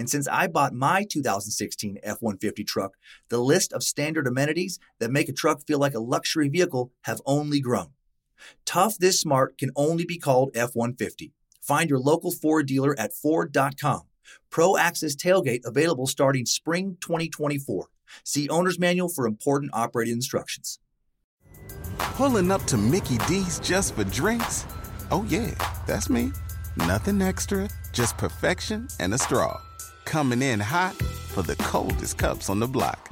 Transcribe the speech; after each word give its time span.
And 0.00 0.08
since 0.08 0.26
I 0.28 0.46
bought 0.46 0.72
my 0.72 1.04
2016 1.04 1.98
F 2.02 2.22
150 2.22 2.64
truck, 2.64 2.96
the 3.28 3.36
list 3.36 3.70
of 3.74 3.82
standard 3.82 4.26
amenities 4.26 4.78
that 4.98 5.10
make 5.10 5.28
a 5.28 5.32
truck 5.34 5.66
feel 5.66 5.78
like 5.78 5.92
a 5.92 6.00
luxury 6.00 6.48
vehicle 6.48 6.90
have 7.02 7.20
only 7.26 7.60
grown. 7.60 7.88
Tough 8.64 8.96
this 8.96 9.20
smart 9.20 9.58
can 9.58 9.70
only 9.76 10.06
be 10.06 10.16
called 10.16 10.52
F 10.54 10.70
150. 10.74 11.34
Find 11.60 11.90
your 11.90 11.98
local 11.98 12.30
Ford 12.30 12.64
dealer 12.66 12.98
at 12.98 13.12
Ford.com. 13.12 14.00
Pro 14.48 14.78
Access 14.78 15.14
Tailgate 15.14 15.66
available 15.66 16.06
starting 16.06 16.46
spring 16.46 16.96
2024. 17.02 17.88
See 18.24 18.48
Owner's 18.48 18.78
Manual 18.78 19.10
for 19.10 19.26
important 19.26 19.70
operating 19.74 20.14
instructions. 20.14 20.78
Pulling 21.98 22.50
up 22.50 22.62
to 22.62 22.78
Mickey 22.78 23.18
D's 23.28 23.60
just 23.60 23.94
for 23.94 24.04
drinks? 24.04 24.64
Oh, 25.10 25.26
yeah, 25.28 25.54
that's 25.86 26.08
me. 26.08 26.32
Nothing 26.78 27.20
extra, 27.20 27.68
just 27.92 28.16
perfection 28.16 28.88
and 28.98 29.12
a 29.12 29.18
straw. 29.18 29.60
Coming 30.10 30.42
in 30.42 30.58
hot 30.58 30.96
for 31.30 31.42
the 31.42 31.54
coldest 31.54 32.18
cups 32.18 32.50
on 32.50 32.58
the 32.58 32.66
block. 32.66 33.08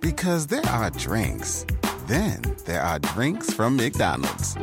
Because 0.00 0.48
there 0.48 0.66
are 0.66 0.90
drinks, 0.90 1.64
then 2.08 2.42
there 2.66 2.82
are 2.82 2.98
drinks 2.98 3.54
from 3.54 3.76
McDonald's. 3.76 4.56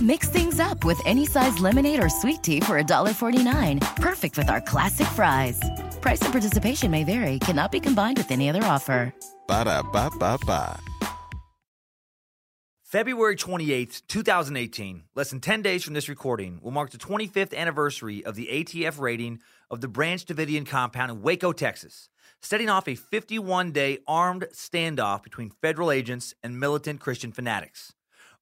Mix 0.00 0.30
things 0.30 0.58
up 0.58 0.86
with 0.86 0.98
any 1.04 1.26
size 1.26 1.58
lemonade 1.58 2.02
or 2.02 2.08
sweet 2.08 2.42
tea 2.42 2.60
for 2.60 2.82
$1.49. 2.82 3.82
Perfect 3.96 4.38
with 4.38 4.48
our 4.48 4.62
classic 4.62 5.06
fries. 5.08 5.60
Price 6.00 6.22
and 6.22 6.32
participation 6.32 6.90
may 6.90 7.04
vary, 7.04 7.38
cannot 7.38 7.70
be 7.70 7.78
combined 7.78 8.16
with 8.16 8.30
any 8.30 8.48
other 8.48 8.64
offer. 8.64 9.12
Ba 9.46 9.66
da 9.66 9.82
ba 9.82 10.10
ba 10.18 10.38
ba. 10.46 10.80
February 12.92 13.36
28th, 13.36 14.02
2018, 14.06 15.04
less 15.14 15.30
than 15.30 15.40
10 15.40 15.62
days 15.62 15.82
from 15.82 15.94
this 15.94 16.10
recording, 16.10 16.58
will 16.62 16.70
mark 16.70 16.90
the 16.90 16.98
25th 16.98 17.54
anniversary 17.54 18.22
of 18.22 18.34
the 18.34 18.48
ATF 18.52 19.00
raiding 19.00 19.40
of 19.72 19.80
the 19.80 19.88
Branch 19.88 20.24
Davidian 20.24 20.66
compound 20.66 21.10
in 21.10 21.22
Waco, 21.22 21.50
Texas, 21.50 22.10
setting 22.42 22.68
off 22.68 22.86
a 22.86 22.94
51 22.94 23.72
day 23.72 23.98
armed 24.06 24.46
standoff 24.52 25.22
between 25.22 25.50
federal 25.62 25.90
agents 25.90 26.34
and 26.42 26.60
militant 26.60 27.00
Christian 27.00 27.32
fanatics. 27.32 27.94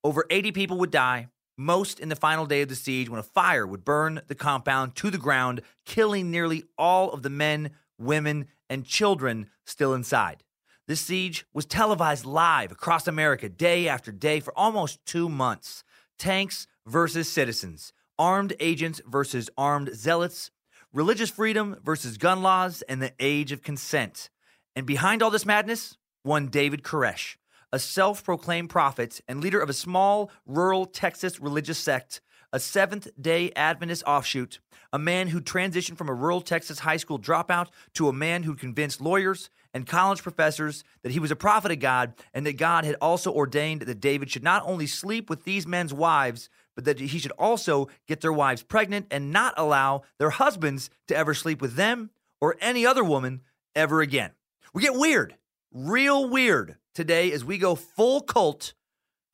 Over 0.02 0.26
80 0.28 0.50
people 0.52 0.78
would 0.78 0.90
die, 0.90 1.28
most 1.56 2.00
in 2.00 2.08
the 2.08 2.16
final 2.16 2.46
day 2.46 2.62
of 2.62 2.68
the 2.68 2.74
siege 2.74 3.08
when 3.08 3.20
a 3.20 3.22
fire 3.22 3.66
would 3.66 3.84
burn 3.84 4.22
the 4.26 4.34
compound 4.34 4.96
to 4.96 5.10
the 5.10 5.18
ground, 5.18 5.60
killing 5.86 6.30
nearly 6.30 6.64
all 6.76 7.12
of 7.12 7.22
the 7.22 7.30
men, 7.30 7.70
women, 7.96 8.48
and 8.68 8.84
children 8.84 9.48
still 9.64 9.94
inside. 9.94 10.42
This 10.88 11.00
siege 11.00 11.46
was 11.54 11.66
televised 11.66 12.24
live 12.24 12.72
across 12.72 13.06
America 13.06 13.48
day 13.48 13.86
after 13.86 14.10
day 14.10 14.40
for 14.40 14.52
almost 14.58 15.04
two 15.06 15.28
months. 15.28 15.84
Tanks 16.18 16.66
versus 16.86 17.30
citizens, 17.30 17.92
armed 18.18 18.54
agents 18.58 19.00
versus 19.06 19.48
armed 19.56 19.94
zealots, 19.94 20.50
religious 20.92 21.30
freedom 21.30 21.76
versus 21.84 22.18
gun 22.18 22.42
laws, 22.42 22.82
and 22.82 23.00
the 23.00 23.12
age 23.20 23.52
of 23.52 23.62
consent. 23.62 24.30
And 24.74 24.86
behind 24.86 25.22
all 25.22 25.30
this 25.30 25.46
madness, 25.46 25.96
one 26.22 26.48
David 26.48 26.82
Koresh, 26.82 27.36
a 27.72 27.78
self 27.78 28.24
proclaimed 28.24 28.70
prophet 28.70 29.20
and 29.28 29.40
leader 29.40 29.60
of 29.60 29.70
a 29.70 29.74
small 29.74 30.30
rural 30.46 30.86
Texas 30.86 31.40
religious 31.40 31.78
sect, 31.78 32.20
a 32.52 32.58
Seventh 32.58 33.08
day 33.20 33.52
Adventist 33.54 34.02
offshoot, 34.06 34.58
a 34.92 34.98
man 34.98 35.28
who 35.28 35.40
transitioned 35.40 35.96
from 35.96 36.08
a 36.08 36.14
rural 36.14 36.40
Texas 36.40 36.80
high 36.80 36.96
school 36.96 37.18
dropout 37.18 37.68
to 37.94 38.08
a 38.08 38.12
man 38.12 38.42
who 38.42 38.54
convinced 38.54 39.00
lawyers 39.00 39.50
and 39.72 39.86
college 39.86 40.22
professors 40.22 40.82
that 41.02 41.12
he 41.12 41.20
was 41.20 41.30
a 41.30 41.36
prophet 41.36 41.70
of 41.70 41.78
God 41.78 42.14
and 42.34 42.44
that 42.44 42.56
God 42.56 42.84
had 42.84 42.96
also 43.00 43.32
ordained 43.32 43.82
that 43.82 44.00
David 44.00 44.30
should 44.30 44.42
not 44.42 44.64
only 44.66 44.88
sleep 44.88 45.30
with 45.30 45.44
these 45.44 45.66
men's 45.66 45.94
wives, 45.94 46.50
but 46.80 46.96
that 46.96 47.04
he 47.04 47.18
should 47.18 47.32
also 47.32 47.88
get 48.08 48.22
their 48.22 48.32
wives 48.32 48.62
pregnant 48.62 49.06
and 49.10 49.30
not 49.30 49.52
allow 49.58 50.00
their 50.18 50.30
husbands 50.30 50.88
to 51.08 51.14
ever 51.14 51.34
sleep 51.34 51.60
with 51.60 51.74
them 51.74 52.08
or 52.40 52.56
any 52.58 52.86
other 52.86 53.04
woman 53.04 53.42
ever 53.74 54.00
again. 54.00 54.30
We 54.72 54.80
get 54.80 54.94
weird, 54.94 55.34
real 55.70 56.26
weird 56.26 56.76
today 56.94 57.32
as 57.32 57.44
we 57.44 57.58
go 57.58 57.74
full 57.74 58.22
cult 58.22 58.72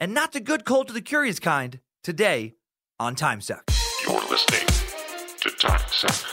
and 0.01 0.13
not 0.13 0.33
the 0.33 0.41
good 0.41 0.65
cult 0.65 0.89
of 0.89 0.95
the 0.95 1.01
curious 1.01 1.39
kind 1.39 1.79
today 2.03 2.57
on 2.99 3.15
Time 3.15 3.41
Suck. 3.41 3.71
You're 4.05 4.21
listening 4.29 4.67
to 5.41 5.51
Time 5.51 5.81
Suck. 5.89 6.27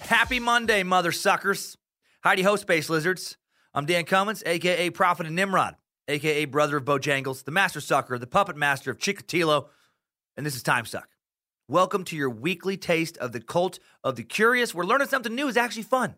Happy 0.00 0.40
Monday, 0.40 0.82
mother 0.82 1.12
suckers. 1.12 1.78
Heidi 2.24 2.42
ho, 2.42 2.56
Space 2.56 2.90
Lizards. 2.90 3.36
I'm 3.74 3.86
Dan 3.86 4.04
Cummins, 4.04 4.42
aka 4.44 4.90
Prophet 4.90 5.24
of 5.24 5.32
Nimrod, 5.32 5.76
aka 6.06 6.44
Brother 6.44 6.76
of 6.76 6.84
Bojangles, 6.84 7.44
the 7.44 7.50
Master 7.50 7.80
Sucker, 7.80 8.18
the 8.18 8.26
Puppet 8.26 8.54
Master 8.54 8.90
of 8.90 8.98
Chikatilo, 8.98 9.68
and 10.36 10.44
this 10.44 10.54
is 10.54 10.62
Time 10.62 10.84
Suck. 10.84 11.08
Welcome 11.68 12.04
to 12.04 12.16
your 12.16 12.28
weekly 12.28 12.76
taste 12.76 13.16
of 13.16 13.32
the 13.32 13.40
cult 13.40 13.78
of 14.04 14.16
the 14.16 14.24
curious, 14.24 14.74
where 14.74 14.84
learning 14.84 15.08
something 15.08 15.34
new 15.34 15.48
is 15.48 15.56
actually 15.56 15.84
fun, 15.84 16.16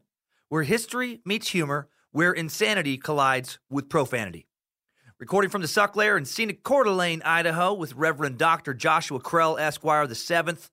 where 0.49 0.65
history 0.65 1.21
meets 1.25 1.51
humor, 1.51 1.87
where 2.11 2.33
insanity 2.33 2.99
collides 2.99 3.61
with 3.71 3.89
profanity. 3.89 4.49
Recording 5.21 5.49
from 5.49 5.63
the 5.63 5.69
Suck 5.69 5.95
Lair 5.95 6.17
in 6.17 6.25
scenic 6.25 6.65
Coeur 6.65 6.83
d'Alene, 6.83 7.23
Idaho, 7.25 7.73
with 7.73 7.95
Reverend 7.95 8.37
Dr. 8.37 8.75
Joshua 8.75 9.21
Krell, 9.21 9.61
Esquire, 9.61 10.09
the 10.09 10.17
seventh. 10.17 10.71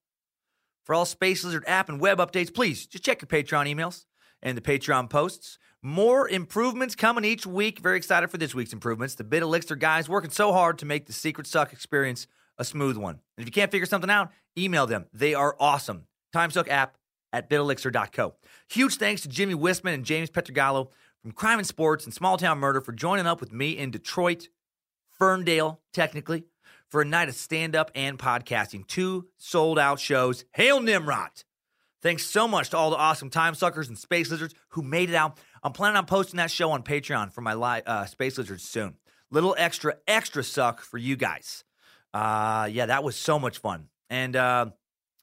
For 0.83 0.95
all 0.95 1.05
Space 1.05 1.43
Lizard 1.43 1.63
app 1.67 1.89
and 1.89 2.01
web 2.01 2.17
updates, 2.17 2.51
please 2.51 2.87
just 2.87 3.05
check 3.05 3.21
your 3.21 3.27
Patreon 3.27 3.71
emails 3.71 4.05
and 4.41 4.57
the 4.57 4.61
Patreon 4.61 5.11
posts. 5.11 5.59
More 5.83 6.29
improvements 6.29 6.93
coming 6.95 7.25
each 7.25 7.47
week. 7.47 7.79
Very 7.79 7.97
excited 7.97 8.29
for 8.29 8.37
this 8.37 8.53
week's 8.53 8.71
improvements. 8.71 9.15
The 9.15 9.23
Bit 9.23 9.41
Elixir 9.41 9.75
guys 9.75 10.07
working 10.07 10.29
so 10.29 10.53
hard 10.53 10.77
to 10.79 10.85
make 10.85 11.07
the 11.07 11.13
Secret 11.13 11.47
Suck 11.47 11.73
experience 11.73 12.27
a 12.59 12.63
smooth 12.63 12.97
one. 12.97 13.15
And 13.35 13.43
if 13.43 13.47
you 13.47 13.51
can't 13.51 13.71
figure 13.71 13.87
something 13.87 14.09
out, 14.09 14.29
email 14.55 14.85
them. 14.85 15.07
They 15.11 15.33
are 15.33 15.55
awesome. 15.59 16.05
TimeSuck 16.35 16.67
app 16.69 16.97
at 17.33 17.49
bitelixir.co. 17.49 18.35
Huge 18.69 18.97
thanks 18.97 19.23
to 19.23 19.27
Jimmy 19.27 19.55
Whisman 19.55 19.95
and 19.95 20.05
James 20.05 20.29
Pietragallo 20.29 20.89
from 21.23 21.31
Crime 21.31 21.57
in 21.57 21.65
Sports 21.65 22.05
and 22.05 22.13
Small 22.13 22.37
Town 22.37 22.59
Murder 22.59 22.81
for 22.81 22.91
joining 22.91 23.25
up 23.25 23.39
with 23.39 23.51
me 23.51 23.71
in 23.71 23.89
Detroit, 23.89 24.49
Ferndale, 25.17 25.81
technically, 25.93 26.43
for 26.89 27.01
a 27.01 27.05
night 27.05 27.27
of 27.27 27.33
stand 27.33 27.75
up 27.75 27.89
and 27.95 28.19
podcasting. 28.19 28.85
Two 28.85 29.29
sold 29.37 29.79
out 29.79 29.99
shows. 29.99 30.45
Hail 30.53 30.79
Nimrod! 30.79 31.43
Thanks 32.01 32.25
so 32.25 32.47
much 32.47 32.71
to 32.71 32.77
all 32.77 32.89
the 32.89 32.97
awesome 32.97 33.29
time 33.29 33.53
suckers 33.53 33.87
and 33.87 33.97
space 33.97 34.31
lizards 34.31 34.55
who 34.69 34.81
made 34.81 35.09
it 35.09 35.15
out. 35.15 35.39
I'm 35.63 35.73
planning 35.73 35.97
on 35.97 36.05
posting 36.05 36.37
that 36.37 36.49
show 36.49 36.71
on 36.71 36.81
Patreon 36.81 37.31
for 37.31 37.41
my 37.41 37.53
live 37.53 37.83
uh, 37.85 38.05
space 38.05 38.37
lizards 38.37 38.63
soon. 38.63 38.95
Little 39.29 39.55
extra, 39.57 39.95
extra 40.07 40.43
suck 40.43 40.81
for 40.81 40.97
you 40.97 41.15
guys. 41.15 41.63
Uh, 42.13 42.67
yeah, 42.71 42.87
that 42.87 43.03
was 43.03 43.15
so 43.15 43.37
much 43.37 43.59
fun. 43.59 43.87
And 44.09 44.35
uh, 44.35 44.67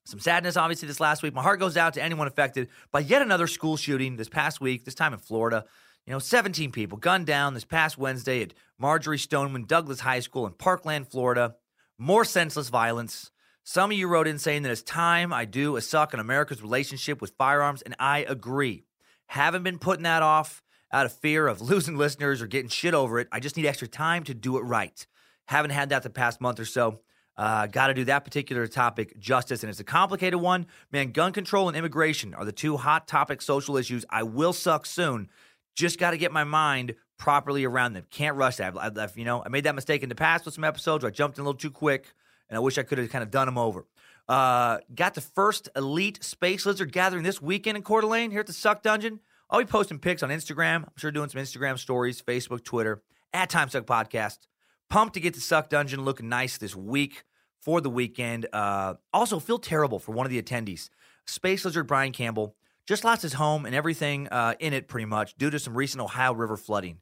some 0.04 0.20
sadness, 0.20 0.56
obviously, 0.56 0.88
this 0.88 1.00
last 1.00 1.22
week. 1.22 1.34
My 1.34 1.42
heart 1.42 1.60
goes 1.60 1.76
out 1.76 1.94
to 1.94 2.02
anyone 2.02 2.26
affected 2.26 2.68
by 2.92 3.00
yet 3.00 3.20
another 3.20 3.46
school 3.46 3.76
shooting 3.76 4.16
this 4.16 4.28
past 4.28 4.60
week, 4.60 4.84
this 4.84 4.94
time 4.94 5.12
in 5.12 5.18
Florida. 5.18 5.64
You 6.06 6.12
know, 6.12 6.18
17 6.20 6.72
people 6.72 6.96
gunned 6.96 7.26
down 7.26 7.52
this 7.52 7.66
past 7.66 7.98
Wednesday 7.98 8.40
at 8.40 8.54
Marjory 8.78 9.18
Stoneman 9.18 9.64
Douglas 9.64 10.00
High 10.00 10.20
School 10.20 10.46
in 10.46 10.54
Parkland, 10.54 11.08
Florida. 11.08 11.56
More 11.98 12.24
senseless 12.24 12.70
violence. 12.70 13.30
Some 13.64 13.90
of 13.90 13.98
you 13.98 14.08
wrote 14.08 14.26
in 14.26 14.38
saying 14.38 14.62
that 14.62 14.72
it's 14.72 14.82
time 14.82 15.32
I 15.32 15.44
do 15.44 15.76
a 15.76 15.82
suck 15.82 16.14
on 16.14 16.20
America's 16.20 16.62
relationship 16.62 17.20
with 17.20 17.34
firearms, 17.36 17.82
and 17.82 17.94
I 17.98 18.20
agree. 18.20 18.84
Haven't 19.28 19.62
been 19.62 19.78
putting 19.78 20.04
that 20.04 20.22
off 20.22 20.62
out 20.90 21.06
of 21.06 21.12
fear 21.12 21.46
of 21.46 21.60
losing 21.60 21.96
listeners 21.96 22.40
or 22.42 22.46
getting 22.46 22.70
shit 22.70 22.94
over 22.94 23.18
it. 23.18 23.28
I 23.30 23.40
just 23.40 23.56
need 23.56 23.66
extra 23.66 23.86
time 23.86 24.24
to 24.24 24.34
do 24.34 24.56
it 24.56 24.62
right. 24.62 25.06
Haven't 25.46 25.70
had 25.70 25.90
that 25.90 26.02
the 26.02 26.10
past 26.10 26.40
month 26.40 26.58
or 26.58 26.64
so. 26.64 27.00
Uh, 27.36 27.66
Got 27.66 27.88
to 27.88 27.94
do 27.94 28.04
that 28.06 28.24
particular 28.24 28.66
topic 28.66 29.18
justice, 29.18 29.62
and 29.62 29.70
it's 29.70 29.80
a 29.80 29.84
complicated 29.84 30.40
one. 30.40 30.66
Man, 30.90 31.12
gun 31.12 31.32
control 31.32 31.68
and 31.68 31.76
immigration 31.76 32.34
are 32.34 32.44
the 32.44 32.52
two 32.52 32.78
hot 32.78 33.06
topic 33.06 33.42
social 33.42 33.76
issues. 33.76 34.04
I 34.10 34.24
will 34.24 34.52
suck 34.52 34.86
soon. 34.86 35.28
Just 35.76 35.98
got 35.98 36.10
to 36.12 36.18
get 36.18 36.32
my 36.32 36.44
mind 36.44 36.94
properly 37.18 37.64
around 37.64 37.92
them. 37.92 38.04
Can't 38.10 38.36
rush 38.36 38.56
that. 38.56 38.76
I've, 38.76 38.98
I've, 38.98 39.16
you 39.16 39.24
know, 39.24 39.42
I 39.44 39.50
made 39.50 39.64
that 39.64 39.74
mistake 39.74 40.02
in 40.02 40.08
the 40.08 40.14
past 40.14 40.46
with 40.46 40.54
some 40.54 40.64
episodes 40.64 41.04
where 41.04 41.10
I 41.10 41.12
jumped 41.12 41.38
in 41.38 41.42
a 41.42 41.44
little 41.44 41.58
too 41.58 41.70
quick, 41.70 42.12
and 42.48 42.56
I 42.56 42.60
wish 42.60 42.78
I 42.78 42.82
could 42.82 42.98
have 42.98 43.10
kind 43.10 43.22
of 43.22 43.30
done 43.30 43.46
them 43.46 43.58
over. 43.58 43.86
Uh, 44.28 44.78
got 44.94 45.14
the 45.14 45.20
first 45.20 45.68
elite 45.74 46.22
space 46.22 46.66
lizard 46.66 46.92
gathering 46.92 47.22
this 47.22 47.40
weekend 47.40 47.76
in 47.76 47.82
Coeur 47.82 48.02
d'Alene 48.02 48.30
here 48.30 48.40
at 48.40 48.46
the 48.46 48.52
Suck 48.52 48.82
Dungeon. 48.82 49.20
I'll 49.50 49.60
be 49.60 49.64
posting 49.64 49.98
pics 49.98 50.22
on 50.22 50.28
Instagram. 50.28 50.82
I'm 50.82 50.92
sure 50.96 51.10
doing 51.10 51.30
some 51.30 51.40
Instagram 51.40 51.78
stories, 51.78 52.20
Facebook, 52.20 52.62
Twitter, 52.62 53.02
at 53.32 53.48
Time 53.48 53.70
Suck 53.70 53.86
Podcast. 53.86 54.40
Pumped 54.90 55.14
to 55.14 55.20
get 55.20 55.34
the 55.34 55.40
Suck 55.40 55.70
Dungeon 55.70 56.04
looking 56.04 56.28
nice 56.28 56.58
this 56.58 56.76
week 56.76 57.24
for 57.60 57.80
the 57.80 57.90
weekend. 57.90 58.46
Uh, 58.52 58.94
also, 59.12 59.38
feel 59.38 59.58
terrible 59.58 59.98
for 59.98 60.12
one 60.12 60.26
of 60.26 60.30
the 60.30 60.40
attendees. 60.40 60.90
Space 61.26 61.64
Lizard 61.64 61.86
Brian 61.86 62.12
Campbell 62.12 62.54
just 62.86 63.04
lost 63.04 63.22
his 63.22 63.34
home 63.34 63.66
and 63.66 63.74
everything 63.74 64.28
uh, 64.28 64.54
in 64.60 64.72
it 64.72 64.88
pretty 64.88 65.04
much 65.04 65.36
due 65.36 65.50
to 65.50 65.58
some 65.58 65.74
recent 65.74 66.02
Ohio 66.02 66.32
River 66.32 66.56
flooding. 66.56 66.98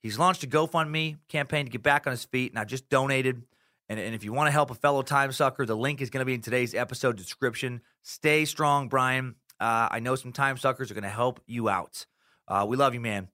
He's 0.00 0.18
launched 0.18 0.44
a 0.44 0.46
GoFundMe 0.46 1.18
campaign 1.28 1.64
to 1.66 1.70
get 1.70 1.82
back 1.82 2.06
on 2.06 2.12
his 2.12 2.24
feet, 2.24 2.52
and 2.52 2.58
I 2.58 2.64
just 2.64 2.88
donated. 2.88 3.42
And, 3.88 3.98
and 3.98 4.14
if 4.14 4.24
you 4.24 4.32
want 4.32 4.48
to 4.48 4.52
help 4.52 4.70
a 4.70 4.74
fellow 4.74 5.02
time 5.02 5.32
sucker, 5.32 5.64
the 5.64 5.76
link 5.76 6.00
is 6.00 6.10
going 6.10 6.20
to 6.20 6.26
be 6.26 6.34
in 6.34 6.40
today's 6.40 6.74
episode 6.74 7.16
description. 7.16 7.80
Stay 8.02 8.44
strong, 8.44 8.88
Brian. 8.88 9.36
Uh, 9.58 9.88
I 9.90 10.00
know 10.00 10.14
some 10.14 10.32
time 10.32 10.56
suckers 10.56 10.90
are 10.90 10.94
going 10.94 11.04
to 11.04 11.08
help 11.08 11.40
you 11.46 11.68
out. 11.68 12.06
Uh, 12.46 12.66
we 12.68 12.76
love 12.76 12.94
you, 12.94 13.00
man. 13.00 13.28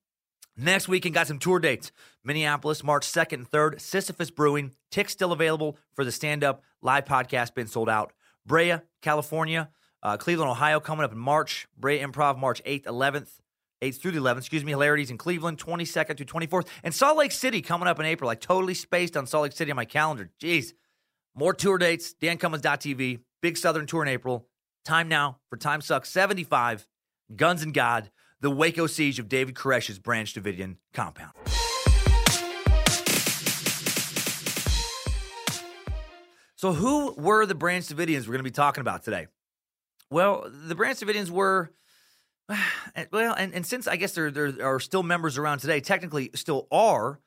Next 0.57 0.87
weekend, 0.87 1.15
got 1.15 1.27
some 1.27 1.41
tour 1.41 1.59
dates. 1.59 1.91
Minneapolis, 2.23 2.85
March 2.85 3.07
2nd 3.07 3.33
and 3.33 3.51
3rd. 3.51 3.81
Sisyphus 3.81 4.31
Brewing. 4.31 4.73
Tickets 4.91 5.13
still 5.13 5.33
available 5.33 5.77
for 5.95 6.05
the 6.05 6.13
stand 6.13 6.45
up 6.45 6.63
live 6.81 7.05
podcast, 7.05 7.55
been 7.55 7.67
sold 7.67 7.89
out. 7.89 8.13
Brea, 8.47 8.77
California. 9.03 9.71
Uh, 10.03 10.17
Cleveland, 10.17 10.51
Ohio, 10.51 10.79
coming 10.81 11.05
up 11.05 11.13
in 11.13 11.19
March. 11.19 11.67
Brea 11.77 11.99
Improv, 11.99 12.39
March 12.39 12.63
8th, 12.65 12.85
11th. 12.85 13.41
8th 13.83 14.01
through 14.01 14.13
the 14.13 14.21
11th, 14.21 14.39
excuse 14.39 14.65
me, 14.65 14.73
Hilarities 14.73 15.11
in 15.11 15.19
Cleveland, 15.19 15.59
22nd 15.59 16.17
to 16.17 16.25
24th. 16.25 16.69
And 16.83 16.95
Salt 16.95 17.17
Lake 17.17 17.33
City 17.33 17.61
coming 17.63 17.89
up 17.89 17.99
in 18.01 18.07
April. 18.07 18.31
I 18.31 18.35
totally 18.35 18.75
spaced 18.75 19.17
on 19.17 19.27
Salt 19.27 19.43
Lake 19.43 19.53
City 19.53 19.71
on 19.71 19.77
my 19.77 19.85
calendar. 19.85 20.31
Jeez. 20.41 20.73
More 21.35 21.53
tour 21.53 21.79
dates, 21.79 22.15
dancummins.tv, 22.15 23.21
Big 23.43 23.57
Southern 23.57 23.87
Tour 23.87 24.03
in 24.03 24.09
April. 24.09 24.49
Time 24.85 25.09
now 25.09 25.39
for 25.51 25.57
Time 25.57 25.81
Suck 25.81 26.07
75, 26.07 26.87
Guns 27.35 27.63
and 27.63 27.75
God, 27.75 28.11
the 28.41 28.51
Waco 28.51 28.87
siege 28.87 29.19
of 29.19 29.29
David 29.29 29.55
Koresh's 29.55 29.99
Branch 29.99 30.33
Davidian 30.33 30.77
compound. 30.93 31.33
So, 36.57 36.73
who 36.73 37.13
were 37.15 37.45
the 37.47 37.55
Branch 37.55 37.85
Davidians 37.85 38.21
we're 38.21 38.33
going 38.33 38.39
to 38.39 38.45
be 38.45 38.51
talking 38.51 38.81
about 38.81 39.03
today? 39.03 39.27
Well, 40.09 40.51
the 40.51 40.75
Branch 40.75 40.99
Davidians 40.99 41.29
were, 41.29 41.71
well, 43.13 43.35
and, 43.35 43.55
and 43.55 43.67
since 43.67 43.87
I 43.87 43.97
guess 43.97 44.13
there, 44.13 44.31
there 44.31 44.53
are 44.63 44.81
still 44.81 45.03
members 45.03 45.39
around 45.39 45.59
today, 45.59 45.81
technically 45.81 46.31
still 46.35 46.67
are 46.71 47.21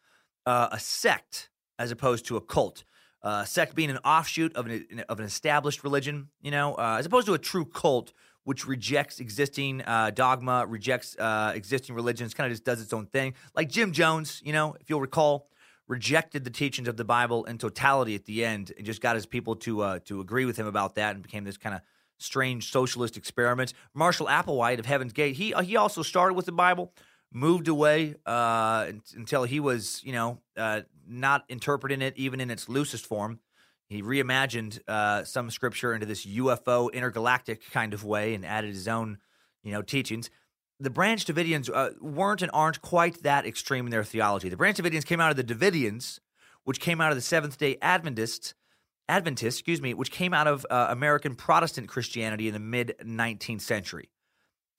uh, 0.46 0.70
a 0.72 0.80
sect 0.80 1.50
as 1.80 1.92
opposed 1.92 2.26
to 2.28 2.38
a 2.38 2.42
cult. 2.42 2.84
Uh, 3.24 3.44
sect 3.44 3.76
being 3.76 3.90
an 3.90 3.98
offshoot 4.00 4.56
of 4.56 4.68
an, 4.68 5.04
of 5.10 5.20
an 5.20 5.26
established 5.26 5.84
religion, 5.84 6.30
you 6.42 6.52
know, 6.52 6.76
uh, 6.76 6.98
as 7.00 7.06
opposed 7.06 7.26
to 7.26 7.34
a 7.34 7.40
true 7.40 7.66
cult, 7.66 8.14
which 8.44 8.66
rejects 8.66 9.20
existing 9.20 9.82
uh, 9.82 10.12
dogma, 10.12 10.66
rejects 10.68 11.18
uh, 11.18 11.52
existing 11.54 11.96
religions, 11.96 12.34
kind 12.34 12.46
of 12.46 12.54
just 12.54 12.64
does 12.64 12.80
its 12.80 12.94
own 12.94 13.08
thing. 13.08 13.34
Like 13.56 13.70
Jim 13.70 13.92
Jones, 13.92 14.42
you 14.46 14.54
know, 14.54 14.76
if 14.80 14.90
you'll 14.90 15.02
recall, 15.02 15.50
rejected 15.88 16.44
the 16.44 16.50
teachings 16.50 16.88
of 16.88 16.96
the 16.96 17.04
Bible 17.04 17.44
in 17.46 17.58
totality 17.58 18.14
at 18.16 18.26
the 18.26 18.46
end, 18.46 18.72
and 18.78 18.86
just 18.86 19.02
got 19.02 19.16
his 19.16 19.26
people 19.26 19.56
to 19.58 19.82
uh, 19.82 20.00
to 20.06 20.22
agree 20.22 20.46
with 20.46 20.58
him 20.58 20.68
about 20.68 20.96
that, 20.96 21.16
and 21.16 21.24
became 21.24 21.44
this 21.44 21.58
kind 21.58 21.76
of 21.76 21.82
strange 22.18 22.72
socialist 22.72 23.18
experiment. 23.18 23.74
Marshall 23.94 24.28
Applewhite 24.28 24.80
of 24.80 24.86
Heaven's 24.86 25.14
Gate, 25.14 25.36
he 25.36 25.54
he 25.64 25.76
also 25.76 26.02
started 26.02 26.34
with 26.34 26.46
the 26.46 26.52
Bible, 26.52 26.94
moved 27.32 27.68
away 27.68 28.16
uh, 28.26 28.92
until 29.16 29.44
he 29.44 29.60
was, 29.60 30.02
you 30.04 30.14
know, 30.14 30.40
uh, 30.56 30.82
not 31.08 31.46
interpreting 31.50 32.02
it 32.02 32.14
even 32.18 32.40
in 32.40 32.52
its 32.52 32.68
loosest 32.68 33.06
form. 33.06 33.40
He 33.90 34.02
reimagined 34.02 34.80
uh, 34.88 35.24
some 35.24 35.50
scripture 35.50 35.94
into 35.94 36.06
this 36.06 36.26
UFO 36.26 36.92
intergalactic 36.92 37.70
kind 37.72 37.94
of 37.94 38.04
way 38.04 38.34
and 38.34 38.46
added 38.46 38.74
his 38.74 38.88
own, 38.88 39.20
you 39.64 39.72
know, 39.72 39.82
teachings. 39.82 40.30
The 40.80 40.90
Branch 40.90 41.24
Davidians 41.24 41.70
uh, 41.74 41.92
weren't 42.02 42.42
and 42.42 42.52
aren't 42.54 42.82
quite 42.82 43.24
that 43.24 43.46
extreme 43.46 43.86
in 43.86 43.92
their 43.92 44.04
theology. 44.04 44.50
The 44.50 44.58
Branch 44.58 44.78
Davidians 44.78 45.06
came 45.06 45.22
out 45.22 45.32
of 45.32 45.38
the 45.38 45.44
Davidians, 45.44 46.20
which 46.66 46.80
came 46.80 47.00
out 47.00 47.12
of 47.12 47.18
the 47.18 47.22
Seventh 47.22 47.58
Day 47.58 47.78
Adventists, 47.82 48.54
Adventists, 49.10 49.60
excuse 49.60 49.82
me, 49.82 49.94
which 49.94 50.12
came 50.12 50.34
out 50.34 50.48
of 50.48 50.66
uh, 50.70 50.88
American 50.90 51.36
Protestant 51.36 51.88
Christianity 51.88 52.48
in 52.48 52.54
the 52.54 52.60
mid 52.60 52.96
19th 53.04 53.62
century. 53.62 54.10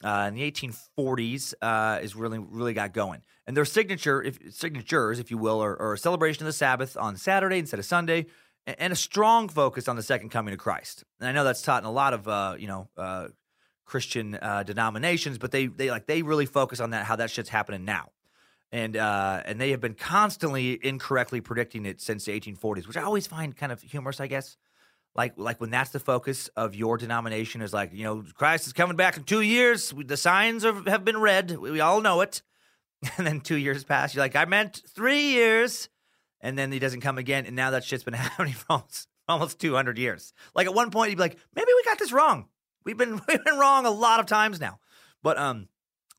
Uh, 0.04 0.26
in 0.28 0.34
the 0.34 0.48
1840s 0.48 1.54
uh, 1.60 1.98
is 2.00 2.14
really 2.14 2.38
really 2.38 2.72
got 2.72 2.92
going, 2.92 3.20
and 3.48 3.56
their 3.56 3.64
signature, 3.64 4.22
if, 4.22 4.38
signatures, 4.50 5.18
if 5.18 5.32
you 5.32 5.38
will, 5.38 5.60
are, 5.60 5.76
are, 5.80 5.94
a 5.94 5.98
celebration 5.98 6.44
of 6.44 6.46
the 6.46 6.52
Sabbath 6.52 6.96
on 6.96 7.16
Saturday 7.16 7.58
instead 7.58 7.80
of 7.80 7.84
Sunday, 7.84 8.26
and, 8.64 8.76
and, 8.78 8.92
a 8.92 8.96
strong 8.96 9.48
focus 9.48 9.88
on 9.88 9.96
the 9.96 10.02
second 10.04 10.28
coming 10.28 10.54
of 10.54 10.60
Christ. 10.60 11.02
And 11.18 11.28
I 11.28 11.32
know 11.32 11.42
that's 11.42 11.62
taught 11.62 11.82
in 11.82 11.86
a 11.88 11.92
lot 11.92 12.14
of 12.14 12.28
uh, 12.28 12.54
you 12.56 12.68
know 12.68 12.88
uh, 12.96 13.28
Christian 13.86 14.38
uh, 14.40 14.62
denominations, 14.62 15.36
but 15.36 15.50
they 15.50 15.66
they 15.66 15.90
like 15.90 16.06
they 16.06 16.22
really 16.22 16.46
focus 16.46 16.78
on 16.78 16.90
that 16.90 17.04
how 17.04 17.16
that 17.16 17.30
shit's 17.30 17.48
happening 17.48 17.84
now 17.84 18.10
and 18.70 18.96
uh, 18.96 19.42
and 19.44 19.60
they 19.60 19.70
have 19.70 19.80
been 19.80 19.94
constantly 19.94 20.78
incorrectly 20.84 21.40
predicting 21.40 21.86
it 21.86 22.00
since 22.00 22.24
the 22.24 22.38
1840s, 22.38 22.86
which 22.86 22.96
I 22.96 23.02
always 23.02 23.26
find 23.26 23.56
kind 23.56 23.72
of 23.72 23.80
humorous, 23.82 24.20
I 24.20 24.26
guess. 24.26 24.56
Like 25.14 25.34
like 25.36 25.60
when 25.60 25.70
that's 25.70 25.90
the 25.90 26.00
focus 26.00 26.48
of 26.56 26.74
your 26.74 26.98
denomination 26.98 27.62
is 27.62 27.72
like 27.72 27.92
you 27.92 28.04
know 28.04 28.22
Christ 28.34 28.66
is 28.66 28.72
coming 28.72 28.96
back 28.96 29.16
in 29.16 29.24
two 29.24 29.40
years. 29.40 29.92
The 29.96 30.16
signs 30.16 30.64
are, 30.64 30.82
have 30.88 31.04
been 31.04 31.18
read. 31.18 31.56
We 31.56 31.80
all 31.80 32.00
know 32.00 32.20
it. 32.20 32.42
And 33.16 33.24
then 33.24 33.40
two 33.40 33.56
years 33.56 33.84
pass. 33.84 34.12
You're 34.12 34.24
like 34.24 34.34
I 34.34 34.44
meant 34.44 34.82
three 34.88 35.30
years, 35.30 35.88
and 36.40 36.58
then 36.58 36.72
he 36.72 36.80
doesn't 36.80 37.00
come 37.00 37.16
again. 37.16 37.46
And 37.46 37.54
now 37.54 37.70
that 37.70 37.84
shit's 37.84 38.02
been 38.02 38.14
happening 38.14 38.54
for 38.54 38.66
almost, 38.70 39.06
almost 39.28 39.60
200 39.60 39.96
years. 39.98 40.32
Like 40.52 40.66
at 40.66 40.74
one 40.74 40.90
point 40.90 41.10
you'd 41.10 41.16
be 41.16 41.22
like 41.22 41.38
maybe 41.54 41.70
we 41.74 41.84
got 41.84 42.00
this 42.00 42.10
wrong. 42.12 42.48
We've 42.84 42.96
been 42.96 43.20
we've 43.28 43.44
been 43.44 43.58
wrong 43.58 43.86
a 43.86 43.90
lot 43.90 44.18
of 44.18 44.26
times 44.26 44.60
now. 44.60 44.80
But 45.22 45.38
um 45.38 45.68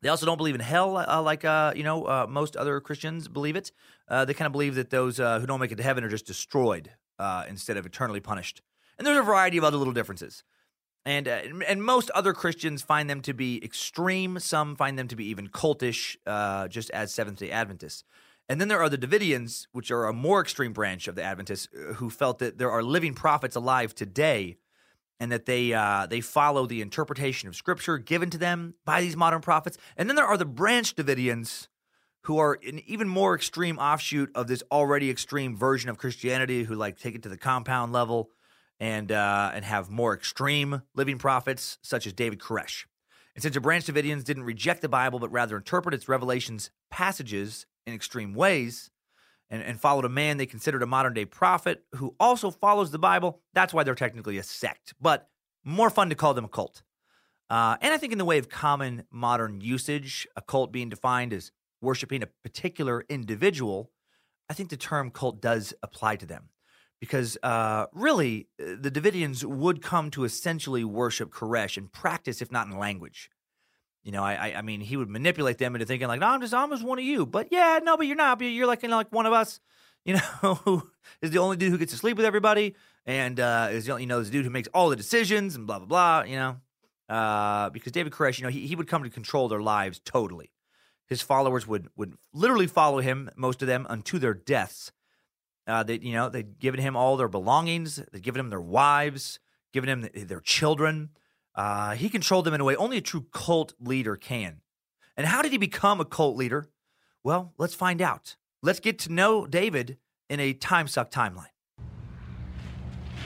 they 0.02 0.10
also 0.10 0.26
don't 0.26 0.38
believe 0.38 0.56
in 0.56 0.62
hell, 0.62 0.98
uh, 0.98 1.22
like 1.22 1.44
uh, 1.44 1.74
you 1.76 1.84
know 1.84 2.04
uh, 2.06 2.28
most 2.30 2.56
other 2.56 2.80
Christians 2.80 3.28
believe 3.28 3.56
it. 3.56 3.72
Uh, 4.08 4.26
they 4.26 4.34
kind 4.34 4.46
of 4.46 4.52
believe 4.52 4.76
that 4.76 4.90
those 4.90 5.20
uh, 5.20 5.40
who 5.40 5.48
don't 5.48 5.60
make 5.60 5.72
it 5.72 5.76
to 5.76 5.84
heaven 5.84 6.04
are 6.04 6.10
just 6.10 6.26
destroyed 6.26 6.92
uh, 7.18 7.44
instead 7.50 7.78
of 7.78 7.86
eternally 7.86 8.20
punished. 8.20 8.62
And 8.98 9.06
there's 9.06 9.18
a 9.18 9.24
variety 9.24 9.58
of 9.58 9.64
other 9.64 9.78
little 9.78 9.94
differences. 9.94 10.44
And 11.06 11.28
and 11.28 11.84
most 11.84 12.10
other 12.12 12.34
Christians 12.34 12.82
find 12.82 13.10
them 13.10 13.22
to 13.22 13.34
be 13.34 13.64
extreme. 13.64 14.40
Some 14.40 14.76
find 14.76 15.00
them 15.00 15.08
to 15.08 15.16
be 15.16 15.26
even 15.26 15.48
cultish, 15.48 16.18
just 16.70 16.90
as 16.92 17.14
Seventh 17.14 17.40
Day 17.40 17.52
Adventists. 17.52 18.04
And 18.50 18.60
then 18.60 18.68
there 18.68 18.82
are 18.82 18.90
the 18.90 18.98
Davidians, 18.98 19.68
which 19.72 19.92
are 19.92 20.06
a 20.08 20.14
more 20.14 20.42
extreme 20.42 20.74
branch 20.74 21.08
of 21.08 21.16
the 21.16 21.24
Adventists, 21.24 21.68
who 21.96 22.10
felt 22.10 22.40
that 22.40 22.58
there 22.58 22.72
are 22.72 22.84
living 22.84 23.14
prophets 23.14 23.56
alive 23.56 23.96
today 23.96 24.58
and 25.20 25.32
that 25.32 25.46
they 25.46 25.74
uh, 25.74 26.06
they 26.06 26.22
follow 26.22 26.66
the 26.66 26.82
interpretation 26.82 27.50
of 27.50 27.56
scripture 27.56 27.98
given 27.98 28.30
to 28.30 28.38
them 28.38 28.76
by 28.86 29.02
these 29.02 29.18
modern 29.18 29.42
prophets. 29.42 29.78
And 29.98 30.10
then 30.10 30.16
there 30.16 30.26
are 30.26 30.38
the 30.38 30.46
branch 30.46 30.96
Davidians 30.96 31.68
who 32.24 32.38
are 32.38 32.60
an 32.68 32.82
even 32.86 33.08
more 33.08 33.36
extreme 33.36 33.78
offshoot 33.78 34.30
of 34.36 34.48
this 34.48 34.64
already 34.72 35.10
extreme 35.10 35.56
version 35.56 35.90
of 35.90 35.98
Christianity, 35.98 36.64
who 36.64 36.76
like 36.76 36.98
take 36.98 37.16
it 37.16 37.24
to 37.24 37.30
the 37.30 37.38
compound 37.38 37.94
level 37.94 38.30
and 38.80 39.12
uh, 39.12 39.52
and 39.54 39.66
have 39.66 39.90
more 39.90 40.14
extreme 40.14 40.84
living 40.96 41.18
prophets, 41.18 41.78
such 41.82 42.08
as 42.08 42.14
David 42.14 42.40
Koresh. 42.40 42.86
And 43.36 43.44
since 43.44 43.56
the 43.56 43.62
branch 43.62 43.86
Davidians 43.86 44.24
didn't 44.24 44.44
reject 44.44 44.82
the 44.82 44.90
Bible, 44.90 45.20
but 45.20 45.32
rather 45.32 45.56
interpret 45.58 45.94
its 45.94 46.10
revelations 46.10 46.72
passages 46.90 47.66
in 47.86 47.94
extreme 47.94 48.34
ways, 48.34 48.90
and, 49.50 49.64
and 49.64 49.80
followed 49.80 50.06
a 50.06 50.10
man 50.10 50.38
they 50.38 50.46
considered 50.46 50.84
a 50.84 50.88
modern 50.88 51.14
day 51.14 51.26
prophet 51.26 51.84
who 51.96 52.16
also 52.20 52.52
follows 52.52 52.92
the 52.92 53.00
Bible. 53.00 53.42
That's 53.54 53.74
why 53.74 53.84
they're 53.84 53.96
technically 53.96 54.38
a 54.38 54.44
sect, 54.44 54.94
but 55.02 55.30
more 55.64 55.90
fun 55.90 56.10
to 56.10 56.16
call 56.16 56.34
them 56.34 56.46
a 56.46 56.50
cult. 56.50 56.84
Uh, 57.50 57.78
and 57.82 57.94
I 57.94 57.98
think, 57.98 58.12
in 58.12 58.20
the 58.20 58.26
way 58.26 58.38
of 58.38 58.48
common 58.48 59.06
modern 59.12 59.60
usage, 59.62 60.28
a 60.36 60.42
cult 60.42 60.72
being 60.72 60.90
defined 60.90 61.34
as 61.34 61.52
worshiping 61.82 62.22
a 62.22 62.28
particular 62.28 63.06
individual, 63.10 63.92
I 64.50 64.54
think 64.54 64.70
the 64.70 64.78
term 64.78 65.10
cult 65.10 65.42
does 65.42 65.74
apply 65.82 66.18
to 66.18 66.26
them. 66.26 66.50
Because 67.00 67.38
uh, 67.42 67.86
really, 67.94 68.50
uh, 68.62 68.76
the 68.80 68.92
Davidians 68.92 69.44
would 69.44 69.82
come 69.82 70.12
to 70.12 70.26
essentially 70.26 70.84
worship 70.84 71.32
Koresh 71.32 71.78
in 71.78 71.88
practice, 71.88 72.42
if 72.42 72.52
not 72.52 72.68
in 72.68 72.78
language. 72.78 73.30
You 74.10 74.14
know, 74.14 74.24
I, 74.24 74.56
I 74.58 74.62
mean, 74.64 74.82
he 74.82 74.98
would 74.98 75.08
manipulate 75.08 75.60
them 75.60 75.76
into 75.76 75.86
thinking 75.86 76.08
like, 76.08 76.20
"No, 76.20 76.26
I'm 76.26 76.42
just, 76.42 76.52
I'm 76.52 76.72
just 76.72 76.84
one 76.84 76.98
of 76.98 77.06
you." 77.06 77.28
But 77.28 77.50
yeah, 77.52 77.80
no, 77.84 77.96
but 77.96 78.08
you're 78.08 78.16
not. 78.16 78.40
But 78.40 78.46
You're 78.46 78.66
like, 78.66 78.82
you 78.82 78.90
know, 78.90 78.96
like 78.96 79.12
one 79.12 79.28
of 79.28 79.34
us. 79.34 79.60
You 80.06 80.14
know, 80.14 80.56
who 80.64 80.90
is 81.22 81.30
the 81.30 81.40
only 81.40 81.58
dude 81.58 81.72
who 81.72 81.78
gets 81.78 81.92
to 81.92 81.98
sleep 81.98 82.16
with 82.18 82.26
everybody, 82.26 82.74
and 83.06 83.38
uh, 83.40 83.68
is 83.70 83.86
the 83.86 83.92
only, 83.92 84.04
you 84.04 84.08
know, 84.08 84.24
the 84.24 84.32
dude 84.32 84.46
who 84.46 84.50
makes 84.50 84.68
all 84.74 84.90
the 84.90 84.96
decisions 84.96 85.56
and 85.56 85.68
blah 85.68 85.78
blah 85.78 85.86
blah. 85.88 86.24
You 86.24 86.38
know, 86.38 87.14
uh, 87.16 87.70
because 87.70 87.92
David 87.92 88.14
Koresh, 88.14 88.40
you 88.40 88.44
know, 88.46 88.50
he 88.50 88.66
he 88.66 88.76
would 88.76 88.88
come 88.88 89.04
to 89.04 89.10
control 89.10 89.50
their 89.50 89.62
lives 89.62 90.00
totally. 90.00 90.52
His 91.06 91.22
followers 91.22 91.68
would 91.68 91.90
would 91.98 92.16
literally 92.34 92.66
follow 92.66 93.02
him, 93.02 93.30
most 93.36 93.62
of 93.62 93.68
them, 93.68 93.86
unto 93.90 94.18
their 94.18 94.34
deaths. 94.34 94.92
Uh, 95.68 95.84
they, 95.84 96.00
you 96.00 96.14
know, 96.14 96.30
they'd 96.30 96.58
given 96.58 96.80
him 96.80 96.96
all 96.96 97.18
their 97.18 97.28
belongings. 97.28 97.98
They'd 98.12 98.24
given 98.24 98.40
him 98.40 98.50
their 98.50 98.62
wives, 98.62 99.40
given 99.74 99.90
him 99.90 100.08
th- 100.08 100.28
their 100.28 100.40
children. 100.42 101.10
Uh, 101.56 101.96
he 101.96 102.10
controlled 102.10 102.46
them 102.46 102.54
in 102.54 102.62
a 102.62 102.64
way 102.64 102.76
only 102.76 102.98
a 102.98 103.02
true 103.02 103.26
cult 103.32 103.74
leader 103.80 104.16
can. 104.16 104.62
And 105.18 105.28
how 105.28 105.42
did 105.42 105.52
he 105.52 105.58
become 105.58 106.00
a 106.00 106.06
cult 106.06 106.38
leader? 106.38 106.70
Well, 107.24 107.54
let's 107.58 107.76
find 107.76 108.02
out. 108.02 108.38
Let's 108.62 108.80
get 108.80 109.00
to 109.00 109.12
know 109.12 109.46
David 109.46 109.98
in 110.30 110.40
a 110.40 110.54
time 110.54 110.88
suck 110.88 111.12
timeline. 111.12 111.48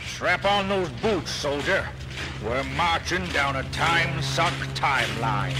Strap 0.05 0.45
on 0.45 0.69
those 0.69 0.89
boots, 1.01 1.31
soldier. 1.31 1.87
We're 2.43 2.63
marching 2.75 3.25
down 3.27 3.55
a 3.55 3.63
time 3.69 4.21
suck 4.21 4.53
timeline. 4.73 5.53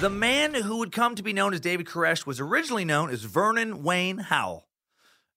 The 0.00 0.10
man 0.10 0.54
who 0.54 0.78
would 0.78 0.92
come 0.92 1.14
to 1.14 1.22
be 1.22 1.32
known 1.32 1.54
as 1.54 1.60
David 1.60 1.86
Koresh 1.86 2.26
was 2.26 2.38
originally 2.38 2.84
known 2.84 3.10
as 3.10 3.22
Vernon 3.22 3.82
Wayne 3.82 4.18
Howell. 4.18 4.68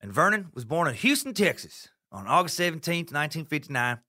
And 0.01 0.11
Vernon 0.11 0.49
was 0.53 0.65
born 0.65 0.87
in 0.87 0.95
Houston, 0.95 1.33
Texas 1.33 1.89
on 2.17 2.27
August 2.27 2.59
17th, 2.59 3.13
1959, 3.13 3.99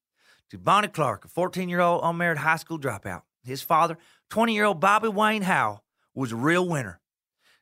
to 0.50 0.58
Bonnie 0.58 0.88
Clark, 0.88 1.26
a 1.26 1.28
14 1.28 1.68
year 1.68 1.80
old 1.80 2.00
unmarried 2.02 2.38
high 2.38 2.56
school 2.56 2.78
dropout. 2.78 3.22
His 3.44 3.60
father, 3.60 3.98
20 4.30 4.54
year 4.54 4.64
old 4.64 4.80
Bobby 4.80 5.08
Wayne 5.08 5.42
Howell, 5.42 5.84
was 6.14 6.32
a 6.32 6.36
real 6.36 6.66
winner. 6.66 7.00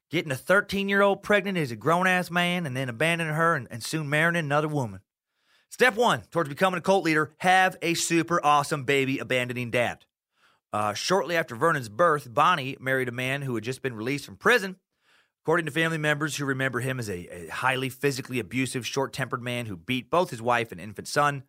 Getting 0.08 0.30
a 0.30 0.36
13 0.36 0.88
year 0.88 1.02
old 1.02 1.24
pregnant 1.24 1.58
as 1.58 1.72
a 1.72 1.76
grown 1.76 2.06
ass 2.06 2.30
man 2.30 2.64
and 2.64 2.76
then 2.76 2.88
abandoning 2.88 3.34
her 3.34 3.56
and, 3.56 3.66
and 3.72 3.82
soon 3.82 4.08
marrying 4.08 4.36
another 4.36 4.68
woman. 4.68 5.00
Step 5.68 5.96
one 5.96 6.22
towards 6.30 6.48
becoming 6.48 6.78
a 6.78 6.82
cult 6.82 7.04
leader 7.04 7.34
have 7.38 7.76
a 7.82 7.94
super 7.94 8.40
awesome 8.44 8.84
baby 8.84 9.18
abandoning 9.18 9.72
dad. 9.72 10.04
Uh, 10.72 10.94
shortly 10.94 11.36
after 11.36 11.56
Vernon's 11.56 11.88
birth, 11.88 12.32
Bonnie 12.32 12.76
married 12.78 13.08
a 13.08 13.12
man 13.12 13.42
who 13.42 13.56
had 13.56 13.64
just 13.64 13.82
been 13.82 13.96
released 13.96 14.26
from 14.26 14.36
prison. 14.36 14.76
According 15.46 15.66
to 15.66 15.70
family 15.70 15.96
members 15.96 16.34
who 16.34 16.44
remember 16.44 16.80
him 16.80 16.98
as 16.98 17.08
a, 17.08 17.28
a 17.28 17.46
highly 17.46 17.88
physically 17.88 18.40
abusive, 18.40 18.84
short 18.84 19.12
tempered 19.12 19.40
man 19.40 19.66
who 19.66 19.76
beat 19.76 20.10
both 20.10 20.30
his 20.30 20.42
wife 20.42 20.72
and 20.72 20.80
infant 20.80 21.06
son. 21.06 21.44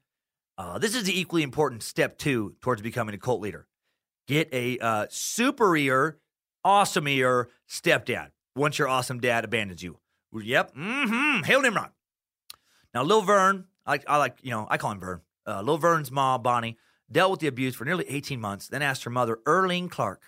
Uh, 0.55 0.77
this 0.77 0.93
is 0.93 1.05
the 1.05 1.19
equally 1.19 1.41
important 1.41 1.81
step 1.81 2.19
two 2.19 2.53
towards 2.61 2.83
becoming 2.83 3.15
a 3.15 3.17
cult 3.17 3.41
leader. 3.41 3.65
Get 4.27 4.53
a 4.53 4.77
uh, 4.77 5.07
superior, 5.09 6.19
awesomer 6.63 7.47
stepdad 7.67 8.29
once 8.55 8.77
your 8.77 8.87
awesome 8.87 9.19
dad 9.19 9.43
abandons 9.43 9.81
you. 9.81 9.97
Yep. 10.31 10.75
Mm-hmm. 10.75 11.45
Hail 11.45 11.63
Nimrod. 11.63 11.89
Now, 12.93 13.01
Lil 13.01 13.23
Vern, 13.23 13.65
I, 13.83 13.99
I 14.07 14.17
like, 14.17 14.37
you 14.43 14.51
know, 14.51 14.67
I 14.69 14.77
call 14.77 14.91
him 14.91 14.99
Vern. 14.99 15.21
Uh, 15.47 15.63
Lil 15.63 15.79
Vern's 15.79 16.11
mom, 16.11 16.43
Bonnie, 16.43 16.77
dealt 17.11 17.31
with 17.31 17.39
the 17.39 17.47
abuse 17.47 17.73
for 17.73 17.83
nearly 17.83 18.05
18 18.07 18.39
months, 18.39 18.67
then 18.67 18.83
asked 18.83 19.05
her 19.05 19.09
mother, 19.09 19.39
Earlene 19.47 19.89
Clark, 19.89 20.21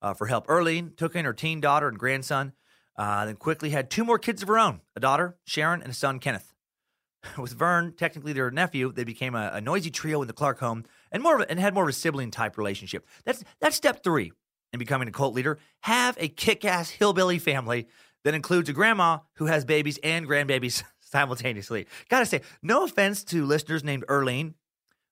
uh, 0.00 0.14
for 0.14 0.28
help. 0.28 0.46
Earlene 0.46 0.96
took 0.96 1.16
in 1.16 1.24
her 1.24 1.32
teen 1.32 1.60
daughter 1.60 1.88
and 1.88 1.98
grandson, 1.98 2.52
uh, 2.98 3.24
then 3.24 3.36
quickly 3.36 3.70
had 3.70 3.88
two 3.88 4.04
more 4.04 4.18
kids 4.18 4.42
of 4.42 4.48
her 4.48 4.58
own 4.58 4.80
a 4.96 5.00
daughter, 5.00 5.38
Sharon, 5.44 5.80
and 5.80 5.92
a 5.92 5.94
son, 5.94 6.18
Kenneth. 6.18 6.52
With 7.38 7.52
Vern, 7.52 7.94
technically 7.96 8.32
their 8.32 8.50
nephew, 8.50 8.92
they 8.92 9.04
became 9.04 9.34
a, 9.34 9.50
a 9.54 9.60
noisy 9.60 9.90
trio 9.90 10.20
in 10.20 10.28
the 10.28 10.34
Clark 10.34 10.58
home 10.58 10.84
and 11.10 11.22
more 11.22 11.40
a, 11.40 11.46
and 11.48 11.58
had 11.58 11.74
more 11.74 11.84
of 11.84 11.88
a 11.88 11.92
sibling 11.92 12.30
type 12.30 12.58
relationship. 12.58 13.06
That's 13.24 13.44
that's 13.60 13.76
step 13.76 14.02
three 14.02 14.32
in 14.72 14.78
becoming 14.78 15.08
a 15.08 15.12
cult 15.12 15.34
leader. 15.34 15.58
Have 15.82 16.16
a 16.20 16.28
kick 16.28 16.64
ass 16.64 16.90
hillbilly 16.90 17.38
family 17.38 17.86
that 18.24 18.34
includes 18.34 18.68
a 18.68 18.72
grandma 18.72 19.18
who 19.34 19.46
has 19.46 19.64
babies 19.64 19.98
and 20.02 20.26
grandbabies 20.26 20.82
simultaneously. 21.00 21.86
Gotta 22.08 22.26
say, 22.26 22.42
no 22.62 22.84
offense 22.84 23.24
to 23.24 23.46
listeners 23.46 23.84
named 23.84 24.04
Earlene, 24.08 24.54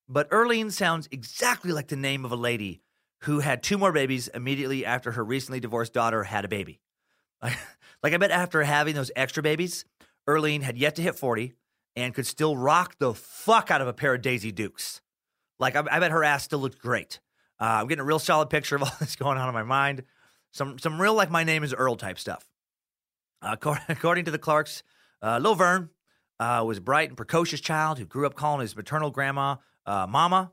but 0.09 0.31
Earlene 0.31 0.73
sounds 0.73 1.09
exactly 1.11 1.73
like 1.73 1.89
the 1.89 1.97
name 1.97 2.25
of 2.25 2.33
a 2.33 2.37
lady 2.37 2.83
who 3.23 3.41
had 3.41 3.63
two 3.63 3.79
more 3.79 3.93
babies 3.93 4.29
immediately 4.29 4.85
after 4.85 5.13
her 5.13 5.25
recently 5.25 5.61
divorced 5.61 5.93
daughter 5.93 6.25
had 6.25 6.45
a 6.45 6.49
baby. 6.49 6.81
like 8.03 8.13
I 8.13 8.17
bet 8.17 8.31
after 8.31 8.63
having 8.63 8.95
those 8.95 9.11
extra 9.17 9.43
babies, 9.43 9.85
Earlene 10.29 10.63
had 10.63 10.77
yet 10.77 10.97
to 10.97 11.03
hit 11.03 11.17
40 11.17 11.53
and 11.95 12.15
could 12.15 12.27
still 12.27 12.57
rock 12.57 12.97
the 12.99 13.15
fuck 13.15 13.71
out 13.71 13.81
of 13.81 13.89
a 13.89 13.93
pair 13.93 14.15
of 14.15 14.23
Daisy 14.23 14.53
Dukes. 14.53 15.01
Like 15.59 15.77
I, 15.77 15.85
I 15.91 16.01
bet 16.01 16.11
her 16.11 16.25
ass 16.25 16.45
still 16.45 16.59
looked 16.59 16.79
great. 16.79 17.21
Uh, 17.61 17.79
I'm 17.81 17.89
getting 17.89 18.03
a 18.03 18.05
real 18.05 18.19
solid 18.19 18.51
picture 18.51 18.77
of 18.77 18.83
all 18.85 18.93
this 19.01 19.17
going 19.17 19.39
on 19.39 19.49
in 19.49 19.55
my 19.55 19.63
mind. 19.63 20.03
Some 20.53 20.79
some 20.79 21.01
real 21.01 21.15
like 21.15 21.31
my 21.31 21.45
name 21.45 21.65
is 21.65 21.75
Earl 21.75 21.97
type 21.97 22.19
stuff. 22.19 22.45
Uh, 23.43 23.57
according 23.89 24.25
to 24.27 24.31
the 24.31 24.39
Clarks, 24.39 24.83
uh, 25.23 25.39
Lil 25.39 25.55
Vern 25.55 25.91
uh, 26.41 26.63
was 26.67 26.79
a 26.79 26.83
bright 26.83 27.09
and 27.09 27.17
precocious 27.17 27.61
child 27.61 27.99
who 27.99 28.07
grew 28.07 28.27
up 28.27 28.35
calling 28.35 28.61
his 28.61 28.77
maternal 28.77 29.11
grandma 29.11 29.57
uh, 29.87 30.07
Mama. 30.07 30.53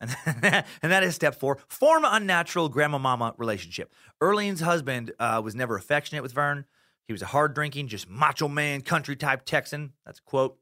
And, 0.00 0.14
and 0.82 0.92
that 0.92 1.02
is 1.02 1.14
step 1.14 1.36
four 1.36 1.58
form 1.68 2.04
unnatural 2.04 2.68
grandma 2.68 2.98
mama 2.98 3.34
relationship. 3.38 3.92
Earlene's 4.20 4.60
husband 4.60 5.12
uh, 5.18 5.40
was 5.42 5.54
never 5.54 5.76
affectionate 5.76 6.22
with 6.22 6.32
Vern. 6.32 6.64
He 7.06 7.12
was 7.12 7.22
a 7.22 7.26
hard 7.26 7.54
drinking, 7.54 7.88
just 7.88 8.08
macho 8.08 8.48
man, 8.48 8.80
country 8.80 9.16
type 9.16 9.44
Texan. 9.44 9.92
That's 10.06 10.18
a 10.18 10.22
quote. 10.22 10.58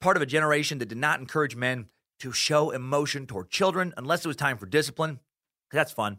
Part 0.00 0.16
of 0.16 0.22
a 0.22 0.26
generation 0.26 0.78
that 0.78 0.88
did 0.88 0.98
not 0.98 1.20
encourage 1.20 1.56
men 1.56 1.86
to 2.20 2.32
show 2.32 2.70
emotion 2.70 3.26
toward 3.26 3.50
children 3.50 3.92
unless 3.96 4.24
it 4.24 4.28
was 4.28 4.36
time 4.36 4.56
for 4.56 4.66
discipline. 4.66 5.20
That's 5.72 5.92
fun. 5.92 6.18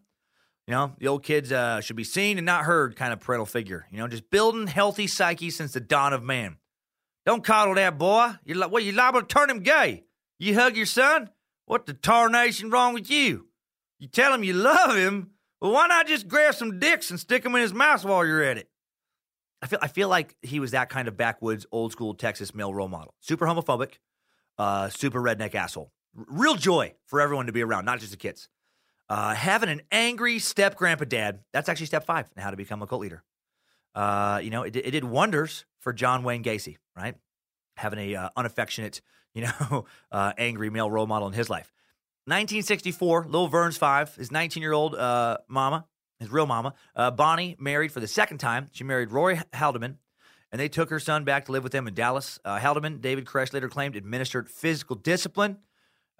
You 0.67 0.73
know, 0.73 0.93
the 0.97 1.07
old 1.07 1.23
kids 1.23 1.51
uh, 1.51 1.81
should 1.81 1.95
be 1.95 2.03
seen 2.03 2.37
and 2.37 2.45
not 2.45 2.65
heard 2.65 2.95
kind 2.95 3.13
of 3.13 3.19
parental 3.19 3.45
figure. 3.45 3.85
You 3.91 3.97
know, 3.99 4.07
just 4.07 4.29
building 4.31 4.67
healthy 4.67 5.07
psyche 5.07 5.49
since 5.49 5.73
the 5.73 5.79
dawn 5.79 6.13
of 6.13 6.23
man. 6.23 6.57
Don't 7.25 7.43
coddle 7.43 7.75
that 7.75 7.97
boy. 7.97 8.33
You're 8.45 8.57
like, 8.57 8.71
well, 8.71 8.83
you're 8.83 8.95
liable 8.95 9.21
to 9.21 9.27
turn 9.27 9.49
him 9.49 9.61
gay. 9.61 10.05
You 10.39 10.55
hug 10.55 10.75
your 10.75 10.85
son? 10.85 11.29
What 11.65 11.85
the 11.85 11.93
tarnation 11.93 12.69
wrong 12.69 12.93
with 12.93 13.09
you? 13.09 13.47
You 13.99 14.07
tell 14.07 14.33
him 14.33 14.43
you 14.43 14.53
love 14.53 14.95
him, 14.95 15.31
well, 15.61 15.71
why 15.71 15.87
not 15.87 16.07
just 16.07 16.27
grab 16.27 16.53
some 16.53 16.79
dicks 16.79 17.09
and 17.09 17.19
stick 17.19 17.43
them 17.43 17.55
in 17.55 17.61
his 17.61 17.73
mouth 17.73 18.03
while 18.03 18.25
you're 18.25 18.43
at 18.43 18.57
it? 18.57 18.69
I 19.61 19.67
feel 19.67 19.79
I 19.81 19.87
feel 19.87 20.09
like 20.09 20.35
he 20.41 20.59
was 20.59 20.71
that 20.71 20.89
kind 20.89 21.07
of 21.07 21.17
backwoods, 21.17 21.65
old 21.71 21.91
school 21.91 22.13
Texas 22.13 22.53
male 22.53 22.73
role 22.73 22.87
model. 22.87 23.13
Super 23.19 23.45
homophobic, 23.45 23.93
uh, 24.57 24.89
super 24.89 25.21
redneck 25.21 25.55
asshole. 25.55 25.91
Real 26.13 26.55
joy 26.55 26.93
for 27.05 27.19
everyone 27.19 27.47
to 27.47 27.51
be 27.51 27.63
around, 27.63 27.85
not 27.85 27.99
just 27.99 28.11
the 28.11 28.17
kids. 28.17 28.49
Uh, 29.07 29.35
having 29.35 29.69
an 29.69 29.81
angry 29.91 30.39
step 30.39 30.75
grandpa 30.75 31.05
dad, 31.05 31.39
that's 31.53 31.69
actually 31.69 31.85
step 31.85 32.05
five 32.05 32.29
in 32.35 32.41
how 32.41 32.49
to 32.49 32.57
become 32.57 32.81
a 32.81 32.87
cult 32.87 33.01
leader. 33.01 33.23
Uh, 33.93 34.39
you 34.43 34.49
know, 34.49 34.63
it, 34.63 34.75
it, 34.75 34.91
did 34.91 35.03
wonders 35.03 35.65
for 35.79 35.93
John 35.93 36.23
Wayne 36.23 36.43
Gacy, 36.43 36.77
right? 36.95 37.15
Having 37.77 37.99
a 37.99 38.15
uh, 38.15 38.29
unaffectionate, 38.35 39.01
you 39.33 39.43
know, 39.43 39.85
uh, 40.11 40.33
angry 40.37 40.69
male 40.69 40.89
role 40.89 41.07
model 41.07 41.27
in 41.27 41.33
his 41.33 41.49
life. 41.49 41.71
1964, 42.25 43.27
Lil 43.29 43.47
Vern's 43.47 43.77
five, 43.77 44.13
his 44.15 44.31
19 44.31 44.61
year 44.61 44.73
old 44.73 44.95
uh, 44.95 45.37
mama, 45.47 45.85
his 46.19 46.31
real 46.31 46.45
mama, 46.45 46.73
uh, 46.95 47.11
Bonnie, 47.11 47.55
married 47.59 47.91
for 47.91 47.99
the 47.99 48.07
second 48.07 48.37
time. 48.37 48.67
She 48.71 48.83
married 48.83 49.11
Roy 49.11 49.41
Haldeman, 49.53 49.97
and 50.51 50.59
they 50.59 50.69
took 50.69 50.89
her 50.89 50.99
son 50.99 51.23
back 51.23 51.45
to 51.45 51.51
live 51.51 51.63
with 51.63 51.71
them 51.71 51.87
in 51.87 51.93
Dallas. 51.93 52.39
Uh, 52.45 52.59
Haldeman, 52.59 53.01
David 53.01 53.25
Koresh 53.25 53.53
later 53.53 53.69
claimed, 53.69 53.95
administered 53.95 54.49
physical 54.49 54.95
discipline. 54.95 55.57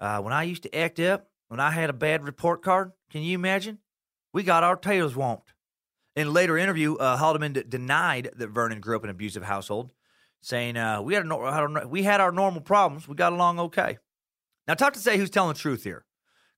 Uh, 0.00 0.20
when 0.20 0.32
I 0.32 0.42
used 0.42 0.62
to 0.64 0.76
act 0.76 1.00
up, 1.00 1.28
when 1.48 1.60
I 1.60 1.70
had 1.70 1.90
a 1.90 1.94
bad 1.94 2.24
report 2.24 2.62
card, 2.62 2.92
can 3.10 3.22
you 3.22 3.34
imagine? 3.34 3.78
We 4.32 4.42
got 4.42 4.64
our 4.64 4.76
tails 4.76 5.14
womped. 5.14 5.54
In 6.14 6.28
a 6.28 6.30
later 6.30 6.56
interview, 6.56 6.96
uh, 6.96 7.18
Haldeman 7.18 7.52
d- 7.52 7.62
denied 7.68 8.30
that 8.36 8.48
Vernon 8.48 8.80
grew 8.80 8.96
up 8.96 9.04
in 9.04 9.10
an 9.10 9.16
abusive 9.16 9.42
household, 9.42 9.92
saying, 10.40 10.76
uh, 10.76 11.02
we, 11.02 11.14
had 11.14 11.26
no- 11.26 11.86
we 11.86 12.02
had 12.02 12.20
our 12.20 12.32
normal 12.32 12.62
problems. 12.62 13.06
We 13.06 13.14
got 13.14 13.32
along 13.34 13.60
okay. 13.60 13.98
Now, 14.66 14.74
tough 14.74 14.94
to 14.94 14.98
say 14.98 15.18
who's 15.18 15.30
telling 15.30 15.52
the 15.52 15.58
truth 15.58 15.84
here, 15.84 16.05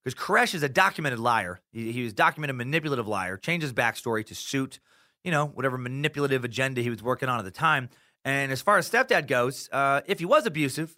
because 0.09 0.27
Koresh 0.27 0.55
is 0.55 0.62
a 0.62 0.69
documented 0.69 1.19
liar. 1.19 1.61
He, 1.71 1.93
he 1.93 2.03
was 2.03 2.15
documented 2.15 2.57
manipulative 2.57 3.07
liar, 3.07 3.37
changed 3.37 3.62
his 3.62 3.73
backstory 3.73 4.25
to 4.27 4.35
suit, 4.35 4.81
you 5.23 5.31
know, 5.31 5.47
whatever 5.47 5.77
manipulative 5.77 6.45
agenda 6.45 6.81
he 6.81 6.88
was 6.88 7.03
working 7.03 7.29
on 7.29 7.38
at 7.38 7.45
the 7.45 7.50
time. 7.50 7.91
And 8.25 8.50
as 8.50 8.62
far 8.62 8.79
as 8.79 8.91
stepdad 8.91 9.27
goes, 9.27 9.69
uh, 9.71 10.00
if 10.07 10.19
he 10.19 10.25
was 10.25 10.47
abusive, 10.47 10.97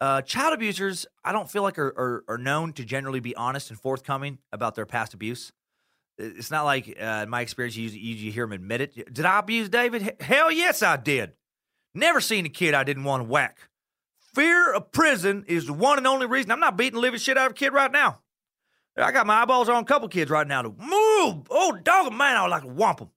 uh, 0.00 0.22
child 0.22 0.54
abusers, 0.54 1.06
I 1.24 1.32
don't 1.32 1.50
feel 1.50 1.62
like 1.62 1.78
are, 1.78 1.88
are, 1.88 2.24
are 2.28 2.38
known 2.38 2.72
to 2.74 2.84
generally 2.84 3.20
be 3.20 3.34
honest 3.34 3.70
and 3.70 3.80
forthcoming 3.80 4.38
about 4.52 4.74
their 4.74 4.86
past 4.86 5.12
abuse. 5.12 5.52
It's 6.18 6.50
not 6.50 6.64
like, 6.64 6.96
uh, 7.00 7.22
in 7.24 7.30
my 7.30 7.40
experience, 7.40 7.74
you 7.76 7.84
usually, 7.84 8.00
you 8.00 8.30
hear 8.30 8.44
him 8.44 8.52
admit 8.52 8.80
it. 8.80 9.12
Did 9.12 9.24
I 9.24 9.40
abuse 9.40 9.68
David? 9.68 10.20
Hell 10.20 10.52
yes, 10.52 10.82
I 10.82 10.96
did. 10.96 11.32
Never 11.94 12.20
seen 12.20 12.46
a 12.46 12.48
kid 12.48 12.74
I 12.74 12.84
didn't 12.84 13.04
want 13.04 13.24
to 13.24 13.28
whack. 13.28 13.58
Fear 14.34 14.72
of 14.72 14.92
prison 14.92 15.44
is 15.48 15.66
the 15.66 15.72
one 15.72 15.98
and 15.98 16.06
only 16.06 16.26
reason 16.26 16.50
I'm 16.50 16.60
not 16.60 16.76
beating 16.76 17.00
living 17.00 17.18
shit 17.18 17.36
out 17.36 17.46
of 17.46 17.52
a 17.52 17.54
kid 17.54 17.72
right 17.72 17.90
now. 17.90 18.20
I 18.96 19.10
got 19.10 19.26
my 19.26 19.42
eyeballs 19.42 19.68
on 19.68 19.82
a 19.82 19.86
couple 19.86 20.08
kids 20.08 20.30
right 20.30 20.46
now 20.46 20.62
to 20.62 20.68
move. 20.68 21.46
Oh, 21.50 21.78
dog, 21.82 22.12
man, 22.12 22.36
I 22.36 22.42
would 22.42 22.50
like 22.50 22.62
to 22.62 22.68
whomp 22.68 22.98
them. 22.98 23.10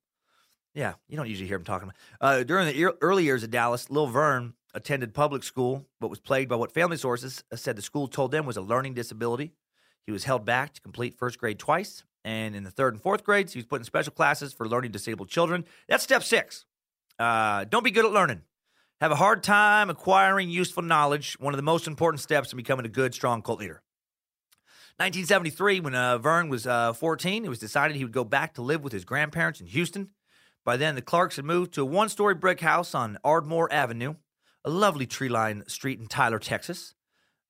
Yeah, 0.73 0.93
you 1.07 1.17
don't 1.17 1.27
usually 1.27 1.47
hear 1.47 1.57
him 1.57 1.63
talking. 1.63 1.89
About. 1.89 1.95
Uh, 2.21 2.43
during 2.43 2.67
the 2.67 2.93
early 3.01 3.23
years 3.23 3.43
of 3.43 3.51
Dallas, 3.51 3.89
Lil 3.89 4.07
Vern 4.07 4.53
attended 4.73 5.13
public 5.13 5.43
school, 5.43 5.85
but 5.99 6.09
was 6.09 6.19
plagued 6.19 6.49
by 6.49 6.55
what 6.55 6.73
family 6.73 6.97
sources 6.97 7.43
said 7.55 7.77
the 7.77 7.81
school 7.81 8.07
told 8.07 8.31
them 8.31 8.45
was 8.45 8.57
a 8.57 8.61
learning 8.61 8.93
disability. 8.93 9.53
He 10.05 10.11
was 10.11 10.25
held 10.25 10.45
back 10.45 10.73
to 10.73 10.81
complete 10.81 11.17
first 11.17 11.39
grade 11.39 11.59
twice, 11.59 12.03
and 12.23 12.55
in 12.55 12.63
the 12.63 12.71
third 12.71 12.93
and 12.93 13.01
fourth 13.01 13.23
grades, 13.23 13.53
he 13.53 13.59
was 13.59 13.65
put 13.65 13.81
in 13.81 13.85
special 13.85 14.11
classes 14.11 14.53
for 14.53 14.67
learning 14.67 14.91
disabled 14.91 15.29
children. 15.29 15.65
That's 15.87 16.03
step 16.03 16.23
six. 16.23 16.65
Uh, 17.17 17.63
don't 17.63 17.83
be 17.83 17.91
good 17.91 18.05
at 18.05 18.11
learning. 18.11 18.41
Have 19.01 19.11
a 19.11 19.15
hard 19.15 19.43
time 19.43 19.89
acquiring 19.89 20.49
useful 20.49 20.83
knowledge. 20.83 21.37
One 21.39 21.53
of 21.53 21.57
the 21.57 21.63
most 21.63 21.87
important 21.87 22.21
steps 22.21 22.51
in 22.51 22.57
becoming 22.57 22.85
a 22.85 22.89
good, 22.89 23.13
strong 23.13 23.41
cult 23.41 23.59
leader. 23.59 23.81
1973, 24.97 25.81
when 25.81 25.93
uh, 25.93 26.17
Vern 26.17 26.47
was 26.47 26.65
uh, 26.65 26.93
14, 26.93 27.43
it 27.43 27.49
was 27.49 27.59
decided 27.59 27.97
he 27.97 28.05
would 28.05 28.13
go 28.13 28.23
back 28.23 28.53
to 28.53 28.61
live 28.61 28.81
with 28.81 28.93
his 28.93 29.03
grandparents 29.03 29.59
in 29.59 29.67
Houston. 29.67 30.11
By 30.63 30.77
then, 30.77 30.95
the 30.95 31.01
Clarks 31.01 31.35
had 31.35 31.43
moved 31.43 31.73
to 31.73 31.81
a 31.81 31.85
one 31.85 32.07
story 32.07 32.33
brick 32.33 32.61
house 32.61 32.95
on 32.95 33.17
Ardmore 33.23 33.71
Avenue, 33.73 34.15
a 34.63 34.69
lovely 34.69 35.05
tree 35.05 35.27
lined 35.27 35.69
street 35.69 35.99
in 35.99 36.07
Tyler, 36.07 36.39
Texas. 36.39 36.95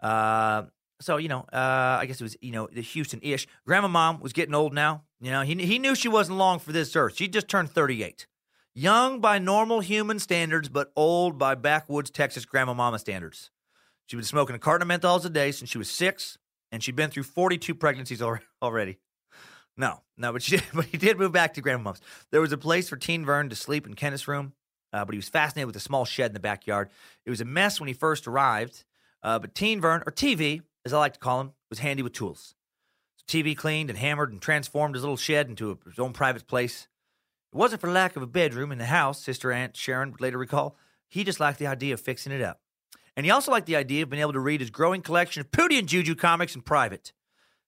Uh, 0.02 0.64
so, 1.00 1.18
you 1.18 1.30
know, 1.30 1.46
uh, 1.54 2.00
I 2.02 2.06
guess 2.08 2.20
it 2.20 2.24
was, 2.24 2.36
you 2.42 2.52
know, 2.52 2.68
the 2.72 2.82
Houston 2.82 3.20
ish. 3.22 3.48
Grandma 3.66 3.90
mom 3.90 4.22
was 4.22 4.34
getting 4.34 4.56
old 4.56 4.74
now. 4.74 5.04
You 5.22 5.32
know, 5.32 5.42
he, 5.42 5.54
he 5.54 5.78
knew 5.78 5.94
she 5.94 6.08
wasn't 6.10 6.40
long 6.40 6.58
for 6.60 6.72
this 6.72 6.96
earth. 6.96 7.16
She 7.16 7.28
just 7.28 7.48
turned 7.48 7.70
38. 7.70 8.28
Young 8.74 9.22
by 9.22 9.40
normal 9.40 9.82
human 9.82 10.20
standards, 10.20 10.68
but 10.68 10.92
old 10.96 11.38
by 11.38 11.56
backwoods 11.56 12.10
Texas 12.10 12.44
grandma 12.44 12.74
mama 12.74 13.00
standards. 13.00 13.52
She'd 14.08 14.18
been 14.18 14.26
smoking 14.26 14.56
a 14.56 14.60
carton 14.60 14.90
of 14.90 15.02
menthols 15.02 15.26
a 15.26 15.30
day 15.30 15.52
since 15.52 15.70
she 15.70 15.78
was 15.78 15.90
six, 15.90 16.38
and 16.76 16.84
she'd 16.84 16.96
been 16.98 17.10
through 17.10 17.24
42 17.24 17.74
pregnancies 17.74 18.22
already. 18.62 18.98
No, 19.78 20.02
no, 20.18 20.34
but 20.34 20.44
she 20.44 20.60
but 20.74 20.86
he 20.86 20.98
did 20.98 21.18
move 21.18 21.32
back 21.32 21.54
to 21.54 21.62
grandma's. 21.62 22.02
There 22.32 22.42
was 22.42 22.52
a 22.52 22.58
place 22.58 22.90
for 22.90 22.98
Teen 22.98 23.26
Vern 23.26 23.50
to 23.50 23.56
sleep 23.56 23.88
in 23.88 23.94
Kenneth's 23.94 24.28
room, 24.28 24.52
uh, 24.92 25.06
but 25.06 25.14
he 25.14 25.18
was 25.18 25.30
fascinated 25.30 25.68
with 25.68 25.78
a 25.78 25.82
small 25.82 26.04
shed 26.04 26.32
in 26.32 26.34
the 26.34 26.40
backyard. 26.42 26.90
It 27.26 27.30
was 27.30 27.40
a 27.40 27.46
mess 27.46 27.80
when 27.80 27.88
he 27.88 27.94
first 27.94 28.28
arrived, 28.28 28.84
uh, 29.24 29.40
but 29.40 29.56
Teen 29.56 29.80
Vern, 29.80 30.04
or 30.06 30.12
TV, 30.12 30.64
as 30.86 30.92
I 30.92 31.00
like 31.00 31.14
to 31.14 31.20
call 31.20 31.40
him, 31.40 31.54
was 31.70 31.80
handy 31.80 32.04
with 32.04 32.12
tools. 32.12 32.56
So 33.16 33.24
TV 33.26 33.56
cleaned 33.56 33.90
and 33.90 33.98
hammered 33.98 34.34
and 34.34 34.42
transformed 34.42 34.96
his 34.96 35.04
little 35.04 35.18
shed 35.18 35.48
into 35.48 35.72
a, 35.72 35.90
his 35.90 35.98
own 35.98 36.12
private 36.12 36.46
place. 36.46 36.90
It 37.54 37.58
wasn't 37.58 37.80
for 37.80 37.90
lack 37.90 38.18
of 38.18 38.22
a 38.22 38.28
bedroom 38.28 38.74
in 38.74 38.80
the 38.80 38.86
house, 38.86 39.24
Sister 39.24 39.54
Aunt 39.54 39.78
Sharon 39.78 40.12
would 40.12 40.22
later 40.22 40.38
recall. 40.38 40.76
He 41.08 41.24
just 41.24 41.40
liked 41.40 41.60
the 41.60 41.68
idea 41.68 41.94
of 41.94 42.02
fixing 42.02 42.34
it 42.34 42.42
up. 42.42 42.60
And 43.16 43.26
he 43.26 43.32
also 43.32 43.52
liked 43.52 43.66
the 43.66 43.76
idea 43.76 44.04
of 44.04 44.10
being 44.10 44.22
able 44.22 44.34
to 44.34 44.40
read 44.40 44.60
his 44.60 44.70
growing 44.70 45.02
collection 45.02 45.42
of 45.42 45.52
Pootie 45.52 45.80
and 45.80 45.88
Juju 45.88 46.16
comics 46.16 46.56
in 46.56 46.62
private. 46.62 47.14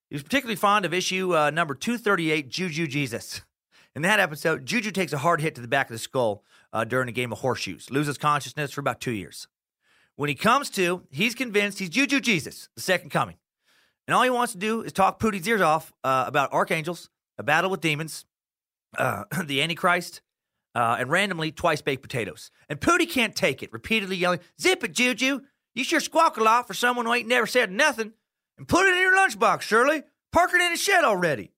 He 0.10 0.16
was 0.16 0.24
particularly 0.24 0.56
fond 0.56 0.86
of 0.86 0.94
issue 0.94 1.36
uh, 1.36 1.50
number 1.50 1.76
238, 1.76 2.50
Juju 2.50 2.88
Jesus. 2.88 3.42
In 3.96 4.04
that 4.04 4.20
episode, 4.20 4.66
Juju 4.66 4.92
takes 4.92 5.12
a 5.12 5.18
hard 5.18 5.42
hit 5.42 5.56
to 5.56 5.62
the 5.62 5.68
back 5.68 5.88
of 5.88 5.94
the 5.94 5.98
skull 5.98 6.44
uh, 6.72 6.84
during 6.84 7.10
a 7.10 7.12
game 7.12 7.32
of 7.32 7.40
horseshoes, 7.40 7.90
loses 7.90 8.18
consciousness 8.18 8.72
for 8.72 8.80
about 8.80 9.02
two 9.02 9.12
years. 9.12 9.48
When 10.16 10.30
he 10.30 10.36
comes 10.36 10.70
to, 10.72 11.04
he's 11.10 11.34
convinced 11.34 11.80
he's 11.80 11.90
Juju 11.90 12.20
Jesus, 12.20 12.70
the 12.76 12.82
second 12.82 13.10
coming. 13.10 13.38
And 14.08 14.16
all 14.16 14.24
he 14.24 14.30
wants 14.30 14.54
to 14.54 14.60
do 14.60 14.82
is 14.82 14.94
talk 14.94 15.20
Pootie's 15.20 15.48
ears 15.48 15.62
off 15.62 15.94
uh, 16.04 16.26
about 16.28 16.54
archangels, 16.54 17.10
a 17.38 17.44
battle 17.44 17.70
with 17.70 17.82
demons, 17.82 18.26
uh, 18.98 19.24
the 19.46 19.62
Antichrist, 19.62 20.22
uh, 20.78 20.96
and 21.00 21.10
randomly 21.10 21.52
twice 21.52 21.82
baked 21.82 22.04
potatoes. 22.04 22.52
And 22.70 22.80
Pootie 22.80 23.10
can't 23.10 23.36
take 23.36 23.64
it, 23.64 23.74
repeatedly 23.74 24.16
yelling, 24.16 24.42
Zip 24.62 24.84
it, 24.84 24.94
Juju. 24.94 25.40
You 25.74 25.84
sure 25.84 26.00
squawk 26.00 26.38
a 26.38 26.44
lot 26.44 26.68
for 26.68 26.76
someone 26.76 27.08
who 27.08 27.14
ain't 27.14 27.28
never 27.28 27.48
said 27.48 27.72
nothing. 27.72 28.14
And 28.60 28.68
put 28.68 28.86
it 28.86 28.94
in 28.94 29.02
your 29.02 29.18
lunchbox, 29.18 29.62
Shirley. 29.62 30.04
Park 30.32 30.52
it 30.54 30.62
in 30.62 30.72
the 30.72 30.78
shed 30.78 31.04
already. 31.04 31.52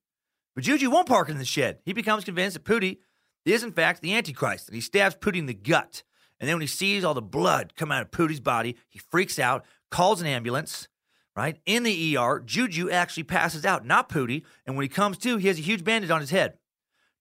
But 0.54 0.64
Juju 0.64 0.90
won't 0.90 1.06
park 1.06 1.28
it 1.28 1.32
in 1.32 1.38
the 1.38 1.44
shed. 1.44 1.80
He 1.84 1.92
becomes 1.92 2.24
convinced 2.24 2.54
that 2.54 2.64
Pootie 2.64 2.98
is, 3.44 3.62
in 3.62 3.72
fact, 3.72 4.00
the 4.00 4.14
Antichrist, 4.14 4.68
and 4.68 4.74
he 4.74 4.80
stabs 4.80 5.16
Pootie 5.16 5.36
in 5.36 5.46
the 5.46 5.54
gut. 5.54 6.02
And 6.38 6.48
then 6.48 6.56
when 6.56 6.62
he 6.62 6.66
sees 6.66 7.04
all 7.04 7.12
the 7.12 7.20
blood 7.20 7.74
come 7.76 7.92
out 7.92 8.00
of 8.00 8.10
Pootie's 8.10 8.40
body, 8.40 8.76
he 8.88 8.98
freaks 8.98 9.38
out, 9.38 9.66
calls 9.90 10.22
an 10.22 10.26
ambulance, 10.26 10.88
right? 11.36 11.58
In 11.66 11.82
the 11.82 12.16
ER, 12.16 12.40
Juju 12.40 12.88
actually 12.88 13.24
passes 13.24 13.66
out, 13.66 13.84
not 13.84 14.08
Pootie. 14.08 14.44
And 14.66 14.76
when 14.76 14.84
he 14.84 14.88
comes 14.88 15.18
to, 15.18 15.36
he 15.36 15.48
has 15.48 15.58
a 15.58 15.62
huge 15.62 15.84
bandage 15.84 16.10
on 16.10 16.22
his 16.22 16.30
head. 16.30 16.54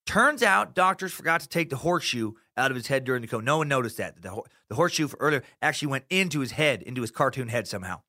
Turns 0.09 0.41
out 0.41 0.73
doctors 0.73 1.13
forgot 1.13 1.39
to 1.41 1.47
take 1.47 1.69
the 1.69 1.75
horseshoe 1.75 2.31
out 2.57 2.71
of 2.71 2.75
his 2.75 2.87
head 2.87 3.03
during 3.03 3.21
the 3.21 3.27
code. 3.27 3.43
No 3.43 3.59
one 3.59 3.67
noticed 3.67 3.97
that. 3.97 4.19
The, 4.19 4.41
the 4.67 4.73
horseshoe 4.73 5.07
earlier 5.19 5.43
actually 5.61 5.89
went 5.89 6.05
into 6.09 6.39
his 6.39 6.53
head, 6.53 6.81
into 6.81 7.01
his 7.01 7.11
cartoon 7.11 7.47
head 7.47 7.67
somehow. 7.67 8.01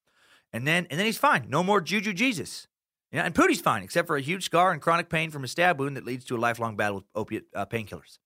And 0.51 0.67
then 0.67 0.87
and 0.89 0.99
then 0.99 1.05
he's 1.05 1.19
fine. 1.19 1.45
No 1.51 1.63
more 1.63 1.83
Juju 1.83 2.15
Jesus. 2.15 2.69
Yeah, 3.13 3.27
and 3.27 3.35
Pootie's 3.35 3.61
fine, 3.61 3.83
except 3.83 4.07
for 4.07 4.17
a 4.17 4.23
huge 4.23 4.47
scar 4.47 4.73
and 4.73 4.81
chronic 4.81 5.11
pain 5.11 5.31
from 5.31 5.45
a 5.45 5.47
stab 5.47 5.79
wound 5.79 5.99
that 5.99 6.07
leads 6.07 6.25
to 6.25 6.37
a 6.37 6.39
lifelong 6.39 6.75
battle 6.75 6.97
with 6.97 7.05
opiate 7.15 7.45
uh, 7.55 7.67
painkillers. 7.67 8.19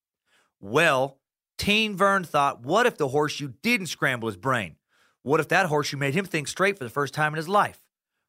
Well, 0.60 1.18
Teen 1.58 1.96
Vern 1.96 2.22
thought, 2.22 2.62
what 2.62 2.86
if 2.86 2.96
the 2.96 3.08
horseshoe 3.08 3.54
didn't 3.60 3.88
scramble 3.88 4.28
his 4.28 4.36
brain? 4.36 4.76
What 5.24 5.40
if 5.40 5.48
that 5.48 5.66
horseshoe 5.66 5.96
made 5.96 6.14
him 6.14 6.26
think 6.26 6.46
straight 6.46 6.78
for 6.78 6.84
the 6.84 6.90
first 6.90 7.12
time 7.12 7.32
in 7.32 7.38
his 7.38 7.48
life? 7.48 7.80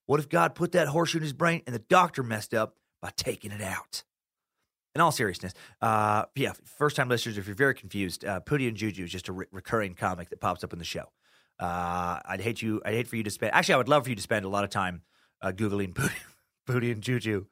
What 0.07 0.19
if 0.19 0.27
God 0.27 0.55
put 0.55 0.71
that 0.71 0.87
horseshoe 0.87 1.19
in 1.19 1.23
his 1.23 1.33
brain 1.33 1.61
and 1.67 1.75
the 1.75 1.79
doctor 1.87 2.23
messed 2.23 2.55
up 2.55 2.77
by 2.99 3.11
taking 3.15 3.51
it 3.51 3.61
out? 3.61 4.05
In 4.95 5.01
all 5.01 5.11
seriousness, 5.11 5.53
uh, 5.81 6.23
yeah, 6.35 6.53
first 6.63 6.95
time 6.95 7.09
listeners, 7.09 7.37
if 7.37 7.45
you're 7.47 7.55
very 7.55 7.75
confused, 7.75 8.23
uh, 8.23 8.39
Pootie 8.39 8.67
and 8.67 8.77
Juju 8.77 9.03
is 9.03 9.11
just 9.11 9.27
a 9.27 9.33
re- 9.33 9.45
recurring 9.51 9.93
comic 9.93 10.29
that 10.29 10.39
pops 10.39 10.63
up 10.63 10.71
in 10.71 10.79
the 10.79 10.85
show. 10.85 11.11
Uh, 11.59 12.19
I'd 12.25 12.41
hate 12.41 12.61
you. 12.61 12.81
I'd 12.85 12.93
hate 12.93 13.07
for 13.07 13.17
you 13.17 13.23
to 13.23 13.29
spend. 13.29 13.53
Actually, 13.53 13.75
I 13.75 13.77
would 13.77 13.89
love 13.89 14.05
for 14.05 14.09
you 14.09 14.15
to 14.15 14.21
spend 14.21 14.45
a 14.45 14.49
lot 14.49 14.63
of 14.63 14.69
time 14.69 15.01
uh, 15.41 15.51
googling 15.51 15.93
Pootie, 15.93 16.11
Pootie 16.67 16.91
and 16.91 17.01
Juju, 17.01 17.45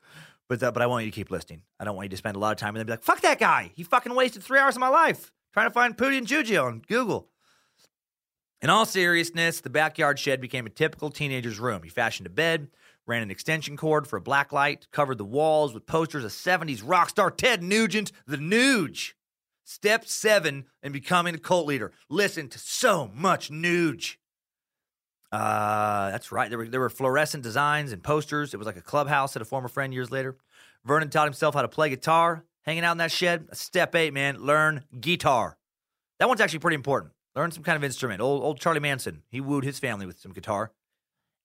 but 0.48 0.64
uh, 0.64 0.72
but 0.72 0.82
I 0.82 0.88
want 0.88 1.06
you 1.06 1.12
to 1.12 1.16
keep 1.16 1.32
listening. 1.32 1.62
I 1.80 1.84
don't 1.84 1.96
want 1.96 2.06
you 2.06 2.10
to 2.12 2.18
spend 2.18 2.36
a 2.36 2.40
lot 2.40 2.52
of 2.52 2.58
time 2.58 2.70
and 2.70 2.78
then 2.78 2.86
be 2.86 2.94
like, 2.94 3.04
"Fuck 3.04 3.22
that 3.22 3.40
guy! 3.40 3.72
He 3.76 3.84
fucking 3.84 4.16
wasted 4.16 4.44
three 4.44 4.60
hours 4.60 4.76
of 4.76 4.80
my 4.80 4.88
life 4.90 5.32
trying 5.54 5.68
to 5.68 5.74
find 5.74 5.98
Pootie 5.98 6.18
and 6.18 6.28
Juju 6.28 6.58
on 6.58 6.82
Google." 6.88 7.30
In 8.62 8.70
all 8.70 8.86
seriousness, 8.86 9.60
the 9.60 9.70
backyard 9.70 10.18
shed 10.20 10.40
became 10.40 10.66
a 10.66 10.70
typical 10.70 11.10
teenager's 11.10 11.60
room. 11.60 11.84
He 11.84 11.90
fashioned 11.90 12.28
a 12.28 12.30
bed, 12.30 12.70
ran 13.06 13.22
an 13.22 13.32
extension 13.32 13.78
cord 13.78 14.08
for 14.08 14.18
a 14.18 14.22
black 14.22 14.52
light, 14.52 14.88
covered 14.92 15.18
the 15.18 15.26
walls 15.26 15.74
with 15.74 15.86
posters 15.86 16.24
of 16.24 16.32
70s 16.32 16.82
rock 16.84 17.10
star 17.10 17.30
Ted 17.32 17.62
Nugent, 17.62 18.12
the 18.26 18.38
Nuge. 18.38 19.14
Step 19.66 20.06
seven 20.06 20.66
in 20.82 20.92
becoming 20.92 21.36
a 21.36 21.40
cult 21.40 21.68
leader. 21.68 21.92
Listen 22.10 22.50
to 22.50 22.60
so 22.60 23.10
much 23.14 23.50
Nuge. 23.50 24.18
Uh, 25.32 26.12
that's 26.12 26.32
right. 26.32 26.50
There 26.50 26.60
were, 26.60 26.68
there 26.68 26.80
were 26.80 26.90
fluorescent 26.90 27.44
designs 27.44 27.92
and 27.92 28.04
posters. 28.04 28.54
It 28.54 28.58
was 28.58 28.68
like 28.68 28.78
a 28.78 28.82
clubhouse 28.82 29.36
at 29.36 29.42
a 29.42 29.46
former 29.46 29.68
friend 29.68 29.94
years 29.94 30.12
later. 30.12 30.38
Vernon 30.86 31.10
taught 31.10 31.26
himself 31.26 31.56
how 31.56 31.62
to 31.62 31.68
play 31.68 31.90
guitar, 31.90 32.46
hanging 32.64 32.84
out 32.84 32.92
in 32.92 32.98
that 33.00 33.12
shed. 33.12 33.48
Step 33.54 33.96
eight, 33.96 34.14
man, 34.14 34.40
learn 34.40 34.84
guitar. 35.00 35.58
That 36.20 36.28
one's 36.28 36.42
actually 36.42 36.60
pretty 36.60 36.76
important. 36.76 37.14
Learn 37.36 37.52
some 37.52 37.64
kind 37.64 37.78
of 37.78 37.84
instrument. 37.84 38.22
Old, 38.22 38.44
old 38.44 38.60
Charlie 38.60 38.80
Manson, 38.80 39.24
he 39.30 39.42
wooed 39.42 39.64
his 39.64 39.80
family 39.80 40.06
with 40.06 40.20
some 40.20 40.34
guitar. 40.34 40.72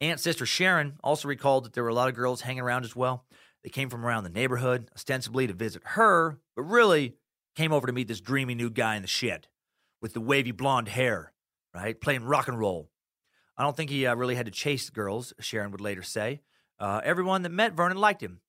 Aunt 0.00 0.20
Sister 0.20 0.46
Sharon 0.46 0.98
also 1.02 1.28
recalled 1.28 1.64
that 1.64 1.72
there 1.72 1.82
were 1.82 1.88
a 1.88 1.94
lot 1.94 2.08
of 2.08 2.14
girls 2.14 2.42
hanging 2.42 2.62
around 2.62 2.84
as 2.84 2.94
well. 2.94 3.24
They 3.64 3.70
came 3.70 3.90
from 3.90 4.04
around 4.04 4.24
the 4.24 4.30
neighborhood, 4.30 4.88
ostensibly 4.94 5.46
to 5.46 5.52
visit 5.52 5.82
her, 5.84 6.38
but 6.54 6.62
really 6.62 7.14
came 7.56 7.72
over 7.72 7.86
to 7.86 7.92
meet 7.92 8.06
this 8.06 8.20
dreamy 8.20 8.54
new 8.54 8.70
guy 8.70 8.94
in 8.94 9.02
the 9.02 9.08
shed 9.08 9.48
with 10.00 10.14
the 10.14 10.20
wavy 10.20 10.52
blonde 10.52 10.88
hair, 10.88 11.32
right? 11.74 12.00
Playing 12.00 12.24
rock 12.24 12.46
and 12.46 12.58
roll. 12.58 12.90
I 13.56 13.64
don't 13.64 13.76
think 13.76 13.90
he 13.90 14.06
uh, 14.06 14.14
really 14.14 14.36
had 14.36 14.46
to 14.46 14.52
chase 14.52 14.88
girls, 14.90 15.32
Sharon 15.40 15.72
would 15.72 15.80
later 15.80 16.04
say. 16.04 16.42
Uh, 16.78 17.00
everyone 17.02 17.42
that 17.42 17.48
met 17.48 17.72
Vernon 17.72 17.98
liked 17.98 18.22
him. 18.22 18.40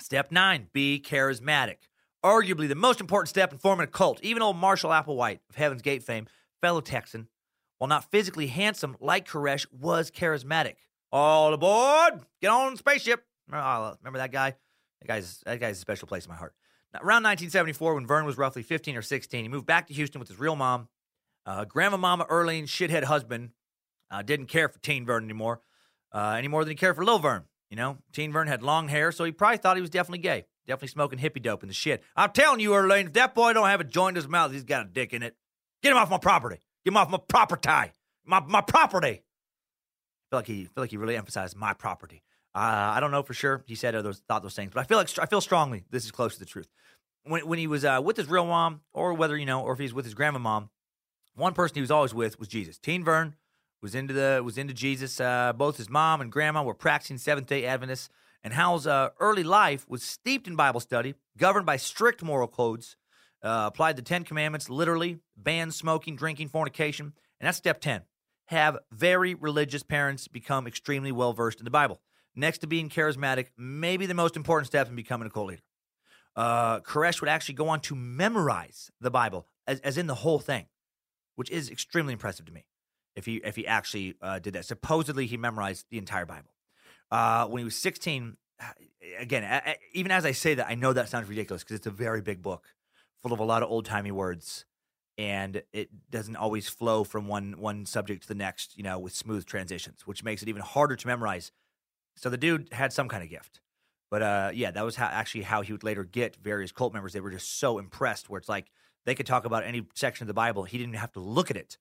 Step 0.00 0.32
nine, 0.32 0.68
be 0.72 1.02
charismatic. 1.04 1.76
Arguably 2.24 2.66
the 2.66 2.74
most 2.74 3.00
important 3.00 3.28
step 3.28 3.52
in 3.52 3.58
forming 3.58 3.84
a 3.84 3.88
cult. 3.88 4.20
Even 4.22 4.42
old 4.42 4.56
Marshall 4.56 4.90
Applewhite 4.90 5.40
of 5.50 5.56
Heaven's 5.56 5.82
Gate 5.82 6.02
fame, 6.02 6.26
fellow 6.62 6.80
Texan, 6.80 7.28
while 7.78 7.88
not 7.88 8.10
physically 8.10 8.48
handsome 8.48 8.96
like 9.00 9.28
Koresh, 9.28 9.66
was 9.72 10.10
charismatic. 10.10 10.74
All 11.10 11.54
aboard! 11.54 12.20
Get 12.42 12.48
on 12.48 12.72
the 12.72 12.78
spaceship! 12.78 13.24
Remember, 13.48 13.96
remember 14.00 14.18
that 14.18 14.32
guy? 14.32 14.54
That 15.00 15.08
guy's 15.08 15.38
that 15.46 15.60
guy's 15.60 15.76
a 15.78 15.80
special 15.80 16.08
place 16.08 16.24
in 16.26 16.30
my 16.30 16.36
heart. 16.36 16.54
Now, 16.92 17.00
around 17.00 17.22
1974, 17.22 17.94
when 17.94 18.06
Vern 18.06 18.24
was 18.24 18.36
roughly 18.36 18.62
15 18.62 18.96
or 18.96 19.02
16, 19.02 19.44
he 19.44 19.48
moved 19.48 19.66
back 19.66 19.86
to 19.88 19.94
Houston 19.94 20.18
with 20.18 20.28
his 20.28 20.38
real 20.38 20.56
mom. 20.56 20.88
Uh, 21.46 21.64
Grandma 21.64 21.96
Mama 21.96 22.26
Earlene's 22.26 22.70
shithead 22.70 23.04
husband 23.04 23.50
uh, 24.10 24.22
didn't 24.22 24.46
care 24.46 24.68
for 24.68 24.78
Teen 24.80 25.06
Vern 25.06 25.24
anymore, 25.24 25.60
uh, 26.12 26.34
any 26.36 26.48
more 26.48 26.64
than 26.64 26.70
he 26.72 26.76
cared 26.76 26.96
for 26.96 27.04
Lil 27.04 27.18
Vern. 27.18 27.44
You 27.70 27.76
know, 27.76 27.98
Teen 28.12 28.32
Vern 28.32 28.48
had 28.48 28.62
long 28.62 28.88
hair, 28.88 29.12
so 29.12 29.24
he 29.24 29.32
probably 29.32 29.58
thought 29.58 29.76
he 29.76 29.80
was 29.82 29.90
definitely 29.90 30.20
gay. 30.20 30.46
Definitely 30.66 30.88
smoking 30.88 31.18
hippie 31.18 31.42
dope 31.42 31.62
and 31.62 31.70
the 31.70 31.74
shit. 31.74 32.02
I'm 32.16 32.32
telling 32.32 32.60
you, 32.60 32.70
Earlene, 32.70 33.06
if 33.06 33.12
that 33.14 33.34
boy 33.34 33.52
don't 33.54 33.68
have 33.68 33.80
a 33.80 33.84
joint 33.84 34.16
in 34.16 34.22
his 34.22 34.28
mouth, 34.28 34.52
he's 34.52 34.64
got 34.64 34.86
a 34.86 34.88
dick 34.88 35.14
in 35.14 35.22
it. 35.22 35.34
Get 35.82 35.92
him 35.92 35.96
off 35.96 36.10
my 36.10 36.18
property. 36.18 36.60
Get 36.88 36.92
him 36.92 36.96
off 36.96 37.10
my 37.10 37.18
property. 37.18 37.92
My 38.24 38.40
my 38.40 38.62
property. 38.62 39.08
I 39.08 40.30
feel 40.30 40.38
like 40.38 40.46
he 40.46 40.64
feel 40.64 40.84
like 40.84 40.90
he 40.90 40.96
really 40.96 41.16
emphasized 41.16 41.54
my 41.54 41.74
property. 41.74 42.22
Uh, 42.54 42.94
I 42.94 43.00
don't 43.00 43.10
know 43.10 43.22
for 43.22 43.34
sure. 43.34 43.62
He 43.66 43.74
said 43.74 43.92
those 43.92 44.22
thought 44.26 44.42
those 44.42 44.54
things, 44.54 44.70
but 44.72 44.80
I 44.80 44.84
feel 44.84 44.96
like 44.96 45.10
I 45.18 45.26
feel 45.26 45.42
strongly 45.42 45.84
this 45.90 46.06
is 46.06 46.10
close 46.10 46.32
to 46.32 46.40
the 46.40 46.46
truth. 46.46 46.66
When 47.24 47.46
when 47.46 47.58
he 47.58 47.66
was 47.66 47.84
uh, 47.84 48.00
with 48.02 48.16
his 48.16 48.26
real 48.26 48.46
mom, 48.46 48.80
or 48.94 49.12
whether 49.12 49.36
you 49.36 49.44
know, 49.44 49.60
or 49.60 49.74
if 49.74 49.78
he's 49.78 49.92
with 49.92 50.06
his 50.06 50.14
grandma 50.14 50.38
mom, 50.38 50.70
one 51.34 51.52
person 51.52 51.74
he 51.74 51.82
was 51.82 51.90
always 51.90 52.14
with 52.14 52.38
was 52.38 52.48
Jesus. 52.48 52.78
Teen 52.78 53.04
Vern 53.04 53.36
was 53.82 53.94
into 53.94 54.14
the 54.14 54.40
was 54.42 54.56
into 54.56 54.72
Jesus. 54.72 55.20
Uh, 55.20 55.52
both 55.52 55.76
his 55.76 55.90
mom 55.90 56.22
and 56.22 56.32
grandma 56.32 56.62
were 56.62 56.72
practicing 56.72 57.18
Seventh 57.18 57.48
Day 57.48 57.66
Adventists, 57.66 58.08
and 58.42 58.54
Howell's 58.54 58.86
uh, 58.86 59.10
early 59.20 59.44
life 59.44 59.84
was 59.90 60.02
steeped 60.02 60.48
in 60.48 60.56
Bible 60.56 60.80
study, 60.80 61.16
governed 61.36 61.66
by 61.66 61.76
strict 61.76 62.22
moral 62.22 62.48
codes. 62.48 62.96
Uh, 63.42 63.64
applied 63.66 63.96
the 63.96 64.02
Ten 64.02 64.24
Commandments 64.24 64.68
literally, 64.68 65.20
banned 65.36 65.72
smoking, 65.74 66.16
drinking, 66.16 66.48
fornication, 66.48 67.12
and 67.40 67.46
that's 67.46 67.58
step 67.58 67.80
ten 67.80 68.02
have 68.48 68.78
very 68.90 69.34
religious 69.34 69.82
parents 69.82 70.26
become 70.26 70.66
extremely 70.66 71.12
well 71.12 71.34
versed 71.34 71.60
in 71.60 71.64
the 71.64 71.70
Bible. 71.70 72.00
Next 72.34 72.58
to 72.58 72.66
being 72.66 72.88
charismatic, 72.88 73.48
maybe 73.58 74.06
the 74.06 74.14
most 74.14 74.36
important 74.36 74.66
step 74.66 74.88
in 74.88 74.96
becoming 74.96 75.26
a 75.26 75.30
cult 75.30 75.48
leader. 75.48 75.62
Uh, 76.34 76.80
Koresh 76.80 77.20
would 77.20 77.28
actually 77.28 77.56
go 77.56 77.68
on 77.68 77.80
to 77.80 77.94
memorize 77.94 78.90
the 79.00 79.10
Bible, 79.10 79.46
as, 79.66 79.80
as 79.80 79.98
in 79.98 80.06
the 80.06 80.14
whole 80.14 80.38
thing, 80.38 80.66
which 81.36 81.50
is 81.50 81.68
extremely 81.68 82.14
impressive 82.14 82.46
to 82.46 82.52
me. 82.52 82.64
If 83.14 83.26
he 83.26 83.36
if 83.36 83.56
he 83.56 83.66
actually 83.66 84.14
uh, 84.22 84.38
did 84.38 84.54
that, 84.54 84.64
supposedly 84.64 85.26
he 85.26 85.36
memorized 85.36 85.86
the 85.90 85.98
entire 85.98 86.24
Bible. 86.24 86.54
Uh, 87.10 87.46
when 87.46 87.58
he 87.58 87.64
was 87.64 87.76
16, 87.76 88.36
again, 89.18 89.74
even 89.92 90.10
as 90.10 90.24
I 90.24 90.32
say 90.32 90.54
that, 90.54 90.68
I 90.68 90.74
know 90.74 90.94
that 90.94 91.10
sounds 91.10 91.28
ridiculous 91.28 91.64
because 91.64 91.76
it's 91.76 91.86
a 91.86 91.90
very 91.90 92.22
big 92.22 92.40
book 92.40 92.64
full 93.22 93.32
of 93.32 93.40
a 93.40 93.44
lot 93.44 93.62
of 93.62 93.70
old 93.70 93.84
timey 93.84 94.10
words, 94.10 94.64
and 95.16 95.62
it 95.72 95.90
doesn't 96.10 96.36
always 96.36 96.68
flow 96.68 97.04
from 97.04 97.26
one 97.26 97.54
one 97.58 97.86
subject 97.86 98.22
to 98.22 98.28
the 98.28 98.34
next, 98.34 98.76
you 98.76 98.82
know, 98.82 98.98
with 98.98 99.14
smooth 99.14 99.44
transitions, 99.44 100.06
which 100.06 100.24
makes 100.24 100.42
it 100.42 100.48
even 100.48 100.62
harder 100.62 100.96
to 100.96 101.06
memorize. 101.06 101.52
So 102.16 102.30
the 102.30 102.36
dude 102.36 102.68
had 102.72 102.92
some 102.92 103.08
kind 103.08 103.22
of 103.22 103.30
gift. 103.30 103.60
But 104.10 104.22
uh, 104.22 104.50
yeah, 104.54 104.70
that 104.70 104.84
was 104.84 104.96
how, 104.96 105.06
actually 105.06 105.42
how 105.42 105.62
he 105.62 105.72
would 105.72 105.84
later 105.84 106.02
get 106.02 106.36
various 106.36 106.72
cult 106.72 106.94
members. 106.94 107.12
They 107.12 107.20
were 107.20 107.30
just 107.30 107.58
so 107.58 107.78
impressed, 107.78 108.30
where 108.30 108.38
it's 108.38 108.48
like 108.48 108.70
they 109.04 109.14
could 109.14 109.26
talk 109.26 109.44
about 109.44 109.64
any 109.64 109.86
section 109.94 110.24
of 110.24 110.28
the 110.28 110.34
Bible. 110.34 110.64
He 110.64 110.78
didn't 110.78 110.94
have 110.94 111.12
to 111.12 111.20
look 111.20 111.50
at 111.50 111.56
it, 111.56 111.78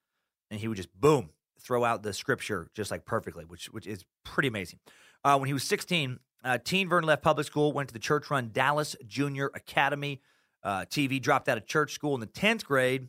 and 0.52 0.60
he 0.60 0.68
would 0.68 0.78
just 0.78 0.94
boom 1.00 1.30
throw 1.60 1.84
out 1.84 2.04
the 2.04 2.14
scripture 2.14 2.70
just 2.74 2.92
like 2.92 3.06
perfectly, 3.06 3.46
which 3.46 3.68
which 3.68 3.88
is 3.88 4.04
pretty 4.24 4.48
amazing. 4.48 4.80
Uh, 5.24 5.38
when 5.38 5.48
he 5.48 5.54
was 5.54 5.64
16, 5.64 6.20
uh, 6.44 6.58
Teen 6.64 6.88
Vern 6.88 7.04
left 7.04 7.24
public 7.24 7.46
school, 7.46 7.74
went 7.74 7.90
to 7.90 7.94
the 7.94 8.00
church-run 8.00 8.52
Dallas 8.54 8.96
Junior 9.06 9.50
Academy. 9.54 10.22
Uh, 10.68 10.84
TV 10.84 11.22
dropped 11.22 11.48
out 11.48 11.58
of 11.58 11.66
church 11.66 11.94
school 11.94 12.14
in 12.14 12.20
the 12.20 12.28
10th 12.28 12.66
grade. 12.66 13.08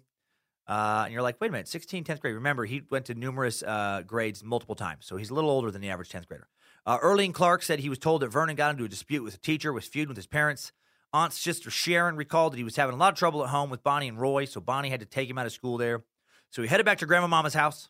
Uh, 0.68 1.03
and 1.07 1.12
you're 1.12 1.23
like, 1.23 1.40
wait 1.40 1.49
a 1.49 1.51
minute, 1.51 1.66
16, 1.66 2.05
10th 2.05 2.21
grade. 2.21 2.37
Remember, 2.37 2.64
he 2.64 2.83
went 2.88 3.07
to 3.07 3.14
numerous 3.14 3.64
uh, 3.64 4.03
grades 4.07 4.44
multiple 4.44 4.77
times, 4.77 5.07
so 5.07 5.16
he's 5.16 5.31
a 5.31 5.35
little 5.35 5.51
older 5.51 5.73
than 5.73 5.81
the 5.81 5.90
average 5.90 6.09
10th 6.11 6.29
grader. 6.29 6.47
Uh, 6.87 6.99
Earlene 6.99 7.35
Clark 7.35 7.64
said 7.64 7.81
he 7.81 7.88
was 7.88 7.99
told 7.99 8.23
that 8.23 8.29
Vernon 8.29 8.55
got 8.55 8.71
into 8.71 8.85
a 8.85 8.88
dispute 8.88 9.25
with 9.25 9.35
a 9.35 9.38
teacher, 9.38 9.73
was 9.73 9.87
feuding 9.87 10.09
with 10.09 10.16
his 10.16 10.29
parents. 10.29 10.71
Aunt's 11.12 11.37
sister 11.37 11.68
Sharon 11.68 12.14
recalled 12.14 12.53
that 12.53 12.59
he 12.59 12.64
was 12.64 12.77
having 12.77 12.94
a 12.94 12.99
lot 12.99 13.12
of 13.12 13.18
trouble 13.18 13.42
at 13.42 13.51
home 13.51 13.71
with 13.71 13.83
Bonnie 13.83 14.07
and 14.07 14.21
Roy, 14.21 14.44
so 14.44 14.61
Bonnie 14.61 14.90
had 14.90 15.01
to 15.01 15.07
take 15.07 15.29
him 15.29 15.38
out 15.38 15.47
of 15.47 15.53
school 15.53 15.79
there. 15.79 16.05
So 16.51 16.62
he 16.62 16.68
headed 16.68 16.87
back 16.87 16.99
to 16.99 17.07
Grandma 17.07 17.27
Mama's 17.27 17.55
house. 17.55 17.88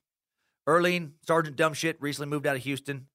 Earlene, 0.66 1.10
Sergeant 1.26 1.58
Dumbshit, 1.58 1.96
recently 2.00 2.30
moved 2.30 2.46
out 2.46 2.56
of 2.56 2.62
Houston. 2.62 3.08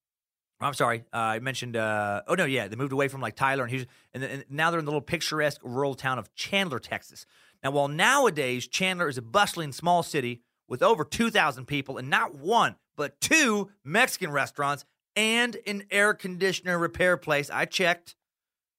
I'm 0.64 0.74
sorry, 0.74 1.04
uh, 1.14 1.18
I 1.18 1.40
mentioned. 1.40 1.76
Uh, 1.76 2.22
oh 2.28 2.36
no, 2.36 2.46
yeah, 2.46 2.68
they 2.68 2.76
moved 2.76 2.94
away 2.94 3.08
from 3.08 3.22
like 3.22 3.36
Tyler 3.36 3.64
and 3.64 3.72
Houston, 3.72 3.92
and, 4.14 4.24
and 4.24 4.46
now 4.50 4.72
they're 4.72 4.80
in 4.80 4.86
the 4.86 4.92
little 4.92 5.02
picturesque 5.02 5.62
rural 5.64 5.96
town 5.96 6.20
of 6.20 6.34
Chandler, 6.36 6.80
Texas. 6.80 7.26
Now, 7.64 7.72
while 7.72 7.88
nowadays 7.88 8.68
Chandler 8.68 9.08
is 9.08 9.18
a 9.18 9.22
bustling 9.22 9.72
small 9.72 10.04
city 10.04 10.42
with 10.68 10.82
over 10.82 11.04
2,000 11.04 11.66
people 11.66 11.98
and 11.98 12.10
not 12.10 12.36
one 12.36 12.76
but 12.96 13.20
two 13.20 13.70
Mexican 13.84 14.32
restaurants 14.32 14.86
and 15.16 15.58
an 15.66 15.84
air 15.92 16.14
conditioner 16.14 16.78
repair 16.78 17.18
place. 17.18 17.50
I 17.50 17.66
checked. 17.66 18.16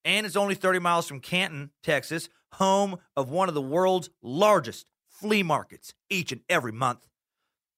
And 0.03 0.25
it's 0.25 0.35
only 0.35 0.53
30 0.53 0.79
miles 0.79 1.07
from 1.07 1.19
Canton, 1.19 1.71
Texas, 1.81 2.29
home 2.53 2.97
of 3.17 3.31
one 3.31 3.49
of 3.49 3.55
the 3.55 3.61
world's 3.61 4.09
largest 4.21 4.85
flea 5.09 5.41
markets 5.41 5.93
each 6.09 6.31
and 6.31 6.41
every 6.47 6.71
month. 6.71 7.07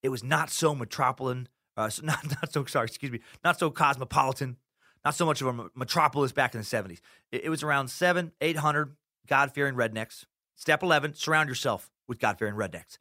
It 0.04 0.10
was 0.10 0.24
not 0.24 0.50
so 0.50 0.76
metropolitan, 0.76 1.48
uh, 1.78 1.90
so 1.90 2.02
not, 2.06 2.24
not 2.30 2.52
so, 2.52 2.66
sorry, 2.66 2.86
excuse 2.86 3.12
me, 3.12 3.20
not 3.44 3.60
so 3.60 3.70
cosmopolitan, 3.70 4.58
not 5.06 5.16
so 5.16 5.26
much 5.26 5.42
of 5.42 5.48
a 5.48 5.70
metropolis 5.76 6.32
back 6.32 6.54
in 6.54 6.60
the 6.60 6.66
70s. 6.66 7.00
It, 7.32 7.46
it 7.46 7.50
was 7.50 7.64
around 7.64 7.90
seven, 7.90 8.32
800 8.42 8.96
God 9.28 9.54
fearing 9.54 9.76
rednecks. 9.76 10.26
Step 10.56 10.84
11, 10.84 11.14
surround 11.14 11.50
yourself 11.50 11.92
with 12.08 12.20
God 12.20 12.40
fearing 12.40 12.56
rednecks 12.56 12.98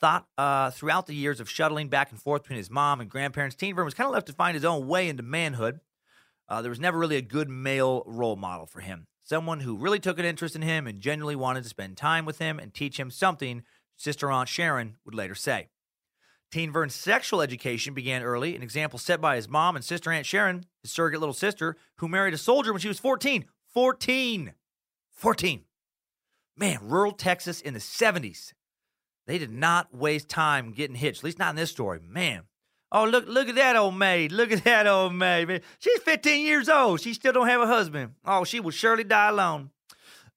thought 0.00 0.26
uh, 0.38 0.70
throughout 0.70 1.06
the 1.06 1.14
years 1.14 1.40
of 1.40 1.48
shuttling 1.48 1.88
back 1.88 2.10
and 2.10 2.20
forth 2.20 2.42
between 2.42 2.56
his 2.56 2.70
mom 2.70 3.00
and 3.00 3.10
grandparents, 3.10 3.54
Teen 3.54 3.76
was 3.76 3.94
kind 3.94 4.06
of 4.06 4.14
left 4.14 4.26
to 4.26 4.32
find 4.32 4.54
his 4.54 4.64
own 4.64 4.88
way 4.88 5.08
into 5.08 5.22
manhood. 5.22 5.80
Uh, 6.48 6.62
there 6.62 6.70
was 6.70 6.80
never 6.80 6.98
really 6.98 7.16
a 7.16 7.22
good 7.22 7.48
male 7.48 8.02
role 8.06 8.34
model 8.34 8.66
for 8.66 8.80
him, 8.80 9.06
someone 9.22 9.60
who 9.60 9.76
really 9.76 10.00
took 10.00 10.18
an 10.18 10.24
interest 10.24 10.56
in 10.56 10.62
him 10.62 10.86
and 10.86 11.00
genuinely 11.00 11.36
wanted 11.36 11.62
to 11.62 11.68
spend 11.68 11.96
time 11.96 12.24
with 12.24 12.38
him 12.38 12.58
and 12.58 12.74
teach 12.74 12.98
him 12.98 13.10
something, 13.10 13.62
Sister 13.96 14.30
Aunt 14.32 14.48
Sharon 14.48 14.96
would 15.04 15.14
later 15.14 15.34
say. 15.34 15.68
Teen 16.50 16.72
Vern's 16.72 16.94
sexual 16.94 17.42
education 17.42 17.94
began 17.94 18.22
early, 18.22 18.56
an 18.56 18.62
example 18.62 18.98
set 18.98 19.20
by 19.20 19.36
his 19.36 19.48
mom 19.48 19.76
and 19.76 19.84
sister 19.84 20.10
Aunt 20.10 20.26
Sharon, 20.26 20.64
his 20.82 20.90
surrogate 20.90 21.20
little 21.20 21.32
sister, 21.32 21.76
who 21.96 22.08
married 22.08 22.34
a 22.34 22.38
soldier 22.38 22.72
when 22.72 22.80
she 22.80 22.88
was 22.88 22.98
14. 22.98 23.44
14! 23.72 24.54
14! 25.10 25.64
Man, 26.56 26.78
rural 26.82 27.12
Texas 27.12 27.60
in 27.60 27.74
the 27.74 27.80
70s. 27.80 28.52
They 29.26 29.38
did 29.38 29.52
not 29.52 29.94
waste 29.94 30.28
time 30.28 30.72
getting 30.72 30.96
hitched, 30.96 31.20
at 31.20 31.24
least 31.24 31.38
not 31.38 31.50
in 31.50 31.56
this 31.56 31.70
story. 31.70 32.00
Man. 32.02 32.42
Oh, 32.90 33.04
look, 33.04 33.28
look 33.28 33.48
at 33.48 33.54
that 33.54 33.76
old 33.76 33.96
maid. 33.96 34.32
Look 34.32 34.50
at 34.50 34.64
that 34.64 34.88
old 34.88 35.14
maid. 35.14 35.46
Man. 35.46 35.60
She's 35.78 36.00
15 36.00 36.44
years 36.44 36.68
old. 36.68 37.00
She 37.00 37.14
still 37.14 37.32
don't 37.32 37.46
have 37.46 37.60
a 37.60 37.66
husband. 37.66 38.14
Oh, 38.24 38.42
she 38.42 38.58
will 38.58 38.72
surely 38.72 39.04
die 39.04 39.28
alone. 39.28 39.70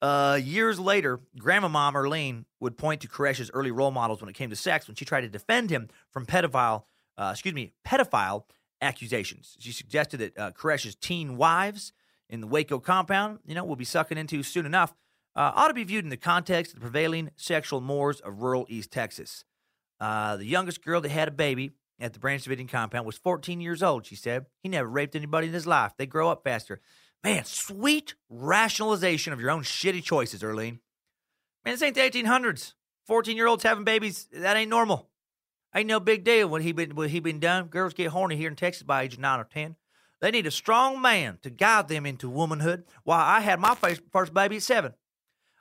Uh, 0.04 0.36
years 0.36 0.82
later, 0.82 1.22
Grandma 1.40 1.70
Mom 1.70 1.94
Earlene 1.94 2.44
would 2.60 2.78
point 2.78 3.00
to 3.02 3.08
Koresh's 3.08 3.50
early 3.54 3.72
role 3.72 3.90
models 3.90 4.20
when 4.20 4.30
it 4.30 4.34
came 4.34 4.50
to 4.50 4.56
sex 4.56 4.86
when 4.86 4.96
she 4.96 5.06
tried 5.06 5.22
to 5.22 5.30
defend 5.30 5.70
him 5.70 5.88
from 6.12 6.26
pedophile, 6.26 6.84
uh, 7.18 7.30
excuse 7.32 7.54
me, 7.54 7.72
pedophile 7.88 8.44
accusations. 8.82 9.56
She 9.60 9.72
suggested 9.72 10.18
that 10.18 10.38
uh, 10.38 10.52
Koresh's 10.52 10.96
teen 10.96 11.38
wives 11.38 11.94
in 12.30 12.42
the 12.42 12.48
Waco 12.48 12.80
compound, 12.80 13.40
you 13.46 13.56
know, 13.56 13.64
will 13.64 13.78
be 13.78 13.86
sucking 13.86 14.18
into 14.18 14.44
soon 14.44 14.66
enough 14.66 14.94
uh, 15.38 15.54
ought 15.56 15.70
to 15.70 15.74
be 15.74 15.86
viewed 15.86 16.04
in 16.04 16.10
the 16.10 16.18
context 16.18 16.74
of 16.74 16.80
the 16.80 16.82
prevailing 16.82 17.32
sexual 17.38 17.80
mores 17.80 18.20
of 18.20 18.42
rural 18.42 18.66
East 18.68 18.92
Texas. 18.92 19.46
Uh, 20.02 20.36
the 20.36 20.46
youngest 20.46 20.84
girl 20.84 21.00
that 21.00 21.12
had 21.12 21.30
a 21.30 21.32
baby 21.32 21.72
at 21.98 22.12
the 22.12 22.20
Branch 22.20 22.44
Davidian 22.44 22.68
compound 22.68 23.06
was 23.06 23.18
14 23.18 23.62
years 23.62 23.82
old, 23.82 24.06
she 24.06 24.16
said. 24.16 24.48
He 24.62 24.68
never 24.68 24.90
raped 24.90 25.16
anybody 25.16 25.48
in 25.48 25.54
his 25.54 25.66
life. 25.66 25.94
They 25.98 26.06
grow 26.06 26.30
up 26.30 26.44
faster. 26.44 26.82
Man, 27.24 27.46
sweet 27.46 28.16
rationalization 28.30 29.32
of 29.32 29.40
your 29.40 29.52
own 29.52 29.64
shitty 29.64 30.04
choices, 30.04 30.42
Earlene. 30.42 30.80
Man, 31.64 31.74
this 31.74 31.82
ain't 31.82 31.96
the 31.96 32.02
1800s. 32.02 32.74
14 33.08 33.38
year 33.38 33.48
olds 33.48 33.64
having 33.64 33.84
babies, 33.84 34.28
that 34.34 34.58
ain't 34.58 34.70
normal. 34.70 35.10
Ain't 35.76 35.88
no 35.88 36.00
big 36.00 36.24
deal 36.24 36.48
when 36.48 36.62
he 36.62 36.72
been 36.72 36.96
when 36.96 37.10
he 37.10 37.20
been 37.20 37.40
done. 37.40 37.68
Girls 37.68 37.94
get 37.94 38.10
horny 38.10 38.36
here 38.36 38.50
in 38.50 38.56
Texas 38.56 38.84
by 38.84 39.04
age 39.04 39.18
9 39.18 39.40
or 39.40 39.46
10. 39.46 39.76
They 40.22 40.32
need 40.32 40.46
a 40.46 40.52
strong 40.52 41.02
man 41.02 41.40
to 41.42 41.50
guide 41.50 41.88
them 41.88 42.06
into 42.06 42.30
womanhood. 42.30 42.86
Why, 43.04 43.38
I 43.38 43.40
had 43.42 43.60
my 43.60 43.76
first 43.76 44.34
baby 44.34 44.58
at 44.58 44.62
7. 44.62 44.94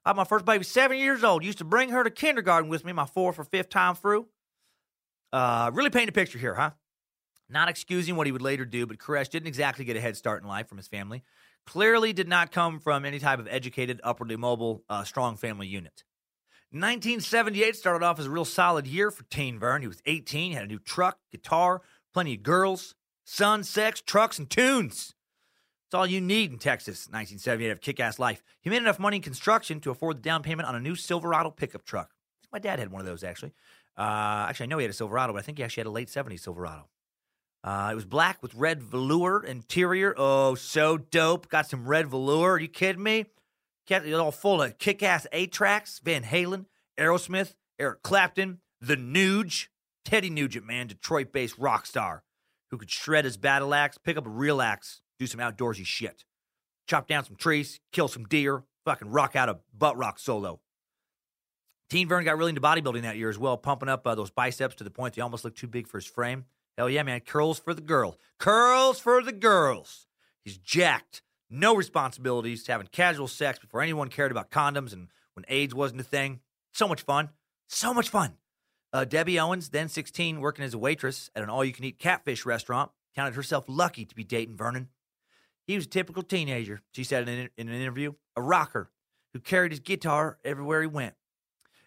I 0.04 0.08
had 0.08 0.16
my 0.16 0.24
first 0.24 0.44
baby 0.44 0.64
seven 0.64 0.98
years 0.98 1.24
old. 1.24 1.44
Used 1.44 1.58
to 1.58 1.64
bring 1.64 1.90
her 1.90 2.04
to 2.04 2.10
kindergarten 2.10 2.68
with 2.68 2.84
me, 2.84 2.92
my 2.92 3.06
fourth 3.06 3.38
or 3.38 3.44
fifth 3.44 3.70
time 3.70 3.94
through. 3.94 4.26
Uh, 5.32 5.70
really 5.72 5.90
paint 5.90 6.10
a 6.10 6.12
picture 6.12 6.38
here, 6.38 6.54
huh? 6.54 6.72
Not 7.48 7.68
excusing 7.68 8.16
what 8.16 8.26
he 8.26 8.32
would 8.32 8.42
later 8.42 8.64
do, 8.64 8.86
but 8.86 8.98
Koresh 8.98 9.30
didn't 9.30 9.48
exactly 9.48 9.84
get 9.84 9.96
a 9.96 10.00
head 10.00 10.16
start 10.16 10.42
in 10.42 10.48
life 10.48 10.68
from 10.68 10.78
his 10.78 10.88
family. 10.88 11.22
Clearly 11.66 12.12
did 12.12 12.28
not 12.28 12.52
come 12.52 12.80
from 12.80 13.04
any 13.04 13.18
type 13.18 13.38
of 13.38 13.48
educated, 13.48 14.00
upwardly 14.02 14.36
mobile, 14.36 14.82
uh, 14.88 15.04
strong 15.04 15.36
family 15.36 15.66
unit. 15.66 16.04
1978 16.70 17.76
started 17.76 18.04
off 18.04 18.18
as 18.18 18.26
a 18.26 18.30
real 18.30 18.46
solid 18.46 18.86
year 18.86 19.10
for 19.10 19.24
Teen 19.24 19.58
Vern. 19.58 19.82
He 19.82 19.88
was 19.88 20.00
18, 20.06 20.52
had 20.52 20.64
a 20.64 20.66
new 20.66 20.78
truck, 20.78 21.18
guitar, 21.30 21.82
plenty 22.14 22.34
of 22.34 22.42
girls, 22.42 22.94
sun, 23.24 23.62
sex, 23.62 24.00
trucks, 24.00 24.38
and 24.38 24.48
tunes. 24.48 25.14
It's 25.86 25.94
all 25.94 26.06
you 26.06 26.22
need 26.22 26.50
in 26.50 26.58
Texas, 26.58 27.06
1978 27.10 27.70
of 27.70 27.80
kick 27.82 28.00
ass 28.00 28.18
life. 28.18 28.42
He 28.62 28.70
made 28.70 28.78
enough 28.78 28.98
money 28.98 29.16
in 29.16 29.22
construction 29.22 29.78
to 29.80 29.90
afford 29.90 30.16
the 30.16 30.22
down 30.22 30.42
payment 30.42 30.66
on 30.66 30.74
a 30.74 30.80
new 30.80 30.94
Silverado 30.94 31.50
pickup 31.50 31.84
truck. 31.84 32.12
My 32.50 32.58
dad 32.58 32.78
had 32.78 32.90
one 32.90 33.00
of 33.00 33.06
those, 33.06 33.22
actually. 33.22 33.52
Uh, 33.96 34.46
actually, 34.48 34.64
I 34.64 34.66
know 34.68 34.78
he 34.78 34.84
had 34.84 34.90
a 34.90 34.94
Silverado, 34.94 35.34
but 35.34 35.40
I 35.40 35.42
think 35.42 35.58
he 35.58 35.64
actually 35.64 35.82
had 35.82 35.88
a 35.88 35.90
late 35.90 36.08
70s 36.08 36.40
Silverado. 36.40 36.88
Uh, 37.64 37.90
it 37.92 37.94
was 37.94 38.04
black 38.04 38.42
with 38.42 38.54
red 38.54 38.82
velour 38.82 39.44
interior. 39.44 40.14
Oh, 40.16 40.54
so 40.54 40.98
dope. 40.98 41.48
Got 41.48 41.68
some 41.68 41.86
red 41.86 42.08
velour. 42.08 42.52
Are 42.52 42.60
you 42.60 42.68
kidding 42.68 43.02
me? 43.02 43.26
Kept 43.86 44.06
it 44.06 44.14
all 44.14 44.32
full 44.32 44.62
of 44.62 44.78
kick 44.78 45.02
ass 45.02 45.26
8 45.32 45.52
tracks 45.52 46.00
Van 46.02 46.22
Halen, 46.24 46.66
Aerosmith, 46.98 47.54
Eric 47.78 48.02
Clapton, 48.02 48.60
The 48.80 48.96
Nuge, 48.96 49.68
Teddy 50.04 50.30
Nugent, 50.30 50.66
man, 50.66 50.86
Detroit 50.88 51.32
based 51.32 51.58
rock 51.58 51.86
star 51.86 52.24
who 52.72 52.78
could 52.78 52.90
shred 52.90 53.26
his 53.26 53.36
battle 53.36 53.74
axe, 53.74 53.98
pick 53.98 54.16
up 54.16 54.26
a 54.26 54.30
real 54.30 54.62
axe, 54.62 55.02
do 55.18 55.26
some 55.26 55.40
outdoorsy 55.40 55.84
shit. 55.84 56.24
Chop 56.88 57.06
down 57.06 57.22
some 57.22 57.36
trees, 57.36 57.80
kill 57.92 58.08
some 58.08 58.24
deer, 58.24 58.64
fucking 58.86 59.10
rock 59.10 59.36
out 59.36 59.50
a 59.50 59.58
butt 59.76 59.96
rock 59.96 60.18
solo. 60.18 60.58
Teen 61.90 62.08
Vern 62.08 62.24
got 62.24 62.38
really 62.38 62.48
into 62.48 62.62
bodybuilding 62.62 63.02
that 63.02 63.18
year 63.18 63.28
as 63.28 63.38
well, 63.38 63.58
pumping 63.58 63.90
up 63.90 64.06
uh, 64.06 64.14
those 64.14 64.30
biceps 64.30 64.74
to 64.76 64.84
the 64.84 64.90
point 64.90 65.14
they 65.14 65.20
almost 65.20 65.44
looked 65.44 65.58
too 65.58 65.66
big 65.66 65.86
for 65.86 65.98
his 65.98 66.06
frame. 66.06 66.46
Hell 66.76 66.90
yeah, 66.90 67.02
man. 67.02 67.20
Curls 67.20 67.58
for 67.58 67.74
the 67.74 67.82
girl. 67.82 68.18
Curls 68.38 68.98
for 68.98 69.22
the 69.22 69.32
girls. 69.32 70.06
He's 70.44 70.58
jacked. 70.58 71.22
No 71.50 71.76
responsibilities, 71.76 72.66
having 72.66 72.86
casual 72.86 73.28
sex 73.28 73.58
before 73.58 73.82
anyone 73.82 74.08
cared 74.08 74.30
about 74.30 74.50
condoms 74.50 74.92
and 74.92 75.08
when 75.34 75.44
AIDS 75.48 75.74
wasn't 75.74 76.00
a 76.00 76.04
thing. 76.04 76.40
So 76.72 76.88
much 76.88 77.02
fun. 77.02 77.28
So 77.68 77.92
much 77.92 78.08
fun. 78.08 78.34
Uh, 78.92 79.04
Debbie 79.04 79.38
Owens, 79.38 79.70
then 79.70 79.88
16, 79.88 80.40
working 80.40 80.64
as 80.64 80.74
a 80.74 80.78
waitress 80.78 81.30
at 81.34 81.42
an 81.42 81.50
all 81.50 81.64
you 81.64 81.72
can 81.72 81.84
eat 81.84 81.98
catfish 81.98 82.44
restaurant, 82.44 82.90
counted 83.14 83.34
herself 83.34 83.64
lucky 83.68 84.04
to 84.04 84.14
be 84.14 84.24
dating 84.24 84.56
Vernon. 84.56 84.88
He 85.66 85.76
was 85.76 85.86
a 85.86 85.90
typical 85.90 86.22
teenager, 86.22 86.80
she 86.92 87.04
said 87.04 87.28
in, 87.28 87.48
in 87.56 87.68
an 87.68 87.80
interview, 87.80 88.14
a 88.36 88.42
rocker 88.42 88.90
who 89.32 89.40
carried 89.40 89.72
his 89.72 89.80
guitar 89.80 90.38
everywhere 90.44 90.82
he 90.82 90.86
went. 90.86 91.14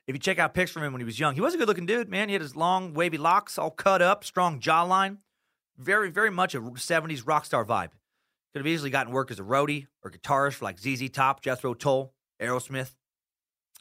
If 0.07 0.13
you 0.13 0.19
check 0.19 0.37
out 0.37 0.53
pics 0.53 0.75
of 0.75 0.83
him 0.83 0.93
when 0.93 0.99
he 0.99 1.05
was 1.05 1.19
young, 1.19 1.33
he 1.33 1.41
was 1.41 1.55
a 1.55 1.57
good 1.57 1.67
looking 1.67 1.85
dude, 1.85 2.09
man. 2.09 2.29
He 2.29 2.33
had 2.33 2.41
his 2.41 2.55
long, 2.55 2.93
wavy 2.93 3.17
locks, 3.17 3.57
all 3.57 3.71
cut 3.71 4.01
up, 4.01 4.23
strong 4.23 4.59
jawline. 4.59 5.17
Very, 5.77 6.11
very 6.11 6.29
much 6.29 6.53
a 6.53 6.61
70s 6.61 7.23
rock 7.25 7.45
star 7.45 7.65
vibe. 7.65 7.89
Could 8.53 8.59
have 8.59 8.67
easily 8.67 8.89
gotten 8.89 9.11
work 9.11 9.31
as 9.31 9.39
a 9.39 9.43
roadie 9.43 9.87
or 10.03 10.11
guitarist 10.11 10.53
for 10.53 10.65
like 10.65 10.79
ZZ 10.79 11.09
Top, 11.09 11.41
Jethro 11.41 11.73
Tull, 11.73 12.13
Aerosmith. 12.39 12.91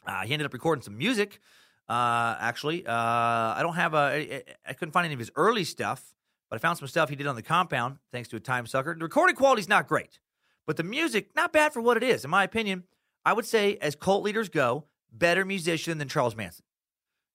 Uh, 0.05 0.21
he 0.23 0.33
ended 0.33 0.45
up 0.45 0.53
recording 0.53 0.81
some 0.81 0.97
music, 0.97 1.39
uh, 1.87 2.35
actually. 2.39 2.85
Uh, 2.85 2.91
I 2.91 3.59
don't 3.61 3.75
have 3.75 3.93
a, 3.93 4.43
I 4.67 4.73
couldn't 4.73 4.91
find 4.91 5.05
any 5.05 5.13
of 5.13 5.19
his 5.19 5.31
early 5.35 5.63
stuff. 5.63 6.15
But 6.49 6.57
I 6.57 6.59
found 6.59 6.77
some 6.77 6.87
stuff 6.87 7.09
he 7.09 7.15
did 7.15 7.27
on 7.27 7.35
the 7.35 7.41
compound, 7.41 7.97
thanks 8.11 8.29
to 8.29 8.35
a 8.35 8.39
time 8.39 8.67
sucker. 8.67 8.95
The 8.97 9.03
recording 9.03 9.35
quality's 9.35 9.67
not 9.67 9.87
great, 9.87 10.19
but 10.67 10.77
the 10.77 10.83
music, 10.83 11.35
not 11.35 11.51
bad 11.51 11.73
for 11.73 11.81
what 11.81 11.97
it 11.97 12.03
is. 12.03 12.23
In 12.23 12.29
my 12.29 12.43
opinion, 12.43 12.83
I 13.25 13.33
would 13.33 13.45
say, 13.45 13.77
as 13.81 13.95
cult 13.95 14.23
leaders 14.23 14.49
go, 14.49 14.85
better 15.17 15.45
musician 15.45 15.97
than 15.97 16.07
Charles 16.07 16.35
Manson. 16.35 16.65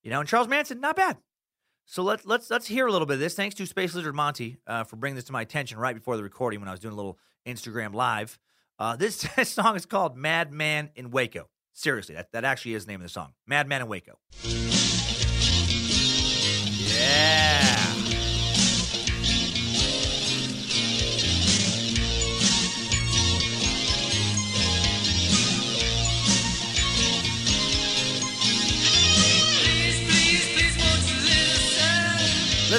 You 0.02 0.10
know, 0.10 0.20
and 0.20 0.28
Charles 0.28 0.48
Manson, 0.48 0.80
not 0.80 0.96
bad. 0.96 1.18
So 1.86 2.02
let's 2.02 2.24
let's 2.24 2.50
let's 2.50 2.66
hear 2.66 2.86
a 2.86 2.92
little 2.92 3.06
bit 3.06 3.14
of 3.14 3.20
this. 3.20 3.34
Thanks 3.34 3.56
to 3.56 3.66
Space 3.66 3.94
Lizard 3.94 4.14
Monty 4.14 4.58
uh, 4.66 4.84
for 4.84 4.96
bringing 4.96 5.16
this 5.16 5.24
to 5.24 5.32
my 5.32 5.42
attention 5.42 5.78
right 5.78 5.94
before 5.94 6.16
the 6.16 6.22
recording 6.22 6.60
when 6.60 6.68
I 6.68 6.72
was 6.72 6.80
doing 6.80 6.92
a 6.92 6.96
little 6.96 7.18
Instagram 7.46 7.94
live. 7.94 8.38
Uh, 8.78 8.96
this 8.96 9.26
song 9.42 9.74
is 9.76 9.86
called 9.86 10.16
"Madman 10.16 10.90
in 10.94 11.10
Waco." 11.10 11.48
Seriously, 11.72 12.14
that, 12.14 12.30
that 12.32 12.44
actually 12.44 12.74
is 12.74 12.86
the 12.86 12.92
name 12.92 13.00
of 13.00 13.04
the 13.04 13.08
song. 13.08 13.32
"Madman 13.46 13.82
in 13.82 13.88
Waco." 13.88 14.18
Yeah. 16.82 17.59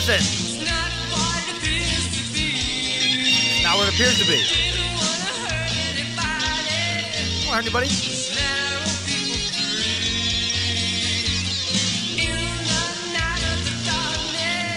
Listen. 0.04 0.66
Not 3.62 3.78
what 3.78 3.88
it 3.88 3.94
appears 3.94 4.18
to 4.18 4.26
be. 4.26 4.42
Come 7.46 7.54
on, 7.54 7.62
anybody? 7.62 7.88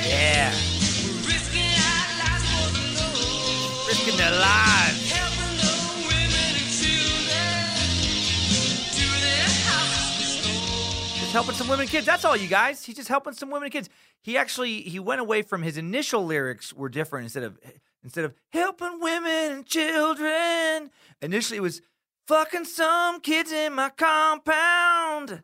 Yeah. 0.06 0.50
Risking 3.88 4.16
their 4.18 4.30
lives. 4.30 5.10
Just 11.18 11.32
helping 11.32 11.54
some 11.54 11.68
women 11.68 11.80
and 11.80 11.90
kids. 11.90 12.04
That's 12.04 12.26
all, 12.26 12.36
you 12.36 12.46
guys. 12.46 12.84
He's 12.84 12.96
just 12.96 13.08
helping 13.08 13.32
some 13.32 13.48
women 13.48 13.64
and 13.64 13.72
kids. 13.72 13.88
He 14.24 14.38
actually 14.38 14.80
he 14.80 14.98
went 14.98 15.20
away 15.20 15.42
from 15.42 15.62
his 15.62 15.76
initial 15.76 16.24
lyrics 16.24 16.72
were 16.72 16.88
different 16.88 17.24
instead 17.24 17.42
of 17.42 17.58
instead 18.02 18.24
of 18.24 18.32
helping 18.54 18.98
women 18.98 19.52
and 19.52 19.66
children. 19.66 20.90
Initially, 21.20 21.58
it 21.58 21.60
was 21.60 21.82
fucking 22.26 22.64
some 22.64 23.20
kids 23.20 23.52
in 23.52 23.74
my 23.74 23.90
compound, 23.90 25.42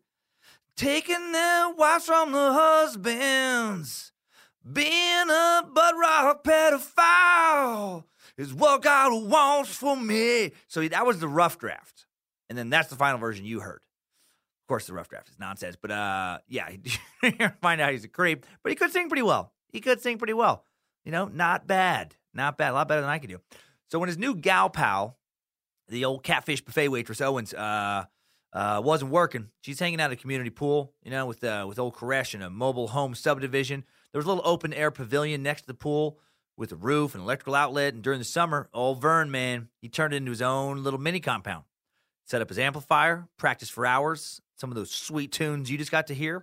taking 0.77 1.33
their 1.33 1.69
wives 1.69 2.07
from 2.07 2.33
the 2.33 2.53
husbands, 2.55 4.13
being 4.73 5.29
a 5.29 5.63
butt 5.75 5.95
rock 6.01 6.43
pedophile 6.43 8.05
is 8.39 8.55
what 8.55 8.81
God 8.81 9.29
wants 9.29 9.75
for 9.75 9.95
me. 9.95 10.53
So 10.69 10.89
that 10.89 11.05
was 11.05 11.21
the 11.21 11.29
rough 11.29 11.59
draft, 11.59 12.07
and 12.49 12.57
then 12.57 12.71
that's 12.71 12.89
the 12.89 12.97
final 12.97 13.19
version 13.19 13.45
you 13.45 13.61
heard. 13.61 13.83
Course, 14.71 14.87
the 14.87 14.93
rough 14.93 15.09
draft 15.09 15.29
is 15.29 15.37
nonsense, 15.37 15.75
but 15.75 15.91
uh, 15.91 16.39
yeah, 16.47 16.69
find 17.61 17.81
out 17.81 17.91
he's 17.91 18.05
a 18.05 18.09
creep. 18.09 18.47
But 18.63 18.71
he 18.71 18.77
could 18.77 18.93
sing 18.93 19.09
pretty 19.09 19.23
well. 19.23 19.53
He 19.73 19.81
could 19.81 20.01
sing 20.01 20.17
pretty 20.17 20.33
well. 20.33 20.65
You 21.05 21.11
know, 21.11 21.25
not 21.25 21.67
bad, 21.67 22.15
not 22.33 22.57
bad. 22.57 22.71
A 22.71 22.75
lot 22.75 22.87
better 22.87 23.01
than 23.01 23.11
I 23.11 23.19
could 23.19 23.31
do. 23.31 23.41
So 23.89 23.99
when 23.99 24.09
his 24.09 24.17
new 24.17 24.33
gal 24.33 24.71
pal, 24.71 25.19
the 25.89 26.05
old 26.05 26.23
catfish 26.23 26.61
buffet 26.61 26.87
waitress 26.87 27.21
Owens, 27.21 27.53
uh, 27.53 28.05
uh, 28.53 28.81
wasn't 28.85 29.11
working, 29.11 29.49
she's 29.61 29.81
hanging 29.81 30.01
out 30.01 30.13
at 30.13 30.19
a 30.19 30.23
community 30.23 30.51
pool. 30.51 30.93
You 31.03 31.11
know, 31.11 31.27
with 31.27 31.43
uh, 31.43 31.65
with 31.69 31.81
old 31.81 31.97
Koresh 31.97 32.37
in 32.37 32.41
a 32.41 32.49
mobile 32.49 32.87
home 32.87 33.17
subdivision. 33.17 33.83
There 34.13 34.21
was 34.21 34.27
a 34.27 34.29
little 34.29 34.47
open 34.49 34.73
air 34.73 34.93
pavilion 34.93 35.43
next 35.43 35.63
to 35.63 35.67
the 35.67 35.75
pool 35.75 36.21
with 36.57 36.71
a 36.71 36.77
roof 36.77 37.17
and 37.17 37.25
electrical 37.25 37.57
outlet. 37.57 37.95
And 37.95 38.05
during 38.05 38.21
the 38.21 38.25
summer, 38.25 38.69
old 38.73 39.03
Vern, 39.03 39.33
man, 39.33 39.69
he 39.83 39.89
turned 39.89 40.15
it 40.15 40.19
into 40.19 40.31
his 40.31 40.43
own 40.43 40.85
little 40.85 41.01
mini 41.01 41.19
compound. 41.19 41.65
Set 42.25 42.41
up 42.41 42.49
his 42.49 42.61
amplifier, 42.61 43.27
practiced 43.37 43.73
for 43.73 43.85
hours, 43.85 44.41
some 44.61 44.71
of 44.71 44.77
those 44.77 44.91
sweet 44.91 45.33
tunes 45.33 45.71
you 45.71 45.79
just 45.79 45.91
got 45.91 46.09
to 46.09 46.15
hear. 46.15 46.37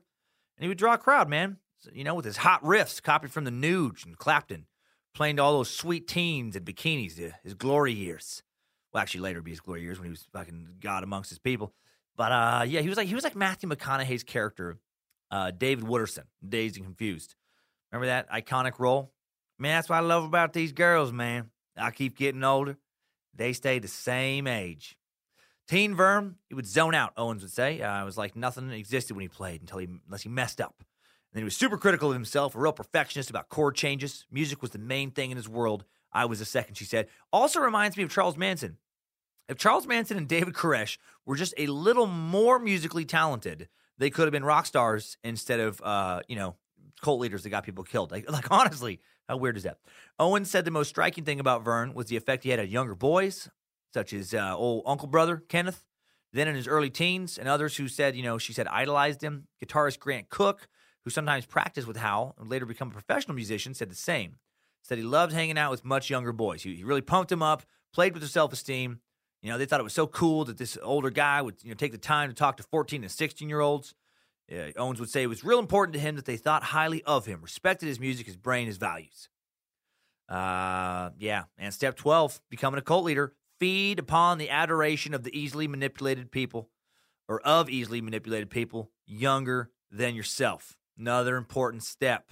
And 0.57 0.63
he 0.63 0.67
would 0.67 0.79
draw 0.79 0.95
a 0.95 0.97
crowd, 0.97 1.29
man, 1.29 1.57
you 1.93 2.03
know, 2.03 2.15
with 2.15 2.25
his 2.25 2.37
hot 2.37 2.63
riffs 2.63 3.01
copied 3.01 3.31
from 3.31 3.43
the 3.43 3.51
Nuge 3.51 4.05
and 4.05 4.17
Clapton, 4.17 4.65
playing 5.13 5.35
to 5.35 5.43
all 5.43 5.53
those 5.53 5.69
sweet 5.69 6.07
teens 6.07 6.55
in 6.55 6.65
bikinis, 6.65 7.31
his 7.43 7.53
glory 7.53 7.93
years. 7.93 8.41
Well, 8.91 9.01
actually, 9.01 9.21
later 9.21 9.41
be 9.41 9.51
his 9.51 9.59
glory 9.59 9.83
years 9.83 9.99
when 9.99 10.05
he 10.05 10.11
was 10.11 10.25
fucking 10.33 10.77
God 10.79 11.03
amongst 11.03 11.29
his 11.29 11.37
people. 11.37 11.73
But 12.15 12.31
uh, 12.31 12.65
yeah, 12.67 12.81
he 12.81 12.89
was 12.89 12.97
like 12.97 13.07
he 13.07 13.13
was 13.13 13.23
like 13.23 13.35
Matthew 13.35 13.69
McConaughey's 13.69 14.23
character, 14.23 14.79
uh, 15.29 15.51
David 15.51 15.85
Wooderson, 15.85 16.23
Dazed 16.47 16.77
and 16.77 16.85
Confused. 16.85 17.35
Remember 17.91 18.07
that 18.07 18.29
iconic 18.31 18.79
role? 18.79 19.11
Man, 19.59 19.77
that's 19.77 19.89
what 19.89 19.97
I 19.97 19.99
love 19.99 20.23
about 20.23 20.53
these 20.53 20.71
girls, 20.71 21.11
man. 21.11 21.51
I 21.75 21.91
keep 21.91 22.17
getting 22.17 22.43
older. 22.43 22.77
They 23.35 23.53
stay 23.53 23.77
the 23.77 23.87
same 23.87 24.47
age. 24.47 24.96
Teen 25.67 25.95
Vern, 25.95 26.35
he 26.47 26.55
would 26.55 26.65
zone 26.65 26.95
out, 26.95 27.13
Owens 27.17 27.41
would 27.41 27.51
say. 27.51 27.81
Uh, 27.81 28.01
it 28.01 28.05
was 28.05 28.17
like 28.17 28.35
nothing 28.35 28.71
existed 28.71 29.15
when 29.15 29.21
he 29.21 29.27
played 29.27 29.61
until 29.61 29.79
he, 29.79 29.87
unless 30.05 30.23
he 30.23 30.29
messed 30.29 30.61
up. 30.61 30.75
And 30.79 30.85
then 31.33 31.41
he 31.41 31.45
was 31.45 31.57
super 31.57 31.77
critical 31.77 32.09
of 32.09 32.15
himself, 32.15 32.55
a 32.55 32.59
real 32.59 32.71
perfectionist 32.71 33.29
about 33.29 33.49
chord 33.49 33.75
changes. 33.75 34.25
Music 34.31 34.61
was 34.61 34.71
the 34.71 34.79
main 34.79 35.11
thing 35.11 35.29
in 35.31 35.37
his 35.37 35.49
world. 35.49 35.83
I 36.13 36.25
was 36.25 36.39
the 36.39 36.45
second, 36.45 36.75
she 36.75 36.85
said. 36.85 37.07
Also 37.33 37.59
reminds 37.59 37.97
me 37.97 38.03
of 38.03 38.09
Charles 38.09 38.37
Manson. 38.37 38.77
If 39.49 39.57
Charles 39.57 39.87
Manson 39.87 40.17
and 40.17 40.27
David 40.27 40.53
Koresh 40.53 40.97
were 41.25 41.35
just 41.35 41.53
a 41.57 41.67
little 41.67 42.07
more 42.07 42.59
musically 42.59 43.05
talented, 43.05 43.67
they 43.97 44.09
could 44.09 44.25
have 44.25 44.31
been 44.31 44.45
rock 44.45 44.65
stars 44.65 45.17
instead 45.23 45.59
of, 45.59 45.81
uh, 45.81 46.21
you 46.27 46.35
know, 46.35 46.55
cult 47.01 47.19
leaders 47.19 47.43
that 47.43 47.49
got 47.49 47.63
people 47.63 47.83
killed. 47.83 48.11
Like, 48.11 48.29
like 48.31 48.49
honestly, 48.51 49.01
how 49.27 49.37
weird 49.37 49.57
is 49.57 49.63
that? 49.63 49.79
Owen 50.17 50.45
said 50.45 50.63
the 50.63 50.71
most 50.71 50.89
striking 50.89 51.25
thing 51.25 51.39
about 51.39 51.63
Vern 51.63 51.93
was 51.93 52.07
the 52.07 52.15
effect 52.17 52.43
he 52.43 52.49
had 52.49 52.59
on 52.59 52.67
younger 52.67 52.95
boys, 52.95 53.49
such 53.93 54.13
as 54.13 54.33
uh, 54.33 54.55
old 54.55 54.83
uncle 54.85 55.07
brother 55.07 55.43
Kenneth, 55.49 55.83
then 56.33 56.47
in 56.47 56.55
his 56.55 56.67
early 56.67 56.89
teens, 56.89 57.37
and 57.37 57.47
others 57.47 57.77
who 57.77 57.87
said, 57.87 58.15
you 58.15 58.23
know, 58.23 58.37
she 58.37 58.53
said 58.53 58.67
idolized 58.67 59.23
him. 59.23 59.47
Guitarist 59.63 59.99
Grant 59.99 60.29
Cook, 60.29 60.67
who 61.03 61.09
sometimes 61.09 61.45
practiced 61.45 61.87
with 61.87 61.97
Howell 61.97 62.35
and 62.37 62.49
later 62.49 62.65
become 62.65 62.89
a 62.89 62.91
professional 62.91 63.35
musician, 63.35 63.73
said 63.73 63.89
the 63.89 63.95
same. 63.95 64.37
Said 64.83 64.97
he 64.97 65.03
loved 65.03 65.33
hanging 65.33 65.57
out 65.57 65.71
with 65.71 65.83
much 65.83 66.09
younger 66.09 66.31
boys. 66.31 66.63
He, 66.63 66.75
he 66.75 66.83
really 66.83 67.01
pumped 67.01 67.29
them 67.29 67.43
up, 67.43 67.63
played 67.93 68.13
with 68.13 68.21
their 68.21 68.29
self 68.29 68.53
esteem. 68.53 68.99
You 69.41 69.51
know, 69.51 69.57
they 69.57 69.65
thought 69.65 69.79
it 69.79 69.83
was 69.83 69.93
so 69.93 70.07
cool 70.07 70.45
that 70.45 70.57
this 70.57 70.77
older 70.81 71.09
guy 71.09 71.41
would, 71.41 71.55
you 71.63 71.69
know, 71.69 71.75
take 71.75 71.91
the 71.91 71.97
time 71.97 72.29
to 72.29 72.35
talk 72.35 72.57
to 72.57 72.63
14 72.63 73.03
and 73.03 73.11
16 73.11 73.49
year 73.49 73.59
olds. 73.59 73.93
Uh, 74.51 74.71
Owens 74.77 74.99
would 74.99 75.09
say 75.09 75.23
it 75.23 75.27
was 75.27 75.43
real 75.43 75.59
important 75.59 75.93
to 75.93 75.99
him 75.99 76.15
that 76.15 76.25
they 76.25 76.37
thought 76.37 76.63
highly 76.63 77.03
of 77.03 77.25
him, 77.25 77.41
respected 77.41 77.87
his 77.87 77.99
music, 77.99 78.25
his 78.25 78.37
brain, 78.37 78.67
his 78.67 78.77
values. 78.77 79.29
Uh, 80.29 81.11
yeah. 81.19 81.43
And 81.57 81.73
step 81.73 81.95
12, 81.95 82.41
becoming 82.49 82.77
a 82.77 82.81
cult 82.81 83.05
leader, 83.05 83.33
feed 83.59 83.99
upon 83.99 84.37
the 84.37 84.49
adoration 84.49 85.13
of 85.13 85.23
the 85.23 85.37
easily 85.37 85.67
manipulated 85.67 86.31
people 86.31 86.69
or 87.27 87.41
of 87.41 87.69
easily 87.69 88.01
manipulated 88.01 88.49
people 88.49 88.91
younger 89.05 89.69
than 89.91 90.15
yourself. 90.15 90.77
Another 90.97 91.37
important 91.37 91.83
step. 91.83 92.31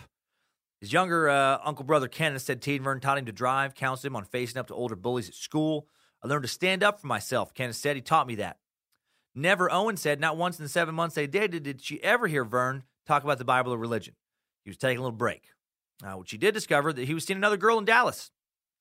His 0.81 0.93
younger 0.93 1.29
uh, 1.29 1.59
uncle 1.63 1.85
brother 1.85 2.07
Kenneth 2.07 2.41
said 2.41 2.61
Teen 2.61 2.83
Vern 2.83 2.99
taught 2.99 3.17
him 3.17 3.25
to 3.25 3.31
drive, 3.31 3.75
counseled 3.75 4.11
him 4.11 4.15
on 4.15 4.25
facing 4.25 4.59
up 4.59 4.67
to 4.67 4.73
older 4.73 4.95
bullies 4.95 5.29
at 5.29 5.35
school. 5.35 5.87
I 6.23 6.27
learned 6.27 6.43
to 6.43 6.49
stand 6.49 6.83
up 6.83 6.99
for 6.99 7.07
myself, 7.07 7.53
Kenneth 7.53 7.75
said. 7.75 7.95
He 7.95 8.01
taught 8.01 8.27
me 8.27 8.35
that. 8.35 8.57
Never, 9.33 9.71
Owen 9.71 9.97
said, 9.97 10.19
not 10.19 10.37
once 10.37 10.57
in 10.57 10.63
the 10.63 10.69
seven 10.69 10.95
months 10.95 11.15
they 11.15 11.27
dated 11.27 11.63
did 11.63 11.81
she 11.81 12.01
ever 12.03 12.27
hear 12.27 12.45
Vern 12.45 12.83
talk 13.05 13.23
about 13.23 13.37
the 13.37 13.45
Bible 13.45 13.73
or 13.73 13.77
religion. 13.77 14.15
He 14.63 14.69
was 14.69 14.77
taking 14.77 14.99
a 14.99 15.01
little 15.01 15.17
break. 15.17 15.43
Uh, 16.03 16.17
what 16.17 16.29
she 16.29 16.37
did 16.37 16.53
discover 16.53 16.91
that 16.91 17.05
he 17.05 17.13
was 17.13 17.25
seeing 17.25 17.37
another 17.37 17.57
girl 17.57 17.77
in 17.77 17.85
Dallas. 17.85 18.31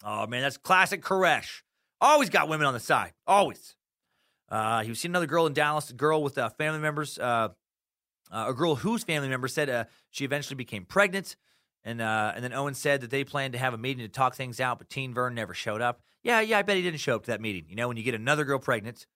Oh 0.05 0.27
man, 0.27 0.43
that's 0.43 0.57
classic 0.57 1.03
Koresh. 1.03 1.63
Always 2.01 2.31
got 2.31 2.49
women 2.49 2.67
on 2.67 2.75
the 2.75 2.81
side. 2.81 3.13
Always. 3.27 3.77
Uh, 4.49 4.83
he 4.83 4.91
was 4.91 5.01
seeing 5.01 5.13
another 5.13 5.27
girl 5.27 5.47
in 5.47 5.53
Dallas, 5.53 5.91
a 5.91 5.95
girl 5.95 6.23
with 6.23 6.39
uh, 6.39 6.51
family 6.51 6.81
members. 6.81 7.19
Uh, 7.19 7.49
uh, 8.31 8.47
a 8.49 8.55
girl 8.55 8.75
whose 8.75 9.05
family 9.05 9.29
member 9.29 9.49
said 9.49 9.71
uh, 9.71 9.85
she 10.11 10.25
eventually 10.25 10.57
became 10.57 10.85
pregnant. 10.85 11.37
And 11.85 12.01
uh, 12.01 12.33
and 12.35 12.43
then 12.43 12.55
Owen 12.55 12.75
said 12.75 13.03
that 13.03 13.11
they 13.11 13.25
planned 13.25 13.53
to 13.53 13.59
have 13.59 13.75
a 13.75 13.79
meeting 13.79 14.05
to 14.05 14.09
talk 14.09 14.35
things 14.35 14.59
out, 14.59 14.79
but 14.79 14.89
Teen 14.89 15.13
Vern 15.13 15.35
never 15.35 15.53
showed 15.53 15.83
up. 15.83 16.01
Yeah, 16.23 16.41
yeah, 16.41 16.59
I 16.59 16.63
bet 16.63 16.77
he 16.77 16.83
didn't 16.83 17.01
show 17.01 17.15
up 17.15 17.25
to 17.25 17.31
that 17.31 17.43
meeting. 17.43 17.67
You 17.69 17.77
know, 17.77 17.89
when 17.89 17.99
you 17.99 18.03
get 18.03 18.15
another 18.15 18.45
girl 18.45 18.59
pregnant, 18.59 19.07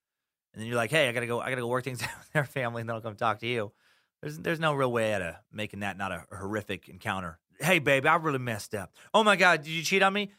and 0.53 0.61
then 0.61 0.69
you're 0.69 0.77
like, 0.77 0.91
hey, 0.91 1.09
I 1.09 1.12
gotta 1.12 1.27
go, 1.27 1.41
I 1.41 1.49
gotta 1.49 1.62
go 1.62 1.67
work 1.67 1.85
things 1.85 2.03
out 2.03 2.11
with 2.19 2.31
their 2.33 2.45
family, 2.45 2.83
and 2.83 2.88
then 2.88 2.97
I'll 2.97 3.01
come 3.01 3.17
talk 3.17 3.38
to 3.41 3.47
you. 3.47 3.73
There's 4.21 4.38
there's 4.38 4.61
no 4.61 4.75
real 4.75 4.93
way 4.93 5.14
out 5.14 5.23
of 5.23 5.35
making 5.51 5.81
that 5.81 5.97
not 5.97 6.12
a 6.12 6.25
horrific 6.37 6.91
encounter. 6.91 7.38
Hey, 7.59 7.79
babe, 7.79 8.05
I 8.05 8.17
really 8.17 8.38
messed 8.38 8.75
up. 8.75 8.93
Oh 9.14 9.25
my 9.25 9.37
God, 9.37 9.62
did 9.62 9.71
you 9.71 9.83
cheat 9.83 10.03
on 10.03 10.12
me? 10.12 10.33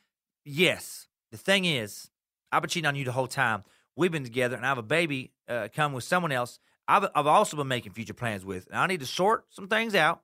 Yes. 0.46 1.08
The 1.32 1.38
thing 1.38 1.66
is, 1.66 2.10
I've 2.52 2.62
been 2.62 2.70
cheating 2.70 2.88
on 2.88 2.96
you 2.96 3.06
the 3.06 3.12
whole 3.12 3.28
time. 3.28 3.64
We've 3.96 4.12
been 4.12 4.24
together, 4.24 4.56
and 4.56 4.66
I 4.66 4.70
have 4.70 4.78
a 4.78 4.84
baby 4.84 5.32
uh, 5.48 5.68
come 5.74 5.94
with 5.94 6.04
someone 6.04 6.32
else. 6.32 6.60
I've 6.88 7.10
I've 7.14 7.28
also 7.28 7.58
been 7.58 7.68
making 7.68 7.94
future 7.94 8.14
plans 8.14 8.46
with, 8.46 8.68
and 8.68 8.80
I 8.80 8.88
need 8.88 9.02
to 9.02 9.06
sort 9.06 9.46
some 9.50 9.68
things 9.68 9.94
out 9.96 10.22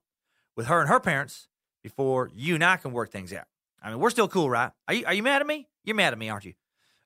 with 0.55 0.67
her 0.67 0.79
and 0.79 0.89
her 0.89 0.99
parents 0.99 1.47
before 1.83 2.31
you 2.33 2.55
and 2.55 2.63
I 2.63 2.77
can 2.77 2.91
work 2.91 3.11
things 3.11 3.33
out. 3.33 3.45
I 3.81 3.89
mean, 3.89 3.99
we're 3.99 4.09
still 4.09 4.27
cool, 4.27 4.49
right? 4.49 4.71
Are 4.87 4.93
you 4.93 5.05
are 5.05 5.13
you 5.13 5.23
mad 5.23 5.41
at 5.41 5.47
me? 5.47 5.67
You're 5.83 5.95
mad 5.95 6.13
at 6.13 6.19
me, 6.19 6.29
aren't 6.29 6.45
you? 6.45 6.53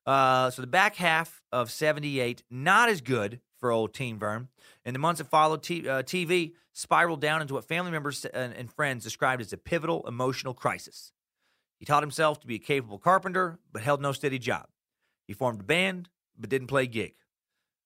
Uh, 0.06 0.50
so 0.50 0.62
the 0.62 0.68
back 0.68 0.96
half 0.96 1.44
of 1.52 1.70
78, 1.70 2.44
not 2.50 2.90
as 2.90 3.02
good 3.02 3.42
for 3.60 3.72
old 3.72 3.94
Teen 3.94 4.18
Vern. 4.18 4.48
In 4.86 4.94
the 4.94 5.00
months 5.00 5.20
that 5.20 5.30
followed, 5.30 5.62
T- 5.62 5.88
uh, 5.88 6.02
TV 6.04 6.54
spiraled 6.72 7.22
down 7.22 7.42
into 7.42 7.54
what 7.54 7.66
family 7.66 7.92
members 7.92 8.24
and, 8.26 8.54
and 8.54 8.72
friends 8.72 9.04
described 9.04 9.42
as 9.42 9.52
a 9.52 9.58
pivotal 9.58 10.08
emotional 10.08 10.54
crisis. 10.54 11.12
He 11.78 11.86
taught 11.86 12.04
himself 12.04 12.40
to 12.40 12.48
be 12.48 12.56
a 12.56 12.60
capable 12.60 12.98
carpenter, 12.98 13.60
but 13.72 13.82
held 13.82 14.02
no 14.02 14.12
steady 14.12 14.40
job. 14.40 14.68
He 15.30 15.36
formed 15.36 15.60
a 15.60 15.64
band, 15.64 16.10
but 16.40 16.50
didn't 16.50 16.70
play 16.70 16.88
gig. 16.88 17.14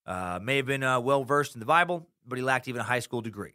Uh, 0.06 0.38
may 0.42 0.56
have 0.56 0.64
been 0.64 0.82
uh, 0.82 0.98
well 0.98 1.24
versed 1.24 1.52
in 1.52 1.60
the 1.60 1.66
Bible, 1.66 2.08
but 2.26 2.38
he 2.38 2.42
lacked 2.42 2.68
even 2.68 2.80
a 2.80 2.84
high 2.84 3.00
school 3.00 3.20
degree. 3.20 3.52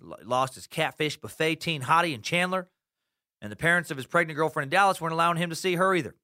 L- 0.00 0.16
Lost 0.24 0.54
his 0.54 0.68
catfish 0.68 1.16
buffet 1.16 1.56
teen 1.56 1.82
hottie 1.82 2.14
in 2.14 2.22
Chandler, 2.22 2.68
and 3.40 3.50
the 3.50 3.56
parents 3.56 3.90
of 3.90 3.96
his 3.96 4.06
pregnant 4.06 4.36
girlfriend 4.36 4.66
in 4.66 4.70
Dallas 4.70 5.00
weren't 5.00 5.12
allowing 5.12 5.38
him 5.38 5.50
to 5.50 5.56
see 5.56 5.74
her 5.74 5.92
either. 5.92 6.14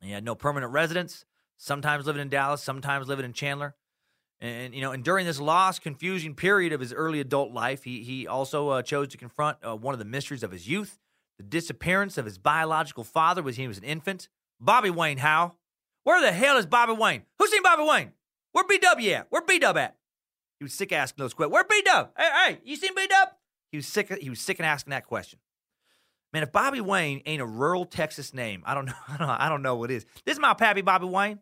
He 0.00 0.10
had 0.10 0.24
no 0.24 0.34
permanent 0.34 0.72
residence, 0.72 1.26
sometimes 1.58 2.06
living 2.06 2.22
in 2.22 2.30
Dallas, 2.30 2.62
sometimes 2.62 3.08
living 3.08 3.26
in 3.26 3.34
Chandler. 3.34 3.74
And, 4.40 4.74
you 4.74 4.80
know, 4.80 4.92
and 4.92 5.04
during 5.04 5.26
this 5.26 5.38
lost, 5.38 5.82
confusing 5.82 6.34
period 6.34 6.72
of 6.72 6.80
his 6.80 6.94
early 6.94 7.20
adult 7.20 7.52
life, 7.52 7.84
he, 7.84 8.02
he 8.02 8.26
also 8.26 8.70
uh, 8.70 8.80
chose 8.80 9.08
to 9.08 9.18
confront 9.18 9.58
uh, 9.62 9.76
one 9.76 9.94
of 9.94 9.98
the 9.98 10.06
mysteries 10.06 10.42
of 10.42 10.52
his 10.52 10.66
youth 10.66 10.98
the 11.36 11.44
disappearance 11.44 12.16
of 12.16 12.24
his 12.24 12.38
biological 12.38 13.04
father 13.04 13.42
when 13.42 13.52
he 13.52 13.68
was 13.68 13.76
an 13.76 13.84
infant. 13.84 14.30
Bobby 14.58 14.88
Wayne 14.88 15.18
Howe. 15.18 15.54
Where 16.08 16.22
the 16.22 16.32
hell 16.32 16.56
is 16.56 16.64
Bobby 16.64 16.94
Wayne? 16.94 17.24
Who's 17.38 17.50
seen 17.50 17.62
Bobby 17.62 17.82
Wayne? 17.84 18.12
Where 18.52 18.64
B 18.64 18.78
W 18.78 19.10
at? 19.10 19.26
Where 19.28 19.42
B 19.42 19.58
Dub 19.58 19.76
at? 19.76 19.94
He 20.58 20.64
was 20.64 20.72
sick 20.72 20.90
asking 20.90 21.22
those 21.22 21.34
questions. 21.34 21.52
Where 21.52 21.64
B 21.64 21.82
Dub? 21.84 22.12
Hey, 22.16 22.30
hey, 22.46 22.60
you 22.64 22.76
seen 22.76 22.94
B 22.96 23.06
Dub? 23.06 23.28
He 23.70 23.76
was 23.76 23.86
sick. 23.86 24.10
He 24.18 24.30
was 24.30 24.40
sick 24.40 24.58
of 24.58 24.64
asking 24.64 24.92
that 24.92 25.04
question. 25.04 25.38
Man, 26.32 26.42
if 26.42 26.50
Bobby 26.50 26.80
Wayne 26.80 27.20
ain't 27.26 27.42
a 27.42 27.46
rural 27.46 27.84
Texas 27.84 28.32
name, 28.32 28.62
I 28.64 28.72
don't 28.72 28.86
know. 28.86 28.94
I 29.06 29.18
don't 29.18 29.28
know, 29.28 29.36
I 29.38 29.50
don't 29.50 29.60
know 29.60 29.76
what 29.76 29.90
is. 29.90 30.06
This 30.24 30.36
is 30.36 30.40
my 30.40 30.54
pappy, 30.54 30.80
Bobby 30.80 31.04
Wayne. 31.04 31.40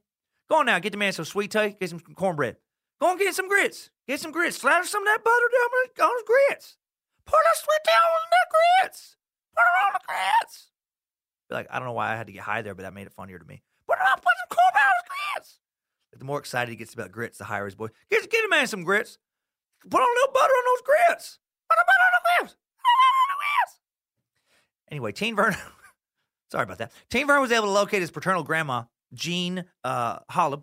Go 0.51 0.59
on 0.59 0.67
now, 0.67 0.81
get 0.81 0.91
the 0.91 0.99
man 0.99 1.13
some 1.13 1.27
sweet 1.27 1.53
tea, 1.53 1.77
get 1.79 1.89
some 1.89 2.01
cornbread. 2.01 2.57
Go 3.01 3.13
and 3.13 3.21
get 3.21 3.37
some 3.37 3.47
grits. 3.47 3.91
Get 4.09 4.19
some 4.19 4.33
grits. 4.33 4.57
Slather 4.57 4.85
some 4.85 5.05
of 5.05 5.07
that 5.07 5.23
butter 5.23 5.49
down 5.97 6.09
on 6.09 6.17
his 6.17 6.25
grits. 6.27 6.77
Pour 7.25 7.39
that 7.39 7.57
sweet 7.57 7.85
tea 7.85 7.93
on 7.93 8.31
that 8.33 8.83
grits. 8.83 9.15
Put 9.55 9.63
it 9.63 9.87
on 9.87 9.93
the 9.93 10.01
grits. 10.09 10.71
Like, 11.51 11.69
I 11.71 11.79
don't 11.79 11.87
know 11.87 11.93
why 11.93 12.13
I 12.13 12.17
had 12.17 12.27
to 12.27 12.33
get 12.33 12.43
high 12.43 12.63
there, 12.63 12.75
but 12.75 12.83
that 12.83 12.95
made 12.95 13.07
it 13.07 13.13
funnier 13.13 13.39
to 13.39 13.45
me. 13.45 13.63
Put 13.87 13.99
on, 13.99 14.17
put 14.17 14.25
some 14.25 14.57
corn 14.57 14.73
his 14.75 15.09
grits. 15.35 15.59
The 16.19 16.25
more 16.25 16.39
excited 16.39 16.71
he 16.71 16.77
gets 16.77 16.95
about 16.95 17.13
grits, 17.13 17.39
the 17.39 17.45
higher 17.45 17.65
his 17.65 17.75
voice. 17.75 17.91
Get, 18.11 18.31
get 18.31 18.45
a 18.45 18.49
man 18.49 18.67
some 18.67 18.85
grits. 18.85 19.19
Put 19.89 20.01
on 20.01 20.09
a 20.09 20.15
little 20.21 20.33
butter 20.33 20.53
on 20.53 20.65
those 20.75 20.83
grits. 20.83 21.39
Put 21.69 21.77
a 21.77 21.85
butter 21.87 22.07
on 22.07 22.13
the 22.13 22.43
grits. 22.43 22.57
Anyway, 24.91 25.13
Teen 25.13 25.35
Vern, 25.35 25.55
sorry 26.51 26.63
about 26.65 26.79
that. 26.79 26.93
Teen 27.11 27.27
Vern 27.27 27.41
was 27.41 27.53
able 27.53 27.67
to 27.67 27.73
locate 27.73 28.01
his 28.01 28.11
paternal 28.11 28.45
grandma, 28.45 28.85
Jean 29.13 29.65
uh, 29.85 30.21
Hollab, 30.31 30.63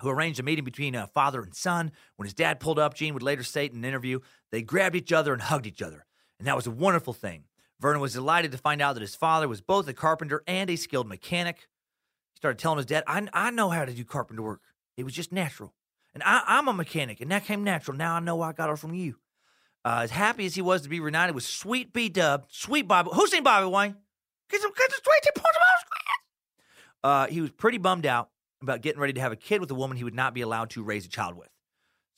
who 0.00 0.08
arranged 0.08 0.38
a 0.38 0.44
meeting 0.44 0.64
between 0.64 0.94
uh, 0.94 1.06
father 1.08 1.42
and 1.42 1.54
son. 1.54 1.90
When 2.16 2.26
his 2.26 2.34
dad 2.34 2.60
pulled 2.60 2.78
up, 2.78 2.94
Gene 2.94 3.14
would 3.14 3.22
later 3.22 3.42
state 3.42 3.72
in 3.72 3.78
an 3.78 3.84
interview, 3.84 4.20
they 4.52 4.62
grabbed 4.62 4.94
each 4.94 5.12
other 5.12 5.32
and 5.32 5.42
hugged 5.42 5.66
each 5.66 5.82
other. 5.82 6.06
And 6.38 6.46
that 6.46 6.56
was 6.56 6.66
a 6.66 6.70
wonderful 6.70 7.12
thing. 7.12 7.44
Vernon 7.80 8.00
was 8.00 8.12
delighted 8.12 8.52
to 8.52 8.58
find 8.58 8.80
out 8.80 8.94
that 8.94 9.00
his 9.00 9.14
father 9.14 9.48
was 9.48 9.60
both 9.60 9.88
a 9.88 9.92
carpenter 9.92 10.42
and 10.46 10.70
a 10.70 10.76
skilled 10.76 11.08
mechanic. 11.08 11.68
Started 12.38 12.60
telling 12.60 12.76
his 12.76 12.86
dad, 12.86 13.02
I, 13.08 13.26
I 13.32 13.50
know 13.50 13.68
how 13.68 13.84
to 13.84 13.92
do 13.92 14.04
carpenter 14.04 14.42
work. 14.42 14.60
It 14.96 15.02
was 15.02 15.12
just 15.12 15.32
natural. 15.32 15.74
And 16.14 16.22
I, 16.22 16.44
I'm 16.46 16.68
a 16.68 16.72
mechanic, 16.72 17.20
and 17.20 17.32
that 17.32 17.44
came 17.44 17.64
natural. 17.64 17.96
Now 17.96 18.14
I 18.14 18.20
know 18.20 18.40
I 18.42 18.52
got 18.52 18.70
it 18.70 18.78
from 18.78 18.94
you. 18.94 19.16
Uh, 19.84 20.02
as 20.04 20.12
happy 20.12 20.46
as 20.46 20.54
he 20.54 20.62
was 20.62 20.82
to 20.82 20.88
be 20.88 21.00
reunited 21.00 21.34
with 21.34 21.42
sweet 21.42 21.92
B 21.92 22.08
Dub, 22.08 22.46
sweet 22.48 22.86
Bobby. 22.86 23.10
Who's 23.12 23.32
seen 23.32 23.42
Bobby 23.42 23.66
Wayne? 23.66 23.96
Get 24.48 24.60
some, 24.60 24.70
sweet 24.70 25.24
his 25.24 25.40
uh, 27.02 27.26
He 27.26 27.40
was 27.40 27.50
pretty 27.50 27.78
bummed 27.78 28.06
out 28.06 28.30
about 28.62 28.82
getting 28.82 29.00
ready 29.00 29.14
to 29.14 29.20
have 29.20 29.32
a 29.32 29.36
kid 29.36 29.60
with 29.60 29.72
a 29.72 29.74
woman 29.74 29.96
he 29.96 30.04
would 30.04 30.14
not 30.14 30.32
be 30.32 30.42
allowed 30.42 30.70
to 30.70 30.84
raise 30.84 31.06
a 31.06 31.08
child 31.08 31.36
with. 31.36 31.48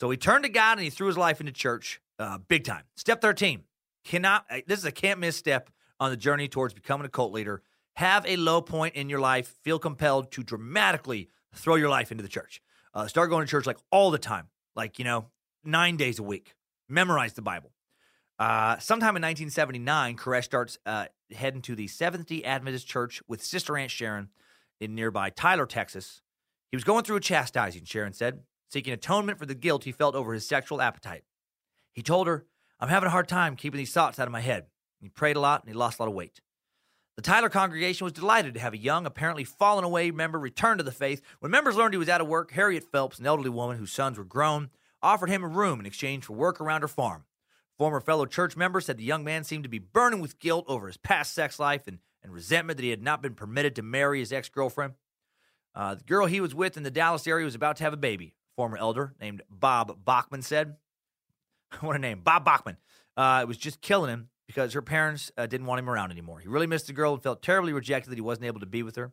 So 0.00 0.10
he 0.10 0.18
turned 0.18 0.44
to 0.44 0.50
God 0.50 0.72
and 0.72 0.82
he 0.82 0.90
threw 0.90 1.06
his 1.06 1.16
life 1.16 1.40
into 1.40 1.52
church 1.52 1.98
uh, 2.18 2.36
big 2.36 2.64
time. 2.64 2.82
Step 2.94 3.22
13 3.22 3.62
cannot, 4.04 4.44
uh, 4.50 4.58
this 4.66 4.80
is 4.80 4.84
a 4.84 4.92
can't 4.92 5.18
miss 5.18 5.36
step 5.36 5.70
on 5.98 6.10
the 6.10 6.16
journey 6.18 6.46
towards 6.46 6.74
becoming 6.74 7.06
a 7.06 7.08
cult 7.08 7.32
leader. 7.32 7.62
Have 8.00 8.24
a 8.24 8.36
low 8.36 8.62
point 8.62 8.94
in 8.94 9.10
your 9.10 9.20
life, 9.20 9.52
feel 9.62 9.78
compelled 9.78 10.32
to 10.32 10.42
dramatically 10.42 11.28
throw 11.54 11.74
your 11.74 11.90
life 11.90 12.10
into 12.10 12.22
the 12.22 12.30
church. 12.30 12.62
Uh, 12.94 13.06
start 13.06 13.28
going 13.28 13.44
to 13.44 13.50
church 13.50 13.66
like 13.66 13.76
all 13.90 14.10
the 14.10 14.16
time, 14.16 14.48
like, 14.74 14.98
you 14.98 15.04
know, 15.04 15.26
nine 15.64 15.98
days 15.98 16.18
a 16.18 16.22
week. 16.22 16.54
Memorize 16.88 17.34
the 17.34 17.42
Bible. 17.42 17.72
Uh, 18.38 18.78
sometime 18.78 19.16
in 19.16 19.22
1979, 19.22 20.16
Koresh 20.16 20.44
starts 20.44 20.78
uh, 20.86 21.08
heading 21.30 21.60
to 21.60 21.74
the 21.74 21.88
Seventh 21.88 22.24
day 22.24 22.42
Adventist 22.42 22.88
Church 22.88 23.22
with 23.28 23.44
Sister 23.44 23.76
Aunt 23.76 23.90
Sharon 23.90 24.30
in 24.80 24.94
nearby 24.94 25.28
Tyler, 25.28 25.66
Texas. 25.66 26.22
He 26.70 26.78
was 26.78 26.84
going 26.84 27.04
through 27.04 27.16
a 27.16 27.20
chastising, 27.20 27.84
Sharon 27.84 28.14
said, 28.14 28.40
seeking 28.70 28.94
atonement 28.94 29.38
for 29.38 29.44
the 29.44 29.54
guilt 29.54 29.84
he 29.84 29.92
felt 29.92 30.14
over 30.14 30.32
his 30.32 30.48
sexual 30.48 30.80
appetite. 30.80 31.24
He 31.92 32.00
told 32.00 32.28
her, 32.28 32.46
I'm 32.80 32.88
having 32.88 33.08
a 33.08 33.10
hard 33.10 33.28
time 33.28 33.56
keeping 33.56 33.76
these 33.76 33.92
thoughts 33.92 34.18
out 34.18 34.26
of 34.26 34.32
my 34.32 34.40
head. 34.40 34.68
He 35.02 35.10
prayed 35.10 35.36
a 35.36 35.40
lot 35.40 35.60
and 35.60 35.70
he 35.70 35.76
lost 35.76 35.98
a 35.98 36.02
lot 36.02 36.08
of 36.08 36.14
weight. 36.14 36.40
The 37.20 37.24
Tyler 37.30 37.50
congregation 37.50 38.06
was 38.06 38.14
delighted 38.14 38.54
to 38.54 38.60
have 38.60 38.72
a 38.72 38.78
young, 38.78 39.04
apparently 39.04 39.44
fallen 39.44 39.84
away 39.84 40.10
member 40.10 40.38
return 40.38 40.78
to 40.78 40.82
the 40.82 40.90
faith. 40.90 41.20
When 41.40 41.50
members 41.50 41.76
learned 41.76 41.92
he 41.92 41.98
was 41.98 42.08
out 42.08 42.22
of 42.22 42.28
work, 42.28 42.50
Harriet 42.52 42.82
Phelps, 42.82 43.18
an 43.18 43.26
elderly 43.26 43.50
woman 43.50 43.76
whose 43.76 43.92
sons 43.92 44.16
were 44.16 44.24
grown, 44.24 44.70
offered 45.02 45.28
him 45.28 45.44
a 45.44 45.46
room 45.46 45.80
in 45.80 45.84
exchange 45.84 46.24
for 46.24 46.32
work 46.32 46.62
around 46.62 46.80
her 46.80 46.88
farm. 46.88 47.26
Former 47.76 48.00
fellow 48.00 48.24
church 48.24 48.56
member 48.56 48.80
said 48.80 48.96
the 48.96 49.04
young 49.04 49.22
man 49.22 49.44
seemed 49.44 49.64
to 49.64 49.68
be 49.68 49.78
burning 49.78 50.22
with 50.22 50.38
guilt 50.38 50.64
over 50.66 50.86
his 50.86 50.96
past 50.96 51.34
sex 51.34 51.58
life 51.58 51.86
and, 51.86 51.98
and 52.22 52.32
resentment 52.32 52.78
that 52.78 52.84
he 52.84 52.88
had 52.88 53.02
not 53.02 53.20
been 53.20 53.34
permitted 53.34 53.76
to 53.76 53.82
marry 53.82 54.20
his 54.20 54.32
ex 54.32 54.48
girlfriend. 54.48 54.94
Uh, 55.74 55.96
the 55.96 56.04
girl 56.04 56.24
he 56.24 56.40
was 56.40 56.54
with 56.54 56.78
in 56.78 56.84
the 56.84 56.90
Dallas 56.90 57.26
area 57.26 57.44
was 57.44 57.54
about 57.54 57.76
to 57.76 57.84
have 57.84 57.92
a 57.92 57.98
baby. 57.98 58.32
Former 58.56 58.78
elder 58.78 59.12
named 59.20 59.42
Bob 59.50 60.06
Bachman 60.06 60.40
said, 60.40 60.76
What 61.80 61.96
a 61.96 61.98
name, 61.98 62.22
Bob 62.24 62.46
Bachman. 62.46 62.78
Uh, 63.14 63.40
it 63.42 63.46
was 63.46 63.58
just 63.58 63.82
killing 63.82 64.08
him 64.08 64.30
because 64.50 64.72
her 64.72 64.82
parents 64.82 65.30
uh, 65.38 65.46
didn't 65.46 65.68
want 65.68 65.78
him 65.78 65.88
around 65.88 66.10
anymore. 66.10 66.40
He 66.40 66.48
really 66.48 66.66
missed 66.66 66.88
the 66.88 66.92
girl 66.92 67.12
and 67.12 67.22
felt 67.22 67.40
terribly 67.40 67.72
rejected 67.72 68.10
that 68.10 68.16
he 68.16 68.20
wasn't 68.20 68.46
able 68.46 68.58
to 68.58 68.66
be 68.66 68.82
with 68.82 68.96
her. 68.96 69.12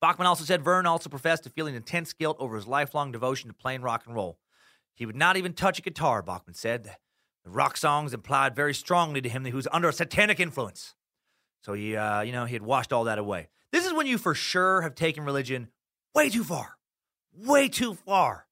Bachman 0.00 0.28
also 0.28 0.44
said 0.44 0.62
Vern 0.62 0.86
also 0.86 1.10
professed 1.10 1.42
to 1.42 1.50
feeling 1.50 1.74
intense 1.74 2.12
guilt 2.12 2.36
over 2.38 2.54
his 2.54 2.68
lifelong 2.68 3.10
devotion 3.10 3.48
to 3.48 3.54
playing 3.54 3.82
rock 3.82 4.04
and 4.06 4.14
roll. 4.14 4.38
He 4.94 5.04
would 5.04 5.16
not 5.16 5.36
even 5.36 5.52
touch 5.52 5.80
a 5.80 5.82
guitar, 5.82 6.22
Bachman 6.22 6.54
said. 6.54 6.94
The 7.42 7.50
rock 7.50 7.76
songs 7.76 8.14
implied 8.14 8.54
very 8.54 8.72
strongly 8.72 9.20
to 9.20 9.28
him 9.28 9.42
that 9.42 9.50
he 9.50 9.56
was 9.56 9.66
under 9.72 9.88
a 9.88 9.92
satanic 9.92 10.38
influence. 10.38 10.94
So 11.64 11.72
he, 11.72 11.96
uh, 11.96 12.20
you 12.20 12.30
know, 12.30 12.44
he 12.44 12.54
had 12.54 12.62
washed 12.62 12.92
all 12.92 13.02
that 13.04 13.18
away. 13.18 13.48
This 13.72 13.84
is 13.84 13.92
when 13.92 14.06
you 14.06 14.16
for 14.16 14.32
sure 14.32 14.82
have 14.82 14.94
taken 14.94 15.24
religion 15.24 15.70
way 16.14 16.30
too 16.30 16.44
far, 16.44 16.76
way 17.34 17.66
too 17.66 17.94
far. 17.94 18.46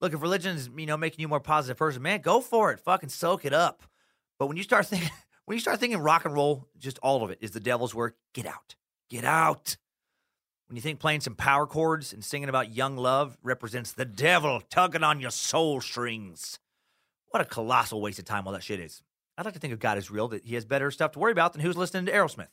Look, 0.00 0.14
if 0.14 0.22
religion 0.22 0.56
is, 0.56 0.70
you 0.74 0.86
know, 0.86 0.96
making 0.96 1.20
you 1.20 1.26
a 1.26 1.28
more 1.28 1.38
positive 1.38 1.76
person, 1.76 2.00
man, 2.00 2.22
go 2.22 2.40
for 2.40 2.72
it. 2.72 2.80
Fucking 2.80 3.10
soak 3.10 3.44
it 3.44 3.52
up. 3.52 3.82
But 4.38 4.46
when 4.46 4.56
you 4.56 4.62
start 4.62 4.86
thinking, 4.88 5.10
when 5.46 5.56
you 5.56 5.60
start 5.60 5.78
thinking 5.78 5.98
rock 5.98 6.24
and 6.24 6.34
roll, 6.34 6.68
just 6.78 6.98
all 6.98 7.22
of 7.22 7.30
it 7.30 7.38
is 7.40 7.50
the 7.50 7.60
devil's 7.60 7.94
work. 7.94 8.16
Get 8.32 8.46
out. 8.46 8.74
Get 9.10 9.24
out. 9.24 9.76
When 10.68 10.76
you 10.76 10.82
think 10.82 10.98
playing 10.98 11.20
some 11.20 11.34
power 11.34 11.66
chords 11.66 12.12
and 12.12 12.24
singing 12.24 12.48
about 12.48 12.74
young 12.74 12.96
love 12.96 13.36
represents 13.42 13.92
the 13.92 14.06
devil 14.06 14.62
tugging 14.70 15.02
on 15.02 15.20
your 15.20 15.30
soul 15.30 15.80
strings. 15.80 16.58
What 17.28 17.42
a 17.42 17.44
colossal 17.44 18.00
waste 18.00 18.18
of 18.18 18.24
time 18.24 18.46
all 18.46 18.52
that 18.52 18.62
shit 18.62 18.80
is. 18.80 19.02
I'd 19.36 19.44
like 19.44 19.54
to 19.54 19.60
think 19.60 19.72
of 19.72 19.80
God 19.80 19.98
as 19.98 20.10
real, 20.10 20.28
that 20.28 20.44
he 20.44 20.54
has 20.54 20.64
better 20.64 20.90
stuff 20.90 21.12
to 21.12 21.18
worry 21.18 21.32
about 21.32 21.52
than 21.52 21.60
who's 21.60 21.76
listening 21.76 22.06
to 22.06 22.12
Aerosmith. 22.12 22.48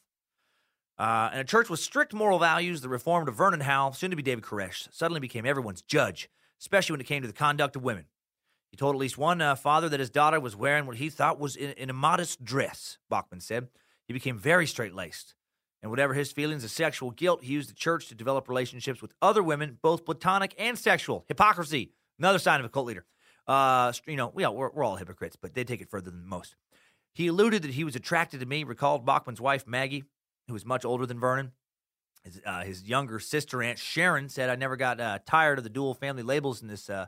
Uh, 0.97 1.29
and 1.31 1.41
a 1.41 1.43
church 1.43 1.69
with 1.69 1.79
strict 1.79 2.13
moral 2.13 2.39
values, 2.39 2.81
the 2.81 2.89
reformed 2.89 3.29
Vernon 3.29 3.61
Howell, 3.61 3.93
soon 3.93 4.09
to 4.09 4.15
be 4.15 4.23
David 4.23 4.43
Koresh, 4.43 4.87
suddenly 4.91 5.19
became 5.19 5.45
everyone's 5.45 5.81
judge, 5.81 6.29
especially 6.59 6.93
when 6.93 7.01
it 7.01 7.07
came 7.07 7.21
to 7.21 7.27
the 7.27 7.33
conduct 7.33 7.75
of 7.75 7.83
women. 7.83 8.05
He 8.71 8.77
told 8.77 8.95
at 8.95 8.99
least 8.99 9.17
one 9.17 9.41
uh, 9.41 9.55
father 9.55 9.89
that 9.89 9.99
his 9.99 10.09
daughter 10.09 10.39
was 10.39 10.55
wearing 10.55 10.85
what 10.85 10.95
he 10.95 11.09
thought 11.09 11.39
was 11.39 11.55
in, 11.55 11.71
in 11.71 11.89
a 11.89 11.93
modest 11.93 12.43
dress, 12.43 12.97
Bachman 13.09 13.41
said. 13.41 13.67
He 14.07 14.13
became 14.13 14.37
very 14.37 14.65
straight 14.65 14.95
laced. 14.95 15.35
And 15.81 15.89
whatever 15.89 16.13
his 16.13 16.31
feelings 16.31 16.63
of 16.63 16.71
sexual 16.71 17.11
guilt, 17.11 17.43
he 17.43 17.53
used 17.53 17.69
the 17.69 17.73
church 17.73 18.07
to 18.07 18.15
develop 18.15 18.47
relationships 18.47 19.01
with 19.01 19.13
other 19.21 19.43
women, 19.43 19.77
both 19.81 20.05
platonic 20.05 20.53
and 20.57 20.77
sexual. 20.77 21.25
Hypocrisy, 21.27 21.91
another 22.19 22.39
sign 22.39 22.59
of 22.59 22.65
a 22.65 22.69
cult 22.69 22.85
leader. 22.85 23.05
Uh, 23.47 23.91
you 24.05 24.15
know, 24.15 24.31
we 24.33 24.43
all, 24.43 24.55
we're, 24.55 24.69
we're 24.69 24.83
all 24.83 24.95
hypocrites, 24.95 25.35
but 25.35 25.53
they 25.53 25.63
take 25.63 25.81
it 25.81 25.89
further 25.89 26.11
than 26.11 26.25
most. 26.25 26.55
He 27.13 27.27
alluded 27.27 27.63
that 27.63 27.71
he 27.71 27.83
was 27.83 27.95
attracted 27.95 28.39
to 28.39 28.45
me, 28.45 28.63
recalled 28.63 29.05
Bachman's 29.05 29.41
wife, 29.41 29.67
Maggie, 29.67 30.05
who 30.47 30.53
was 30.53 30.65
much 30.65 30.85
older 30.85 31.05
than 31.05 31.19
Vernon. 31.19 31.51
His, 32.23 32.39
uh, 32.45 32.61
his 32.61 32.83
younger 32.83 33.19
sister, 33.19 33.63
Aunt 33.63 33.79
Sharon, 33.79 34.29
said, 34.29 34.49
I 34.49 34.55
never 34.55 34.77
got 34.77 35.01
uh, 35.01 35.19
tired 35.25 35.57
of 35.57 35.63
the 35.63 35.69
dual 35.69 35.95
family 35.95 36.23
labels 36.23 36.61
in 36.61 36.67
this. 36.67 36.89
Uh, 36.89 37.07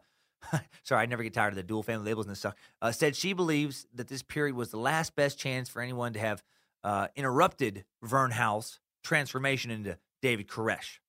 sorry, 0.84 1.04
I 1.04 1.06
never 1.06 1.24
get 1.24 1.34
tired 1.34 1.54
of 1.54 1.56
the 1.56 1.64
dual 1.64 1.84
family 1.84 2.06
labels 2.06 2.28
and 2.28 2.38
stuff. 2.38 2.56
Uh, 2.82 2.92
said 2.92 3.16
she 3.16 3.34
believes 3.34 3.88
that 3.94 4.08
this 4.08 4.22
period 4.22 4.56
was 4.56 4.70
the 4.70 4.78
last 4.78 5.16
best 5.16 5.38
chance 5.38 5.70
for 5.70 5.82
anyone 5.82 6.14
to 6.14 6.20
have 6.20 6.44
uh, 6.84 7.08
interrupted 7.16 7.86
Vern 8.02 8.32
Howell's 8.32 8.80
transformation 9.04 9.72
into 9.72 9.98
David 10.22 10.48
Koresh. 10.48 11.00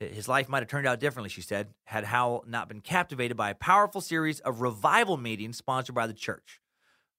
His 0.00 0.28
life 0.28 0.48
might 0.48 0.60
have 0.60 0.68
turned 0.68 0.86
out 0.86 0.98
differently, 0.98 1.30
she 1.30 1.42
said, 1.42 1.68
had 1.84 2.04
Howell 2.04 2.44
not 2.48 2.68
been 2.68 2.80
captivated 2.80 3.36
by 3.36 3.50
a 3.50 3.54
powerful 3.54 4.00
series 4.00 4.40
of 4.40 4.60
revival 4.60 5.16
meetings 5.16 5.56
sponsored 5.56 5.94
by 5.94 6.06
the 6.06 6.12
church. 6.12 6.60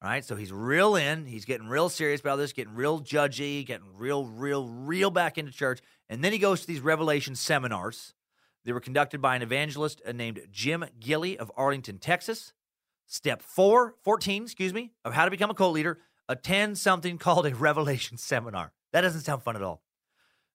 All 0.01 0.09
right, 0.09 0.25
so 0.25 0.35
he's 0.35 0.51
real 0.51 0.97
in. 0.97 1.25
He's 1.25 1.45
getting 1.45 1.67
real 1.67 1.87
serious 1.87 2.19
about 2.19 2.35
this, 2.35 2.51
getting 2.51 2.75
real 2.75 2.99
judgy, 2.99 3.65
getting 3.65 3.87
real, 3.95 4.25
real, 4.25 4.67
real 4.67 5.09
back 5.09 5.37
into 5.37 5.53
church. 5.53 5.79
And 6.09 6.21
then 6.21 6.33
he 6.33 6.39
goes 6.39 6.61
to 6.61 6.67
these 6.67 6.81
revelation 6.81 7.35
seminars. 7.35 8.13
They 8.65 8.71
were 8.71 8.79
conducted 8.79 9.21
by 9.21 9.35
an 9.35 9.41
evangelist 9.41 10.01
uh, 10.05 10.11
named 10.11 10.41
Jim 10.51 10.85
Gilley 10.99 11.37
of 11.37 11.51
Arlington, 11.57 11.97
Texas. 11.97 12.53
Step 13.05 13.41
four, 13.41 13.95
14, 14.03 14.43
excuse 14.43 14.73
me, 14.73 14.93
of 15.03 15.13
how 15.13 15.25
to 15.25 15.31
become 15.31 15.49
a 15.49 15.53
cult 15.53 15.73
leader 15.73 15.99
attend 16.29 16.77
something 16.77 17.17
called 17.19 17.45
a 17.45 17.55
revelation 17.55 18.17
seminar. 18.17 18.71
That 18.91 19.01
doesn't 19.01 19.21
sound 19.21 19.43
fun 19.43 19.55
at 19.55 19.63
all. 19.63 19.81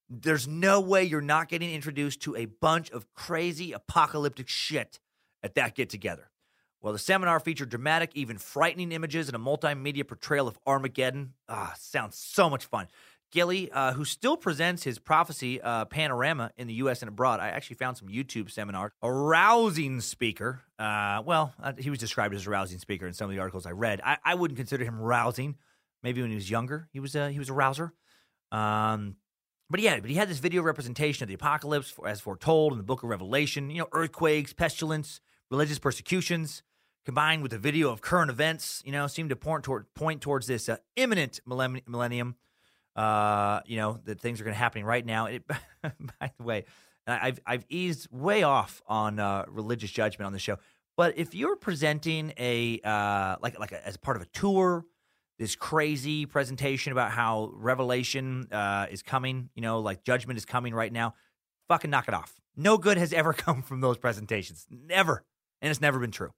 There's 0.09 0.47
no 0.47 0.81
way 0.81 1.03
you're 1.03 1.21
not 1.21 1.49
getting 1.49 1.71
introduced 1.71 2.21
to 2.21 2.35
a 2.35 2.45
bunch 2.45 2.89
of 2.89 3.13
crazy 3.13 3.73
apocalyptic 3.73 4.47
shit 4.47 4.99
at 5.43 5.53
that 5.55 5.75
get 5.75 5.89
together. 5.89 6.31
Well, 6.81 6.93
the 6.93 6.99
seminar 6.99 7.39
featured 7.39 7.69
dramatic, 7.69 8.11
even 8.15 8.37
frightening 8.37 8.91
images 8.91 9.27
and 9.27 9.35
a 9.35 9.39
multimedia 9.39 10.07
portrayal 10.07 10.47
of 10.47 10.57
Armageddon. 10.65 11.33
Ah, 11.47 11.75
sounds 11.77 12.17
so 12.17 12.49
much 12.49 12.65
fun. 12.65 12.87
Gilley, 13.31 13.69
uh, 13.71 13.93
who 13.93 14.05
still 14.05 14.37
presents 14.37 14.83
his 14.83 14.99
prophecy 14.99 15.61
uh, 15.61 15.85
panorama 15.85 16.51
in 16.57 16.67
the 16.67 16.73
U.S. 16.75 17.01
and 17.01 17.09
abroad. 17.09 17.39
I 17.39 17.49
actually 17.49 17.75
found 17.75 17.97
some 17.97 18.07
YouTube 18.07 18.49
seminars. 18.49 18.91
A 19.01 19.11
rousing 19.11 20.01
speaker. 20.01 20.61
Uh, 20.77 21.21
well, 21.25 21.53
uh, 21.61 21.73
he 21.77 21.89
was 21.89 21.99
described 21.99 22.33
as 22.33 22.47
a 22.47 22.49
rousing 22.49 22.79
speaker 22.79 23.05
in 23.07 23.13
some 23.13 23.29
of 23.29 23.35
the 23.35 23.39
articles 23.39 23.65
I 23.65 23.71
read. 23.71 24.01
I, 24.03 24.17
I 24.23 24.35
wouldn't 24.35 24.57
consider 24.57 24.83
him 24.83 24.99
rousing. 24.99 25.55
Maybe 26.01 26.21
when 26.21 26.31
he 26.31 26.35
was 26.35 26.49
younger, 26.49 26.87
he 26.91 26.99
was 26.99 27.15
a, 27.15 27.31
he 27.31 27.39
was 27.39 27.49
a 27.49 27.53
rouser. 27.53 27.93
Um, 28.51 29.17
but 29.69 29.79
yeah, 29.79 29.99
but 29.99 30.09
he 30.09 30.15
had 30.15 30.29
this 30.29 30.39
video 30.39 30.63
representation 30.63 31.23
of 31.23 31.27
the 31.27 31.35
apocalypse 31.35 31.91
for, 31.91 32.07
as 32.07 32.19
foretold 32.21 32.71
in 32.71 32.77
the 32.77 32.83
book 32.83 33.03
of 33.03 33.09
Revelation. 33.09 33.69
You 33.69 33.79
know, 33.79 33.89
earthquakes, 33.91 34.53
pestilence, 34.53 35.21
religious 35.51 35.77
persecutions, 35.77 36.63
combined 37.05 37.43
with 37.43 37.53
a 37.53 37.59
video 37.59 37.91
of 37.91 38.01
current 38.01 38.31
events. 38.31 38.81
You 38.85 38.91
know, 38.91 39.05
seemed 39.05 39.29
to 39.29 39.35
point 39.35 39.63
toward 39.63 39.93
point 39.93 40.21
towards 40.21 40.47
this 40.47 40.67
uh, 40.69 40.77
imminent 40.95 41.41
millennium 41.45 42.35
uh, 42.95 43.61
you 43.65 43.77
know, 43.77 43.99
that 44.05 44.19
things 44.19 44.41
are 44.41 44.43
going 44.43 44.53
to 44.53 44.59
happening 44.59 44.85
right 44.85 45.05
now. 45.05 45.27
It, 45.27 45.47
by 45.81 46.31
the 46.37 46.43
way, 46.43 46.65
I've 47.07 47.39
I've 47.45 47.65
eased 47.69 48.07
way 48.11 48.43
off 48.43 48.81
on 48.87 49.19
uh, 49.19 49.45
religious 49.47 49.91
judgment 49.91 50.25
on 50.25 50.33
the 50.33 50.39
show. 50.39 50.57
But 50.97 51.17
if 51.17 51.33
you're 51.33 51.55
presenting 51.55 52.33
a 52.37 52.79
uh, 52.83 53.37
like 53.41 53.57
like 53.59 53.71
a, 53.71 53.85
as 53.87 53.97
part 53.97 54.17
of 54.17 54.23
a 54.23 54.27
tour, 54.27 54.85
this 55.37 55.55
crazy 55.55 56.25
presentation 56.25 56.91
about 56.91 57.11
how 57.11 57.51
Revelation 57.53 58.47
uh, 58.51 58.87
is 58.91 59.01
coming, 59.01 59.49
you 59.55 59.61
know, 59.61 59.79
like 59.79 60.03
judgment 60.03 60.37
is 60.37 60.45
coming 60.45 60.73
right 60.73 60.91
now, 60.91 61.13
fucking 61.69 61.89
knock 61.89 62.07
it 62.07 62.13
off. 62.13 62.39
No 62.55 62.77
good 62.77 62.97
has 62.97 63.13
ever 63.13 63.33
come 63.45 63.61
from 63.61 63.81
those 63.81 63.97
presentations, 63.97 64.67
never, 64.69 65.23
and 65.61 65.71
it's 65.71 65.81
never 65.81 65.99
been 65.99 66.11
true. 66.11 66.31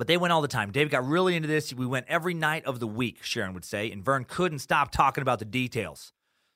But 0.00 0.06
they 0.06 0.16
went 0.16 0.32
all 0.32 0.40
the 0.40 0.48
time. 0.48 0.72
David 0.72 0.90
got 0.90 1.06
really 1.06 1.36
into 1.36 1.46
this. 1.46 1.74
We 1.74 1.84
went 1.84 2.06
every 2.08 2.32
night 2.32 2.64
of 2.64 2.80
the 2.80 2.86
week, 2.86 3.18
Sharon 3.20 3.52
would 3.52 3.66
say, 3.66 3.90
and 3.90 4.02
Vern 4.02 4.24
couldn't 4.24 4.60
stop 4.60 4.90
talking 4.90 5.20
about 5.20 5.40
the 5.40 5.44
details. 5.44 6.14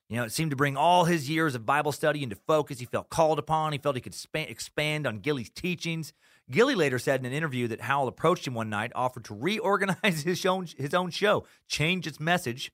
You 0.09 0.17
know, 0.17 0.25
it 0.25 0.33
seemed 0.33 0.53
to 0.53 0.57
bring 0.57 0.79
all 0.79 1.05
his 1.05 1.29
years 1.29 1.55
of 1.55 1.67
Bible 1.67 1.93
study 1.93 2.23
into 2.23 2.37
focus. 2.37 2.79
He 2.79 2.87
felt 2.87 3.11
called 3.11 3.39
upon. 3.39 3.73
He 3.73 3.79
felt 3.79 3.97
he 3.97 4.01
could 4.01 4.15
span, 4.15 4.49
expand 4.49 5.07
on 5.07 5.19
Gilley's 5.19 5.51
teachings. 5.51 6.15
Gilley 6.51 6.75
later 6.75 6.99
said 6.99 7.21
in 7.21 7.27
an 7.27 7.35
interview 7.35 7.69
that 7.69 7.83
Howell 7.83 8.09
approached 8.09 8.47
him 8.47 8.55
one 8.55 8.71
night, 8.71 8.93
offered 8.95 9.27
to 9.27 9.35
reorganize 9.35 10.23
his 10.23 10.47
own 10.47 10.67
his 10.79 10.95
own 10.95 11.11
show, 11.11 11.45
change 11.69 12.07
its 12.07 12.19
message. 12.19 12.73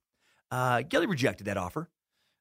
Uh, 0.52 0.82
Gilley 0.82 1.08
rejected 1.08 1.48
that 1.48 1.56
offer. 1.56 1.90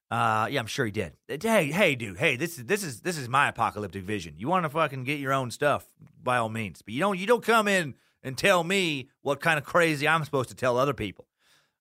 Uh, 0.08 0.46
yeah, 0.48 0.60
I'm 0.60 0.68
sure 0.68 0.86
he 0.86 0.92
did. 0.92 1.14
Hey, 1.26 1.72
hey, 1.72 1.96
dude. 1.96 2.18
Hey, 2.18 2.36
this 2.36 2.58
is 2.58 2.66
this 2.66 2.84
is 2.84 3.00
this 3.00 3.18
is 3.18 3.28
my 3.28 3.48
apocalyptic 3.48 4.04
vision. 4.04 4.34
You 4.36 4.46
want 4.46 4.66
to 4.66 4.68
fucking 4.68 5.02
get 5.02 5.18
your 5.18 5.32
own 5.32 5.50
stuff 5.50 5.84
by 6.22 6.36
all 6.36 6.48
means, 6.48 6.80
but 6.80 6.94
you 6.94 7.00
don't 7.00 7.18
you 7.18 7.26
don't 7.26 7.42
come 7.42 7.66
in 7.66 7.96
and 8.22 8.36
tell 8.36 8.64
me 8.64 9.08
what 9.22 9.40
kind 9.40 9.58
of 9.58 9.64
crazy 9.64 10.06
I'm 10.06 10.24
supposed 10.24 10.48
to 10.50 10.54
tell 10.54 10.78
other 10.78 10.94
people. 10.94 11.26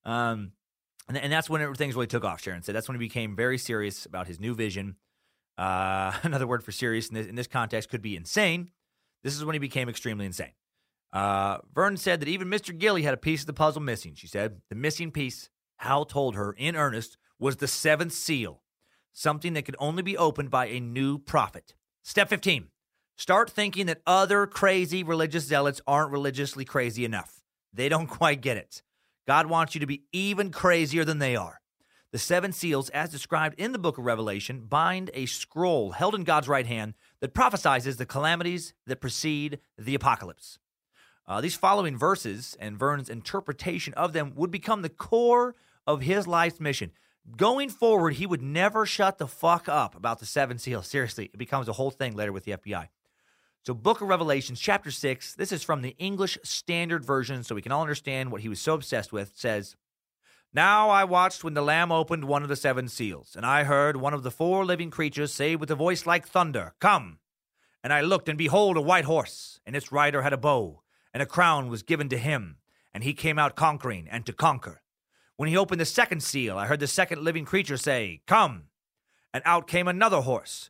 Um, 0.06 0.54
and, 1.08 1.18
and 1.18 1.32
that's 1.32 1.50
when 1.50 1.74
things 1.76 1.96
really 1.96 2.08
took 2.08 2.24
off. 2.24 2.42
Sharon 2.42 2.62
said 2.64 2.76
that's 2.76 2.88
when 2.88 3.00
he 3.00 3.06
became 3.06 3.36
very 3.36 3.58
serious 3.58 4.06
about 4.06 4.28
his 4.28 4.40
new 4.40 4.56
vision. 4.56 4.96
Uh, 5.58 6.14
another 6.24 6.48
word 6.48 6.64
for 6.64 6.72
serious 6.72 7.10
in 7.10 7.16
this, 7.16 7.28
in 7.28 7.36
this 7.36 7.48
context 7.48 7.90
could 7.90 8.02
be 8.02 8.16
insane. 8.16 8.72
This 9.24 9.36
is 9.36 9.44
when 9.44 9.54
he 9.54 9.60
became 9.60 9.90
extremely 9.90 10.26
insane. 10.26 10.54
Uh, 11.12 11.58
Vern 11.74 11.98
said 11.98 12.20
that 12.22 12.30
even 12.30 12.48
Mr. 12.48 12.78
Gilley 12.78 13.04
had 13.04 13.14
a 13.14 13.18
piece 13.18 13.42
of 13.42 13.48
the 13.48 13.54
puzzle 13.54 13.82
missing. 13.82 14.14
She 14.16 14.28
said 14.28 14.62
the 14.70 14.76
missing 14.76 15.12
piece, 15.12 15.50
Hal 15.78 16.06
told 16.06 16.36
her 16.36 16.54
in 16.54 16.76
earnest, 16.76 17.18
was 17.40 17.58
the 17.58 17.68
seventh 17.68 18.14
seal, 18.14 18.62
something 19.12 19.54
that 19.54 19.66
could 19.66 19.76
only 19.80 20.04
be 20.04 20.18
opened 20.18 20.52
by 20.52 20.68
a 20.68 20.80
new 20.80 21.18
prophet. 21.18 21.74
Step 22.04 22.30
15 22.30 22.68
Start 23.20 23.49
thinking 23.49 23.88
that 23.88 24.01
other 24.07 24.47
crazy 24.47 25.03
religious 25.03 25.43
zealots 25.43 25.82
aren't 25.86 26.13
religiously 26.13 26.63
crazy 26.63 27.03
enough. 27.03 27.43
They 27.74 27.89
don't 27.89 28.07
quite 28.22 28.39
get 28.39 28.55
it. 28.55 28.82
God 29.28 29.47
wants 29.47 29.76
you 29.76 29.82
to 29.82 29.86
be 29.86 30.03
even 30.13 30.51
crazier 30.51 31.03
than 31.03 31.20
they 31.20 31.36
are. 31.36 31.59
The 32.13 32.17
seven 32.17 32.53
seals, 32.53 32.88
as 32.91 33.09
described 33.09 33.59
in 33.59 33.74
the 33.74 33.78
book 33.78 33.97
of 33.97 34.05
Revelation, 34.05 34.61
bind 34.61 35.11
a 35.13 35.26
scroll 35.26 35.91
held 35.91 36.15
in 36.15 36.24
God's 36.24 36.47
right 36.47 36.65
hand 36.65 36.93
that 37.20 37.34
prophesies 37.34 37.97
the 37.97 38.05
calamities 38.05 38.74
that 38.88 39.01
precede 39.01 39.59
the 39.78 39.95
apocalypse. 39.95 40.57
Uh, 41.28 41.41
these 41.41 41.55
following 41.55 41.97
verses 41.97 42.55
and 42.57 42.80
Vern's 42.80 43.09
interpretation 43.09 43.93
of 43.95 44.13
them 44.13 44.32
would 44.36 44.49
become 44.49 44.82
the 44.82 44.88
core 44.88 45.55
of 45.86 46.03
his 46.03 46.26
life's 46.26 46.61
mission. 46.61 46.91
Going 47.36 47.67
forward, 47.67 48.13
he 48.13 48.26
would 48.26 48.41
never 48.41 48.86
shut 48.86 49.17
the 49.17 49.28
fuck 49.28 49.67
up 49.67 49.93
about 49.93 50.20
the 50.20 50.26
seven 50.26 50.57
seals. 50.57 50.88
Seriously, 50.88 51.26
it 51.26 51.38
becomes 51.38 51.67
a 51.67 51.74
whole 51.74 51.91
thing 51.91 52.15
later 52.15 52.32
with 52.32 52.45
the 52.45 52.53
FBI. 52.53 52.88
So, 53.66 53.74
Book 53.74 53.99
of 53.99 54.07
Revelations, 54.07 54.57
chapter 54.57 54.89
6, 54.89 55.36
this 55.36 55.51
is 55.51 55.64
from 55.64 55.82
the 55.82 55.93
English 55.99 56.38
Standard 56.43 57.03
Version, 57.03 57.43
so 57.43 57.53
we 57.53 57.62
can 57.62 57.74
all 57.74 57.82
understand 57.82 58.32
what 58.32 58.39
he 58.39 58.47
was 58.47 58.62
so 58.62 58.74
obsessed 58.74 59.12
with, 59.12 59.34
says, 59.36 59.76
Now 60.53 60.89
I 60.89 61.03
watched 61.03 61.43
when 61.43 61.55
the 61.55 61.62
Lamb 61.62 61.91
opened 61.91 62.24
one 62.24 62.41
of 62.41 62.47
the 62.47 62.55
seven 62.55 62.88
seals, 62.88 63.36
and 63.36 63.45
I 63.45 63.66
heard 63.66 63.97
one 63.97 64.14
of 64.14 64.24
the 64.24 64.32
four 64.32 64.64
living 64.64 64.89
creatures 64.89 65.34
say 65.34 65.57
with 65.57 65.70
a 65.70 65.76
voice 65.76 66.05
like 66.05 66.26
thunder, 66.26 66.74
Come! 66.80 67.20
And 67.84 67.91
I 67.91 67.99
looked, 67.99 68.30
and 68.30 68.38
behold, 68.38 68.78
a 68.78 68.82
white 68.82 69.03
horse, 69.03 69.60
and 69.66 69.76
its 69.76 69.91
rider 69.91 70.22
had 70.22 70.34
a 70.34 70.38
bow, 70.38 70.82
and 71.14 71.22
a 71.22 71.26
crown 71.26 71.68
was 71.68 71.84
given 71.84 72.07
to 72.10 72.18
him, 72.18 72.57
and 72.93 73.03
he 73.03 73.14
came 73.14 73.38
out 73.38 73.57
conquering 73.57 74.07
and 74.10 74.26
to 74.26 74.32
conquer. 74.32 74.82
When 75.36 75.49
he 75.49 75.57
opened 75.57 75.82
the 75.82 75.86
second 75.86 76.24
seal, 76.24 76.57
I 76.57 76.66
heard 76.66 76.80
the 76.80 76.88
second 76.88 77.24
living 77.24 77.43
creature 77.43 77.78
say, 77.78 78.22
Come! 78.26 78.64
And 79.34 79.43
out 79.45 79.68
came 79.68 79.89
another 79.89 80.22
horse 80.22 80.70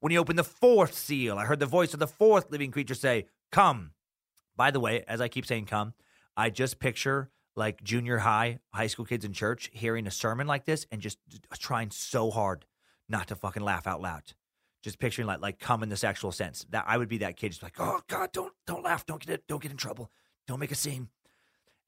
When 0.00 0.10
he 0.12 0.18
opened 0.18 0.38
the 0.38 0.44
fourth 0.44 0.94
seal, 0.94 1.38
I 1.38 1.44
heard 1.44 1.60
the 1.60 1.66
voice 1.66 1.94
of 1.94 2.00
the 2.00 2.06
fourth 2.06 2.50
living 2.50 2.70
creature 2.70 2.94
say, 2.94 3.26
Come. 3.50 3.92
By 4.56 4.70
the 4.70 4.80
way, 4.80 5.04
as 5.08 5.20
I 5.20 5.28
keep 5.28 5.46
saying 5.46 5.66
come, 5.66 5.94
I 6.36 6.50
just 6.50 6.78
picture 6.78 7.30
like 7.56 7.82
junior 7.82 8.18
high, 8.18 8.60
high 8.72 8.86
school 8.86 9.04
kids 9.04 9.24
in 9.24 9.32
church 9.32 9.70
hearing 9.72 10.06
a 10.06 10.10
sermon 10.10 10.46
like 10.46 10.64
this 10.64 10.86
and 10.90 11.00
just 11.00 11.18
trying 11.58 11.90
so 11.90 12.30
hard 12.30 12.64
not 13.08 13.28
to 13.28 13.36
fucking 13.36 13.62
laugh 13.62 13.86
out 13.86 14.00
loud. 14.00 14.22
Just 14.82 14.98
picturing 14.98 15.26
like 15.26 15.40
like 15.40 15.58
come 15.58 15.82
in 15.82 15.88
the 15.88 15.96
sexual 15.96 16.30
sense. 16.32 16.66
That 16.70 16.84
I 16.86 16.98
would 16.98 17.08
be 17.08 17.18
that 17.18 17.36
kid 17.36 17.50
just 17.50 17.62
like, 17.62 17.76
oh 17.78 18.00
God, 18.08 18.32
don't 18.32 18.52
don't 18.66 18.84
laugh, 18.84 19.06
don't 19.06 19.24
get 19.24 19.32
it, 19.34 19.44
don't 19.48 19.62
get 19.62 19.70
in 19.70 19.76
trouble, 19.76 20.10
don't 20.46 20.60
make 20.60 20.72
a 20.72 20.76
scene. 20.76 21.08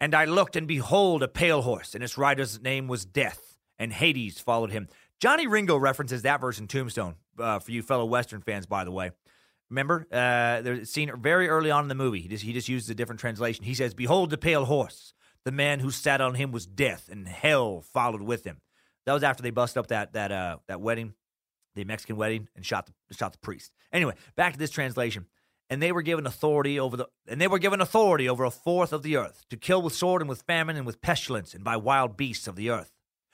And 0.00 0.14
I 0.14 0.26
looked, 0.26 0.56
and 0.56 0.68
behold, 0.68 1.22
a 1.22 1.28
pale 1.28 1.62
horse, 1.62 1.94
and 1.94 2.04
its 2.04 2.18
rider's 2.18 2.60
name 2.60 2.86
was 2.86 3.06
Death, 3.06 3.56
and 3.78 3.92
Hades 3.92 4.38
followed 4.38 4.70
him. 4.70 4.88
Johnny 5.20 5.46
Ringo 5.46 5.76
references 5.76 6.22
that 6.22 6.40
verse 6.40 6.58
in 6.58 6.66
Tombstone 6.66 7.14
uh, 7.38 7.58
for 7.58 7.70
you 7.70 7.82
fellow 7.82 8.04
Western 8.04 8.40
fans, 8.40 8.66
by 8.66 8.84
the 8.84 8.90
way. 8.90 9.10
Remember, 9.70 10.06
uh, 10.12 10.62
there's 10.62 10.90
seen 10.90 11.10
very 11.20 11.48
early 11.48 11.70
on 11.70 11.84
in 11.84 11.88
the 11.88 11.94
movie. 11.94 12.20
He 12.20 12.28
just 12.28 12.44
he 12.44 12.52
just 12.52 12.68
uses 12.68 12.88
a 12.88 12.94
different 12.94 13.20
translation. 13.20 13.64
He 13.64 13.74
says, 13.74 13.94
"Behold 13.94 14.30
the 14.30 14.38
pale 14.38 14.64
horse. 14.64 15.12
The 15.44 15.52
man 15.52 15.80
who 15.80 15.90
sat 15.90 16.20
on 16.20 16.34
him 16.34 16.50
was 16.52 16.66
death, 16.66 17.08
and 17.10 17.26
hell 17.26 17.80
followed 17.80 18.22
with 18.22 18.44
him." 18.44 18.60
That 19.06 19.12
was 19.12 19.22
after 19.22 19.42
they 19.42 19.50
busted 19.50 19.78
up 19.78 19.88
that 19.88 20.12
that 20.12 20.30
uh, 20.30 20.58
that 20.68 20.80
wedding, 20.80 21.14
the 21.74 21.84
Mexican 21.84 22.16
wedding, 22.16 22.48
and 22.54 22.64
shot 22.64 22.86
the 23.08 23.14
shot 23.14 23.32
the 23.32 23.38
priest. 23.38 23.72
Anyway, 23.92 24.14
back 24.36 24.52
to 24.52 24.58
this 24.58 24.70
translation. 24.70 25.26
And 25.68 25.82
they 25.82 25.90
were 25.90 26.02
given 26.02 26.26
authority 26.26 26.78
over 26.78 26.96
the 26.96 27.08
and 27.26 27.40
they 27.40 27.48
were 27.48 27.58
given 27.58 27.80
authority 27.80 28.28
over 28.28 28.44
a 28.44 28.52
fourth 28.52 28.92
of 28.92 29.02
the 29.02 29.16
earth 29.16 29.44
to 29.50 29.56
kill 29.56 29.82
with 29.82 29.94
sword 29.94 30.22
and 30.22 30.28
with 30.28 30.42
famine 30.42 30.76
and 30.76 30.86
with 30.86 31.00
pestilence 31.00 31.54
and 31.54 31.64
by 31.64 31.76
wild 31.76 32.16
beasts 32.16 32.46
of 32.46 32.54
the 32.54 32.70
earth. 32.70 32.92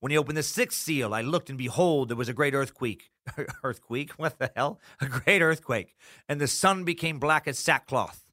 When 0.00 0.10
he 0.10 0.18
opened 0.18 0.36
the 0.36 0.42
sixth 0.42 0.78
seal, 0.80 1.14
I 1.14 1.22
looked, 1.22 1.48
and 1.48 1.58
behold, 1.58 2.08
there 2.08 2.16
was 2.16 2.28
a 2.28 2.34
great 2.34 2.54
earthquake. 2.54 3.10
earthquake? 3.64 4.12
What 4.12 4.38
the 4.38 4.50
hell? 4.54 4.78
A 5.00 5.06
great 5.06 5.40
earthquake. 5.40 5.94
And 6.28 6.40
the 6.40 6.46
sun 6.46 6.84
became 6.84 7.18
black 7.18 7.48
as 7.48 7.58
sackcloth. 7.58 8.24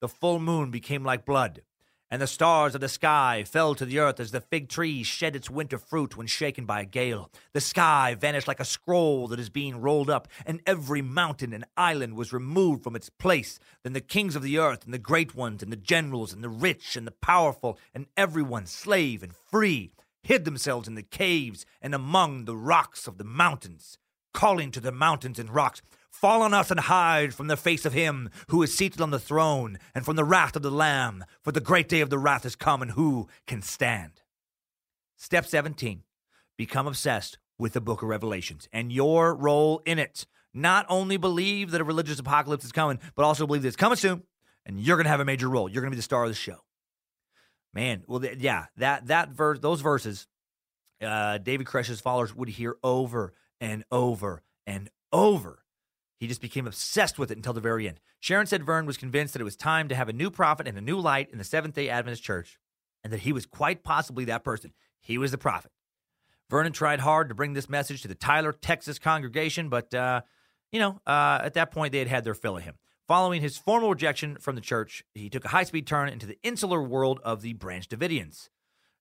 The 0.00 0.08
full 0.08 0.38
moon 0.38 0.70
became 0.70 1.04
like 1.04 1.26
blood. 1.26 1.62
and 2.10 2.22
the 2.22 2.26
stars 2.26 2.74
of 2.74 2.80
the 2.80 2.88
sky 2.88 3.44
fell 3.46 3.74
to 3.74 3.84
the 3.84 3.98
earth 3.98 4.18
as 4.18 4.30
the 4.30 4.40
fig 4.40 4.68
tree 4.68 5.02
shed 5.02 5.36
its 5.36 5.50
winter 5.50 5.78
fruit 5.78 6.16
when 6.16 6.26
shaken 6.26 6.64
by 6.64 6.80
a 6.80 6.86
gale. 6.86 7.30
The 7.52 7.60
sky 7.60 8.16
vanished 8.18 8.48
like 8.48 8.60
a 8.60 8.64
scroll 8.64 9.28
that 9.28 9.38
is 9.38 9.50
being 9.50 9.80
rolled 9.80 10.08
up, 10.08 10.28
and 10.46 10.60
every 10.66 11.02
mountain 11.02 11.52
and 11.52 11.66
island 11.76 12.14
was 12.14 12.32
removed 12.32 12.82
from 12.82 12.96
its 12.96 13.10
place. 13.10 13.58
Then 13.82 13.92
the 13.92 14.00
kings 14.00 14.36
of 14.36 14.42
the 14.42 14.58
earth, 14.58 14.84
and 14.84 14.94
the 14.94 14.98
great 14.98 15.34
ones, 15.34 15.62
and 15.62 15.70
the 15.70 15.76
generals, 15.76 16.32
and 16.32 16.42
the 16.42 16.48
rich, 16.48 16.96
and 16.96 17.06
the 17.06 17.12
powerful, 17.12 17.78
and 17.94 18.06
everyone, 18.16 18.66
slave 18.66 19.22
and 19.22 19.34
free, 19.50 19.92
hid 20.22 20.44
themselves 20.44 20.88
in 20.88 20.94
the 20.94 21.02
caves 21.02 21.64
and 21.80 21.94
among 21.94 22.44
the 22.44 22.56
rocks 22.56 23.06
of 23.06 23.18
the 23.18 23.24
mountains, 23.24 23.98
calling 24.34 24.70
to 24.70 24.80
the 24.80 24.92
mountains 24.92 25.38
and 25.38 25.50
rocks, 25.50 25.82
Fall 26.10 26.42
on 26.42 26.52
us 26.52 26.70
and 26.72 26.80
hide 26.80 27.32
from 27.32 27.46
the 27.46 27.56
face 27.56 27.84
of 27.84 27.92
him 27.92 28.28
who 28.48 28.62
is 28.62 28.76
seated 28.76 29.00
on 29.00 29.10
the 29.10 29.20
throne 29.20 29.78
and 29.94 30.04
from 30.04 30.16
the 30.16 30.24
wrath 30.24 30.56
of 30.56 30.62
the 30.62 30.70
Lamb, 30.70 31.24
for 31.42 31.52
the 31.52 31.60
great 31.60 31.88
day 31.88 32.00
of 32.00 32.10
the 32.10 32.18
wrath 32.18 32.44
is 32.44 32.56
come, 32.56 32.82
and 32.82 32.92
who 32.92 33.28
can 33.46 33.62
stand? 33.62 34.22
Step 35.16 35.46
17 35.46 36.02
Become 36.56 36.88
obsessed 36.88 37.38
with 37.56 37.72
the 37.72 37.80
book 37.80 38.02
of 38.02 38.08
Revelations 38.08 38.68
and 38.72 38.92
your 38.92 39.34
role 39.34 39.80
in 39.84 39.98
it. 39.98 40.26
Not 40.52 40.86
only 40.88 41.18
believe 41.18 41.70
that 41.70 41.80
a 41.80 41.84
religious 41.84 42.18
apocalypse 42.18 42.64
is 42.64 42.72
coming, 42.72 42.98
but 43.14 43.24
also 43.24 43.46
believe 43.46 43.62
that 43.62 43.68
it's 43.68 43.76
coming 43.76 43.96
soon, 43.96 44.24
and 44.66 44.80
you're 44.80 44.96
going 44.96 45.04
to 45.04 45.10
have 45.10 45.20
a 45.20 45.24
major 45.24 45.48
role. 45.48 45.68
You're 45.68 45.82
going 45.82 45.92
to 45.92 45.94
be 45.94 45.98
the 45.98 46.02
star 46.02 46.24
of 46.24 46.30
the 46.30 46.34
show. 46.34 46.58
Man, 47.78 48.02
well, 48.08 48.18
th- 48.18 48.38
yeah, 48.38 48.66
that 48.78 49.06
that 49.06 49.28
verse, 49.30 49.60
those 49.60 49.80
verses, 49.80 50.26
uh, 51.00 51.38
David 51.38 51.66
Koresh's 51.66 52.00
followers 52.00 52.34
would 52.34 52.48
hear 52.48 52.76
over 52.82 53.34
and 53.60 53.84
over 53.92 54.42
and 54.66 54.90
over 55.12 55.64
he 56.18 56.26
just 56.26 56.40
became 56.40 56.66
obsessed 56.66 57.18
with 57.18 57.30
it 57.30 57.36
until 57.36 57.52
the 57.52 57.60
very 57.60 57.86
end. 57.86 58.00
Sharon 58.18 58.46
said 58.46 58.64
Vern 58.64 58.86
was 58.86 58.96
convinced 58.96 59.32
that 59.32 59.40
it 59.40 59.44
was 59.44 59.56
time 59.56 59.88
to 59.88 59.94
have 59.94 60.08
a 60.08 60.12
new 60.12 60.30
prophet 60.30 60.66
and 60.66 60.76
a 60.76 60.80
new 60.80 60.98
light 60.98 61.30
in 61.30 61.38
the 61.38 61.44
Seventh 61.44 61.76
day 61.76 61.88
Adventist 61.88 62.24
church, 62.24 62.58
and 63.04 63.12
that 63.12 63.20
he 63.20 63.32
was 63.32 63.46
quite 63.46 63.84
possibly 63.84 64.24
that 64.24 64.42
person. 64.42 64.72
He 65.00 65.16
was 65.16 65.30
the 65.30 65.38
prophet. 65.38 65.70
Vernon 66.50 66.72
tried 66.72 66.98
hard 66.98 67.28
to 67.28 67.34
bring 67.34 67.52
this 67.52 67.68
message 67.68 68.02
to 68.02 68.08
the 68.08 68.16
Tyler, 68.16 68.52
Texas 68.52 68.98
congregation, 68.98 69.68
but, 69.68 69.94
uh, 69.94 70.22
you 70.72 70.80
know, 70.80 71.00
uh, 71.06 71.40
at 71.44 71.54
that 71.54 71.70
point 71.70 71.92
they 71.92 72.00
had 72.00 72.08
had 72.08 72.24
their 72.24 72.34
fill 72.34 72.56
of 72.56 72.64
him. 72.64 72.74
Following 73.08 73.40
his 73.40 73.58
formal 73.58 73.88
rejection 73.88 74.36
from 74.36 74.54
the 74.54 74.60
church, 74.60 75.02
he 75.14 75.28
took 75.30 75.44
a 75.44 75.48
high 75.48 75.64
speed 75.64 75.86
turn 75.86 76.08
into 76.08 76.26
the 76.26 76.38
insular 76.42 76.82
world 76.82 77.20
of 77.24 77.42
the 77.42 77.54
Branch 77.54 77.88
Davidians 77.88 78.50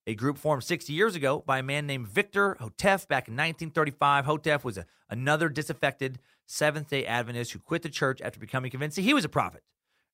a 0.08 0.16
group 0.16 0.38
formed 0.38 0.64
60 0.64 0.94
years 0.94 1.16
ago 1.16 1.44
by 1.46 1.60
a 1.60 1.64
man 1.64 1.86
named 1.86 2.08
Victor 2.08 2.56
Houteff 2.62 3.08
back 3.08 3.28
in 3.28 3.34
1935. 3.34 4.26
Houteff 4.26 4.64
was 4.64 4.78
a, 4.78 4.86
another 5.10 5.50
disaffected 5.50 6.18
Seventh 6.46 6.90
day 6.90 7.06
Adventist 7.06 7.52
who 7.52 7.60
quit 7.60 7.82
the 7.82 7.90
church 7.90 8.22
after 8.22 8.40
becoming 8.40 8.72
convinced 8.72 8.96
that 8.96 9.02
he 9.02 9.14
was 9.14 9.26
a 9.26 9.30
prophet. 9.30 9.64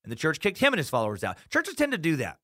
And 0.02 0.10
the 0.10 0.16
church 0.16 0.40
kicked 0.40 0.58
him 0.58 0.72
and 0.72 0.78
his 0.78 0.90
followers 0.90 1.22
out. 1.22 1.38
Churches 1.48 1.76
tend 1.76 1.92
to 1.92 1.98
do 1.98 2.16
that 2.16 2.38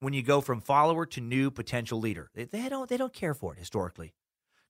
when 0.00 0.12
you 0.12 0.22
go 0.22 0.42
from 0.42 0.60
follower 0.60 1.06
to 1.06 1.22
new 1.22 1.50
potential 1.50 1.98
leader. 1.98 2.30
They, 2.34 2.44
they, 2.44 2.68
don't, 2.68 2.88
they 2.88 2.98
don't 2.98 3.14
care 3.14 3.32
for 3.32 3.54
it 3.54 3.58
historically. 3.58 4.12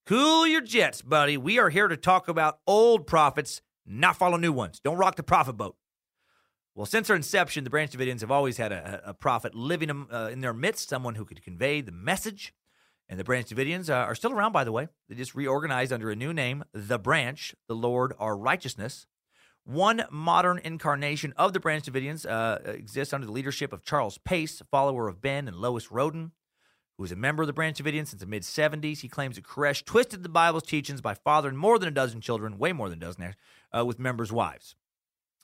Cool 0.07 0.47
your 0.47 0.61
jets, 0.61 1.03
buddy. 1.03 1.37
We 1.37 1.59
are 1.59 1.69
here 1.69 1.89
to 1.89 1.97
talk 1.97 2.29
about 2.29 2.61
old 2.65 3.09
prophets, 3.09 3.61
not 3.85 4.17
follow 4.17 4.37
new 4.37 4.53
ones. 4.53 4.81
Don't 4.83 4.97
rock 4.97 5.17
the 5.17 5.25
prophet 5.25 5.55
boat. 5.55 5.77
Well, 6.75 6.87
since 6.87 7.09
their 7.09 7.17
inception, 7.17 7.65
the 7.65 7.71
Branch 7.71 7.91
Davidians 7.91 8.21
have 8.21 8.31
always 8.31 8.57
had 8.57 8.71
a, 8.71 9.03
a 9.07 9.15
prophet 9.15 9.55
living 9.55 9.91
uh, 9.91 10.29
in 10.33 10.41
their 10.41 10.53
midst, 10.53 10.89
someone 10.89 11.17
who 11.17 11.25
could 11.25 11.43
convey 11.43 11.81
the 11.81 11.93
message. 11.93 12.55
And 13.09 13.19
the 13.19 13.25
Branch 13.25 13.49
Davidians 13.49 13.91
uh, 13.91 13.95
are 13.95 14.15
still 14.15 14.33
around, 14.33 14.53
by 14.53 14.63
the 14.63 14.71
way. 14.71 14.87
They 15.09 15.17
just 15.17 15.35
reorganized 15.35 15.93
under 15.93 16.11
a 16.11 16.17
new 16.17 16.33
name, 16.33 16.63
The 16.73 16.99
Branch, 16.99 17.55
the 17.67 17.75
Lord, 17.75 18.15
our 18.21 18.37
righteousness. 18.37 19.09
One 19.65 20.05
modern 20.13 20.61
incarnation 20.63 21.35
of 21.37 21.53
the 21.53 21.61
Branch 21.61 21.85
Davidians 21.85 22.25
uh, 22.25 22.59
exists 22.71 23.13
under 23.13 23.27
the 23.27 23.33
leadership 23.33 23.73
of 23.73 23.83
Charles 23.83 24.19
Pace, 24.19 24.61
a 24.61 24.65
follower 24.65 25.09
of 25.09 25.21
Ben 25.21 25.49
and 25.49 25.57
Lois 25.57 25.91
Roden, 25.91 26.31
who 26.97 27.03
was 27.03 27.11
a 27.11 27.17
member 27.17 27.43
of 27.43 27.49
the 27.49 27.53
Branch 27.53 27.77
Davidians 27.77 28.09
since 28.09 28.21
the 28.21 28.27
mid 28.27 28.43
70s. 28.43 29.01
He 29.01 29.09
claims 29.09 29.35
that 29.35 29.45
Koresh 29.45 29.85
twisted 29.85 30.23
the 30.23 30.29
Bible's 30.29 30.63
teachings 30.63 31.01
by 31.01 31.15
fathering 31.15 31.57
more 31.57 31.81
than 31.81 31.89
a 31.89 31.93
dozen 31.93 32.21
children, 32.21 32.59
way 32.59 32.73
more 32.73 32.89
than 32.89 32.99
a 32.99 33.07
dozen, 33.07 33.35
uh, 33.77 33.85
with 33.85 33.99
members' 33.99 34.33
wives 34.33 34.77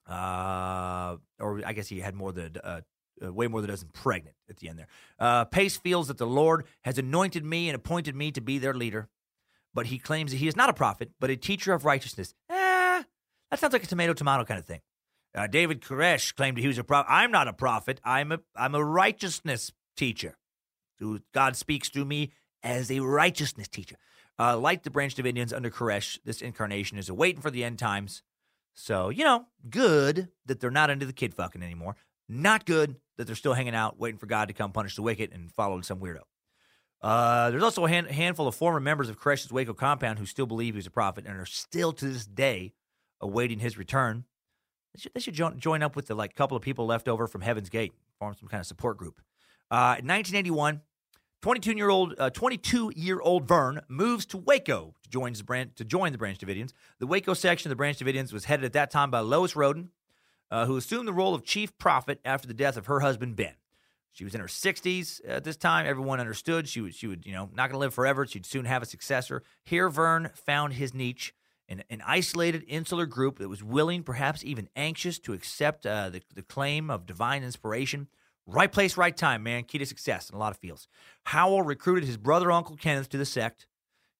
uh, 0.09 1.17
or 1.41 1.63
I 1.65 1.73
guess 1.73 1.89
he 1.89 2.01
had 2.01 2.15
more 2.15 2.33
than 2.33 2.57
uh, 2.63 2.81
uh, 3.25 3.33
way 3.33 3.49
more 3.49 3.61
than 3.61 3.71
a 3.71 3.73
dozen 3.73 3.89
pregnant 3.93 4.37
at 4.49 4.59
the 4.59 4.69
end 4.69 4.79
there. 4.79 4.89
Uh, 5.19 5.45
Pace 5.45 5.77
feels 5.77 6.09
that 6.09 6.19
the 6.19 6.27
Lord 6.27 6.65
has 6.83 6.99
anointed 6.99 7.45
me 7.45 7.69
and 7.69 7.77
appointed 7.77 8.15
me 8.15 8.31
to 8.33 8.41
be 8.41 8.59
their 8.59 8.75
leader, 8.75 9.09
but 9.75 9.87
he 9.87 9.99
claims 9.99 10.33
that 10.33 10.39
he 10.39 10.49
is 10.49 10.57
not 10.57 10.69
a 10.69 10.75
prophet, 10.75 11.11
but 11.19 11.31
a 11.31 11.37
teacher 11.37 11.73
of 11.73 11.85
righteousness. 11.85 12.35
Eh, 12.51 13.03
that 13.51 13.59
sounds 13.59 13.73
like 13.73 13.85
a 13.85 13.87
tomato 13.87 14.13
tomato 14.13 14.45
kind 14.45 14.59
of 14.59 14.67
thing. 14.67 14.81
Uh, 15.35 15.47
David 15.47 15.83
Koresh 15.83 16.35
claimed 16.35 16.59
he 16.59 16.67
was 16.67 16.79
a 16.79 16.85
prophet. 16.85 17.11
I'm 17.11 17.31
not 17.31 17.49
a 17.49 17.53
prophet. 17.53 18.01
I'm 18.05 18.33
a 18.33 18.41
I'm 18.55 18.75
a 18.75 18.85
righteousness 18.85 19.73
teacher. 19.97 20.37
God 21.35 21.57
speaks 21.57 21.91
through 21.91 22.07
me 22.07 22.33
as 22.63 22.91
a 22.91 23.01
righteousness 23.01 23.69
teacher. 23.69 23.97
Uh, 24.39 24.57
like 24.57 24.83
the 24.83 24.91
Branch 24.91 25.15
Davidians 25.15 25.55
under 25.55 25.71
Koresh, 25.71 26.19
this 26.25 26.43
incarnation 26.43 26.99
is 26.99 27.09
a 27.09 27.15
waiting 27.15 27.41
for 27.41 27.51
the 27.51 27.65
end 27.65 27.79
times. 27.79 28.23
So, 28.77 29.09
you 29.09 29.24
know, 29.24 29.47
good 29.68 30.29
that 30.45 30.61
they're 30.61 30.70
not 30.70 30.91
into 30.91 31.07
the 31.07 31.12
kid 31.14 31.35
fucking 31.35 31.62
anymore. 31.62 31.97
Not 32.29 32.66
good 32.66 32.97
that 33.16 33.27
they're 33.27 33.35
still 33.35 33.55
hanging 33.55 33.74
out, 33.74 33.99
waiting 33.99 34.18
for 34.18 34.27
God 34.27 34.49
to 34.49 34.55
come 34.55 34.70
punish 34.70 34.97
the 34.97 35.03
wicked 35.03 35.33
and 35.33 35.51
following 35.51 35.83
some 35.83 35.99
weirdo. 35.99 36.20
Uh, 37.01 37.51
there's 37.51 37.62
also 37.62 37.87
a 37.87 37.89
hand, 37.89 38.09
handful 38.09 38.47
of 38.47 38.55
former 38.55 38.79
members 38.79 39.09
of 39.09 39.18
Koresh's 39.18 39.51
Waco 39.51 39.72
compound 39.72 40.18
who 40.18 40.27
still 40.27 40.45
believe 40.45 40.74
he's 40.74 40.87
a 40.87 40.91
prophet 40.91 41.24
and 41.27 41.41
are 41.41 41.47
still 41.47 41.93
to 41.93 42.07
this 42.07 42.27
day 42.27 42.74
awaiting 43.20 43.61
his 43.61 43.79
return. 43.79 44.24
They 44.95 45.01
should, 45.01 45.14
they 45.14 45.20
should 45.20 45.35
join, 45.35 45.59
join 45.59 45.83
up 45.83 45.97
with 45.97 46.07
the 46.07 46.14
like 46.14 46.35
couple 46.35 46.57
of 46.57 46.62
people 46.62 46.85
left 46.85 47.09
over 47.09 47.27
from 47.27 47.41
Heaven's 47.41 47.70
Gate, 47.70 47.95
form 48.18 48.35
some 48.39 48.49
kind 48.49 48.61
of 48.61 48.66
support 48.66 48.99
group. 48.99 49.22
Uh, 49.70 49.97
in 49.99 50.07
1981, 50.07 50.83
22 51.41 51.72
year 51.72 51.89
old 51.89 52.14
uh, 52.18 52.29
22 52.29 52.93
year 52.97 53.20
old 53.20 53.47
Vern 53.47 53.81
moves 53.89 54.27
to 54.27 54.37
Waco 54.37 54.95
to 55.07 55.11
join 55.13 55.33
the 55.33 55.45
branch 55.45 55.75
to 55.77 55.85
join 55.85 56.13
the 56.13 56.19
Branch 56.19 56.39
Davidians. 56.39 56.73
The 56.99 57.07
Waco 57.07 57.35
section 57.35 57.69
of 57.69 57.71
the 57.71 57.77
Branch 57.77 57.99
Davidians 57.99 58.33
was 58.33 58.45
headed 58.45 58.65
at 58.65 58.73
that 58.75 58.91
time 58.91 59.11
by 59.11 59.21
Lois 59.21 59.57
Roden, 59.57 59.91
uh, 60.51 60.67
who 60.67 60.77
assumed 60.77 61.09
the 61.09 61.13
role 61.13 61.35
of 61.35 61.45
chief 61.45 61.77
prophet 61.79 62.21
after 62.25 62.47
the 62.47 62.55
death 62.55 62.77
of 62.77 62.87
her 62.87 63.01
husband 63.01 63.37
Ben. 63.37 63.55
She 64.13 64.25
was 64.25 64.35
in 64.35 64.41
her 64.41 64.47
60s 64.47 65.21
at 65.29 65.45
this 65.45 65.57
time. 65.57 65.85
Everyone 65.85 66.21
understood 66.21 66.69
she 66.69 66.81
would 66.81 66.95
she 66.95 67.07
would 67.07 67.27
you 67.27 67.33
know 67.33 67.51
not 67.55 67.69
going 67.69 67.73
to 67.73 67.79
live 67.79 67.95
forever. 67.95 68.27
She'd 68.27 68.47
soon 68.47 68.65
have 68.65 68.83
a 68.83 68.87
successor. 68.87 69.43
Here, 69.65 69.89
Vern 69.89 70.31
found 70.35 70.75
his 70.75 70.95
niche. 70.95 71.35
in 71.69 71.83
an 71.91 72.03
isolated 72.07 72.65
insular 72.67 73.07
group 73.07 73.39
that 73.39 73.49
was 73.49 73.63
willing, 73.63 74.03
perhaps 74.03 74.45
even 74.45 74.69
anxious, 74.75 75.19
to 75.19 75.33
accept 75.33 75.85
uh, 75.85 76.09
the, 76.09 76.23
the 76.35 76.43
claim 76.43 76.91
of 76.91 77.07
divine 77.07 77.43
inspiration. 77.43 78.09
Right 78.47 78.71
place, 78.71 78.97
right 78.97 79.17
time, 79.17 79.43
man. 79.43 79.65
Key 79.65 79.79
to 79.79 79.87
success 79.87 80.31
in 80.31 80.37
a 80.37 80.39
lot 80.39 80.53
of 80.53 80.59
fields. 80.59 80.87
Howell 81.25 81.63
recruited 81.63 82.05
his 82.05 82.17
brother, 82.17 82.53
Uncle 82.53 82.77
Kenneth, 82.77 83.09
to 83.11 83.19
the 83.19 83.25
sect. 83.27 83.67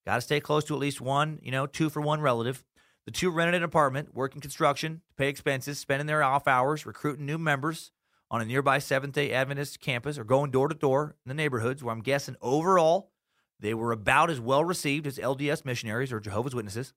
Got 0.07 0.17
to 0.17 0.21
stay 0.21 0.39
close 0.41 0.65
to 0.65 0.75
at 0.75 0.81
least 0.81 1.01
one, 1.01 1.41
you 1.43 1.51
know, 1.51 1.67
two 1.67 1.91
for 1.91 2.01
one 2.01 2.21
relative. 2.21 2.65
The 3.07 3.11
two 3.11 3.31
rented 3.31 3.57
an 3.57 3.63
apartment, 3.65 4.15
working 4.15 4.41
construction, 4.41 5.03
to 5.09 5.15
pay 5.17 5.29
expenses, 5.29 5.79
spending 5.79 6.07
their 6.07 6.23
off 6.23 6.47
hours, 6.47 6.87
recruiting 6.87 7.27
new 7.27 7.39
members 7.39 7.91
on 8.31 8.41
a 8.41 8.45
nearby 8.45 8.79
Seventh 8.79 9.15
day 9.15 9.33
Adventist 9.33 9.81
campus 9.81 10.17
or 10.17 10.25
going 10.25 10.51
door 10.51 10.69
to 10.69 10.75
door 10.75 11.17
in 11.25 11.29
the 11.29 11.35
neighborhoods 11.35 11.83
where 11.83 11.93
I'm 11.93 12.03
guessing 12.03 12.37
overall 12.41 13.11
they 13.59 13.75
were 13.75 13.93
about 13.93 14.31
as 14.31 14.41
well 14.41 14.65
received 14.65 15.07
as 15.07 15.19
LDS 15.19 15.65
missionaries 15.65 16.13
or 16.13 16.21
Jehovah's 16.21 16.55
Witnesses. 16.55 16.93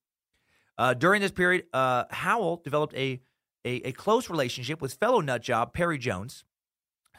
Uh, 0.78 0.94
during 0.94 1.22
this 1.22 1.32
period, 1.32 1.66
uh, 1.74 2.06
Howell 2.10 2.62
developed 2.64 2.94
a, 2.96 3.22
a, 3.66 3.88
a 3.88 3.92
close 3.92 4.30
relationship 4.30 4.82
with 4.82 4.94
fellow 4.94 5.20
nut 5.20 5.42
job 5.42 5.74
Perry 5.74 5.98
Jones, 5.98 6.44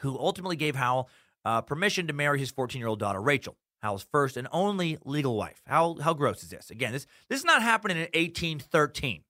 who 0.00 0.18
ultimately 0.18 0.56
gave 0.56 0.76
Howell 0.76 1.08
uh, 1.44 1.62
permission 1.62 2.06
to 2.06 2.12
marry 2.12 2.38
his 2.38 2.50
14 2.50 2.78
year 2.78 2.88
old 2.88 2.98
daughter, 3.00 3.20
Rachel, 3.20 3.56
Howell's 3.82 4.06
first 4.10 4.36
and 4.36 4.48
only 4.52 4.98
legal 5.04 5.36
wife. 5.36 5.62
How, 5.66 5.96
how 6.02 6.14
gross 6.14 6.42
is 6.42 6.50
this? 6.50 6.70
Again, 6.70 6.92
this, 6.92 7.06
this 7.28 7.40
is 7.40 7.44
not 7.44 7.62
happening 7.62 7.96
in 7.96 8.02
1813. 8.04 9.22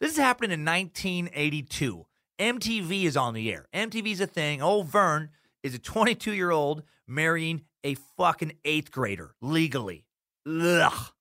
This 0.00 0.12
is 0.12 0.18
happening 0.18 0.52
in 0.52 0.64
1982. 0.64 2.06
MTV 2.38 3.04
is 3.04 3.16
on 3.16 3.34
the 3.34 3.50
air. 3.50 3.66
MTV's 3.74 4.20
a 4.20 4.26
thing. 4.26 4.60
Old 4.60 4.88
Vern 4.88 5.30
is 5.62 5.74
a 5.74 5.78
22 5.78 6.32
year 6.32 6.50
old 6.50 6.82
marrying 7.06 7.62
a 7.82 7.94
fucking 8.16 8.52
eighth 8.64 8.90
grader 8.90 9.34
legally. 9.40 10.04
Ugh. 10.46 11.12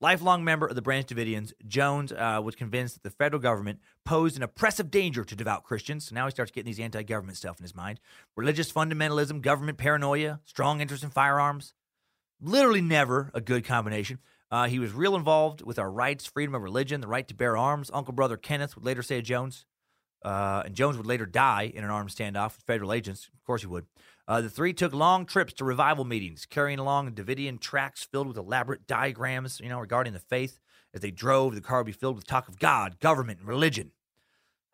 Lifelong 0.00 0.44
member 0.44 0.66
of 0.66 0.76
the 0.76 0.82
Branch 0.82 1.04
Davidians, 1.06 1.52
Jones 1.66 2.12
uh, 2.12 2.40
was 2.42 2.54
convinced 2.54 2.94
that 2.94 3.02
the 3.02 3.10
federal 3.10 3.42
government 3.42 3.80
posed 4.04 4.36
an 4.36 4.44
oppressive 4.44 4.92
danger 4.92 5.24
to 5.24 5.34
devout 5.34 5.64
Christians. 5.64 6.06
So 6.06 6.14
now 6.14 6.26
he 6.26 6.30
starts 6.30 6.52
getting 6.52 6.70
these 6.70 6.78
anti 6.78 7.02
government 7.02 7.36
stuff 7.36 7.58
in 7.58 7.64
his 7.64 7.74
mind 7.74 7.98
religious 8.36 8.70
fundamentalism, 8.70 9.42
government 9.42 9.78
paranoia, 9.78 10.40
strong 10.44 10.80
interest 10.80 11.02
in 11.02 11.10
firearms. 11.10 11.74
Literally 12.40 12.80
never 12.80 13.32
a 13.34 13.40
good 13.40 13.64
combination. 13.64 14.20
Uh, 14.50 14.68
he 14.68 14.78
was 14.78 14.92
real 14.92 15.16
involved 15.16 15.62
with 15.62 15.78
our 15.78 15.90
rights, 15.90 16.26
freedom 16.26 16.54
of 16.54 16.62
religion, 16.62 17.00
the 17.00 17.08
right 17.08 17.26
to 17.26 17.34
bear 17.34 17.56
arms. 17.56 17.90
Uncle 17.92 18.14
Brother 18.14 18.36
Kenneth 18.36 18.76
would 18.76 18.84
later 18.84 19.02
say 19.02 19.18
of 19.18 19.24
Jones. 19.24 19.66
Uh, 20.24 20.62
and 20.64 20.74
Jones 20.74 20.96
would 20.96 21.06
later 21.06 21.26
die 21.26 21.70
in 21.74 21.84
an 21.84 21.90
armed 21.90 22.10
standoff 22.10 22.56
with 22.56 22.64
federal 22.66 22.92
agents. 22.92 23.28
Of 23.34 23.44
course 23.44 23.62
he 23.62 23.66
would. 23.66 23.86
Uh, 24.28 24.42
the 24.42 24.50
three 24.50 24.74
took 24.74 24.92
long 24.92 25.24
trips 25.24 25.54
to 25.54 25.64
revival 25.64 26.04
meetings, 26.04 26.44
carrying 26.44 26.78
along 26.78 27.10
Davidian 27.12 27.58
tracts 27.58 28.04
filled 28.04 28.28
with 28.28 28.36
elaborate 28.36 28.86
diagrams, 28.86 29.58
you 29.58 29.70
know, 29.70 29.80
regarding 29.80 30.12
the 30.12 30.18
faith. 30.18 30.60
As 30.92 31.00
they 31.00 31.10
drove, 31.10 31.54
the 31.54 31.62
car 31.62 31.78
would 31.78 31.86
be 31.86 31.92
filled 31.92 32.16
with 32.16 32.26
talk 32.26 32.46
of 32.46 32.58
God, 32.58 33.00
government, 33.00 33.38
and 33.38 33.48
religion. 33.48 33.92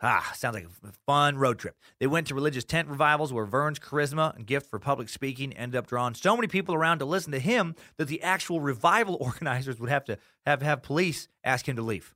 Ah, 0.02 0.32
sounds 0.34 0.54
like 0.54 0.66
a 0.66 0.92
fun 1.06 1.38
road 1.38 1.60
trip. 1.60 1.76
They 2.00 2.08
went 2.08 2.26
to 2.26 2.34
religious 2.34 2.64
tent 2.64 2.88
revivals 2.88 3.32
where 3.32 3.46
Vern's 3.46 3.78
charisma 3.78 4.34
and 4.34 4.44
gift 4.44 4.68
for 4.68 4.80
public 4.80 5.08
speaking 5.08 5.52
ended 5.52 5.78
up 5.78 5.86
drawing 5.86 6.14
so 6.14 6.36
many 6.36 6.48
people 6.48 6.74
around 6.74 6.98
to 6.98 7.04
listen 7.04 7.30
to 7.32 7.38
him 7.38 7.76
that 7.96 8.08
the 8.08 8.22
actual 8.22 8.60
revival 8.60 9.16
organizers 9.20 9.78
would 9.78 9.88
have 9.88 10.04
to 10.06 10.18
have 10.44 10.62
have 10.62 10.82
police 10.82 11.28
ask 11.44 11.68
him 11.68 11.76
to 11.76 11.82
leave. 11.82 12.12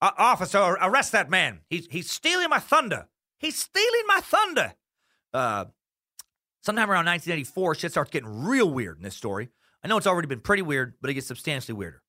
Uh, 0.00 0.10
officer, 0.18 0.58
arrest 0.58 1.12
that 1.12 1.30
man. 1.30 1.60
He's 1.70 1.86
he's 1.86 2.10
stealing 2.10 2.50
my 2.50 2.58
thunder. 2.58 3.06
He's 3.38 3.56
stealing 3.56 4.04
my 4.08 4.20
thunder. 4.20 4.74
Uh, 5.32 5.66
sometime 6.62 6.90
around 6.90 7.06
1984, 7.06 7.74
shit 7.74 7.90
starts 7.90 8.10
getting 8.10 8.44
real 8.44 8.70
weird 8.70 8.96
in 8.96 9.02
this 9.02 9.16
story. 9.16 9.50
I 9.84 9.88
know 9.88 9.96
it's 9.96 10.06
already 10.06 10.28
been 10.28 10.40
pretty 10.40 10.62
weird, 10.62 10.94
but 11.00 11.10
it 11.10 11.14
gets 11.14 11.26
substantially 11.26 11.74
weirder. 11.74 12.02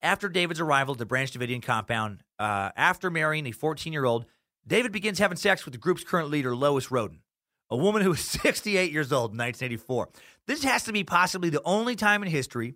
After 0.00 0.28
David's 0.28 0.60
arrival 0.60 0.94
at 0.94 0.98
the 0.98 1.06
Branch 1.06 1.30
Davidian 1.30 1.62
compound, 1.62 2.22
uh, 2.38 2.70
after 2.76 3.10
marrying 3.10 3.46
a 3.46 3.52
14 3.52 3.92
year 3.92 4.04
old, 4.04 4.26
David 4.66 4.92
begins 4.92 5.18
having 5.18 5.38
sex 5.38 5.64
with 5.64 5.72
the 5.72 5.78
group's 5.78 6.04
current 6.04 6.28
leader, 6.28 6.54
Lois 6.54 6.90
Roden, 6.90 7.22
a 7.70 7.76
woman 7.76 8.02
who 8.02 8.10
was 8.10 8.20
68 8.24 8.92
years 8.92 9.12
old 9.12 9.32
in 9.32 9.38
1984. 9.38 10.10
This 10.46 10.62
has 10.62 10.84
to 10.84 10.92
be 10.92 11.02
possibly 11.02 11.50
the 11.50 11.62
only 11.64 11.96
time 11.96 12.22
in 12.22 12.28
history 12.28 12.74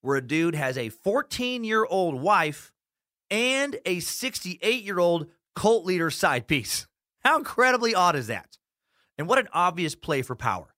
where 0.00 0.16
a 0.16 0.26
dude 0.26 0.54
has 0.54 0.76
a 0.76 0.88
14 0.88 1.64
year 1.64 1.84
old 1.84 2.20
wife 2.20 2.72
and 3.30 3.76
a 3.86 4.00
68 4.00 4.84
year 4.84 4.98
old 4.98 5.28
cult 5.54 5.84
leader 5.84 6.10
side 6.10 6.46
piece. 6.46 6.86
How 7.20 7.38
incredibly 7.38 7.94
odd 7.94 8.16
is 8.16 8.26
that? 8.26 8.58
And 9.18 9.28
what 9.28 9.38
an 9.38 9.48
obvious 9.52 9.94
play 9.94 10.22
for 10.22 10.34
power. 10.34 10.74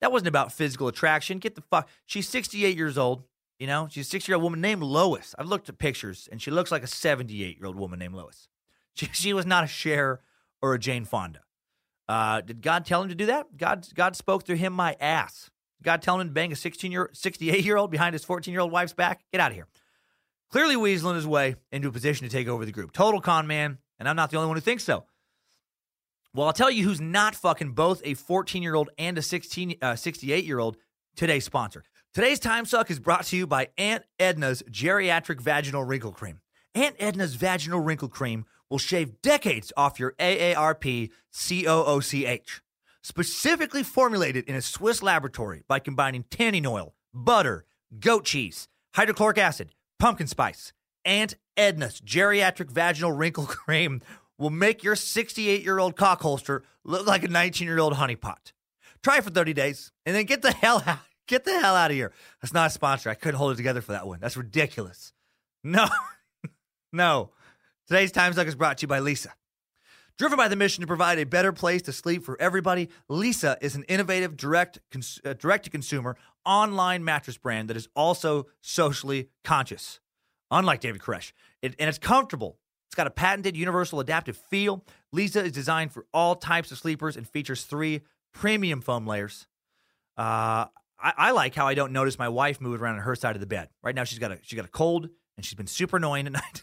That 0.00 0.12
wasn't 0.12 0.28
about 0.28 0.52
physical 0.52 0.88
attraction. 0.88 1.38
Get 1.38 1.54
the 1.54 1.62
fuck. 1.62 1.88
She's 2.06 2.28
68 2.28 2.76
years 2.76 2.98
old. 2.98 3.24
You 3.58 3.66
know, 3.66 3.88
she's 3.90 4.06
a 4.06 4.10
six 4.10 4.28
year 4.28 4.34
old 4.34 4.42
woman 4.42 4.60
named 4.60 4.82
Lois. 4.82 5.34
I've 5.38 5.46
looked 5.46 5.68
at 5.68 5.78
pictures 5.78 6.28
and 6.30 6.42
she 6.42 6.50
looks 6.50 6.72
like 6.72 6.82
a 6.82 6.88
78 6.88 7.56
year 7.56 7.66
old 7.66 7.76
woman 7.76 7.98
named 7.98 8.14
Lois. 8.14 8.48
She, 8.96 9.06
she 9.12 9.32
was 9.32 9.44
not 9.44 9.64
a 9.64 9.66
Cher 9.66 10.20
or 10.62 10.72
a 10.74 10.78
Jane 10.78 11.04
Fonda. 11.04 11.40
Uh, 12.08 12.42
did 12.42 12.62
God 12.62 12.86
tell 12.86 13.02
him 13.02 13.08
to 13.08 13.14
do 13.16 13.26
that? 13.26 13.56
God, 13.56 13.88
God 13.92 14.14
spoke 14.14 14.46
through 14.46 14.54
him 14.54 14.72
my 14.72 14.96
ass. 15.00 15.50
God 15.82 16.00
telling 16.00 16.20
him 16.20 16.28
to 16.28 16.32
bang 16.32 16.52
a 16.52 16.56
16 16.56 16.92
year, 16.92 17.10
68 17.12 17.64
year 17.64 17.76
old 17.76 17.90
behind 17.90 18.12
his 18.12 18.24
14 18.24 18.52
year 18.52 18.60
old 18.60 18.70
wife's 18.70 18.92
back? 18.92 19.24
Get 19.32 19.40
out 19.40 19.50
of 19.50 19.56
here. 19.56 19.66
Clearly 20.50 20.76
weaseling 20.76 21.16
his 21.16 21.26
way 21.26 21.56
into 21.72 21.88
a 21.88 21.90
position 21.90 22.28
to 22.28 22.32
take 22.32 22.46
over 22.46 22.64
the 22.64 22.70
group. 22.70 22.92
Total 22.92 23.20
con 23.20 23.48
man, 23.48 23.78
and 23.98 24.08
I'm 24.08 24.14
not 24.14 24.30
the 24.30 24.36
only 24.36 24.46
one 24.46 24.56
who 24.56 24.60
thinks 24.60 24.84
so. 24.84 25.06
Well, 26.34 26.48
I'll 26.48 26.52
tell 26.52 26.70
you 26.70 26.82
who's 26.82 27.00
not 27.00 27.36
fucking 27.36 27.72
both 27.72 28.02
a 28.04 28.14
14 28.14 28.60
year 28.60 28.74
old 28.74 28.90
and 28.98 29.16
a 29.16 29.22
16, 29.22 29.76
uh, 29.80 29.94
68 29.94 30.44
year 30.44 30.58
old. 30.58 30.76
Today's 31.14 31.44
sponsor. 31.44 31.84
Today's 32.12 32.40
time 32.40 32.64
suck 32.64 32.90
is 32.90 32.98
brought 32.98 33.24
to 33.26 33.36
you 33.36 33.46
by 33.46 33.68
Aunt 33.78 34.02
Edna's 34.18 34.62
Geriatric 34.68 35.40
Vaginal 35.40 35.84
Wrinkle 35.84 36.10
Cream. 36.10 36.40
Aunt 36.74 36.96
Edna's 36.98 37.36
Vaginal 37.36 37.78
Wrinkle 37.78 38.08
Cream 38.08 38.46
will 38.68 38.78
shave 38.78 39.22
decades 39.22 39.72
off 39.76 40.00
your 40.00 40.14
AARP 40.18 41.10
COOCH. 41.32 42.62
Specifically 43.02 43.84
formulated 43.84 44.44
in 44.44 44.56
a 44.56 44.62
Swiss 44.62 45.04
laboratory 45.04 45.62
by 45.68 45.78
combining 45.78 46.24
tanning 46.30 46.66
oil, 46.66 46.94
butter, 47.12 47.64
goat 48.00 48.24
cheese, 48.24 48.66
hydrochloric 48.94 49.38
acid, 49.38 49.70
pumpkin 50.00 50.26
spice, 50.26 50.72
Aunt 51.04 51.36
Edna's 51.56 52.00
Geriatric 52.00 52.70
Vaginal 52.70 53.12
Wrinkle 53.12 53.46
Cream 53.46 54.00
will 54.38 54.50
make 54.50 54.82
your 54.82 54.96
68 54.96 55.62
year 55.62 55.78
old 55.78 55.96
cock 55.96 56.20
holster 56.20 56.62
look 56.84 57.06
like 57.06 57.24
a 57.24 57.28
19 57.28 57.66
year 57.66 57.78
old 57.78 57.94
honeypot. 57.94 58.52
Try 59.02 59.18
it 59.18 59.24
for 59.24 59.30
30 59.30 59.52
days 59.52 59.92
and 60.06 60.14
then 60.14 60.24
get 60.24 60.42
the 60.42 60.52
hell 60.52 60.82
out. 60.86 60.98
Get 61.26 61.44
the 61.44 61.58
hell 61.58 61.74
out 61.74 61.90
of 61.90 61.96
here. 61.96 62.12
That's 62.42 62.52
not 62.52 62.66
a 62.66 62.70
sponsor. 62.70 63.08
I 63.08 63.14
couldn't 63.14 63.38
hold 63.38 63.52
it 63.52 63.56
together 63.56 63.80
for 63.80 63.92
that 63.92 64.06
one. 64.06 64.20
That's 64.20 64.36
ridiculous. 64.36 65.12
No, 65.62 65.86
no. 66.92 67.30
Today's 67.88 68.12
Time 68.12 68.32
Suck 68.34 68.46
is 68.46 68.54
brought 68.54 68.78
to 68.78 68.82
you 68.82 68.88
by 68.88 69.00
Leesa. 69.00 69.28
Driven 70.16 70.36
by 70.36 70.48
the 70.48 70.56
mission 70.56 70.82
to 70.82 70.86
provide 70.86 71.18
a 71.18 71.24
better 71.24 71.52
place 71.52 71.82
to 71.82 71.92
sleep 71.92 72.22
for 72.24 72.40
everybody, 72.40 72.88
Leesa 73.10 73.56
is 73.60 73.74
an 73.74 73.84
innovative 73.84 74.36
direct 74.36 74.78
cons- 74.92 75.20
uh, 75.24 75.32
direct 75.32 75.64
to 75.64 75.70
consumer 75.70 76.16
online 76.46 77.02
mattress 77.04 77.36
brand 77.36 77.68
that 77.68 77.76
is 77.76 77.88
also 77.96 78.46
socially 78.60 79.28
conscious. 79.42 80.00
Unlike 80.50 80.80
David 80.82 81.00
Koresh, 81.00 81.32
it, 81.62 81.74
and 81.78 81.88
it's 81.88 81.98
comfortable. 81.98 82.58
It's 82.88 82.94
got 82.94 83.06
a 83.06 83.10
patented 83.10 83.56
universal 83.56 84.00
adaptive 84.00 84.36
feel. 84.36 84.84
Leesa 85.14 85.44
is 85.44 85.52
designed 85.52 85.92
for 85.92 86.06
all 86.12 86.34
types 86.36 86.70
of 86.70 86.78
sleepers 86.78 87.16
and 87.16 87.28
features 87.28 87.64
three 87.64 88.02
premium 88.32 88.80
foam 88.80 89.06
layers. 89.06 89.46
Uh, 90.16 90.66
I, 91.00 91.12
I 91.16 91.30
like 91.32 91.54
how 91.54 91.66
I 91.66 91.74
don't 91.74 91.92
notice 91.92 92.18
my 92.18 92.28
wife 92.28 92.60
moving 92.60 92.80
around 92.80 92.96
on 92.96 93.02
her 93.02 93.14
side 93.14 93.36
of 93.36 93.40
the 93.40 93.46
bed. 93.46 93.68
Right 93.82 93.94
now, 93.94 94.04
she's 94.04 94.18
got 94.18 94.32
a 94.32 94.38
she 94.42 94.56
got 94.56 94.64
a 94.64 94.68
cold 94.68 95.08
and 95.36 95.44
she's 95.44 95.54
been 95.54 95.66
super 95.66 95.96
annoying 95.96 96.26
at 96.26 96.32
night. 96.34 96.62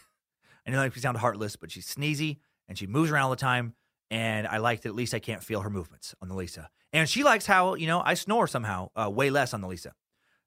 I 0.66 0.70
know 0.70 0.80
that 0.80 0.94
sound 1.00 1.18
heartless, 1.18 1.56
but 1.56 1.70
she's 1.70 1.92
sneezy 1.92 2.38
and 2.68 2.78
she 2.78 2.86
moves 2.86 3.10
around 3.10 3.24
all 3.24 3.30
the 3.30 3.36
time. 3.36 3.74
And 4.10 4.46
I 4.46 4.58
like 4.58 4.82
that 4.82 4.90
at 4.90 4.94
least 4.94 5.14
I 5.14 5.18
can't 5.18 5.42
feel 5.42 5.62
her 5.62 5.70
movements 5.70 6.14
on 6.20 6.28
the 6.28 6.34
Leesa. 6.34 6.66
And 6.92 7.08
she 7.08 7.24
likes 7.24 7.46
how 7.46 7.74
you 7.74 7.86
know 7.86 8.02
I 8.04 8.14
snore 8.14 8.46
somehow 8.46 8.90
uh, 8.94 9.10
way 9.10 9.30
less 9.30 9.54
on 9.54 9.60
the 9.60 9.68
Leesa. 9.68 9.92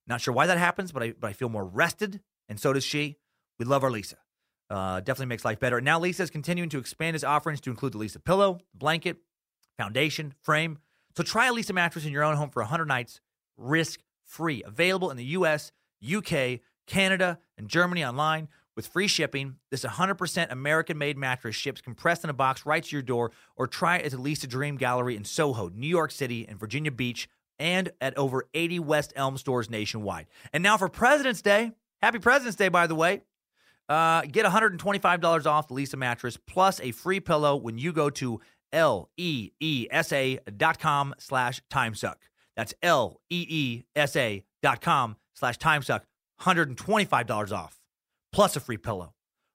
Not 0.08 0.22
sure 0.22 0.34
why 0.34 0.46
that 0.48 0.58
happens, 0.58 0.92
but 0.92 1.04
I 1.04 1.14
but 1.20 1.28
I 1.28 1.34
feel 1.34 1.50
more 1.50 1.66
rested, 1.66 2.22
and 2.48 2.60
so 2.60 2.74
does 2.74 2.84
she. 2.84 3.18
We 3.58 3.66
love 3.66 3.84
our 3.84 3.90
Leesa. 3.90 4.16
Uh, 4.70 5.00
definitely 5.00 5.28
makes 5.28 5.46
life 5.46 5.60
better. 5.60 5.78
And 5.78 5.86
Now 5.86 6.00
Leesa 6.00 6.22
is 6.22 6.30
continuing 6.30 6.70
to 6.70 6.80
expand 6.80 7.16
its 7.16 7.24
offerings 7.24 7.62
to 7.62 7.70
include 7.70 7.94
the 7.94 8.00
Leesa 8.00 8.24
pillow, 8.24 8.60
blanket, 8.74 9.18
foundation, 9.78 10.34
frame. 10.42 10.80
So 11.16 11.24
try 11.24 11.48
a 11.48 11.54
Leesa 11.54 11.74
mattress 11.74 12.06
in 12.06 12.12
your 12.12 12.24
own 12.24 12.36
home 12.36 12.50
for 12.50 12.62
100 12.62 12.86
nights, 12.86 13.22
risk 13.58 14.02
free. 14.24 14.64
Available 14.66 15.12
in 15.12 15.18
the 15.18 15.26
U.S., 15.26 15.72
UK, 16.04 16.60
Canada, 16.88 17.40
and 17.58 17.68
Germany 17.68 18.04
online 18.04 18.48
with 18.76 18.88
free 18.88 19.08
shipping. 19.08 19.56
This 19.72 19.86
100% 19.86 20.52
American 20.52 20.98
made 20.98 21.18
mattress 21.18 21.56
ships 21.56 21.82
compressed 21.82 22.24
in 22.24 22.30
a 22.30 22.34
box 22.34 22.66
right 22.66 22.84
to 22.84 22.96
your 22.96 23.04
door, 23.04 23.32
or 23.56 23.68
try 23.68 23.98
it 23.98 24.06
at 24.06 24.12
the 24.12 24.18
Leesa 24.18 24.48
Dream 24.48 24.78
Gallery 24.78 25.16
in 25.16 25.24
Soho, 25.24 25.70
New 25.70 25.88
York 25.88 26.12
City, 26.12 26.46
and 26.48 26.60
Virginia 26.60 26.92
Beach, 26.92 27.30
and 27.58 27.92
at 28.02 28.18
over 28.18 28.46
80 28.54 28.80
West 28.80 29.14
Elm 29.16 29.38
stores 29.38 29.70
nationwide. 29.70 30.28
And 30.52 30.62
now 30.62 30.78
for 30.78 30.90
President's 30.90 31.42
Day, 31.42 31.72
happy 32.02 32.20
President's 32.20 32.58
Day, 32.58 32.68
by 32.68 32.88
the 32.88 32.96
way. 32.96 33.22
Uh, 33.88 34.22
get 34.22 34.46
$125 34.46 35.46
off 35.46 35.68
the 35.68 35.76
Leesa 35.76 35.96
mattress 35.96 36.38
plus 36.38 36.80
a 36.82 36.92
free 36.92 37.20
pillow 37.20 37.56
when 37.56 37.78
you 37.78 37.94
go 37.94 38.10
to 38.10 38.42
L-E-E-S-A 38.74 40.40
dot 40.58 40.80
com 40.80 41.14
slash 41.20 41.62
timesuck. 41.72 42.16
That's 42.56 42.74
L-E-E-S-A 42.82 44.44
dot 44.62 44.82
com 44.82 45.16
slash 45.34 45.58
timesuck. 45.58 46.02
$125 46.42 47.52
off 47.52 47.80
plus 48.34 48.56
a 48.56 48.60
free 48.60 48.78
pillow. 48.78 49.14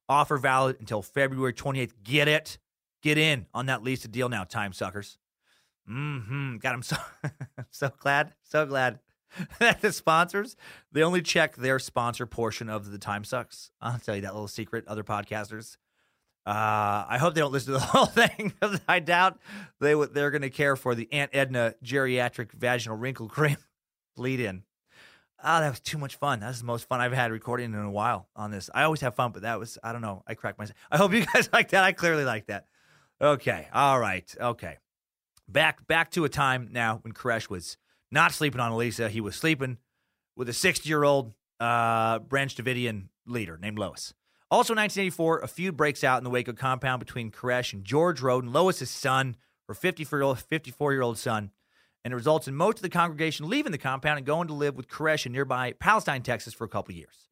Offer 0.09 0.39
valid 0.39 0.77
until 0.81 1.03
February 1.03 1.53
28th. 1.53 1.93
Get 2.03 2.29
it. 2.29 2.59
Get 3.03 3.19
in 3.19 3.47
on 3.55 3.67
that 3.67 3.83
Leesa 3.83 4.11
deal 4.11 4.29
now, 4.29 4.45
time 4.45 4.73
suckers. 4.73 5.19
Mm-hmm. 5.89 6.57
God, 6.59 6.73
I'm 6.73 6.83
so 6.83 6.97
so 7.71 7.91
glad, 7.99 8.35
so 8.43 8.67
glad 8.67 9.01
that 9.59 9.81
the 9.81 9.93
sponsors 9.93 10.57
they 10.93 11.03
only 11.03 11.23
check 11.23 11.57
their 11.57 11.79
sponsor 11.79 12.27
portion 12.27 12.69
of 12.69 12.91
the 12.91 12.99
time 12.99 13.25
sucks. 13.25 13.71
I'll 13.81 13.99
tell 13.99 14.17
you 14.17 14.23
that 14.23 14.35
little 14.35 14.49
secret. 14.49 14.87
Other 14.87 15.05
podcasters, 15.05 15.77
uh, 16.47 17.05
I 17.09 17.19
hope 17.21 17.35
they 17.35 17.41
don't 17.41 17.53
listen 17.53 17.75
to 17.75 17.79
the 17.79 17.87
whole 17.87 18.07
thing 18.07 18.53
because 18.61 18.81
I 18.89 19.01
doubt 19.01 19.39
they 19.81 19.95
would. 19.95 20.15
They're 20.15 20.31
going 20.31 20.43
to 20.43 20.51
care 20.51 20.77
for 20.77 20.95
the 20.95 21.09
Aunt 21.13 21.31
Edna 21.35 21.75
geriatric 21.85 22.53
vaginal 22.53 22.97
wrinkle 22.97 23.29
cream. 23.29 23.59
Bleed 24.17 24.41
in. 24.41 24.65
Oh, 25.43 25.61
that 25.61 25.71
was 25.71 25.81
too 25.81 25.97
much 25.97 26.17
fun. 26.17 26.41
That's 26.41 26.59
the 26.59 26.67
most 26.67 26.87
fun 26.87 27.01
I've 27.01 27.13
had 27.13 27.33
recording 27.33 27.73
in 27.73 27.81
a 27.81 27.91
while 27.91 28.29
on 28.37 28.51
this. 28.51 28.69
I 28.75 28.83
always 28.83 29.01
have 29.01 29.15
fun, 29.15 29.33
but 29.33 29.43
that 29.43 29.59
was 29.59 29.79
I 29.83 29.93
don't 29.93 30.03
know. 30.03 30.23
I 30.27 30.35
cracked 30.35 30.59
myself. 30.59 30.77
I 30.91 30.99
hope 30.99 31.13
you 31.13 31.25
guys 31.25 31.49
like 31.53 31.71
that. 31.71 31.85
I 31.85 31.93
clearly 31.93 32.25
like 32.25 32.47
that. 32.47 32.67
Okay. 33.23 33.69
All 33.73 33.99
right. 33.99 34.35
Okay. 34.39 34.77
Back 35.49 35.87
back 35.87 36.11
to 36.13 36.25
a 36.25 36.29
time 36.29 36.69
now 36.73 36.99
when 37.03 37.13
Koresh 37.13 37.49
was 37.49 37.77
not 38.11 38.33
sleeping 38.33 38.61
on 38.61 38.73
Elisa. 38.73 39.09
He 39.09 39.21
was 39.21 39.37
sleeping 39.37 39.79
with 40.37 40.49
a 40.49 40.53
60 40.53 40.89
year 40.89 41.05
old 41.05 41.33
uh, 41.59 42.21
Branch 42.21 42.55
Davidian 42.55 43.09
leader 43.27 43.59
named 43.59 43.79
Lois. 43.79 44.15
Also 44.51 44.73
in 44.73 44.79
1984, 44.79 45.41
a 45.41 45.49
feud 45.49 45.77
breaks 45.77 46.03
out 46.03 46.19
in 46.19 46.25
the 46.25 46.31
Waco 46.31 46.53
compound 46.53 46.99
between 47.01 47.31
Koresh 47.31 47.73
and 47.73 47.85
George 47.85 48.21
Roden, 48.21 48.53
Lois's 48.53 48.91
son, 48.91 49.37
her 49.69 49.75
54 49.75 50.93
year 50.93 51.03
old 51.03 51.19
son 51.19 51.51
and 52.05 52.13
it 52.13 52.17
results 52.17 52.49
in 52.49 52.55
most 52.55 52.79
of 52.79 52.83
the 52.83 52.89
congregation 52.89 53.49
leaving 53.49 53.73
the 53.73 53.79
compound 53.79 54.19
and 54.19 54.27
going 54.27 54.49
to 54.49 54.55
live 54.55 54.77
with 54.77 54.89
Koresh 54.89 55.27
in 55.27 55.33
nearby 55.33 55.73
Palestine, 55.73 56.23
Texas, 56.23 56.55
for 56.55 56.65
a 56.65 56.69
couple 56.69 56.95
years. 56.95 57.29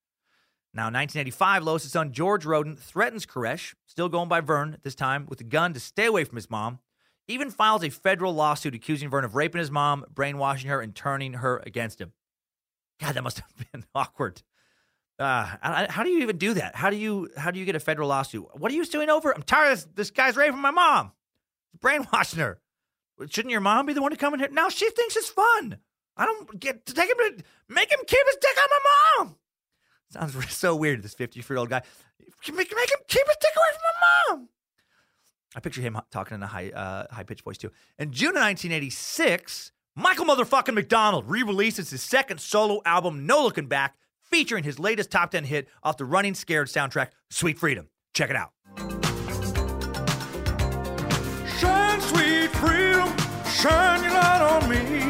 Now, 0.74 0.88
in 0.88 0.94
1985, 0.94 1.62
Lois' 1.62 1.90
son 1.90 2.12
George 2.12 2.44
Roden 2.44 2.76
threatens 2.76 3.24
Koresh, 3.24 3.74
still 3.86 4.08
going 4.08 4.28
by 4.28 4.40
Vern 4.40 4.74
at 4.74 4.82
this 4.82 4.94
time, 4.94 5.26
with 5.26 5.40
a 5.40 5.44
gun 5.44 5.72
to 5.72 5.80
stay 5.80 6.06
away 6.06 6.24
from 6.24 6.36
his 6.36 6.50
mom. 6.50 6.80
Even 7.28 7.50
files 7.50 7.84
a 7.84 7.90
federal 7.90 8.34
lawsuit 8.34 8.74
accusing 8.74 9.10
Vern 9.10 9.24
of 9.24 9.34
raping 9.34 9.58
his 9.58 9.70
mom, 9.70 10.04
brainwashing 10.12 10.70
her, 10.70 10.80
and 10.80 10.94
turning 10.94 11.34
her 11.34 11.62
against 11.66 12.00
him. 12.00 12.12
God, 13.00 13.14
that 13.14 13.22
must 13.22 13.40
have 13.40 13.52
been 13.72 13.84
awkward. 13.94 14.42
Uh, 15.18 15.56
how 15.88 16.04
do 16.04 16.10
you 16.10 16.22
even 16.22 16.38
do 16.38 16.54
that? 16.54 16.76
How 16.76 16.90
do 16.90 16.96
you 16.96 17.28
how 17.36 17.50
do 17.50 17.58
you 17.58 17.64
get 17.64 17.74
a 17.74 17.80
federal 17.80 18.08
lawsuit? 18.08 18.46
What 18.56 18.70
are 18.70 18.74
you 18.74 18.84
doing 18.84 19.10
over? 19.10 19.34
I'm 19.34 19.42
tired 19.42 19.72
of 19.72 19.78
this, 19.78 19.88
this 19.94 20.10
guy's 20.12 20.36
raping 20.36 20.60
my 20.60 20.70
mom, 20.70 21.12
brainwashing 21.80 22.38
her. 22.38 22.60
Shouldn't 23.28 23.50
your 23.50 23.60
mom 23.60 23.86
be 23.86 23.92
the 23.92 24.00
one 24.00 24.12
to 24.12 24.16
come 24.16 24.32
in 24.34 24.40
here? 24.40 24.48
Now 24.50 24.68
she 24.68 24.88
thinks 24.90 25.16
it's 25.16 25.28
fun. 25.28 25.78
I 26.16 26.24
don't 26.24 26.58
get 26.58 26.86
to 26.86 26.94
take 26.94 27.10
him 27.10 27.16
to 27.16 27.44
make 27.68 27.90
him 27.90 27.98
keep 28.06 28.26
his 28.26 28.36
dick 28.40 28.56
on 28.62 28.68
my 28.70 29.24
mom. 29.24 29.36
Sounds 30.10 30.52
so 30.56 30.76
weird. 30.76 31.02
This 31.02 31.14
50 31.14 31.40
year 31.40 31.58
old 31.58 31.68
guy 31.68 31.82
make, 32.46 32.56
make 32.56 32.90
him 32.90 32.98
keep 33.08 33.26
his 33.26 33.36
dick 33.40 33.52
away 33.56 33.72
from 33.72 33.82
my 33.82 34.36
mom. 34.36 34.48
I 35.56 35.60
picture 35.60 35.80
him 35.80 35.98
talking 36.10 36.34
in 36.34 36.42
a 36.42 36.46
high 36.46 36.70
uh, 36.70 37.06
high 37.10 37.22
pitched 37.22 37.44
voice 37.44 37.58
too. 37.58 37.70
In 37.98 38.12
June 38.12 38.36
of 38.36 38.42
1986, 38.42 39.72
Michael 39.96 40.26
motherfucking 40.26 40.74
McDonald 40.74 41.28
re-releases 41.28 41.90
his 41.90 42.02
second 42.02 42.40
solo 42.40 42.80
album, 42.84 43.26
No 43.26 43.42
Looking 43.42 43.66
Back, 43.66 43.96
featuring 44.22 44.62
his 44.62 44.78
latest 44.78 45.10
top 45.10 45.30
10 45.30 45.44
hit 45.44 45.68
off 45.82 45.96
the 45.96 46.04
Running 46.04 46.34
Scared 46.34 46.68
soundtrack, 46.68 47.08
Sweet 47.30 47.58
Freedom. 47.58 47.88
Check 48.14 48.30
it 48.30 48.36
out. 48.36 48.52
Shine, 51.58 52.00
sweet 52.00 52.50
freedom, 52.50 53.08
shine 53.50 54.02
your 54.04 54.12
light 54.12 54.60
on 54.62 54.70
me. 54.70 55.07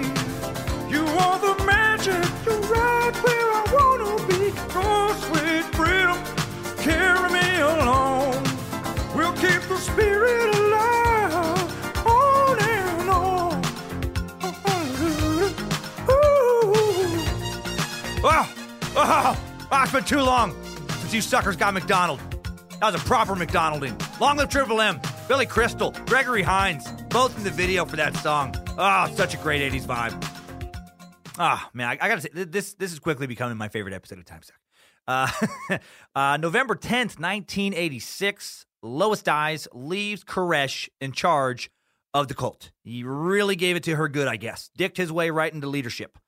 Oh, 19.00 19.04
oh, 19.06 19.68
oh, 19.70 19.82
it's 19.84 19.92
been 19.92 20.02
too 20.02 20.20
long 20.20 20.60
since 20.88 21.14
you 21.14 21.20
suckers 21.20 21.54
got 21.54 21.72
McDonald. 21.72 22.18
That 22.80 22.92
was 22.92 23.00
a 23.00 23.04
proper 23.04 23.36
McDonalding. 23.36 23.96
Long 24.20 24.36
live 24.38 24.48
Triple 24.48 24.80
M, 24.80 25.00
Billy 25.28 25.46
Crystal, 25.46 25.92
Gregory 26.06 26.42
Hines, 26.42 26.90
both 27.08 27.38
in 27.38 27.44
the 27.44 27.50
video 27.50 27.84
for 27.84 27.94
that 27.94 28.16
song. 28.16 28.56
Oh, 28.76 29.08
such 29.14 29.34
a 29.34 29.36
great 29.36 29.72
80s 29.72 29.82
vibe. 29.82 30.20
Ah, 31.38 31.70
man, 31.72 31.90
I, 31.90 31.92
I 31.92 32.08
gotta 32.08 32.22
say, 32.22 32.30
this 32.32 32.74
this 32.74 32.92
is 32.92 32.98
quickly 32.98 33.28
becoming 33.28 33.56
my 33.56 33.68
favorite 33.68 33.94
episode 33.94 34.18
of 34.18 34.24
Time 34.24 34.42
Suck. 34.42 34.58
Uh, 35.06 35.78
uh, 36.16 36.36
November 36.38 36.74
10th, 36.74 37.20
1986, 37.20 38.66
Lois 38.82 39.22
dies, 39.22 39.68
leaves 39.72 40.24
Koresh 40.24 40.88
in 41.00 41.12
charge 41.12 41.70
of 42.12 42.26
the 42.26 42.34
cult. 42.34 42.72
He 42.82 43.04
really 43.04 43.54
gave 43.54 43.76
it 43.76 43.84
to 43.84 43.94
her 43.94 44.08
good, 44.08 44.26
I 44.26 44.38
guess. 44.38 44.70
Dicked 44.76 44.96
his 44.96 45.12
way 45.12 45.30
right 45.30 45.54
into 45.54 45.68
leadership. 45.68 46.18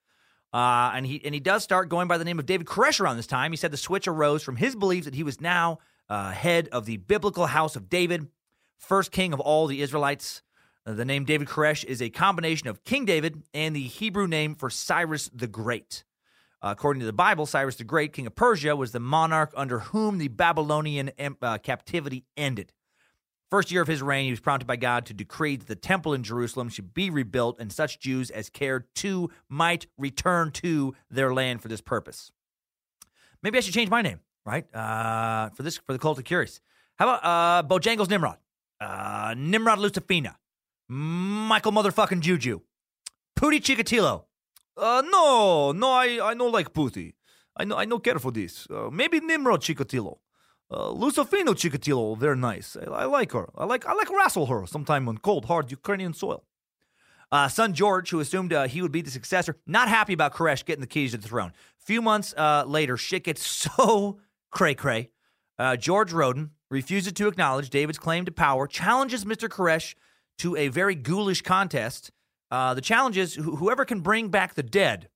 Uh, 0.53 0.92
and 0.94 1.07
he 1.07 1.24
and 1.24 1.32
he 1.32 1.40
does 1.40 1.62
start 1.62 1.88
going 1.88 2.09
by 2.09 2.18
the 2.18 2.24
name 2.24 2.38
of 2.38 2.46
David 2.46 2.66
Koresh 2.66 3.01
around 3.01 3.16
this 3.16 3.26
time. 3.26 3.53
He 3.53 3.57
said 3.57 3.70
the 3.70 3.76
switch 3.76 4.09
arose 4.09 4.42
from 4.42 4.57
his 4.57 4.74
beliefs 4.74 5.05
that 5.05 5.14
he 5.14 5.22
was 5.22 5.40
now 5.40 5.78
uh, 6.09 6.32
head 6.32 6.68
of 6.72 6.86
the 6.86 6.96
biblical 6.96 7.46
house 7.46 7.76
of 7.76 7.88
David, 7.88 8.26
first 8.76 9.12
king 9.12 9.32
of 9.32 9.40
all 9.40 9.66
the 9.66 9.80
Israelites. 9.80 10.42
Uh, 10.84 10.94
the 10.94 11.05
name 11.05 11.24
David 11.24 11.46
Koresh 11.46 11.84
is 11.84 12.03
a 12.03 12.11
combination 12.11 12.68
of 12.68 12.84
King 12.84 13.05
David 13.05 13.42
and 13.55 13.76
the 13.76 13.82
Hebrew 13.82 14.26
name 14.26 14.55
for 14.55 14.70
Cyrus 14.70 15.30
the 15.32 15.46
Great. 15.46 16.05
Uh, 16.62 16.74
according 16.76 17.01
to 17.01 17.07
the 17.07 17.12
Bible, 17.12 17.46
Cyrus 17.46 17.76
the 17.76 17.84
Great, 17.84 18.12
king 18.12 18.26
of 18.26 18.34
Persia, 18.34 18.74
was 18.74 18.92
the 18.92 19.01
monarch 19.01 19.53
under 19.57 19.78
whom 19.78 20.18
the 20.18 20.28
Babylonian 20.28 21.11
uh, 21.40 21.59
captivity 21.59 22.24
ended. 22.36 22.72
First 23.51 23.72
year 23.72 23.82
of 23.82 23.88
his 23.88 24.01
reign, 24.01 24.26
he 24.26 24.30
was 24.30 24.38
prompted 24.38 24.66
by 24.66 24.76
God 24.76 25.07
to 25.07 25.14
decree 25.14 25.57
that 25.57 25.66
the 25.66 25.74
temple 25.74 26.14
in 26.14 26.22
Jerusalem 26.22 26.68
should 26.68 26.94
be 26.94 27.11
rebuilt, 27.11 27.59
and 27.59 27.72
such 27.72 27.98
Jews 27.98 28.30
as 28.30 28.48
cared 28.48 28.84
to 28.96 29.28
might 29.48 29.86
return 29.98 30.53
to 30.53 30.94
their 31.11 31.34
land 31.34 31.61
for 31.61 31.66
this 31.66 31.80
purpose. 31.80 32.30
Maybe 33.42 33.59
I 33.59 33.61
should 33.61 33.74
change 33.74 33.90
my 33.90 34.03
name, 34.03 34.20
right? 34.46 34.72
Uh, 34.74 35.51
for 35.51 35.64
this, 35.64 35.78
for 35.78 35.92
the 35.92 35.98
cult 35.98 36.18
of 36.18 36.24
curious. 36.24 36.61
How 36.96 37.09
about 37.09 37.24
uh, 37.24 37.66
Bojangles 37.66 38.09
Nimrod, 38.09 38.36
uh, 38.80 39.34
Nimrod 39.36 39.80
Lucifina, 39.80 40.36
Michael 40.88 41.72
motherfucking 41.72 42.20
Juju, 42.20 42.61
Pooty 43.34 43.61
Chikatilo. 43.61 44.24
Uh, 44.76 45.03
no, 45.11 45.72
no, 45.72 45.92
I, 45.92 46.30
I 46.30 46.34
no 46.34 46.46
like 46.46 46.72
Pooty. 46.72 47.14
I 47.57 47.64
know, 47.64 47.76
I 47.76 47.84
no 47.84 47.98
care 47.98 48.18
for 48.18 48.30
this. 48.30 48.68
Uh, 48.70 48.90
maybe 48.92 49.18
Nimrod 49.18 49.61
Chikatilo. 49.61 50.18
Uh, 50.70 50.90
Lucifino 50.90 51.48
Chikatilo, 51.48 52.16
very 52.16 52.36
nice. 52.36 52.76
I, 52.76 52.84
I 52.84 53.04
like 53.04 53.32
her. 53.32 53.50
I 53.56 53.64
like 53.64 53.84
I 53.86 53.92
like 53.92 54.08
wrestle 54.10 54.46
her 54.46 54.66
sometime 54.66 55.08
on 55.08 55.18
cold, 55.18 55.46
hard 55.46 55.70
Ukrainian 55.70 56.12
soil. 56.12 56.44
Uh, 57.32 57.48
son 57.48 57.74
George, 57.74 58.10
who 58.10 58.20
assumed 58.20 58.52
uh, 58.52 58.66
he 58.66 58.82
would 58.82 58.92
be 58.92 59.02
the 59.02 59.10
successor, 59.10 59.56
not 59.66 59.88
happy 59.88 60.12
about 60.12 60.34
Koresh 60.34 60.64
getting 60.64 60.80
the 60.80 60.86
keys 60.86 61.12
to 61.12 61.18
the 61.18 61.28
throne. 61.28 61.52
Few 61.78 62.02
months 62.02 62.34
uh, 62.36 62.64
later, 62.66 62.96
shit 62.96 63.24
gets 63.24 63.44
so 63.46 64.18
cray 64.50 64.74
cray. 64.74 65.10
Uh, 65.58 65.76
George 65.76 66.12
Roden 66.12 66.50
refuses 66.70 67.12
to 67.12 67.26
acknowledge 67.26 67.70
David's 67.70 67.98
claim 67.98 68.24
to 68.24 68.32
power, 68.32 68.66
challenges 68.66 69.24
Mr. 69.24 69.48
Koresh 69.48 69.94
to 70.38 70.56
a 70.56 70.68
very 70.68 70.94
ghoulish 70.94 71.42
contest. 71.42 72.12
The 72.50 72.80
challenge 72.80 73.18
is 73.18 73.34
wh- 73.34 73.58
whoever 73.58 73.84
can 73.84 74.00
bring 74.00 74.28
back 74.28 74.54
the 74.54 74.62
dead, 74.62 75.08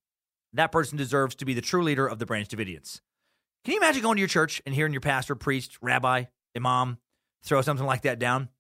that 0.53 0.73
person 0.73 0.99
deserves 0.99 1.35
to 1.37 1.45
be 1.45 1.55
the 1.55 1.61
true 1.61 1.83
leader 1.83 2.07
of 2.07 2.19
the 2.19 2.27
Branch 2.27 2.49
Davidians. 2.49 3.01
Can 3.65 3.73
you 3.73 3.79
imagine 3.79 4.03
going 4.03 4.17
to 4.17 4.21
your 4.21 4.29
church 4.29 4.61
and 4.67 4.75
hearing 4.75 4.93
your 4.93 5.01
pastor, 5.01 5.35
priest, 5.35 5.79
rabbi, 5.81 6.25
imam 6.55 6.99
throw 7.45 7.63
something 7.63 7.87
like 7.87 8.03
that 8.03 8.19
down? 8.19 8.51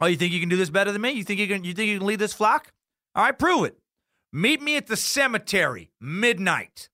Oh, 0.00 0.06
you 0.06 0.16
think 0.16 0.32
you 0.32 0.40
can 0.40 0.48
do 0.48 0.56
this 0.56 0.70
better 0.70 0.90
than 0.90 1.00
me? 1.00 1.12
You 1.12 1.22
think 1.22 1.38
you 1.38 1.46
can? 1.46 1.62
You 1.62 1.74
think 1.74 1.90
you 1.90 1.98
can 1.98 2.06
lead 2.06 2.18
this 2.18 2.32
flock? 2.32 2.72
All 3.14 3.24
right, 3.24 3.38
prove 3.38 3.66
it. 3.66 3.78
Meet 4.32 4.60
me 4.60 4.76
at 4.76 4.88
the 4.88 4.96
cemetery 4.96 5.92
midnight. 6.00 6.88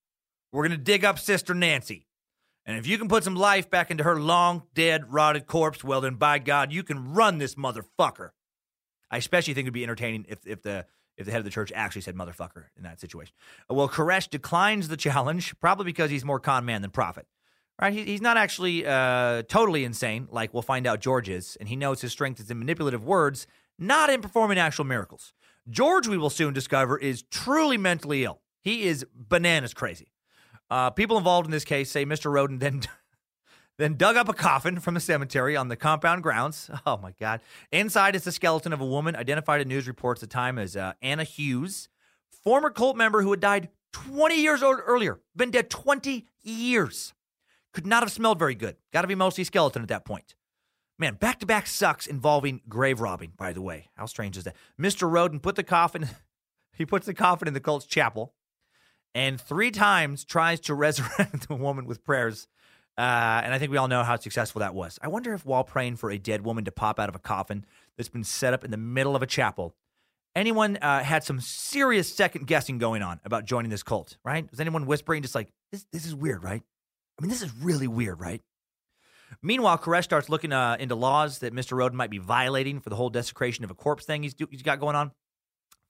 We're 0.52 0.62
gonna 0.62 0.76
dig 0.76 1.04
up 1.04 1.18
Sister 1.18 1.54
Nancy, 1.54 2.06
and 2.66 2.76
if 2.76 2.86
you 2.86 2.98
can 2.98 3.08
put 3.08 3.24
some 3.24 3.34
life 3.34 3.70
back 3.70 3.90
into 3.90 4.04
her 4.04 4.20
long 4.20 4.64
dead, 4.74 5.12
rotted 5.12 5.46
corpse, 5.46 5.82
well 5.82 6.02
then, 6.02 6.14
by 6.14 6.38
God, 6.38 6.70
you 6.70 6.82
can 6.82 7.14
run 7.14 7.38
this 7.38 7.54
motherfucker. 7.54 8.30
I 9.10 9.16
especially 9.16 9.54
think 9.54 9.64
it'd 9.64 9.74
be 9.74 9.84
entertaining 9.84 10.26
if 10.28 10.46
if 10.46 10.62
the 10.62 10.86
if 11.16 11.24
the 11.24 11.32
head 11.32 11.38
of 11.38 11.44
the 11.44 11.50
church 11.50 11.72
actually 11.74 12.02
said 12.02 12.14
motherfucker 12.14 12.64
in 12.76 12.82
that 12.82 13.00
situation. 13.00 13.34
Well, 13.70 13.88
Koresh 13.88 14.28
declines 14.28 14.88
the 14.88 14.96
challenge, 14.96 15.58
probably 15.60 15.86
because 15.86 16.10
he's 16.10 16.24
more 16.24 16.40
con 16.40 16.66
man 16.66 16.82
than 16.82 16.90
prophet 16.90 17.26
right? 17.80 17.92
He, 17.92 18.04
he's 18.04 18.20
not 18.22 18.36
actually 18.36 18.86
uh, 18.86 19.42
totally 19.48 19.84
insane, 19.84 20.28
like 20.30 20.52
we'll 20.52 20.62
find 20.62 20.86
out 20.86 21.00
George 21.00 21.28
is, 21.28 21.56
and 21.60 21.68
he 21.68 21.76
knows 21.76 22.00
his 22.00 22.12
strength 22.12 22.40
is 22.40 22.50
in 22.50 22.58
manipulative 22.58 23.04
words, 23.04 23.46
not 23.78 24.10
in 24.10 24.20
performing 24.20 24.58
actual 24.58 24.84
miracles. 24.84 25.32
George, 25.68 26.06
we 26.06 26.18
will 26.18 26.30
soon 26.30 26.52
discover, 26.52 26.98
is 26.98 27.22
truly 27.30 27.78
mentally 27.78 28.24
ill. 28.24 28.40
He 28.60 28.84
is 28.84 29.04
bananas 29.14 29.74
crazy. 29.74 30.12
Uh, 30.70 30.90
people 30.90 31.18
involved 31.18 31.46
in 31.46 31.50
this 31.50 31.64
case 31.64 31.90
say 31.90 32.04
Mr. 32.04 32.30
Roden 32.32 32.58
then 32.58 32.82
then 33.78 33.96
dug 33.96 34.16
up 34.16 34.28
a 34.28 34.32
coffin 34.32 34.78
from 34.80 34.94
the 34.94 35.00
cemetery 35.00 35.56
on 35.56 35.68
the 35.68 35.76
compound 35.76 36.22
grounds. 36.22 36.70
Oh 36.86 36.96
my 36.96 37.12
God! 37.20 37.40
Inside 37.72 38.14
is 38.16 38.24
the 38.24 38.32
skeleton 38.32 38.72
of 38.72 38.80
a 38.80 38.86
woman 38.86 39.16
identified 39.16 39.60
in 39.60 39.68
news 39.68 39.86
reports 39.86 40.22
at 40.22 40.30
the 40.30 40.34
time 40.34 40.58
as 40.58 40.76
uh, 40.76 40.92
Anna 41.02 41.24
Hughes, 41.24 41.88
former 42.42 42.70
cult 42.70 42.96
member 42.96 43.22
who 43.22 43.30
had 43.30 43.40
died 43.40 43.68
20 43.92 44.40
years 44.40 44.62
o- 44.62 44.72
earlier, 44.72 45.20
been 45.36 45.50
dead 45.50 45.70
20 45.70 46.26
years 46.42 47.12
could 47.74 47.86
not 47.86 48.02
have 48.02 48.12
smelled 48.12 48.38
very 48.38 48.54
good. 48.54 48.76
Got 48.92 49.02
to 49.02 49.08
be 49.08 49.14
mostly 49.14 49.44
skeleton 49.44 49.82
at 49.82 49.88
that 49.88 50.04
point. 50.04 50.34
Man, 50.98 51.14
back 51.14 51.40
to 51.40 51.46
back 51.46 51.66
sucks 51.66 52.06
involving 52.06 52.60
grave 52.68 53.00
robbing, 53.00 53.32
by 53.36 53.52
the 53.52 53.60
way. 53.60 53.88
How 53.96 54.06
strange 54.06 54.36
is 54.36 54.44
that? 54.44 54.54
Mr. 54.80 55.10
Roden 55.10 55.40
put 55.40 55.56
the 55.56 55.64
coffin, 55.64 56.08
he 56.72 56.86
puts 56.86 57.04
the 57.04 57.14
coffin 57.14 57.48
in 57.48 57.54
the 57.54 57.60
cult's 57.60 57.84
chapel 57.84 58.32
and 59.14 59.40
three 59.40 59.70
times 59.70 60.24
tries 60.24 60.60
to 60.60 60.74
resurrect 60.74 61.48
the 61.48 61.54
woman 61.54 61.86
with 61.86 62.04
prayers. 62.04 62.48
Uh, 62.96 63.42
and 63.42 63.52
I 63.52 63.58
think 63.58 63.72
we 63.72 63.76
all 63.76 63.88
know 63.88 64.04
how 64.04 64.16
successful 64.16 64.60
that 64.60 64.72
was. 64.72 65.00
I 65.02 65.08
wonder 65.08 65.34
if 65.34 65.44
while 65.44 65.64
praying 65.64 65.96
for 65.96 66.12
a 66.12 66.18
dead 66.18 66.44
woman 66.44 66.64
to 66.64 66.72
pop 66.72 67.00
out 67.00 67.08
of 67.08 67.16
a 67.16 67.18
coffin 67.20 67.64
that's 67.96 68.08
been 68.08 68.22
set 68.22 68.54
up 68.54 68.64
in 68.64 68.70
the 68.70 68.76
middle 68.76 69.16
of 69.16 69.22
a 69.22 69.26
chapel, 69.26 69.74
anyone 70.36 70.76
uh, 70.76 71.02
had 71.02 71.24
some 71.24 71.40
serious 71.40 72.12
second 72.12 72.46
guessing 72.46 72.78
going 72.78 73.02
on 73.02 73.18
about 73.24 73.46
joining 73.46 73.70
this 73.70 73.82
cult, 73.82 74.16
right? 74.24 74.48
Was 74.48 74.60
anyone 74.60 74.86
whispering 74.86 75.22
just 75.22 75.34
like, 75.34 75.48
this, 75.72 75.84
this 75.90 76.06
is 76.06 76.14
weird, 76.14 76.44
right? 76.44 76.62
I 77.18 77.22
mean, 77.22 77.30
this 77.30 77.42
is 77.42 77.54
really 77.56 77.88
weird, 77.88 78.20
right? 78.20 78.42
Meanwhile, 79.42 79.78
Koresh 79.78 80.04
starts 80.04 80.28
looking 80.28 80.52
uh, 80.52 80.76
into 80.78 80.94
laws 80.94 81.40
that 81.40 81.52
Mr. 81.54 81.76
Roden 81.76 81.96
might 81.96 82.10
be 82.10 82.18
violating 82.18 82.80
for 82.80 82.90
the 82.90 82.96
whole 82.96 83.10
desecration 83.10 83.64
of 83.64 83.70
a 83.70 83.74
corpse 83.74 84.04
thing 84.04 84.22
he's, 84.22 84.34
do- 84.34 84.48
he's 84.50 84.62
got 84.62 84.80
going 84.80 84.96
on. 84.96 85.12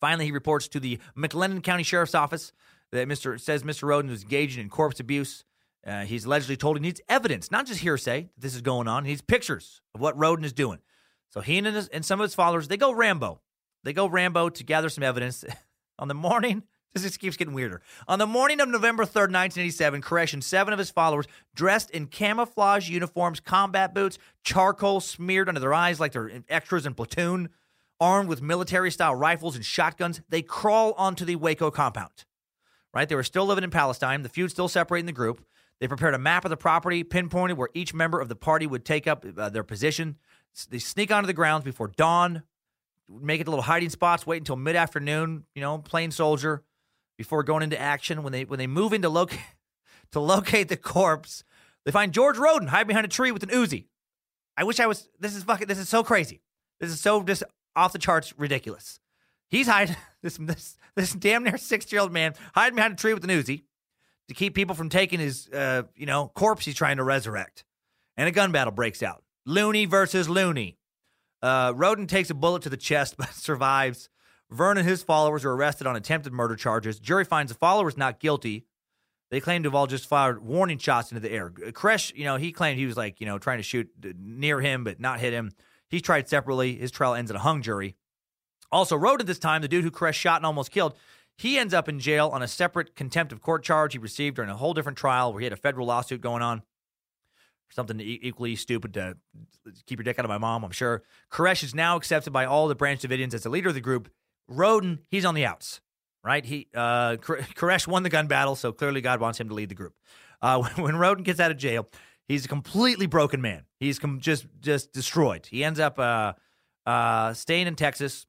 Finally, 0.00 0.26
he 0.26 0.32
reports 0.32 0.68
to 0.68 0.80
the 0.80 0.98
McLennan 1.16 1.62
County 1.62 1.82
Sheriff's 1.82 2.14
Office 2.14 2.52
that 2.92 3.08
Mr. 3.08 3.40
says 3.40 3.62
Mr. 3.62 3.84
Roden 3.84 4.10
was 4.10 4.22
engaging 4.22 4.62
in 4.62 4.70
corpse 4.70 5.00
abuse. 5.00 5.44
Uh, 5.86 6.04
he's 6.04 6.24
allegedly 6.24 6.56
told 6.56 6.76
he 6.76 6.82
needs 6.82 7.00
evidence, 7.08 7.50
not 7.50 7.66
just 7.66 7.80
hearsay, 7.80 8.22
that 8.22 8.40
this 8.40 8.54
is 8.54 8.62
going 8.62 8.88
on. 8.88 9.04
He 9.04 9.10
needs 9.10 9.22
pictures 9.22 9.82
of 9.94 10.00
what 10.00 10.18
Roden 10.18 10.44
is 10.44 10.52
doing. 10.52 10.78
So 11.30 11.40
he 11.40 11.58
and, 11.58 11.66
his, 11.66 11.88
and 11.88 12.04
some 12.04 12.20
of 12.20 12.24
his 12.24 12.34
followers, 12.34 12.68
they 12.68 12.76
go 12.76 12.92
Rambo. 12.92 13.40
They 13.82 13.92
go 13.92 14.06
Rambo 14.06 14.48
to 14.50 14.64
gather 14.64 14.88
some 14.88 15.04
evidence. 15.04 15.44
on 15.98 16.08
the 16.08 16.14
morning, 16.14 16.62
this 16.95 17.03
just 17.03 17.18
keeps 17.18 17.36
getting 17.36 17.55
weirder. 17.55 17.82
On 18.07 18.20
the 18.20 18.26
morning 18.26 18.61
of 18.61 18.68
November 18.68 19.03
3rd, 19.03 19.32
1987, 19.32 20.01
Koresh 20.01 20.32
and 20.32 20.45
seven 20.45 20.72
of 20.72 20.78
his 20.78 20.90
followers, 20.90 21.26
dressed 21.55 21.90
in 21.90 22.07
camouflage 22.07 22.88
uniforms, 22.88 23.40
combat 23.40 23.92
boots, 23.92 24.16
charcoal 24.45 25.01
smeared 25.01 25.49
under 25.49 25.61
their 25.61 25.74
eyes 25.74 25.99
like 25.99 26.12
they're 26.12 26.30
extras 26.49 26.86
in 26.86 26.95
platoon, 26.95 27.49
armed 28.01 28.28
with 28.28 28.40
military 28.40 28.92
style 28.92 29.14
rifles 29.14 29.57
and 29.57 29.64
shotguns, 29.64 30.20
they 30.28 30.40
crawl 30.40 30.92
onto 30.92 31.24
the 31.24 31.36
Waco 31.36 31.70
compound. 31.70 32.24
Right? 32.92 33.09
They 33.09 33.16
were 33.16 33.24
still 33.24 33.45
living 33.45 33.64
in 33.64 33.70
Palestine, 33.70 34.22
the 34.22 34.28
feud 34.28 34.53
still 34.53 34.68
separating 34.68 35.07
the 35.07 35.12
group. 35.12 35.45
They 35.80 35.88
prepared 35.88 36.14
a 36.14 36.18
map 36.18 36.45
of 36.45 36.51
the 36.51 36.57
property, 36.57 37.03
pinpointed 37.03 37.59
where 37.59 37.70
each 37.74 37.92
member 37.92 38.20
of 38.20 38.28
the 38.28 38.36
party 38.36 38.68
would 38.68 38.84
take 38.84 39.09
up 39.09 39.24
uh, 39.36 39.49
their 39.49 39.64
position. 39.64 40.16
They 40.70 40.78
sneak 40.78 41.11
onto 41.11 41.26
the 41.26 41.32
grounds 41.32 41.64
before 41.64 41.88
dawn, 41.88 42.45
make 43.09 43.40
it 43.40 43.45
to 43.45 43.51
little 43.51 43.64
hiding 43.64 43.90
spots, 43.90 44.24
wait 44.24 44.38
until 44.38 44.55
mid 44.55 44.76
afternoon, 44.76 45.45
you 45.57 45.61
know, 45.61 45.78
plain 45.78 46.12
soldier, 46.12 46.62
before 47.16 47.42
going 47.42 47.62
into 47.62 47.80
action. 47.80 48.22
When 48.22 48.32
they 48.32 48.44
when 48.44 48.58
they 48.58 48.66
move 48.66 48.92
in 48.92 49.02
to 49.02 49.08
locate 49.08 49.40
to 50.12 50.20
locate 50.20 50.68
the 50.68 50.76
corpse, 50.76 51.44
they 51.84 51.92
find 51.92 52.12
George 52.12 52.38
Roden 52.38 52.68
hiding 52.68 52.88
behind 52.88 53.04
a 53.04 53.08
tree 53.08 53.32
with 53.32 53.42
an 53.42 53.50
Uzi. 53.50 53.86
I 54.56 54.64
wish 54.64 54.80
I 54.80 54.86
was. 54.86 55.08
This 55.18 55.34
is 55.34 55.42
fucking. 55.42 55.66
This 55.66 55.78
is 55.78 55.88
so 55.88 56.02
crazy. 56.02 56.40
This 56.80 56.90
is 56.90 57.00
so 57.00 57.22
just 57.22 57.42
off 57.76 57.92
the 57.92 57.98
charts 57.98 58.32
ridiculous. 58.38 59.00
He's 59.50 59.66
hiding 59.66 59.96
this 60.22 60.36
this 60.36 60.76
this 60.96 61.12
damn 61.12 61.44
near 61.44 61.58
sixty 61.58 61.96
year 61.96 62.02
old 62.02 62.12
man 62.12 62.34
hiding 62.54 62.76
behind 62.76 62.94
a 62.94 62.96
tree 62.96 63.14
with 63.14 63.24
an 63.24 63.30
Uzi 63.30 63.62
to 64.28 64.34
keep 64.34 64.54
people 64.54 64.74
from 64.74 64.88
taking 64.88 65.20
his 65.20 65.48
uh, 65.48 65.82
you 65.96 66.06
know 66.06 66.30
corpse 66.34 66.64
he's 66.64 66.74
trying 66.74 66.96
to 66.98 67.04
resurrect. 67.04 67.64
And 68.16 68.28
a 68.28 68.32
gun 68.32 68.52
battle 68.52 68.72
breaks 68.72 69.02
out. 69.02 69.24
Looney 69.44 69.86
versus 69.86 70.28
Looney. 70.28 70.78
Uh, 71.42 71.72
Roden 71.74 72.06
takes 72.06 72.30
a 72.30 72.34
bullet 72.34 72.62
to 72.62 72.70
the 72.70 72.76
chest 72.76 73.16
but 73.18 73.30
survives. 73.34 74.08
Vern 74.51 74.78
and 74.78 74.86
his 74.86 75.03
followers 75.03 75.45
are 75.45 75.53
arrested 75.53 75.86
on 75.86 75.97
attempted 75.97 76.32
murder 76.32 76.57
charges. 76.57 76.99
Jury 77.01 77.24
finds 77.24 77.53
the 77.53 77.59
followers 77.59 77.97
not 77.97 78.20
guilty. 78.20 78.66
They 79.30 79.40
claim 79.40 79.62
to 79.62 79.68
have 79.68 79.74
all 79.74 79.86
just 79.86 80.07
fired 80.07 80.45
warning 80.45 80.78
shots 80.78 81.11
into 81.11 81.20
the 81.20 81.32
air. 81.32 81.51
Koresh, 81.51 82.14
you 82.14 82.24
know, 82.24 82.36
he 82.36 82.53
claimed 82.53 82.78
he 82.78 82.86
was 82.86 82.97
like, 82.97 83.20
you 83.20 83.26
know, 83.26 83.38
trying 83.38 83.59
to 83.59 83.64
shoot 83.64 83.90
near 84.18 84.61
him 84.61 84.84
but 84.84 85.01
not 85.01 85.18
hit 85.18 85.32
him. 85.32 85.51
He's 85.88 86.03
tried 86.03 86.28
separately. 86.28 86.76
His 86.76 86.90
trial 86.90 87.14
ends 87.14 87.30
in 87.30 87.36
a 87.36 87.40
hung 87.40 87.62
jury. 87.62 87.97
Also, 88.70 88.97
Roden 88.97 89.26
this 89.26 89.38
time, 89.38 89.62
the 89.62 89.68
dude 89.68 89.84
who 89.84 89.90
Koresh 89.90 90.14
shot 90.14 90.36
and 90.36 90.47
almost 90.47 90.70
killed, 90.70 90.95
he 91.36 91.59
ends 91.59 91.74
up 91.74 91.88
in 91.88 91.99
jail 91.99 92.28
on 92.32 92.42
a 92.42 92.49
separate 92.49 92.95
contempt 92.95 93.32
of 93.32 93.40
court 93.40 93.64
charge 93.64 93.92
he 93.92 93.99
received 93.99 94.36
during 94.36 94.51
a 94.51 94.57
whole 94.57 94.74
different 94.74 94.99
trial 94.99 95.32
where 95.32 95.40
he 95.40 95.45
had 95.45 95.53
a 95.53 95.57
federal 95.57 95.86
lawsuit 95.86 96.20
going 96.20 96.42
on. 96.42 96.62
Something 97.70 97.99
equally 97.99 98.55
stupid 98.55 98.95
to 98.95 99.16
keep 99.86 99.99
your 99.99 100.05
dick 100.05 100.18
out 100.18 100.24
of 100.24 100.28
my 100.28 100.38
mom, 100.38 100.64
I'm 100.64 100.70
sure. 100.70 101.03
Koresh 101.30 101.64
is 101.64 101.74
now 101.74 101.97
accepted 101.97 102.32
by 102.32 102.45
all 102.45 102.68
the 102.68 102.76
Branch 102.76 103.01
Davidians 103.01 103.34
as 103.34 103.42
the 103.42 103.49
leader 103.49 103.68
of 103.68 103.74
the 103.74 103.80
group. 103.80 104.11
Roden, 104.49 105.01
he's 105.11 105.24
on 105.24 105.34
the 105.34 105.47
outs, 105.47 105.80
right? 106.22 106.45
He 106.45 106.68
uh, 106.74 107.16
Koresh 107.16 107.86
won 107.86 108.03
the 108.03 108.11
gun 108.11 108.26
battle, 108.26 108.57
so 108.57 108.72
clearly 108.72 109.01
God 109.01 109.20
wants 109.20 109.40
him 109.40 109.49
to 109.49 109.55
lead 109.55 109.68
the 109.68 109.74
group. 109.74 109.95
Uh, 110.42 110.62
when 110.76 110.97
Roden 110.97 111.24
gets 111.24 111.40
out 111.40 111.51
of 111.51 111.57
jail, 111.57 111.88
he's 112.28 112.45
a 112.45 112.49
completely 112.49 113.07
broken 113.07 113.40
man. 113.40 113.64
He's 113.80 113.99
com- 113.99 114.20
just 114.20 114.47
just 114.61 114.92
destroyed. 114.92 115.47
He 115.47 115.64
ends 115.64 115.80
up 115.80 115.99
uh, 115.99 116.34
uh, 116.86 117.32
staying 117.34 117.66
in 117.66 117.76
Texas, 117.76 118.26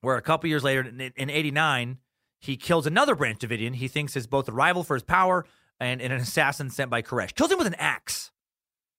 where 0.00 0.16
a 0.16 0.22
couple 0.22 0.48
years 0.48 0.64
later, 0.64 0.82
in, 0.82 1.00
in 1.00 1.30
'89, 1.30 1.98
he 2.40 2.56
kills 2.56 2.86
another 2.86 3.14
Branch 3.14 3.38
Davidian. 3.38 3.74
He 3.74 3.88
thinks 3.88 4.16
is 4.16 4.26
both 4.26 4.48
a 4.48 4.52
rival 4.52 4.82
for 4.82 4.94
his 4.94 5.02
power 5.02 5.44
and, 5.78 6.00
and 6.00 6.12
an 6.12 6.20
assassin 6.20 6.70
sent 6.70 6.90
by 6.90 7.02
Koresh. 7.02 7.34
Kills 7.34 7.50
him 7.50 7.58
with 7.58 7.66
an 7.66 7.74
axe. 7.74 8.30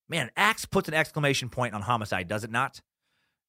Man, 0.10 0.30
axe 0.36 0.66
puts 0.66 0.90
an 0.90 0.94
exclamation 0.94 1.50
point 1.50 1.74
on 1.74 1.84
homicide, 1.84 2.28
does 2.28 2.44
it 2.44 2.52
not? 2.52 2.82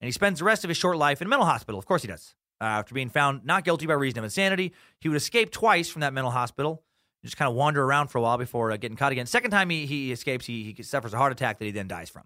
And 0.00 0.07
he 0.07 0.12
spends 0.12 0.38
the 0.38 0.44
rest 0.44 0.64
of 0.64 0.68
his 0.68 0.76
short 0.76 0.96
life 0.96 1.20
in 1.20 1.26
a 1.26 1.30
mental 1.30 1.46
hospital. 1.46 1.78
Of 1.78 1.86
course 1.86 2.03
he 2.03 2.09
does. 2.09 2.34
Uh, 2.62 2.66
after 2.66 2.94
being 2.94 3.08
found 3.08 3.44
not 3.44 3.64
guilty 3.64 3.86
by 3.86 3.94
reason 3.94 4.18
of 4.18 4.24
insanity, 4.24 4.72
he 5.00 5.08
would 5.08 5.16
escape 5.16 5.50
twice 5.50 5.88
from 5.88 5.98
that 6.00 6.12
mental 6.12 6.30
hospital. 6.30 6.84
Just 7.24 7.36
kind 7.36 7.48
of 7.48 7.56
wander 7.56 7.82
around 7.82 8.06
for 8.06 8.18
a 8.18 8.20
while 8.20 8.38
before 8.38 8.70
uh, 8.70 8.76
getting 8.76 8.96
caught 8.96 9.10
again. 9.10 9.26
Second 9.26 9.50
time 9.50 9.68
he, 9.68 9.84
he 9.84 10.12
escapes, 10.12 10.46
he, 10.46 10.72
he 10.76 10.82
suffers 10.84 11.12
a 11.12 11.18
heart 11.18 11.32
attack 11.32 11.58
that 11.58 11.64
he 11.64 11.72
then 11.72 11.88
dies 11.88 12.08
from. 12.08 12.22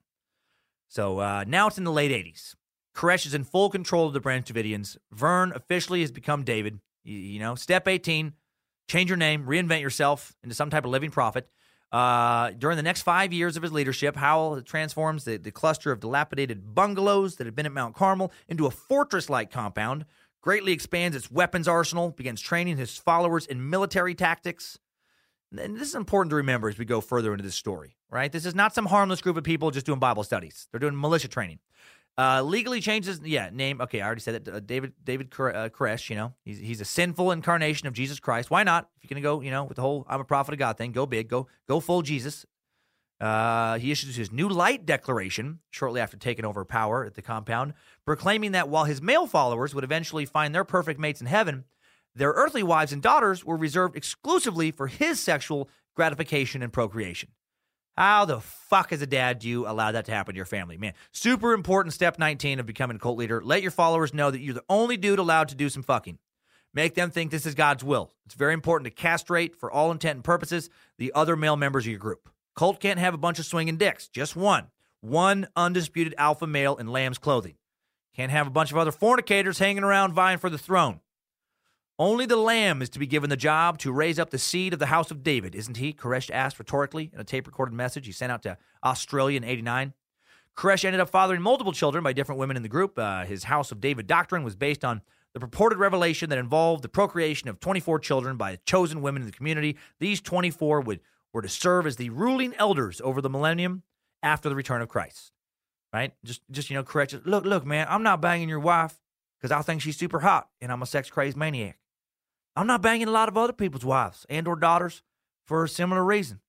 So 0.89 1.21
uh, 1.21 1.45
now 1.47 1.69
it's 1.69 1.79
in 1.79 1.85
the 1.85 1.93
late 1.93 2.11
80s. 2.11 2.55
Koresh 2.95 3.25
is 3.25 3.33
in 3.33 3.45
full 3.45 3.71
control 3.71 4.07
of 4.07 4.13
the 4.13 4.21
Branch 4.21 4.47
Davidians. 4.47 4.99
Vern 5.11 5.53
officially 5.55 6.03
has 6.03 6.13
become 6.13 6.45
David. 6.45 6.81
You, 7.03 7.17
you, 7.17 7.41
know, 7.41 7.55
step 7.55 7.89
18, 7.89 8.35
change 8.89 9.09
your 9.09 9.17
name, 9.17 9.47
reinvent 9.47 9.81
yourself 9.81 10.37
into 10.43 10.55
some 10.55 10.69
type 10.69 10.85
of 10.85 10.91
living 10.91 11.11
prophet. 11.11 11.49
Uh, 11.93 12.51
during 12.59 12.77
the 12.77 12.83
next 12.83 13.03
five 13.03 13.33
years 13.33 13.57
of 13.57 13.63
his 13.63 13.73
leadership, 13.73 14.17
Howell 14.17 14.61
transforms 14.63 15.25
the, 15.25 15.37
the 15.37 15.51
cluster 15.51 15.93
of 15.93 16.01
dilapidated 16.01 16.75
bungalows 16.75 17.37
that 17.37 17.47
had 17.47 17.55
been 17.55 17.67
at 17.67 17.73
Mount 17.73 17.95
Carmel 17.95 18.33
into 18.49 18.67
a 18.67 18.71
fortress 18.71 19.31
like 19.31 19.51
compound 19.51 20.05
greatly 20.47 20.71
expands 20.71 21.17
its 21.17 21.29
weapons 21.29 21.67
arsenal, 21.67 22.13
begins 22.13 22.41
training 22.41 22.77
his 22.77 22.97
followers 22.97 23.47
in 23.47 23.69
military 23.69 24.15
tactics. 24.15 24.79
And 25.59 25.75
this 25.75 25.89
is 25.89 25.97
important 25.97 26.31
to 26.31 26.37
remember 26.37 26.69
as 26.69 26.79
we 26.79 26.85
go 26.85 27.01
further 27.01 27.33
into 27.33 27.43
this 27.43 27.57
story, 27.57 27.97
right? 28.11 28.31
This 28.31 28.47
is 28.47 28.55
not 28.55 28.73
some 28.73 28.87
harmless 28.87 29.21
group 29.21 29.37
of 29.37 29.43
people 29.43 29.73
just 29.73 29.87
doing 29.87 29.99
Bible 29.99 30.23
studies. 30.23 30.69
They're 30.71 30.79
doing 30.79 31.01
militia 31.01 31.27
training. 31.27 31.59
Uh, 32.17 32.43
legally 32.43 32.81
changes, 32.81 33.21
yeah, 33.25 33.51
name. 33.53 33.81
Okay, 33.81 34.01
I 34.01 34.07
already 34.07 34.21
said 34.21 34.45
that. 34.45 34.55
Uh, 34.55 34.61
David 34.61 34.93
David 35.03 35.33
uh, 35.33 35.69
Koresh, 35.69 36.09
you 36.11 36.15
know, 36.15 36.33
he's 36.45 36.59
he's 36.59 36.81
a 36.81 36.85
sinful 36.85 37.33
incarnation 37.33 37.89
of 37.89 37.93
Jesus 37.93 38.21
Christ. 38.21 38.49
Why 38.49 38.63
not? 38.63 38.89
If 39.03 39.11
you're 39.11 39.21
gonna 39.21 39.23
go, 39.23 39.43
you 39.43 39.51
know, 39.51 39.65
with 39.65 39.77
the 39.77 39.83
whole 39.83 40.07
"I'm 40.09 40.21
a 40.21 40.25
prophet 40.25 40.55
of 40.55 40.59
God" 40.59 40.79
thing, 40.79 40.93
go 40.93 41.07
big, 41.07 41.29
go 41.29 41.49
go 41.69 41.81
full 41.81 42.03
Jesus. 42.03 42.47
Uh, 43.21 43.79
he 43.79 43.91
issues 43.91 44.17
his 44.17 44.31
new 44.31 44.49
light 44.49 44.85
declaration 44.85 45.61
shortly 45.71 46.01
after 46.01 46.17
taking 46.17 46.45
over 46.45 46.65
power 46.65 47.05
at 47.05 47.15
the 47.15 47.23
compound, 47.23 47.73
proclaiming 48.05 48.53
that 48.53 48.69
while 48.69 48.85
his 48.85 49.01
male 49.01 49.27
followers 49.27 49.75
would 49.75 49.85
eventually 49.85 50.27
find 50.27 50.55
their 50.55 50.65
perfect 50.65 51.01
mates 51.01 51.21
in 51.21 51.27
heaven, 51.27 51.65
their 52.15 52.31
earthly 52.31 52.63
wives 52.63 52.93
and 52.93 53.03
daughters 53.03 53.45
were 53.45 53.57
reserved 53.57 53.97
exclusively 53.97 54.71
for 54.71 54.87
his 54.87 55.21
sexual 55.21 55.69
gratification 55.95 56.63
and 56.63 56.73
procreation. 56.73 57.31
How 57.97 58.27
the 58.27 58.41
fuck, 58.41 58.93
as 58.93 59.01
a 59.01 59.07
dad, 59.07 59.39
do 59.39 59.49
you 59.49 59.67
allow 59.67 59.91
that 59.93 60.05
to 60.05 60.13
happen 60.13 60.35
to 60.35 60.37
your 60.37 60.45
family? 60.45 60.77
Man, 60.77 60.93
super 61.13 61.55
important 61.55 61.95
step 61.95 62.19
19 62.19 62.61
of 62.61 62.67
becoming 62.67 62.97
a 62.97 63.01
cult 63.01 63.17
leader. 63.17 63.43
Let 63.43 63.63
your 63.63 63.71
followers 63.71 64.13
know 64.13 64.31
that 64.31 64.41
you're 64.41 64.53
the 64.53 64.65
only 64.69 64.99
dude 64.99 65.19
allowed 65.19 65.49
to 65.49 65.55
do 65.55 65.71
some 65.71 65.83
fucking. 65.83 66.19
Make 66.75 66.95
them 66.95 67.11
think 67.11 67.31
this 67.31 67.47
is 67.47 67.55
God's 67.55 67.83
will. 67.83 68.13
It's 68.27 68.35
very 68.35 68.53
important 68.53 68.85
to 68.85 68.91
castrate, 69.03 69.57
for 69.57 69.73
all 69.73 69.91
intent 69.91 70.17
and 70.17 70.25
purposes, 70.25 70.69
the 70.99 71.11
other 71.15 71.37
male 71.37 71.57
members 71.57 71.85
of 71.85 71.91
your 71.91 71.99
group. 71.99 72.29
Cult 72.57 72.81
can't 72.81 72.99
have 72.99 73.15
a 73.15 73.19
bunch 73.19 73.39
of 73.39 73.45
swinging 73.45 73.77
dicks, 73.77 74.09
just 74.09 74.35
one. 74.35 74.69
One 75.01 75.47
undisputed 75.55 76.15
alpha 76.17 76.47
male 76.47 76.77
in 76.77 76.87
lamb's 76.89 77.19
clothing. 77.19 77.57
Can't 78.15 78.33
have 78.33 78.47
a 78.47 78.51
bunch 78.51 78.71
of 78.71 78.79
other 78.79 78.93
fornicators 78.93 79.59
hanging 79.59 79.85
around 79.85 80.15
vying 80.15 80.39
for 80.39 80.49
the 80.49 80.57
throne. 80.57 81.01
Only 81.99 82.27
the 82.27 82.37
lamb 82.37 82.83
is 82.83 82.89
to 82.91 82.99
be 82.99 83.07
given 83.07 83.31
the 83.31 83.37
job 83.37 83.79
to 83.79 83.93
raise 83.93 84.19
up 84.19 84.31
the 84.31 84.39
seed 84.39 84.73
of 84.73 84.79
the 84.79 84.87
house 84.87 85.11
of 85.11 85.23
David, 85.23 85.55
isn't 85.55 85.77
he? 85.77 85.93
Koresh 85.93 86.31
asked 86.31 86.59
rhetorically 86.59 87.11
in 87.13 87.21
a 87.21 87.25
tape 87.25 87.47
recorded 87.47 87.75
message 87.75 88.07
he 88.07 88.13
sent 88.13 88.33
out 88.33 88.43
to 88.43 88.57
Australia 88.83 89.37
in 89.37 89.45
89. 89.45 89.93
Koresh 90.57 90.85
ended 90.85 91.01
up 91.01 91.11
fathering 91.11 91.43
multiple 91.43 91.73
children 91.73 92.03
by 92.03 92.15
different 92.15 92.39
women 92.39 92.57
in 92.57 92.63
the 92.63 92.69
group. 92.71 92.99
Uh, 92.99 93.25
his 93.25 93.45
House 93.45 93.71
of 93.71 93.81
David 93.81 94.07
doctrine 94.07 94.43
was 94.43 94.57
based 94.57 94.85
on 94.85 95.03
the 95.35 95.41
purported 95.41 95.79
revelation 95.79 96.31
that 96.31 96.39
involved 96.39 96.83
the 96.83 96.89
procreation 96.89 97.49
of 97.51 97.61
24 97.61 97.99
children 97.99 98.39
by 98.39 98.59
chosen 98.65 99.03
women 99.03 99.21
in 99.21 99.27
the 99.27 99.33
community. 99.33 99.77
These 99.99 100.23
24 100.23 100.81
would 100.81 101.01
were 101.33 101.43
to 101.43 101.49
serve 101.49 101.87
as 101.87 101.97
the 101.97 102.11
ruling 102.11 102.55
elders 102.59 103.01
over 103.03 103.21
the 103.21 103.31
millennium 103.31 103.83
after 104.23 104.49
the 104.49 104.55
return 104.55 104.83
of 104.83 104.89
Christ. 104.89 105.33
Right? 105.93 106.13
Just, 106.25 106.43
just 106.51 106.71
you 106.71 106.75
know, 106.77 106.83
correct. 106.83 107.15
Look, 107.25 107.45
look, 107.45 107.65
man, 107.65 107.87
I'm 107.89 108.03
not 108.03 108.21
banging 108.21 108.49
your 108.49 108.61
wife 108.61 109.01
because 109.39 109.53
I 109.53 109.63
think 109.63 109.83
she's 109.83 109.97
super 109.97 110.21
hot 110.21 110.49
and 110.61 110.73
I'm 110.73 110.83
a 110.83 110.87
sex 110.87 111.09
crazed 111.11 111.37
maniac. 111.37 111.79
I'm 112.55 112.67
not 112.67 112.83
banging 112.83 113.09
a 113.09 113.13
lot 113.13 113.29
of 113.29 113.37
other 113.37 113.53
people's 113.53 113.85
wives 113.85 114.27
and 114.29 114.49
or 114.49 114.57
daughters 114.57 115.03
for 115.47 115.65
a 115.65 115.69
similar 115.69 116.05
reason. 116.05 116.41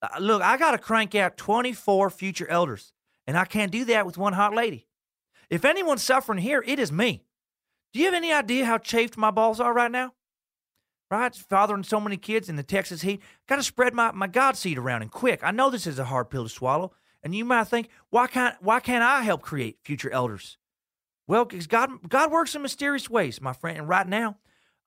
Uh, 0.00 0.18
look, 0.20 0.42
I 0.42 0.56
got 0.56 0.72
to 0.72 0.78
crank 0.78 1.14
out 1.14 1.36
24 1.36 2.10
future 2.10 2.48
elders, 2.48 2.92
and 3.26 3.36
I 3.36 3.44
can't 3.44 3.72
do 3.72 3.84
that 3.86 4.06
with 4.06 4.18
one 4.18 4.34
hot 4.34 4.54
lady. 4.54 4.86
If 5.50 5.64
anyone's 5.64 6.02
suffering 6.02 6.38
here, 6.38 6.62
it 6.66 6.78
is 6.78 6.92
me. 6.92 7.24
Do 7.92 8.00
you 8.00 8.06
have 8.06 8.14
any 8.14 8.32
idea 8.32 8.64
how 8.64 8.78
chafed 8.78 9.16
my 9.16 9.30
balls 9.30 9.60
are 9.60 9.72
right 9.72 9.90
now? 9.90 10.12
Right? 11.10 11.34
Fathering 11.34 11.84
so 11.84 12.00
many 12.00 12.16
kids 12.16 12.48
in 12.48 12.56
the 12.56 12.62
Texas 12.62 13.02
heat. 13.02 13.20
Got 13.48 13.56
to 13.56 13.62
spread 13.62 13.94
my, 13.94 14.12
my 14.12 14.26
God 14.26 14.56
seed 14.56 14.78
around 14.78 15.02
and 15.02 15.10
quick. 15.10 15.40
I 15.42 15.50
know 15.50 15.70
this 15.70 15.86
is 15.86 15.98
a 15.98 16.04
hard 16.04 16.30
pill 16.30 16.44
to 16.44 16.48
swallow. 16.48 16.92
And 17.22 17.34
you 17.34 17.44
might 17.44 17.64
think, 17.68 17.88
why 18.10 18.28
can't 18.28 18.54
why 18.62 18.78
can't 18.78 19.02
I 19.02 19.22
help 19.22 19.42
create 19.42 19.78
future 19.82 20.10
elders? 20.10 20.58
Well, 21.26 21.44
because 21.44 21.66
God 21.66 22.08
God 22.08 22.30
works 22.30 22.54
in 22.54 22.62
mysterious 22.62 23.10
ways, 23.10 23.40
my 23.40 23.52
friend. 23.52 23.78
And 23.78 23.88
right 23.88 24.06
now, 24.06 24.36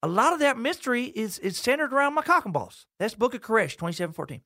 a 0.02 0.08
lot 0.08 0.32
of 0.32 0.40
that 0.40 0.58
mystery 0.58 1.06
is 1.06 1.38
is 1.40 1.58
centered 1.58 1.92
around 1.92 2.14
my 2.14 2.22
cock 2.22 2.46
and 2.46 2.54
balls. 2.54 2.86
That's 2.98 3.14
Book 3.14 3.34
of 3.34 3.42
Koresh, 3.42 3.76
2714. 3.76 4.42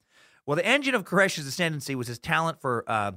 Well, 0.45 0.55
the 0.55 0.65
engine 0.65 0.95
of 0.95 1.05
Koresh's 1.05 1.45
ascendancy 1.45 1.93
was 1.95 2.07
his 2.07 2.19
talent 2.19 2.59
for 2.59 2.83
uh, 2.87 3.11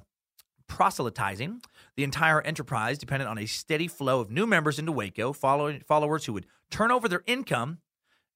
proselytizing. 0.69 1.63
The 1.97 2.05
entire 2.05 2.43
enterprise 2.43 2.99
depended 2.99 3.29
on 3.29 3.39
a 3.39 3.47
steady 3.47 3.89
flow 3.89 4.21
of 4.21 4.31
new 4.31 4.47
members 4.47 4.79
into 4.79 4.93
Waco, 4.93 5.33
following, 5.33 5.81
followers 5.81 6.27
who 6.27 6.35
would 6.35 6.47
turn 6.71 6.91
over 6.91 7.09
their 7.09 7.25
income 7.27 7.79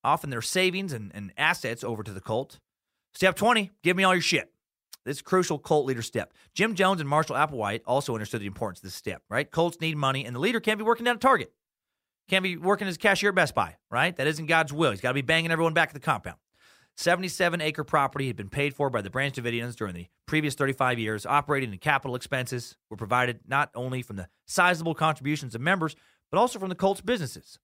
often 0.04 0.30
their 0.30 0.42
savings 0.42 0.92
and, 0.92 1.10
and 1.14 1.32
assets 1.36 1.84
over 1.84 2.02
to 2.02 2.12
the 2.12 2.20
cult. 2.20 2.58
Step 3.14 3.36
20, 3.36 3.70
give 3.82 3.96
me 3.96 4.04
all 4.04 4.14
your 4.14 4.22
shit. 4.22 4.52
This 5.04 5.22
crucial 5.22 5.58
cult 5.58 5.86
leader 5.86 6.02
step. 6.02 6.32
Jim 6.54 6.74
Jones 6.74 7.00
and 7.00 7.08
Marshall 7.08 7.36
Applewhite 7.36 7.80
also 7.86 8.12
understood 8.12 8.42
the 8.42 8.46
importance 8.46 8.80
of 8.80 8.84
this 8.84 8.94
step, 8.94 9.22
right? 9.30 9.50
Cults 9.50 9.80
need 9.80 9.96
money, 9.96 10.24
and 10.24 10.36
the 10.36 10.40
leader 10.40 10.60
can't 10.60 10.78
be 10.78 10.84
working 10.84 11.04
down 11.04 11.16
at 11.16 11.20
Target. 11.20 11.52
Can't 12.28 12.42
be 12.42 12.56
working 12.56 12.86
as 12.86 12.96
cashier 12.96 13.30
at 13.30 13.34
Best 13.34 13.54
Buy, 13.54 13.76
right? 13.90 14.14
That 14.14 14.26
isn't 14.26 14.46
God's 14.46 14.72
will. 14.72 14.90
He's 14.90 15.00
got 15.00 15.08
to 15.08 15.14
be 15.14 15.22
banging 15.22 15.50
everyone 15.50 15.74
back 15.74 15.88
at 15.88 15.94
the 15.94 16.00
compound. 16.00 16.36
77 16.96 17.62
acre 17.62 17.82
property 17.82 18.26
had 18.26 18.36
been 18.36 18.50
paid 18.50 18.74
for 18.74 18.90
by 18.90 19.00
the 19.00 19.10
Branch 19.10 19.34
Davidians 19.34 19.74
during 19.74 19.94
the 19.94 20.06
previous 20.26 20.54
35 20.54 20.98
years. 20.98 21.24
Operating 21.24 21.72
and 21.72 21.80
capital 21.80 22.14
expenses 22.14 22.76
were 22.90 22.96
provided 22.96 23.40
not 23.48 23.70
only 23.74 24.02
from 24.02 24.16
the 24.16 24.28
sizable 24.46 24.94
contributions 24.94 25.54
of 25.54 25.62
members, 25.62 25.96
but 26.30 26.38
also 26.38 26.58
from 26.58 26.68
the 26.68 26.74
cult's 26.74 27.00
businesses. 27.00 27.58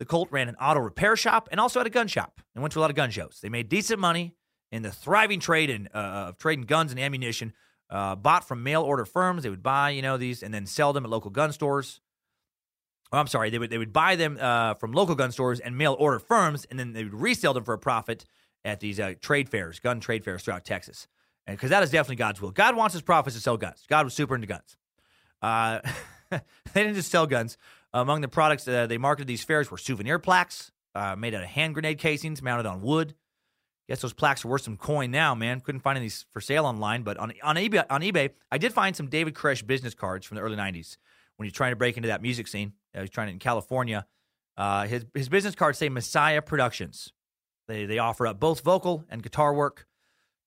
The 0.00 0.06
cult 0.06 0.32
ran 0.32 0.48
an 0.48 0.56
auto 0.56 0.80
repair 0.80 1.14
shop 1.14 1.48
and 1.52 1.60
also 1.60 1.78
had 1.78 1.86
a 1.86 1.90
gun 1.90 2.08
shop 2.08 2.40
and 2.54 2.62
went 2.62 2.72
to 2.72 2.78
a 2.78 2.82
lot 2.82 2.88
of 2.88 2.96
gun 2.96 3.10
shows. 3.10 3.38
They 3.42 3.50
made 3.50 3.68
decent 3.68 4.00
money 4.00 4.34
in 4.72 4.82
the 4.82 4.90
thriving 4.90 5.40
trade 5.40 5.68
in, 5.68 5.88
uh, 5.94 6.28
of 6.28 6.38
trading 6.38 6.64
guns 6.64 6.90
and 6.90 6.98
ammunition 6.98 7.52
uh, 7.90 8.16
bought 8.16 8.48
from 8.48 8.62
mail 8.62 8.82
order 8.82 9.04
firms. 9.04 9.42
They 9.42 9.50
would 9.50 9.62
buy, 9.62 9.90
you 9.90 10.00
know, 10.00 10.16
these 10.16 10.42
and 10.42 10.54
then 10.54 10.64
sell 10.64 10.94
them 10.94 11.04
at 11.04 11.10
local 11.10 11.30
gun 11.30 11.52
stores. 11.52 12.00
Oh, 13.12 13.18
I'm 13.18 13.26
sorry, 13.26 13.50
they 13.50 13.58
would 13.58 13.68
they 13.68 13.76
would 13.76 13.92
buy 13.92 14.16
them 14.16 14.38
uh, 14.40 14.74
from 14.74 14.92
local 14.92 15.14
gun 15.14 15.32
stores 15.32 15.60
and 15.60 15.76
mail 15.76 15.96
order 15.98 16.18
firms, 16.18 16.64
and 16.70 16.78
then 16.78 16.94
they 16.94 17.04
would 17.04 17.14
resell 17.14 17.52
them 17.52 17.64
for 17.64 17.74
a 17.74 17.78
profit 17.78 18.24
at 18.64 18.80
these 18.80 18.98
uh, 18.98 19.14
trade 19.20 19.50
fairs, 19.50 19.80
gun 19.80 20.00
trade 20.00 20.24
fairs 20.24 20.44
throughout 20.44 20.64
Texas. 20.64 21.08
And 21.46 21.56
because 21.56 21.70
that 21.70 21.82
is 21.82 21.90
definitely 21.90 22.16
God's 22.16 22.40
will. 22.40 22.52
God 22.52 22.76
wants 22.76 22.94
his 22.94 23.02
prophets 23.02 23.36
to 23.36 23.42
sell 23.42 23.56
guns. 23.56 23.84
God 23.88 24.06
was 24.06 24.14
super 24.14 24.34
into 24.34 24.46
guns. 24.46 24.76
Uh, 25.42 25.80
they 26.30 26.40
didn't 26.74 26.94
just 26.94 27.10
sell 27.10 27.26
guns. 27.26 27.58
Among 27.92 28.20
the 28.20 28.28
products 28.28 28.66
uh, 28.68 28.86
they 28.86 28.98
marketed 28.98 29.26
these 29.26 29.42
fairs 29.42 29.70
were 29.70 29.78
souvenir 29.78 30.18
plaques 30.18 30.70
uh, 30.94 31.16
made 31.16 31.34
out 31.34 31.42
of 31.42 31.48
hand 31.48 31.74
grenade 31.74 31.98
casings 31.98 32.42
mounted 32.42 32.66
on 32.66 32.80
wood. 32.80 33.14
Guess 33.88 34.02
those 34.02 34.12
plaques 34.12 34.44
are 34.44 34.48
worth 34.48 34.62
some 34.62 34.76
coin 34.76 35.10
now, 35.10 35.34
man. 35.34 35.60
Couldn't 35.60 35.80
find 35.80 35.98
any 35.98 36.10
for 36.30 36.40
sale 36.40 36.64
online, 36.64 37.02
but 37.02 37.16
on 37.16 37.32
on 37.42 37.56
eBay, 37.56 37.84
on 37.90 38.02
eBay, 38.02 38.30
I 38.50 38.58
did 38.58 38.72
find 38.72 38.94
some 38.94 39.08
David 39.08 39.34
Koresh 39.34 39.66
business 39.66 39.94
cards 39.94 40.24
from 40.24 40.36
the 40.36 40.42
early 40.42 40.56
'90s 40.56 40.96
when 41.36 41.46
he's 41.46 41.52
trying 41.52 41.72
to 41.72 41.76
break 41.76 41.96
into 41.96 42.08
that 42.08 42.22
music 42.22 42.46
scene. 42.46 42.74
Uh, 42.94 43.00
he's 43.00 43.10
trying 43.10 43.28
it 43.28 43.32
in 43.32 43.38
California. 43.40 44.06
Uh, 44.56 44.86
his 44.86 45.06
his 45.12 45.28
business 45.28 45.56
cards 45.56 45.78
say 45.78 45.88
Messiah 45.88 46.40
Productions. 46.40 47.12
They 47.66 47.84
they 47.86 47.98
offer 47.98 48.28
up 48.28 48.38
both 48.38 48.60
vocal 48.60 49.04
and 49.10 49.24
guitar 49.24 49.52
work. 49.52 49.86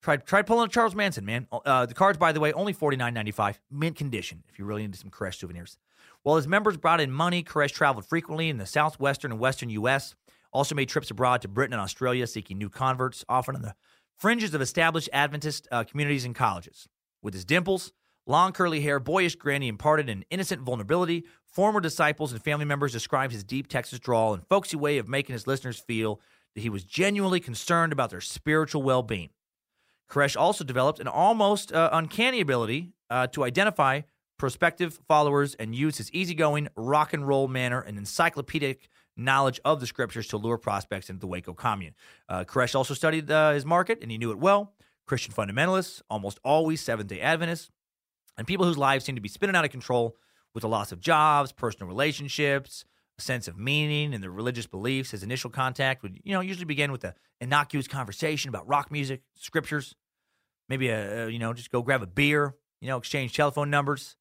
Tried 0.02 0.26
tried 0.26 0.48
pulling 0.48 0.68
a 0.68 0.70
Charles 0.70 0.96
Manson, 0.96 1.26
man. 1.26 1.48
Uh, 1.52 1.86
the 1.86 1.94
cards, 1.94 2.18
by 2.18 2.32
the 2.32 2.40
way, 2.40 2.54
only 2.54 2.72
forty 2.72 2.96
nine 2.96 3.14
ninety 3.14 3.32
five, 3.32 3.60
mint 3.70 3.98
condition. 3.98 4.44
If 4.48 4.58
you're 4.58 4.68
really 4.68 4.86
into 4.86 4.98
some 4.98 5.10
Koresh 5.10 5.36
souvenirs. 5.36 5.78
While 6.24 6.38
his 6.38 6.48
members 6.48 6.78
brought 6.78 7.02
in 7.02 7.12
money, 7.12 7.44
Koresh 7.44 7.72
traveled 7.72 8.06
frequently 8.06 8.50
in 8.50 8.58
the 8.58 8.66
southwestern 8.66 9.32
and 9.32 9.40
western 9.40 9.70
U.S. 9.72 10.16
Also 10.54 10.74
made 10.74 10.88
trips 10.88 11.12
abroad 11.12 11.42
to 11.42 11.50
Britain 11.50 11.74
and 11.74 11.82
Australia, 11.82 12.26
seeking 12.28 12.58
new 12.58 12.70
converts, 12.70 13.26
often 13.28 13.56
on 13.56 13.62
the 13.62 13.76
fringes 14.18 14.54
of 14.54 14.62
established 14.62 15.10
Adventist 15.12 15.68
uh, 15.72 15.84
communities 15.84 16.24
and 16.24 16.34
colleges. 16.34 16.88
With 17.22 17.34
his 17.34 17.44
dimples, 17.44 17.92
long 18.26 18.54
curly 18.54 18.80
hair, 18.80 19.02
boyish 19.02 19.36
grin, 19.36 19.62
he 19.62 19.68
imparted 19.68 20.10
an 20.10 20.24
innocent 20.30 20.62
vulnerability. 20.62 21.26
Former 21.46 21.82
disciples 21.82 22.32
and 22.32 22.42
family 22.42 22.66
members 22.66 22.94
described 22.94 23.34
his 23.34 23.44
deep 23.44 23.68
Texas 23.68 24.00
drawl 24.00 24.34
and 24.34 24.48
folksy 24.48 24.78
way 24.78 24.98
of 24.98 25.10
making 25.10 25.34
his 25.34 25.46
listeners 25.46 25.78
feel 25.78 26.22
that 26.56 26.62
he 26.62 26.70
was 26.70 26.86
genuinely 26.86 27.42
concerned 27.42 27.92
about 27.92 28.12
their 28.12 28.22
spiritual 28.22 28.82
well 28.82 29.04
being. 29.04 29.30
Koresh 30.10 30.40
also 30.40 30.64
developed 30.64 31.00
an 31.00 31.08
almost 31.08 31.74
uh, 31.74 31.90
uncanny 31.92 32.40
ability 32.40 32.94
uh, 33.10 33.28
to 33.28 33.44
identify 33.44 34.02
prospective 34.44 35.00
followers 35.08 35.56
and 35.56 35.74
use 35.74 35.98
his 35.98 36.12
easygoing 36.12 36.68
rock 36.76 37.14
and 37.14 37.26
roll 37.26 37.48
manner 37.48 37.80
and 37.80 37.98
encyclopedic 37.98 38.90
knowledge 39.16 39.58
of 39.64 39.80
the 39.80 39.88
scriptures 39.88 40.28
to 40.28 40.36
lure 40.36 40.58
prospects 40.58 41.10
into 41.10 41.22
the 41.22 41.28
Waco 41.28 41.54
commune. 41.54 41.96
Uh, 42.28 42.44
Koresh 42.44 42.76
also 42.76 42.94
studied 42.94 43.32
uh, 43.32 43.54
his 43.54 43.66
market 43.66 44.00
and 44.02 44.12
he 44.12 44.18
knew 44.18 44.32
it 44.32 44.38
well. 44.38 44.74
Christian 45.06 45.34
fundamentalists, 45.34 46.02
almost 46.10 46.42
always 46.44 46.82
Seventh 46.82 47.08
day 47.08 47.22
Adventists, 47.22 47.72
and 48.38 48.46
people 48.46 48.66
whose 48.66 48.78
lives 48.78 49.06
seem 49.06 49.16
to 49.16 49.22
be 49.22 49.30
spinning 49.30 49.56
out 49.56 49.64
of 49.64 49.72
control 49.72 50.18
with 50.54 50.64
the 50.64 50.68
loss 50.68 50.92
of 50.92 51.00
jobs, 51.00 51.54
personal 51.54 51.88
relationships, 51.88 52.84
a 53.18 53.22
sense 53.22 53.48
of 53.48 53.58
meaning, 53.58 54.14
and 54.14 54.22
their 54.22 54.30
religious 54.30 54.68
beliefs. 54.68 55.12
His 55.12 55.24
initial 55.24 55.52
contact 55.52 56.04
would, 56.04 56.20
you 56.22 56.34
know, 56.34 56.42
usually 56.42 56.66
begin 56.66 56.92
with 56.92 57.06
an 57.06 57.14
innocuous 57.40 57.88
conversation 57.88 58.50
about 58.50 58.68
rock 58.68 58.92
music, 58.92 59.22
scriptures, 59.36 59.96
maybe 60.68 60.90
a, 60.90 61.28
a 61.28 61.30
you 61.30 61.40
know, 61.40 61.54
just 61.54 61.72
go 61.72 61.82
grab 61.82 62.04
a 62.04 62.08
beer, 62.08 62.56
you 62.82 62.90
know, 62.90 62.98
exchange 62.98 63.34
telephone 63.34 63.70
numbers. 63.70 64.18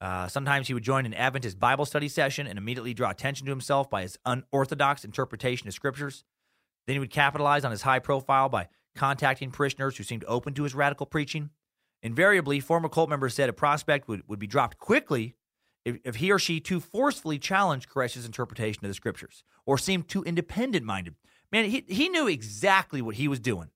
Uh, 0.00 0.26
sometimes 0.28 0.66
he 0.66 0.74
would 0.74 0.82
join 0.82 1.04
an 1.04 1.12
Adventist 1.12 1.60
Bible 1.60 1.84
study 1.84 2.08
session 2.08 2.46
and 2.46 2.58
immediately 2.58 2.94
draw 2.94 3.10
attention 3.10 3.44
to 3.46 3.52
himself 3.52 3.90
by 3.90 4.02
his 4.02 4.18
unorthodox 4.24 5.04
interpretation 5.04 5.68
of 5.68 5.74
scriptures. 5.74 6.24
Then 6.86 6.94
he 6.94 7.00
would 7.00 7.10
capitalize 7.10 7.64
on 7.64 7.70
his 7.70 7.82
high 7.82 7.98
profile 7.98 8.48
by 8.48 8.68
contacting 8.96 9.50
parishioners 9.50 9.96
who 9.96 10.04
seemed 10.04 10.24
open 10.26 10.54
to 10.54 10.62
his 10.62 10.74
radical 10.74 11.06
preaching. 11.06 11.50
Invariably, 12.02 12.60
former 12.60 12.88
cult 12.88 13.10
members 13.10 13.34
said 13.34 13.50
a 13.50 13.52
prospect 13.52 14.08
would, 14.08 14.22
would 14.26 14.38
be 14.38 14.46
dropped 14.46 14.78
quickly 14.78 15.34
if, 15.84 15.98
if 16.04 16.16
he 16.16 16.32
or 16.32 16.38
she 16.38 16.60
too 16.60 16.80
forcefully 16.80 17.38
challenged 17.38 17.90
Koresh's 17.90 18.24
interpretation 18.24 18.84
of 18.84 18.88
the 18.88 18.94
scriptures 18.94 19.44
or 19.66 19.76
seemed 19.76 20.08
too 20.08 20.24
independent 20.24 20.86
minded. 20.86 21.14
Man, 21.52 21.68
he, 21.68 21.84
he 21.86 22.08
knew 22.08 22.26
exactly 22.26 23.02
what 23.02 23.16
he 23.16 23.28
was 23.28 23.40
doing, 23.40 23.68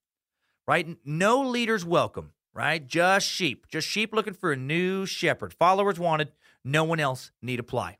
right? 0.66 0.96
No 1.04 1.42
leaders 1.42 1.84
welcome 1.84 2.32
right? 2.54 2.86
Just 2.86 3.26
sheep, 3.26 3.66
just 3.68 3.88
sheep 3.88 4.14
looking 4.14 4.34
for 4.34 4.52
a 4.52 4.56
new 4.56 5.04
shepherd. 5.06 5.52
Followers 5.52 5.98
wanted, 5.98 6.32
no 6.64 6.84
one 6.84 7.00
else 7.00 7.32
need 7.42 7.60
apply. 7.60 7.98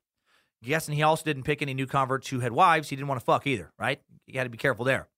Guessing 0.62 0.94
he 0.94 1.02
also 1.02 1.24
didn't 1.24 1.42
pick 1.42 1.61
any 1.61 1.74
new 1.74 1.86
converts 1.86 2.28
who 2.28 2.40
had 2.40 2.52
wives 2.52 2.88
he 2.88 2.96
didn't 2.96 3.09
want 3.09 3.20
to 3.20 3.24
fuck 3.24 3.46
either, 3.46 3.72
right? 3.78 4.00
You 4.26 4.32
got 4.32 4.44
to 4.44 4.48
be 4.50 4.57
careful 4.57 4.84
there. 4.84 5.09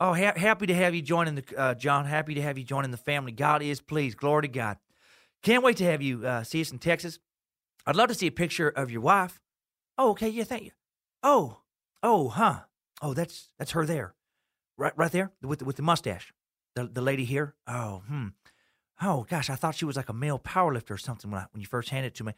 Oh, 0.00 0.14
ha- 0.14 0.32
happy 0.36 0.66
to 0.66 0.74
have 0.74 0.94
you 0.94 1.02
joining 1.02 1.34
the 1.34 1.44
uh, 1.58 1.74
John. 1.74 2.06
Happy 2.06 2.34
to 2.34 2.40
have 2.40 2.56
you 2.56 2.64
joining 2.64 2.90
the 2.90 2.96
family. 2.96 3.32
God 3.32 3.60
is 3.60 3.82
pleased. 3.82 4.16
Glory 4.16 4.42
to 4.42 4.48
God. 4.48 4.78
Can't 5.42 5.62
wait 5.62 5.76
to 5.76 5.84
have 5.84 6.00
you 6.00 6.26
uh, 6.26 6.42
see 6.42 6.62
us 6.62 6.72
in 6.72 6.78
Texas. 6.78 7.18
I'd 7.86 7.96
love 7.96 8.08
to 8.08 8.14
see 8.14 8.26
a 8.26 8.32
picture 8.32 8.68
of 8.68 8.90
your 8.90 9.02
wife. 9.02 9.40
Oh, 9.98 10.10
okay. 10.12 10.30
Yeah, 10.30 10.44
thank 10.44 10.64
you. 10.64 10.70
Oh, 11.22 11.58
oh, 12.02 12.28
huh. 12.28 12.60
Oh, 13.02 13.12
that's 13.12 13.50
that's 13.58 13.72
her 13.72 13.84
there, 13.84 14.14
right, 14.78 14.92
right 14.96 15.12
there 15.12 15.32
with 15.42 15.58
the, 15.60 15.64
with 15.66 15.76
the 15.76 15.82
mustache. 15.82 16.32
The 16.74 16.84
the 16.86 17.00
lady 17.02 17.24
here. 17.24 17.54
Oh, 17.66 18.02
hmm. 18.06 18.28
Oh 19.02 19.26
gosh, 19.28 19.48
I 19.48 19.54
thought 19.54 19.74
she 19.74 19.84
was 19.84 19.96
like 19.96 20.08
a 20.08 20.14
male 20.14 20.38
powerlifter 20.38 20.90
or 20.90 20.98
something 20.98 21.30
when 21.30 21.40
I, 21.40 21.46
when 21.52 21.60
you 21.60 21.66
first 21.66 21.88
handed 21.88 22.08
it 22.08 22.14
to 22.16 22.24
me. 22.24 22.32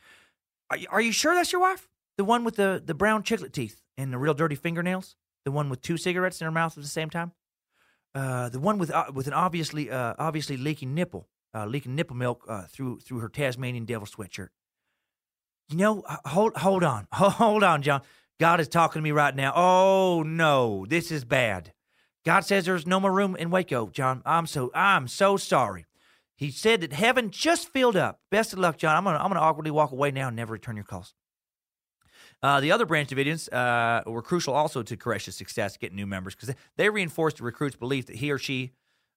Are 0.71 0.77
you, 0.77 0.87
are 0.91 1.01
you 1.01 1.13
sure 1.13 1.35
that's 1.35 1.53
your 1.53 1.61
wife? 1.61 1.89
The 2.17 2.25
one 2.25 2.45
with 2.45 2.57
the, 2.57 2.83
the 2.85 2.95
brown 2.95 3.23
chiclet 3.23 3.53
teeth 3.53 3.83
and 3.97 4.13
the 4.13 4.19
real 4.19 4.35
dirty 4.35 4.55
fingernails? 4.55 5.17
The 5.45 5.51
one 5.51 5.69
with 5.69 5.83
two 5.83 5.97
cigarettes 5.97 6.41
in 6.41 6.45
her 6.45 6.51
mouth 6.51 6.77
at 6.77 6.83
the 6.83 6.89
same 6.89 7.11
time? 7.11 7.33
Uh, 8.15 8.49
the 8.49 8.61
one 8.61 8.79
with 8.79 8.91
uh, 8.91 9.07
with 9.13 9.27
an 9.27 9.33
obviously 9.33 9.91
uh, 9.91 10.15
obviously 10.19 10.57
leaking 10.57 10.95
nipple, 10.95 11.29
uh, 11.55 11.65
leaking 11.65 11.95
nipple 11.95 12.15
milk 12.15 12.45
uh, 12.47 12.63
through 12.65 13.01
through 13.01 13.19
her 13.21 13.29
Tasmanian 13.29 13.87
devil 13.87 14.07
sweatshirt. 14.07 14.49
You 15.71 15.79
know, 15.79 16.05
hold 16.27 16.57
hold 16.59 16.85
on, 16.85 17.09
hold 17.13 17.65
on, 17.65 17.81
John. 17.83 18.03
God 18.39 18.61
is 18.61 18.69
talking 18.69 19.01
to 19.01 19.03
me 19.03 19.13
right 19.13 19.35
now. 19.35 19.53
Oh 19.57 20.23
no, 20.23 20.85
this 20.87 21.11
is 21.11 21.25
bad. 21.25 21.73
God 22.25 22.41
says 22.41 22.67
there's 22.67 22.87
no 22.87 23.01
more 23.01 23.13
room 23.13 23.35
in 23.35 23.51
Waco, 23.51 23.89
John. 23.89 24.23
I'm 24.27 24.47
so 24.47 24.71
I'm 24.75 25.09
so 25.09 25.39
sorry. 25.39 25.87
He 26.43 26.51
said 26.51 26.81
that 26.81 26.93
heaven 26.93 27.31
just 27.31 27.69
filled 27.69 27.95
up. 27.97 28.19
Best 28.29 28.53
of 28.53 28.59
luck, 28.59 28.77
John. 28.77 28.97
I'm 28.97 29.05
gonna 29.05 29.19
I'm 29.19 29.29
gonna 29.29 29.39
awkwardly 29.39 29.71
walk 29.71 29.93
away 29.93 30.11
now 30.11 30.27
and 30.27 30.35
never 30.35 30.53
return 30.53 30.75
your 30.75 30.85
calls. 30.85 31.15
Uh, 32.43 32.59
the 32.61 32.73
other 32.73 32.85
Branch 32.85 33.09
Davidians 33.09 33.49
uh, 33.53 34.03
were 34.11 34.23
crucial 34.23 34.53
also 34.53 34.83
to 34.83 34.97
Koresh's 34.97 35.37
success 35.37 35.77
getting 35.77 35.95
new 35.95 36.07
members 36.07 36.35
because 36.35 36.53
they 36.77 36.91
reinforced 36.91 37.37
the 37.37 37.45
recruit's 37.45 37.77
belief 37.77 38.07
that 38.07 38.17
he 38.17 38.33
or 38.33 38.39
she, 38.39 38.73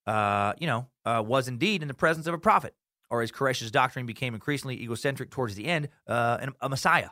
uh, 0.05 0.53
you 0.59 0.67
know, 0.67 0.87
uh, 1.03 1.23
was 1.25 1.47
indeed 1.47 1.81
in 1.81 1.87
the 1.87 1.95
presence 1.95 2.27
of 2.27 2.35
a 2.35 2.37
prophet, 2.37 2.75
or 3.09 3.23
as 3.23 3.31
Koresh's 3.31 3.71
doctrine 3.71 4.05
became 4.05 4.35
increasingly 4.35 4.79
egocentric 4.79 5.31
towards 5.31 5.55
the 5.55 5.65
end, 5.65 5.89
uh, 6.05 6.45
a 6.61 6.69
Messiah. 6.69 7.09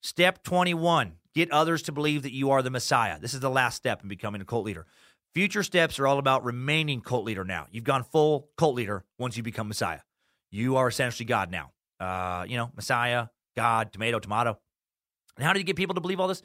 Step 0.00 0.42
21 0.44 1.16
get 1.34 1.50
others 1.50 1.82
to 1.82 1.92
believe 1.92 2.22
that 2.22 2.32
you 2.32 2.50
are 2.50 2.62
the 2.62 2.70
Messiah. 2.70 3.18
This 3.18 3.34
is 3.34 3.40
the 3.40 3.50
last 3.50 3.76
step 3.76 4.02
in 4.02 4.08
becoming 4.08 4.40
a 4.40 4.44
cult 4.44 4.64
leader. 4.64 4.86
Future 5.34 5.62
steps 5.62 5.98
are 5.98 6.06
all 6.06 6.18
about 6.18 6.44
remaining 6.44 7.00
cult 7.00 7.24
leader 7.24 7.44
now. 7.44 7.66
You've 7.70 7.84
gone 7.84 8.04
full 8.04 8.50
cult 8.56 8.74
leader 8.74 9.04
once 9.18 9.36
you 9.36 9.42
become 9.42 9.68
Messiah. 9.68 10.00
You 10.50 10.76
are 10.76 10.88
essentially 10.88 11.24
God 11.24 11.50
now. 11.50 11.72
Uh, 11.98 12.44
you 12.46 12.56
know, 12.56 12.70
Messiah, 12.76 13.28
God, 13.56 13.92
tomato, 13.92 14.18
tomato. 14.18 14.58
And 15.36 15.46
how 15.46 15.52
did 15.52 15.60
he 15.60 15.64
get 15.64 15.76
people 15.76 15.94
to 15.94 16.00
believe 16.00 16.20
all 16.20 16.28
this? 16.28 16.42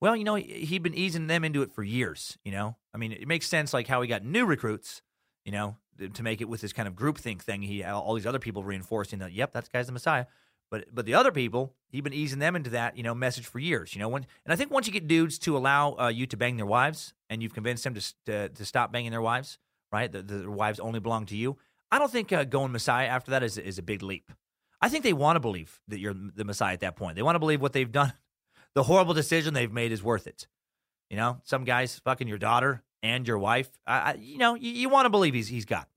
Well, 0.00 0.16
you 0.16 0.24
know, 0.24 0.36
he'd 0.36 0.82
been 0.82 0.94
easing 0.94 1.26
them 1.26 1.44
into 1.44 1.60
it 1.60 1.74
for 1.74 1.82
years. 1.82 2.38
You 2.42 2.52
know, 2.52 2.76
I 2.94 2.98
mean, 2.98 3.12
it 3.12 3.28
makes 3.28 3.46
sense 3.46 3.74
like 3.74 3.86
how 3.86 4.00
he 4.00 4.08
got 4.08 4.24
new 4.24 4.46
recruits. 4.46 5.02
You 5.44 5.52
know, 5.52 5.76
to 6.14 6.22
make 6.22 6.40
it 6.40 6.48
with 6.48 6.60
this 6.60 6.72
kind 6.72 6.88
of 6.88 6.94
groupthink 6.94 7.42
thing. 7.42 7.62
He 7.62 7.82
all 7.84 8.14
these 8.14 8.26
other 8.26 8.38
people 8.38 8.64
reinforcing 8.64 9.18
that. 9.18 9.32
Yep, 9.32 9.52
that 9.52 9.70
guy's 9.72 9.86
the 9.86 9.92
Messiah. 9.92 10.26
But 10.70 10.94
but 10.94 11.04
the 11.04 11.14
other 11.14 11.32
people, 11.32 11.74
he'd 11.88 12.04
been 12.04 12.12
easing 12.12 12.38
them 12.38 12.54
into 12.54 12.70
that 12.70 12.96
you 12.96 13.02
know 13.02 13.14
message 13.14 13.46
for 13.46 13.58
years. 13.58 13.94
You 13.94 14.00
know 14.00 14.08
when 14.08 14.26
and 14.44 14.52
I 14.52 14.56
think 14.56 14.70
once 14.70 14.86
you 14.86 14.92
get 14.92 15.08
dudes 15.08 15.38
to 15.40 15.56
allow 15.56 15.96
uh, 15.98 16.08
you 16.08 16.26
to 16.26 16.36
bang 16.36 16.56
their 16.56 16.66
wives, 16.66 17.12
and 17.28 17.42
you've 17.42 17.54
convinced 17.54 17.84
them 17.84 17.94
to 17.94 18.14
to, 18.26 18.48
to 18.50 18.64
stop 18.64 18.92
banging 18.92 19.10
their 19.10 19.22
wives, 19.22 19.58
right? 19.92 20.10
The, 20.10 20.22
the 20.22 20.50
wives 20.50 20.78
only 20.80 21.00
belong 21.00 21.26
to 21.26 21.36
you. 21.36 21.58
I 21.90 21.98
don't 21.98 22.10
think 22.10 22.32
uh, 22.32 22.44
going 22.44 22.72
Messiah 22.72 23.06
after 23.08 23.32
that 23.32 23.42
is 23.42 23.58
is 23.58 23.78
a 23.78 23.82
big 23.82 24.02
leap. 24.02 24.30
I 24.80 24.88
think 24.88 25.04
they 25.04 25.12
want 25.12 25.36
to 25.36 25.40
believe 25.40 25.80
that 25.88 25.98
you're 25.98 26.14
the 26.14 26.44
Messiah 26.44 26.72
at 26.72 26.80
that 26.80 26.96
point. 26.96 27.16
They 27.16 27.22
want 27.22 27.34
to 27.34 27.40
believe 27.40 27.60
what 27.60 27.72
they've 27.72 27.90
done, 27.90 28.12
the 28.74 28.84
horrible 28.84 29.14
decision 29.14 29.54
they've 29.54 29.72
made 29.72 29.92
is 29.92 30.02
worth 30.02 30.26
it. 30.26 30.46
You 31.10 31.16
know, 31.16 31.40
some 31.42 31.64
guys 31.64 31.98
fucking 31.98 32.28
your 32.28 32.38
daughter 32.38 32.82
and 33.02 33.26
your 33.26 33.38
wife. 33.38 33.68
I, 33.86 33.98
I 33.98 34.14
you 34.14 34.38
know, 34.38 34.54
you, 34.54 34.70
you 34.70 34.88
want 34.88 35.06
to 35.06 35.10
believe 35.10 35.34
he's 35.34 35.48
he's 35.48 35.64
got. 35.64 35.88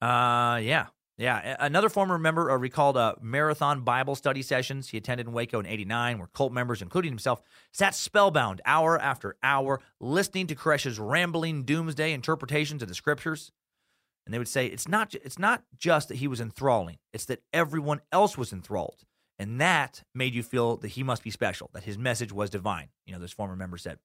Uh, 0.00 0.58
yeah. 0.58 0.86
Yeah, 1.22 1.54
another 1.60 1.88
former 1.88 2.18
member 2.18 2.50
uh, 2.50 2.56
recalled 2.56 2.96
uh, 2.96 3.14
marathon 3.20 3.82
Bible 3.82 4.16
study 4.16 4.42
sessions 4.42 4.88
he 4.88 4.98
attended 4.98 5.28
in 5.28 5.32
Waco 5.32 5.60
in 5.60 5.66
89, 5.66 6.18
where 6.18 6.26
cult 6.26 6.52
members, 6.52 6.82
including 6.82 7.12
himself, 7.12 7.40
sat 7.70 7.94
spellbound 7.94 8.60
hour 8.66 8.98
after 8.98 9.36
hour 9.40 9.80
listening 10.00 10.48
to 10.48 10.56
Koresh's 10.56 10.98
rambling 10.98 11.62
doomsday 11.62 12.12
interpretations 12.12 12.82
of 12.82 12.88
the 12.88 12.96
scriptures. 12.96 13.52
And 14.26 14.34
they 14.34 14.38
would 14.38 14.48
say, 14.48 14.66
it's 14.66 14.88
not, 14.88 15.14
it's 15.14 15.38
not 15.38 15.62
just 15.76 16.08
that 16.08 16.16
he 16.16 16.26
was 16.26 16.40
enthralling, 16.40 16.98
it's 17.12 17.26
that 17.26 17.44
everyone 17.52 18.00
else 18.10 18.36
was 18.36 18.52
enthralled. 18.52 19.04
And 19.38 19.60
that 19.60 20.02
made 20.12 20.34
you 20.34 20.42
feel 20.42 20.76
that 20.78 20.88
he 20.88 21.04
must 21.04 21.22
be 21.22 21.30
special, 21.30 21.70
that 21.72 21.84
his 21.84 21.96
message 21.96 22.32
was 22.32 22.50
divine, 22.50 22.88
you 23.06 23.12
know, 23.12 23.20
this 23.20 23.30
former 23.30 23.54
member 23.54 23.78
said. 23.78 24.00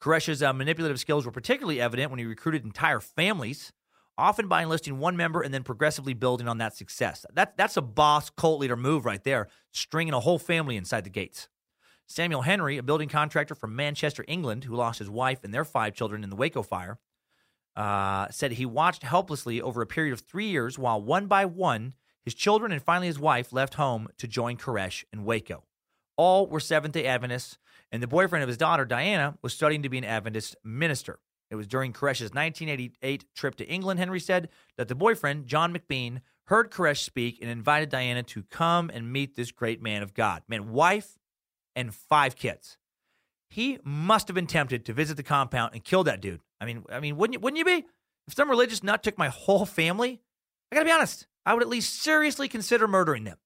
Koresh's 0.00 0.42
uh, 0.42 0.54
manipulative 0.54 0.98
skills 0.98 1.26
were 1.26 1.32
particularly 1.32 1.82
evident 1.82 2.10
when 2.10 2.18
he 2.18 2.24
recruited 2.24 2.64
entire 2.64 3.00
families 3.00 3.74
often 4.18 4.48
by 4.48 4.62
enlisting 4.62 4.98
one 4.98 5.16
member 5.16 5.42
and 5.42 5.52
then 5.52 5.62
progressively 5.62 6.14
building 6.14 6.48
on 6.48 6.58
that 6.58 6.76
success. 6.76 7.24
That, 7.32 7.56
that's 7.56 7.76
a 7.76 7.82
boss 7.82 8.30
cult 8.30 8.60
leader 8.60 8.76
move 8.76 9.04
right 9.04 9.22
there, 9.24 9.48
stringing 9.72 10.14
a 10.14 10.20
whole 10.20 10.38
family 10.38 10.76
inside 10.76 11.04
the 11.04 11.10
gates. 11.10 11.48
Samuel 12.06 12.42
Henry, 12.42 12.76
a 12.76 12.82
building 12.82 13.08
contractor 13.08 13.54
from 13.54 13.74
Manchester, 13.74 14.24
England, 14.28 14.64
who 14.64 14.74
lost 14.74 14.98
his 14.98 15.08
wife 15.08 15.44
and 15.44 15.54
their 15.54 15.64
five 15.64 15.94
children 15.94 16.22
in 16.22 16.30
the 16.30 16.36
Waco 16.36 16.62
fire, 16.62 16.98
uh, 17.74 18.28
said 18.30 18.52
he 18.52 18.66
watched 18.66 19.02
helplessly 19.02 19.62
over 19.62 19.80
a 19.80 19.86
period 19.86 20.12
of 20.12 20.20
three 20.20 20.48
years 20.48 20.78
while 20.78 21.00
one 21.00 21.26
by 21.26 21.46
one 21.46 21.94
His 22.24 22.34
children 22.34 22.70
and 22.70 22.80
finally 22.82 23.08
his 23.08 23.18
wife 23.18 23.52
left 23.52 23.74
home 23.74 24.08
to 24.18 24.28
join 24.28 24.56
Koresh 24.56 25.04
in 25.12 25.24
Waco. 25.24 25.64
All 26.16 26.46
were 26.46 26.60
Seventh 26.60 26.94
day 26.94 27.06
Adventists, 27.06 27.58
and 27.90 28.02
the 28.02 28.06
boyfriend 28.06 28.42
of 28.42 28.48
his 28.48 28.56
daughter, 28.56 28.84
Diana, 28.84 29.36
was 29.42 29.52
studying 29.52 29.82
to 29.82 29.88
be 29.88 29.98
an 29.98 30.04
Adventist 30.04 30.54
minister. 30.62 31.18
It 31.52 31.56
was 31.56 31.66
during 31.66 31.92
Koresh's 31.92 32.32
1988 32.32 33.26
trip 33.34 33.56
to 33.56 33.68
England, 33.68 34.00
Henry 34.00 34.20
said, 34.20 34.48
that 34.78 34.88
the 34.88 34.94
boyfriend, 34.94 35.46
John 35.46 35.76
McBean, 35.76 36.22
heard 36.46 36.70
Koresh 36.70 37.04
speak 37.04 37.40
and 37.42 37.50
invited 37.50 37.90
Diana 37.90 38.22
to 38.22 38.42
come 38.44 38.88
and 38.88 39.12
meet 39.12 39.36
this 39.36 39.52
great 39.52 39.82
man 39.82 40.02
of 40.02 40.14
God. 40.14 40.42
Man, 40.48 40.72
wife 40.72 41.18
and 41.76 41.94
five 41.94 42.36
kids. 42.36 42.78
He 43.50 43.78
must 43.84 44.28
have 44.28 44.34
been 44.34 44.46
tempted 44.46 44.86
to 44.86 44.94
visit 44.94 45.18
the 45.18 45.22
compound 45.22 45.74
and 45.74 45.84
kill 45.84 46.04
that 46.04 46.22
dude. 46.22 46.40
I 46.58 46.64
mean, 46.64 46.84
I 46.90 47.00
mean, 47.00 47.18
wouldn't 47.18 47.34
you, 47.34 47.40
wouldn't 47.40 47.58
you 47.58 47.66
be? 47.66 47.84
If 48.26 48.32
some 48.34 48.48
religious 48.48 48.82
nut 48.82 49.02
took 49.02 49.18
my 49.18 49.28
whole 49.28 49.66
family, 49.66 50.22
I 50.70 50.76
gotta 50.76 50.86
be 50.86 50.92
honest, 50.92 51.26
I 51.44 51.52
would 51.52 51.62
at 51.62 51.68
least 51.68 52.02
seriously 52.02 52.48
consider 52.48 52.88
murdering 52.88 53.24
them. 53.24 53.36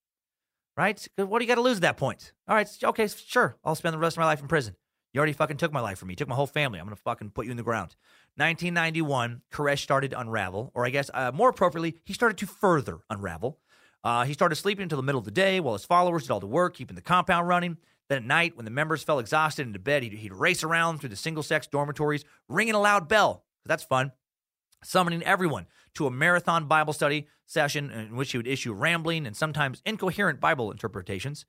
Right? 0.77 1.05
What 1.17 1.41
do 1.41 1.45
you 1.45 1.49
got 1.49 1.57
to 1.57 1.63
lose 1.63 1.79
at 1.79 1.83
that 1.83 1.97
point? 1.97 2.35
All 2.47 2.55
right, 2.55 2.69
okay, 2.85 3.09
sure. 3.09 3.57
I'll 3.65 3.75
spend 3.75 3.95
the 3.95 3.99
rest 3.99 4.17
of 4.17 4.21
my 4.21 4.27
life 4.27 4.43
in 4.43 4.47
prison. 4.47 4.77
You 5.17 5.21
already 5.21 5.33
fucking 5.33 5.57
took 5.57 5.73
my 5.73 5.81
life 5.81 5.97
from 5.97 6.09
me. 6.09 6.12
You 6.12 6.17
took 6.17 6.29
my 6.29 6.35
whole 6.35 6.47
family. 6.47 6.79
I'm 6.79 6.85
gonna 6.85 6.97
fucking 6.97 7.31
put 7.31 7.47
you 7.47 7.51
in 7.51 7.57
the 7.57 7.62
ground. 7.62 7.97
1991, 8.35 9.41
Koresh 9.51 9.79
started 9.79 10.11
to 10.11 10.21
unravel, 10.21 10.71
or 10.75 10.85
I 10.85 10.91
guess 10.91 11.11
uh, 11.14 11.33
more 11.33 11.49
appropriately, 11.49 11.95
he 12.05 12.12
started 12.12 12.37
to 12.37 12.47
further 12.47 12.99
unravel. 13.09 13.59
Uh, 14.05 14.25
he 14.27 14.35
started 14.35 14.57
sleeping 14.57 14.83
until 14.83 14.97
the 14.97 15.03
middle 15.03 15.19
of 15.19 15.25
the 15.25 15.31
day 15.31 15.59
while 15.59 15.73
his 15.73 15.87
followers 15.87 16.25
did 16.25 16.33
all 16.33 16.41
the 16.41 16.47
work, 16.47 16.77
keeping 16.77 16.97
the 16.97 17.01
compound 17.01 17.49
running. 17.49 17.79
Then 18.11 18.19
at 18.19 18.25
night, 18.25 18.57
when 18.59 18.67
the 18.67 18.71
members 18.71 19.03
fell 19.03 19.19
exhausted 19.19 19.67
into 19.67 19.79
bed, 19.79 20.03
he'd, 20.03 20.12
he'd 20.12 20.35
race 20.35 20.62
around 20.62 20.99
through 20.99 21.09
the 21.09 21.17
single 21.17 21.43
sex 21.43 21.67
dormitories, 21.67 22.27
ringing 22.47 22.75
a 22.75 22.81
loud 22.81 23.09
bell. 23.09 23.43
That's 23.64 23.85
fun. 23.85 24.12
Summoning 24.85 25.23
everyone 25.23 25.64
to 25.95 26.07
a 26.07 26.11
marathon 26.11 26.67
Bible 26.67 26.93
study 26.93 27.27
session 27.47 27.91
in 27.91 28.17
which 28.17 28.33
he 28.33 28.37
would 28.37 28.47
issue 28.47 28.75
rambling 28.75 29.27
and 29.27 29.35
sometimes 29.35 29.81
incoherent 29.87 30.41
Bible 30.41 30.71
interpretations. 30.71 31.47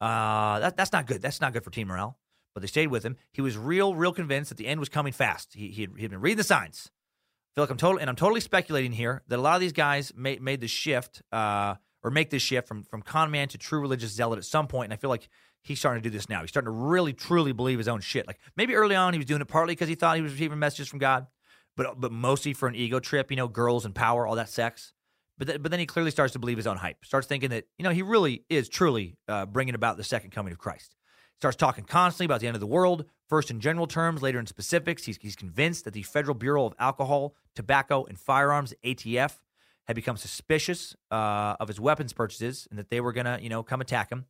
Uh, 0.00 0.60
that, 0.60 0.76
that's 0.76 0.92
not 0.92 1.08
good. 1.08 1.20
That's 1.20 1.40
not 1.40 1.52
good 1.52 1.64
for 1.64 1.70
team 1.70 1.88
morale. 1.88 2.16
But 2.58 2.62
they 2.62 2.66
stayed 2.66 2.88
with 2.88 3.04
him. 3.04 3.16
He 3.30 3.40
was 3.40 3.56
real, 3.56 3.94
real 3.94 4.12
convinced 4.12 4.48
that 4.48 4.58
the 4.58 4.66
end 4.66 4.80
was 4.80 4.88
coming 4.88 5.12
fast. 5.12 5.54
He, 5.54 5.68
he, 5.68 5.82
had, 5.82 5.90
he 5.94 6.02
had 6.02 6.10
been 6.10 6.20
reading 6.20 6.38
the 6.38 6.42
signs. 6.42 6.90
I 6.90 7.54
feel 7.54 7.62
like 7.62 7.70
I'm 7.70 7.76
total, 7.76 8.00
and 8.00 8.10
I'm 8.10 8.16
totally 8.16 8.40
speculating 8.40 8.90
here 8.90 9.22
that 9.28 9.38
a 9.38 9.42
lot 9.42 9.54
of 9.54 9.60
these 9.60 9.72
guys 9.72 10.12
made, 10.16 10.42
made 10.42 10.60
the 10.60 10.66
shift, 10.66 11.22
uh, 11.30 11.76
or 12.02 12.10
make 12.10 12.30
this 12.30 12.42
shift 12.42 12.66
from 12.66 12.82
from 12.82 13.00
con 13.00 13.30
man 13.30 13.46
to 13.48 13.58
true 13.58 13.80
religious 13.80 14.10
zealot 14.10 14.38
at 14.38 14.44
some 14.44 14.66
point. 14.66 14.86
And 14.86 14.92
I 14.92 14.96
feel 14.96 15.08
like 15.10 15.28
he's 15.62 15.78
starting 15.78 16.02
to 16.02 16.08
do 16.08 16.12
this 16.12 16.28
now. 16.28 16.40
He's 16.40 16.50
starting 16.50 16.66
to 16.66 16.72
really, 16.72 17.12
truly 17.12 17.52
believe 17.52 17.78
his 17.78 17.86
own 17.86 18.00
shit. 18.00 18.26
Like 18.26 18.40
maybe 18.56 18.74
early 18.74 18.96
on 18.96 19.12
he 19.12 19.18
was 19.20 19.26
doing 19.26 19.40
it 19.40 19.46
partly 19.46 19.74
because 19.74 19.88
he 19.88 19.94
thought 19.94 20.16
he 20.16 20.22
was 20.22 20.32
receiving 20.32 20.58
messages 20.58 20.88
from 20.88 20.98
God, 20.98 21.28
but 21.76 22.00
but 22.00 22.10
mostly 22.10 22.54
for 22.54 22.66
an 22.66 22.74
ego 22.74 22.98
trip. 22.98 23.30
You 23.30 23.36
know, 23.36 23.46
girls 23.46 23.84
and 23.84 23.94
power, 23.94 24.26
all 24.26 24.34
that 24.34 24.48
sex. 24.48 24.94
But 25.38 25.46
th- 25.46 25.62
but 25.62 25.70
then 25.70 25.78
he 25.78 25.86
clearly 25.86 26.10
starts 26.10 26.32
to 26.32 26.40
believe 26.40 26.56
his 26.56 26.66
own 26.66 26.76
hype. 26.76 27.04
Starts 27.04 27.28
thinking 27.28 27.50
that 27.50 27.64
you 27.78 27.84
know 27.84 27.90
he 27.90 28.02
really 28.02 28.44
is 28.48 28.68
truly 28.68 29.16
uh, 29.28 29.46
bringing 29.46 29.76
about 29.76 29.96
the 29.96 30.04
second 30.04 30.30
coming 30.30 30.52
of 30.52 30.58
Christ. 30.58 30.96
Starts 31.38 31.56
talking 31.56 31.84
constantly 31.84 32.26
about 32.26 32.40
the 32.40 32.48
end 32.48 32.56
of 32.56 32.60
the 32.60 32.66
world, 32.66 33.04
first 33.28 33.48
in 33.48 33.60
general 33.60 33.86
terms, 33.86 34.22
later 34.22 34.40
in 34.40 34.46
specifics. 34.46 35.04
He's, 35.04 35.18
he's 35.22 35.36
convinced 35.36 35.84
that 35.84 35.94
the 35.94 36.02
Federal 36.02 36.34
Bureau 36.34 36.66
of 36.66 36.74
Alcohol, 36.80 37.34
Tobacco, 37.54 38.04
and 38.06 38.18
Firearms, 38.18 38.74
ATF, 38.84 39.38
had 39.86 39.94
become 39.94 40.16
suspicious 40.16 40.96
uh, 41.12 41.54
of 41.60 41.68
his 41.68 41.78
weapons 41.78 42.12
purchases 42.12 42.66
and 42.70 42.78
that 42.78 42.90
they 42.90 43.00
were 43.00 43.12
going 43.12 43.26
to, 43.26 43.38
you 43.40 43.48
know, 43.48 43.62
come 43.62 43.80
attack 43.80 44.10
him. 44.10 44.26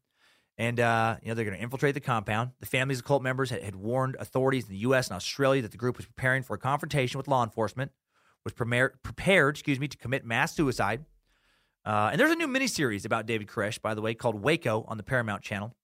And, 0.59 0.78
uh, 0.80 1.16
you 1.22 1.28
know, 1.28 1.34
they're 1.34 1.44
going 1.44 1.56
to 1.56 1.62
infiltrate 1.62 1.94
the 1.94 2.00
compound. 2.00 2.50
The 2.61 2.66
families 2.66 2.98
of 2.98 3.04
cult 3.04 3.22
members 3.22 3.50
had, 3.50 3.62
had 3.62 3.74
warned 3.74 4.16
authorities 4.20 4.64
in 4.64 4.70
the 4.70 4.80
U.S. 4.80 5.09
and 5.09 5.16
Australia 5.16 5.62
that 5.62 5.70
the 5.70 5.78
group 5.78 5.96
was 5.96 6.04
preparing 6.04 6.42
for 6.42 6.54
a 6.54 6.59
confrontation 6.59 7.16
with 7.16 7.26
law 7.26 7.42
enforcement, 7.42 7.90
was 8.44 8.52
prepared, 8.52 9.02
prepared 9.02 9.56
excuse 9.56 9.80
me, 9.80 9.88
to 9.88 9.96
commit 9.96 10.26
mass 10.26 10.54
suicide. 10.54 11.04
Uh, 11.86 12.11
and 12.12 12.20
there's 12.20 12.32
a 12.32 12.36
new 12.36 12.48
miniseries 12.48 13.06
about 13.06 13.24
David 13.24 13.46
Koresh, 13.46 13.80
by 13.80 13.94
the 13.94 14.02
way, 14.02 14.14
called 14.14 14.42
Waco 14.42 14.84
on 14.88 14.98
the 14.98 15.02
Paramount 15.02 15.42
Channel. 15.42 15.74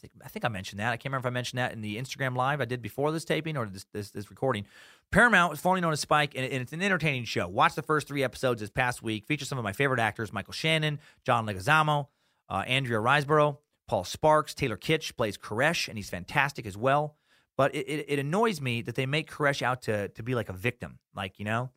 I 0.00 0.08
think 0.08 0.12
I 0.24 0.28
think 0.28 0.44
I 0.44 0.48
mentioned 0.48 0.80
that. 0.80 0.92
I 0.92 0.96
can't 0.96 1.06
remember 1.06 1.28
if 1.28 1.32
I 1.32 1.34
mentioned 1.34 1.58
that 1.58 1.72
in 1.72 1.82
the 1.82 1.96
Instagram 1.98 2.34
live 2.34 2.60
I 2.60 2.64
did 2.64 2.80
before 2.80 3.12
this 3.12 3.24
taping 3.24 3.56
or 3.56 3.66
this 3.66 3.84
this, 3.92 4.10
this 4.10 4.30
recording. 4.30 4.64
Paramount 5.10 5.52
is 5.52 5.60
formerly 5.60 5.80
known 5.80 5.92
as 5.92 6.00
Spike, 6.00 6.34
and, 6.34 6.44
and 6.44 6.62
it's 6.62 6.72
an 6.72 6.80
entertaining 6.80 7.24
show. 7.24 7.48
Watch 7.48 7.74
the 7.74 7.82
first 7.82 8.08
three 8.08 8.22
episodes 8.22 8.60
this 8.60 8.70
past 8.70 9.02
week. 9.02 9.26
Features 9.26 9.48
some 9.48 9.58
of 9.58 9.64
my 9.64 9.72
favorite 9.72 10.00
actors: 10.00 10.32
Michael 10.32 10.52
Shannon, 10.52 11.00
John 11.24 11.46
Leguizamo, 11.46 12.06
uh, 12.48 12.64
Andrea 12.66 12.98
Riseborough, 12.98 13.58
Paul 13.88 14.04
Sparks, 14.04 14.54
Taylor 14.54 14.78
Kitsch 14.78 15.14
plays 15.16 15.36
Koresh, 15.36 15.88
and 15.88 15.98
he's 15.98 16.08
fantastic 16.08 16.64
as 16.64 16.76
well. 16.76 17.16
But 17.58 17.74
it, 17.74 17.86
it, 17.86 18.06
it 18.08 18.18
annoys 18.18 18.60
me 18.60 18.80
that 18.82 18.94
they 18.94 19.04
make 19.04 19.30
Koresh 19.30 19.60
out 19.60 19.82
to 19.82 20.08
to 20.08 20.22
be 20.22 20.34
like 20.34 20.48
a 20.48 20.54
victim, 20.54 20.98
like 21.14 21.38
you 21.38 21.44
know. 21.44 21.70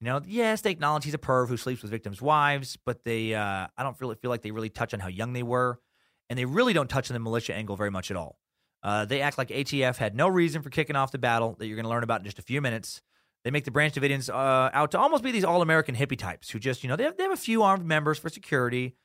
You 0.00 0.04
know, 0.06 0.20
yes, 0.24 0.60
they 0.60 0.70
acknowledge 0.70 1.04
he's 1.04 1.14
a 1.14 1.18
perv 1.18 1.48
who 1.48 1.56
sleeps 1.56 1.82
with 1.82 1.90
victims' 1.90 2.22
wives, 2.22 2.78
but 2.84 3.02
they, 3.02 3.34
uh, 3.34 3.66
I 3.76 3.82
don't 3.82 4.00
really 4.00 4.14
feel 4.14 4.30
like 4.30 4.42
they 4.42 4.52
really 4.52 4.68
touch 4.68 4.94
on 4.94 5.00
how 5.00 5.08
young 5.08 5.32
they 5.32 5.42
were 5.42 5.80
and 6.28 6.38
they 6.38 6.44
really 6.44 6.72
don't 6.72 6.88
touch 6.88 7.10
on 7.10 7.14
the 7.14 7.20
militia 7.20 7.54
angle 7.54 7.76
very 7.76 7.90
much 7.90 8.10
at 8.10 8.16
all. 8.16 8.38
Uh, 8.82 9.04
they 9.04 9.20
act 9.20 9.38
like 9.38 9.48
ATF 9.48 9.96
had 9.96 10.14
no 10.14 10.28
reason 10.28 10.62
for 10.62 10.70
kicking 10.70 10.96
off 10.96 11.10
the 11.10 11.18
battle 11.18 11.56
that 11.58 11.66
you're 11.66 11.76
going 11.76 11.84
to 11.84 11.90
learn 11.90 12.04
about 12.04 12.20
in 12.20 12.24
just 12.24 12.38
a 12.38 12.42
few 12.42 12.60
minutes. 12.60 13.02
They 13.44 13.50
make 13.50 13.64
the 13.64 13.70
Branch 13.70 13.94
Davidians 13.94 14.28
uh, 14.28 14.70
out 14.72 14.90
to 14.92 14.98
almost 14.98 15.22
be 15.22 15.32
these 15.32 15.44
all 15.44 15.62
American 15.62 15.94
hippie 15.94 16.18
types 16.18 16.50
who 16.50 16.58
just, 16.58 16.82
you 16.82 16.88
know, 16.88 16.96
they 16.96 17.04
have, 17.04 17.16
they 17.16 17.22
have 17.24 17.32
a 17.32 17.36
few 17.36 17.62
armed 17.62 17.84
members 17.84 18.18
for 18.18 18.28
security, 18.28 18.96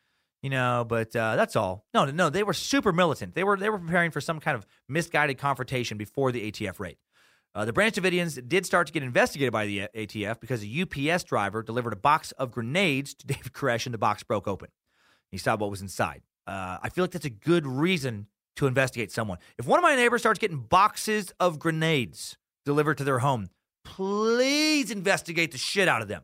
you 0.42 0.50
know, 0.50 0.86
but 0.88 1.16
uh, 1.16 1.36
that's 1.36 1.56
all. 1.56 1.86
No, 1.94 2.06
no, 2.06 2.30
they 2.30 2.44
were 2.44 2.54
super 2.54 2.92
militant. 2.92 3.36
They 3.36 3.44
were 3.44 3.58
they 3.58 3.70
were 3.70 3.80
preparing 3.80 4.12
for 4.12 4.22
some 4.22 4.40
kind 4.40 4.58
of 4.58 4.66
misguided 4.90 5.38
confrontation 5.38 5.98
before 5.98 6.32
the 6.32 6.52
ATF 6.52 6.80
raid. 6.80 6.98
Uh, 7.56 7.66
the 7.66 7.74
Branch 7.74 7.94
Davidians 7.96 8.48
did 8.48 8.66
start 8.66 8.88
to 8.88 8.94
get 8.94 9.04
investigated 9.04 9.54
by 9.54 9.68
the 9.68 9.88
ATF 9.96 10.40
because 10.40 10.64
a 10.64 11.12
UPS 11.12 11.24
driver 11.24 11.62
delivered 11.62 11.94
a 11.94 11.98
box 11.98 12.32
of 12.34 12.52
grenades 12.52 13.14
to 13.14 13.28
David 13.28 13.54
Koresh, 13.54 13.86
and 13.86 13.94
the 13.94 14.00
box 14.00 14.24
broke 14.24 14.48
open. 14.48 14.70
He 15.32 15.38
saw 15.38 15.56
what 15.56 15.70
was 15.70 15.82
inside. 15.82 16.22
Uh, 16.46 16.78
I 16.82 16.90
feel 16.90 17.04
like 17.04 17.12
that's 17.12 17.26
a 17.26 17.30
good 17.30 17.66
reason 17.66 18.28
to 18.56 18.68
investigate 18.68 19.12
someone. 19.12 19.38
If 19.58 19.66
one 19.66 19.80
of 19.80 19.84
my 19.84 19.96
neighbors 19.96 20.22
starts 20.22 20.40
getting 20.40 20.60
boxes 20.60 21.34
of 21.40 21.60
grenades 21.60 22.38
delivered 22.66 22.98
to 23.00 23.04
their 23.04 23.20
home, 23.20 23.50
please 23.84 24.92
investigate 24.92 25.52
the 25.52 25.58
shit 25.58 25.88
out 25.88 26.02
of 26.02 26.08
them. 26.08 26.24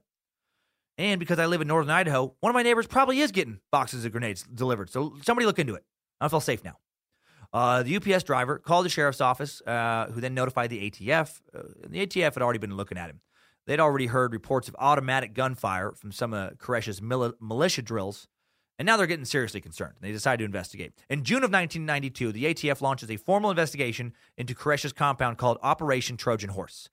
And 0.97 1.19
because 1.19 1.39
I 1.39 1.45
live 1.45 1.61
in 1.61 1.67
northern 1.67 1.91
Idaho, 1.91 2.35
one 2.41 2.49
of 2.49 2.53
my 2.53 2.61
neighbors 2.63 2.85
probably 2.85 3.19
is 3.21 3.31
getting 3.31 3.59
boxes 3.71 4.03
of 4.03 4.11
grenades 4.11 4.43
delivered. 4.43 4.89
So 4.89 5.15
somebody 5.23 5.45
look 5.45 5.59
into 5.59 5.75
it. 5.75 5.83
I 6.19 6.27
feel 6.27 6.41
safe 6.41 6.63
now. 6.63 6.75
Uh, 7.51 7.83
the 7.83 7.95
UPS 7.95 8.23
driver 8.23 8.59
called 8.59 8.85
the 8.85 8.89
sheriff's 8.89 9.21
office, 9.21 9.61
uh, 9.61 10.07
who 10.13 10.21
then 10.21 10.33
notified 10.33 10.69
the 10.69 10.89
ATF. 10.91 11.39
Uh, 11.55 11.61
the 11.87 12.05
ATF 12.05 12.33
had 12.33 12.43
already 12.43 12.59
been 12.59 12.75
looking 12.75 12.97
at 12.97 13.09
him. 13.09 13.21
They'd 13.65 13.79
already 13.79 14.07
heard 14.07 14.33
reports 14.33 14.67
of 14.67 14.75
automatic 14.77 15.33
gunfire 15.33 15.93
from 15.93 16.11
some 16.11 16.33
of 16.33 16.57
Koresh's 16.57 17.01
mil- 17.01 17.33
militia 17.39 17.81
drills, 17.81 18.27
and 18.79 18.85
now 18.85 18.95
they're 18.95 19.07
getting 19.07 19.25
seriously 19.25 19.59
concerned. 19.59 19.95
They 19.99 20.13
decide 20.13 20.39
to 20.39 20.45
investigate. 20.45 20.93
In 21.09 21.25
June 21.25 21.43
of 21.43 21.51
1992, 21.51 22.31
the 22.31 22.45
ATF 22.45 22.79
launches 22.79 23.11
a 23.11 23.17
formal 23.17 23.49
investigation 23.49 24.13
into 24.37 24.55
Koresh's 24.55 24.93
compound 24.93 25.37
called 25.37 25.57
Operation 25.61 26.15
Trojan 26.15 26.51
Horse. 26.51 26.89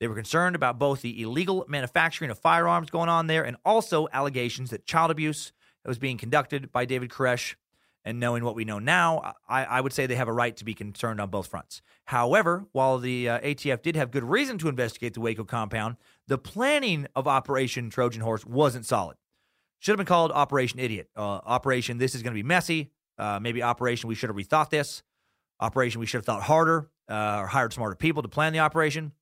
They 0.00 0.08
were 0.08 0.14
concerned 0.14 0.56
about 0.56 0.78
both 0.78 1.02
the 1.02 1.20
illegal 1.22 1.66
manufacturing 1.68 2.30
of 2.30 2.38
firearms 2.38 2.88
going 2.88 3.10
on 3.10 3.26
there 3.26 3.44
and 3.44 3.58
also 3.66 4.08
allegations 4.14 4.70
that 4.70 4.86
child 4.86 5.10
abuse 5.10 5.52
was 5.84 5.98
being 5.98 6.16
conducted 6.16 6.72
by 6.72 6.86
David 6.86 7.10
Koresh. 7.10 7.54
And 8.02 8.20
knowing 8.20 8.44
what 8.44 8.54
we 8.54 8.64
know 8.64 8.78
now, 8.78 9.34
I, 9.48 9.64
I 9.64 9.80
would 9.80 9.92
say 9.92 10.06
they 10.06 10.14
have 10.14 10.28
a 10.28 10.32
right 10.32 10.56
to 10.56 10.64
be 10.64 10.74
concerned 10.74 11.20
on 11.20 11.28
both 11.28 11.48
fronts. 11.48 11.82
However, 12.04 12.64
while 12.70 12.98
the 12.98 13.28
uh, 13.28 13.40
ATF 13.40 13.82
did 13.82 13.96
have 13.96 14.12
good 14.12 14.22
reason 14.22 14.58
to 14.58 14.68
investigate 14.68 15.14
the 15.14 15.20
Waco 15.20 15.42
compound, 15.44 15.96
the 16.28 16.38
planning 16.38 17.08
of 17.16 17.26
Operation 17.26 17.90
Trojan 17.90 18.22
Horse 18.22 18.46
wasn't 18.46 18.86
solid. 18.86 19.16
Should 19.78 19.92
have 19.92 19.98
been 19.98 20.06
called 20.06 20.32
Operation 20.32 20.78
Idiot. 20.78 21.08
Uh, 21.16 21.20
Operation 21.20 21.98
This 21.98 22.14
is 22.14 22.22
going 22.22 22.32
to 22.32 22.38
be 22.38 22.42
messy. 22.42 22.90
Uh, 23.18 23.38
maybe 23.40 23.62
Operation 23.62 24.08
We 24.08 24.14
should 24.14 24.28
have 24.28 24.36
rethought 24.36 24.70
this. 24.70 25.02
Operation 25.60 26.00
We 26.00 26.06
should 26.06 26.18
have 26.18 26.26
thought 26.26 26.42
harder 26.42 26.90
uh, 27.08 27.38
or 27.40 27.46
hired 27.46 27.72
smarter 27.72 27.94
people 27.94 28.22
to 28.22 28.28
plan 28.28 28.52
the 28.52 28.58
operation. 28.60 29.12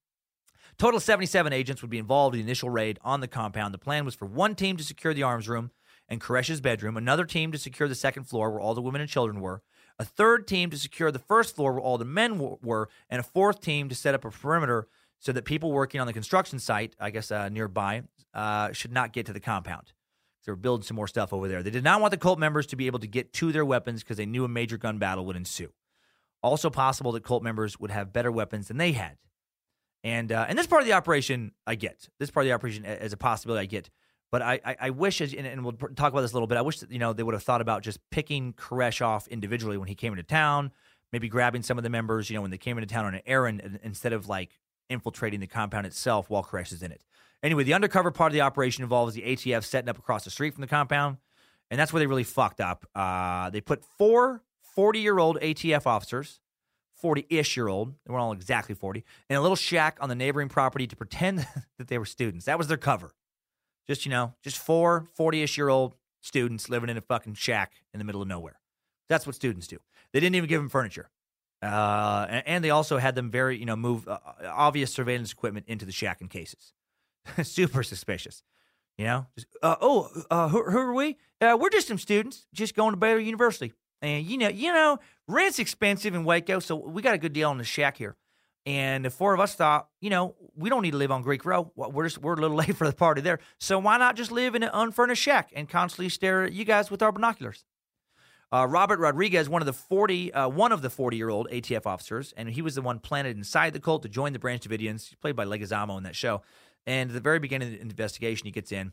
Total 0.78 0.98
77 0.98 1.52
agents 1.52 1.82
would 1.82 1.90
be 1.90 1.98
involved 1.98 2.34
in 2.34 2.40
the 2.40 2.44
initial 2.44 2.70
raid 2.70 2.98
on 3.02 3.20
the 3.20 3.28
compound. 3.28 3.72
The 3.72 3.78
plan 3.78 4.04
was 4.04 4.14
for 4.14 4.26
one 4.26 4.54
team 4.54 4.76
to 4.76 4.84
secure 4.84 5.14
the 5.14 5.22
arms 5.22 5.48
room 5.48 5.70
and 6.08 6.20
Koresh's 6.20 6.60
bedroom, 6.60 6.96
another 6.96 7.24
team 7.24 7.52
to 7.52 7.58
secure 7.58 7.88
the 7.88 7.94
second 7.94 8.24
floor 8.24 8.50
where 8.50 8.60
all 8.60 8.74
the 8.74 8.82
women 8.82 9.00
and 9.00 9.08
children 9.08 9.40
were, 9.40 9.62
a 9.98 10.04
third 10.04 10.46
team 10.46 10.70
to 10.70 10.76
secure 10.76 11.10
the 11.10 11.18
first 11.18 11.54
floor 11.54 11.72
where 11.72 11.80
all 11.80 11.96
the 11.96 12.04
men 12.04 12.32
w- 12.32 12.58
were, 12.62 12.88
and 13.08 13.20
a 13.20 13.22
fourth 13.22 13.60
team 13.60 13.88
to 13.88 13.94
set 13.94 14.14
up 14.14 14.24
a 14.24 14.30
perimeter 14.30 14.88
so 15.18 15.32
that 15.32 15.44
people 15.44 15.72
working 15.72 16.00
on 16.00 16.06
the 16.06 16.12
construction 16.12 16.58
site, 16.58 16.94
I 17.00 17.10
guess 17.10 17.30
uh, 17.30 17.48
nearby, 17.48 18.02
uh, 18.34 18.72
should 18.72 18.92
not 18.92 19.12
get 19.12 19.24
to 19.26 19.32
the 19.32 19.40
compound. 19.40 19.92
They 20.44 20.52
were 20.52 20.56
building 20.56 20.84
some 20.84 20.96
more 20.96 21.08
stuff 21.08 21.32
over 21.32 21.48
there. 21.48 21.62
They 21.62 21.70
did 21.70 21.84
not 21.84 22.00
want 22.00 22.10
the 22.10 22.18
cult 22.18 22.38
members 22.38 22.66
to 22.66 22.76
be 22.76 22.86
able 22.86 22.98
to 22.98 23.06
get 23.06 23.32
to 23.34 23.52
their 23.52 23.64
weapons 23.64 24.02
because 24.02 24.16
they 24.16 24.26
knew 24.26 24.44
a 24.44 24.48
major 24.48 24.76
gun 24.76 24.98
battle 24.98 25.24
would 25.26 25.36
ensue. 25.36 25.72
Also 26.42 26.68
possible 26.68 27.12
that 27.12 27.24
cult 27.24 27.42
members 27.42 27.80
would 27.80 27.90
have 27.90 28.12
better 28.12 28.30
weapons 28.30 28.68
than 28.68 28.76
they 28.76 28.92
had. 28.92 29.16
And 30.02 30.30
uh, 30.30 30.44
and 30.46 30.58
this 30.58 30.66
part 30.66 30.82
of 30.82 30.86
the 30.86 30.92
operation 30.92 31.52
I 31.66 31.76
get. 31.76 32.08
This 32.18 32.30
part 32.30 32.44
of 32.44 32.48
the 32.48 32.52
operation 32.52 32.84
as 32.84 33.14
a 33.14 33.16
possibility 33.16 33.62
I 33.62 33.66
get. 33.66 33.88
But 34.30 34.42
I, 34.42 34.60
I, 34.64 34.76
I 34.80 34.90
wish, 34.90 35.20
as, 35.20 35.32
and, 35.32 35.46
and 35.46 35.64
we'll 35.64 35.72
talk 35.72 36.12
about 36.12 36.20
this 36.20 36.32
a 36.32 36.34
little 36.34 36.48
bit. 36.48 36.58
I 36.58 36.62
wish 36.62 36.80
that 36.80 36.90
you 36.90 36.98
know 36.98 37.12
they 37.12 37.22
would 37.22 37.34
have 37.34 37.42
thought 37.42 37.62
about 37.62 37.82
just 37.82 37.98
picking 38.10 38.52
Koresh 38.52 39.00
off 39.04 39.26
individually 39.28 39.78
when 39.78 39.88
he 39.88 39.94
came 39.94 40.12
into 40.12 40.24
town, 40.24 40.72
maybe 41.12 41.28
grabbing 41.28 41.62
some 41.62 41.78
of 41.78 41.84
the 41.84 41.90
members, 41.90 42.28
you 42.28 42.36
know, 42.36 42.42
when 42.42 42.50
they 42.50 42.58
came 42.58 42.76
into 42.76 42.92
town 42.92 43.06
on 43.06 43.14
an 43.14 43.22
errand, 43.24 43.78
instead 43.82 44.12
of 44.12 44.28
like 44.28 44.58
infiltrating 44.88 45.40
the 45.40 45.46
compound 45.46 45.86
itself 45.86 46.30
while 46.30 46.42
Koresh 46.42 46.72
is 46.72 46.82
in 46.82 46.92
it. 46.92 47.02
Anyway, 47.42 47.64
the 47.64 47.74
undercover 47.74 48.10
part 48.10 48.30
of 48.30 48.34
the 48.34 48.40
operation 48.40 48.82
involves 48.82 49.14
the 49.14 49.22
ATF 49.22 49.64
setting 49.64 49.88
up 49.88 49.98
across 49.98 50.24
the 50.24 50.30
street 50.30 50.54
from 50.54 50.62
the 50.62 50.66
compound, 50.66 51.18
And 51.70 51.78
that's 51.78 51.92
where 51.92 52.00
they 52.00 52.06
really 52.06 52.24
fucked 52.24 52.60
up. 52.60 52.86
Uh, 52.94 53.50
they 53.50 53.60
put 53.60 53.84
four 53.98 54.42
40 54.74 54.98
year 54.98 55.18
old 55.18 55.38
ATF 55.40 55.86
officers, 55.86 56.40
40 56.96 57.26
ish 57.28 57.56
year 57.56 57.68
old, 57.68 57.94
they 58.04 58.12
weren't 58.12 58.22
all 58.22 58.32
exactly 58.32 58.74
40, 58.74 59.04
in 59.28 59.36
a 59.36 59.40
little 59.40 59.56
shack 59.56 59.98
on 60.00 60.08
the 60.08 60.14
neighboring 60.14 60.48
property 60.48 60.86
to 60.86 60.96
pretend 60.96 61.46
that 61.78 61.88
they 61.88 61.98
were 61.98 62.06
students. 62.06 62.46
That 62.46 62.58
was 62.58 62.68
their 62.68 62.76
cover. 62.76 63.12
Just, 63.86 64.06
you 64.06 64.10
know, 64.10 64.34
just 64.42 64.58
four 64.58 65.08
40 65.14 65.42
ish 65.42 65.58
year 65.58 65.68
old 65.68 65.94
students 66.20 66.70
living 66.70 66.88
in 66.88 66.96
a 66.96 67.02
fucking 67.02 67.34
shack 67.34 67.74
in 67.92 67.98
the 67.98 68.04
middle 68.04 68.22
of 68.22 68.28
nowhere. 68.28 68.58
That's 69.08 69.26
what 69.26 69.36
students 69.36 69.66
do. 69.66 69.78
They 70.12 70.20
didn't 70.20 70.36
even 70.36 70.48
give 70.48 70.60
them 70.60 70.70
furniture. 70.70 71.10
Uh, 71.64 72.26
and, 72.28 72.46
and 72.46 72.64
they 72.64 72.70
also 72.70 72.98
had 72.98 73.14
them 73.14 73.30
very, 73.30 73.56
you 73.58 73.64
know, 73.64 73.76
move 73.76 74.06
uh, 74.06 74.18
obvious 74.44 74.92
surveillance 74.92 75.32
equipment 75.32 75.66
into 75.68 75.84
the 75.84 75.92
shack 75.92 76.20
in 76.20 76.28
cases. 76.28 76.72
Super 77.42 77.82
suspicious. 77.82 78.42
You 78.98 79.06
know, 79.06 79.26
just, 79.36 79.48
uh, 79.62 79.76
oh, 79.80 80.08
uh, 80.30 80.48
who, 80.48 80.62
who, 80.62 80.78
are 80.78 80.94
we? 80.94 81.16
Uh, 81.40 81.56
we're 81.60 81.70
just 81.70 81.88
some 81.88 81.98
students, 81.98 82.46
just 82.52 82.76
going 82.76 82.92
to 82.92 82.96
Baylor 82.96 83.18
University, 83.18 83.72
and 84.00 84.24
you 84.24 84.38
know, 84.38 84.48
you 84.48 84.72
know, 84.72 85.00
rent's 85.26 85.58
expensive 85.58 86.14
in 86.14 86.22
Waco, 86.22 86.60
so 86.60 86.76
we 86.76 87.02
got 87.02 87.14
a 87.14 87.18
good 87.18 87.32
deal 87.32 87.50
on 87.50 87.58
the 87.58 87.64
shack 87.64 87.96
here. 87.96 88.14
And 88.66 89.04
the 89.04 89.10
four 89.10 89.34
of 89.34 89.40
us 89.40 89.56
thought, 89.56 89.88
you 90.00 90.10
know, 90.10 90.36
we 90.54 90.70
don't 90.70 90.82
need 90.82 90.92
to 90.92 90.96
live 90.96 91.10
on 91.10 91.22
Greek 91.22 91.44
Row. 91.44 91.72
We're 91.74 92.04
just 92.04 92.18
we're 92.18 92.34
a 92.34 92.40
little 92.40 92.56
late 92.64 92.76
for 92.76 92.86
the 92.86 92.94
party 92.94 93.20
there, 93.20 93.40
so 93.58 93.80
why 93.80 93.98
not 93.98 94.14
just 94.14 94.30
live 94.30 94.54
in 94.54 94.62
an 94.62 94.70
unfurnished 94.72 95.22
shack 95.22 95.50
and 95.56 95.68
constantly 95.68 96.08
stare 96.08 96.44
at 96.44 96.52
you 96.52 96.64
guys 96.64 96.88
with 96.88 97.02
our 97.02 97.10
binoculars? 97.10 97.64
Uh, 98.52 98.66
Robert 98.68 99.00
Rodriguez, 99.00 99.48
one 99.48 99.62
of 99.62 99.66
the 99.66 99.72
40, 99.72 100.32
uh, 100.32 100.48
one 100.48 100.72
of 100.72 100.82
the 100.82 100.90
40 100.90 101.16
year 101.16 101.28
old 101.28 101.48
ATF 101.50 101.86
officers, 101.86 102.32
and 102.36 102.48
he 102.48 102.62
was 102.62 102.74
the 102.74 102.82
one 102.82 102.98
planted 102.98 103.36
inside 103.36 103.72
the 103.72 103.80
cult 103.80 104.02
to 104.02 104.08
join 104.08 104.32
the 104.32 104.38
Branch 104.38 104.62
Davidians. 104.62 105.14
Played 105.20 105.36
by 105.36 105.44
Leguizamo 105.44 105.96
in 105.96 106.04
that 106.04 106.16
show. 106.16 106.42
And 106.86 107.10
at 107.10 107.14
the 107.14 107.20
very 107.20 107.38
beginning 107.38 107.68
of 107.68 107.74
the 107.74 107.80
investigation, 107.80 108.44
he 108.44 108.50
gets 108.50 108.70
in, 108.70 108.92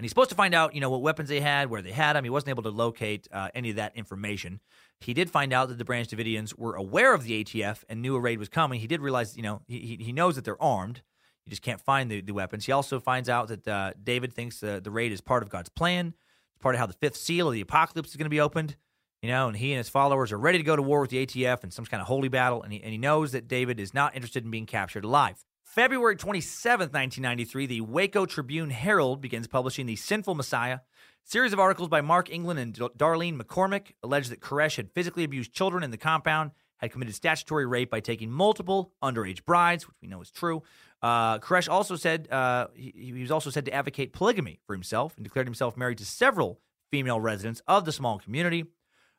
and 0.00 0.04
he's 0.06 0.12
supposed 0.12 0.30
to 0.30 0.34
find 0.34 0.54
out, 0.54 0.74
you 0.74 0.80
know, 0.80 0.88
what 0.88 1.02
weapons 1.02 1.28
they 1.28 1.40
had, 1.40 1.68
where 1.68 1.82
they 1.82 1.92
had 1.92 2.14
them. 2.14 2.24
He 2.24 2.30
wasn't 2.30 2.48
able 2.48 2.62
to 2.62 2.70
locate 2.70 3.28
uh, 3.30 3.50
any 3.54 3.68
of 3.68 3.76
that 3.76 3.94
information. 3.94 4.60
He 4.98 5.12
did 5.12 5.28
find 5.28 5.52
out 5.52 5.68
that 5.68 5.76
the 5.76 5.84
Branch 5.84 6.08
Davidians 6.08 6.58
were 6.58 6.74
aware 6.74 7.12
of 7.12 7.24
the 7.24 7.44
ATF 7.44 7.84
and 7.86 8.00
knew 8.00 8.16
a 8.16 8.20
raid 8.20 8.38
was 8.38 8.48
coming. 8.48 8.80
He 8.80 8.86
did 8.86 9.02
realize, 9.02 9.36
you 9.36 9.42
know, 9.42 9.60
he 9.66 9.98
he 10.00 10.12
knows 10.14 10.36
that 10.36 10.46
they're 10.46 10.62
armed. 10.62 11.02
He 11.44 11.50
just 11.50 11.60
can't 11.60 11.82
find 11.82 12.10
the, 12.10 12.22
the 12.22 12.32
weapons. 12.32 12.64
He 12.64 12.72
also 12.72 12.98
finds 12.98 13.28
out 13.28 13.48
that 13.48 13.68
uh, 13.68 13.92
David 14.02 14.32
thinks 14.32 14.60
the, 14.60 14.80
the 14.82 14.90
raid 14.90 15.12
is 15.12 15.20
part 15.20 15.42
of 15.42 15.50
God's 15.50 15.68
plan. 15.68 16.14
Part 16.60 16.74
of 16.74 16.78
how 16.78 16.86
the 16.86 16.92
fifth 16.92 17.16
seal 17.16 17.48
of 17.48 17.54
the 17.54 17.60
apocalypse 17.60 18.10
is 18.10 18.16
going 18.16 18.26
to 18.26 18.30
be 18.30 18.40
opened 18.40 18.76
you 19.22 19.28
know, 19.28 19.48
and 19.48 19.56
he 19.56 19.72
and 19.72 19.78
his 19.78 19.88
followers 19.88 20.32
are 20.32 20.38
ready 20.38 20.58
to 20.58 20.64
go 20.64 20.74
to 20.74 20.82
war 20.82 21.00
with 21.02 21.10
the 21.10 21.26
ATF 21.26 21.62
in 21.62 21.70
some 21.70 21.84
kind 21.84 22.00
of 22.00 22.06
holy 22.06 22.28
battle, 22.28 22.62
and 22.62 22.72
he, 22.72 22.82
and 22.82 22.90
he 22.92 22.98
knows 22.98 23.32
that 23.32 23.48
David 23.48 23.78
is 23.78 23.92
not 23.92 24.14
interested 24.14 24.44
in 24.44 24.50
being 24.50 24.66
captured 24.66 25.04
alive. 25.04 25.44
February 25.62 26.16
27th, 26.16 26.92
1993, 26.92 27.66
the 27.66 27.80
Waco 27.82 28.24
Tribune 28.24 28.70
Herald 28.70 29.20
begins 29.20 29.46
publishing 29.46 29.86
The 29.86 29.96
Sinful 29.96 30.34
Messiah. 30.34 30.80
series 31.22 31.52
of 31.52 31.60
articles 31.60 31.88
by 31.88 32.00
Mark 32.00 32.30
England 32.30 32.58
and 32.58 32.74
Darlene 32.74 33.38
McCormick 33.38 33.92
alleged 34.02 34.30
that 34.30 34.40
Koresh 34.40 34.76
had 34.76 34.90
physically 34.90 35.22
abused 35.22 35.52
children 35.52 35.84
in 35.84 35.90
the 35.90 35.98
compound, 35.98 36.52
had 36.78 36.90
committed 36.90 37.14
statutory 37.14 37.66
rape 37.66 37.90
by 37.90 38.00
taking 38.00 38.30
multiple 38.30 38.92
underage 39.02 39.44
brides, 39.44 39.86
which 39.86 39.96
we 40.00 40.08
know 40.08 40.22
is 40.22 40.30
true. 40.30 40.62
Uh, 41.02 41.38
Koresh 41.38 41.68
also 41.68 41.96
said 41.96 42.28
uh, 42.30 42.66
he, 42.74 42.92
he 42.94 43.22
was 43.22 43.30
also 43.30 43.50
said 43.50 43.64
to 43.64 43.72
advocate 43.72 44.12
polygamy 44.12 44.60
for 44.66 44.74
himself 44.74 45.16
and 45.16 45.24
declared 45.24 45.46
himself 45.46 45.76
married 45.76 45.98
to 45.98 46.04
several 46.04 46.60
female 46.90 47.20
residents 47.20 47.62
of 47.66 47.84
the 47.84 47.92
small 47.92 48.18
community. 48.18 48.64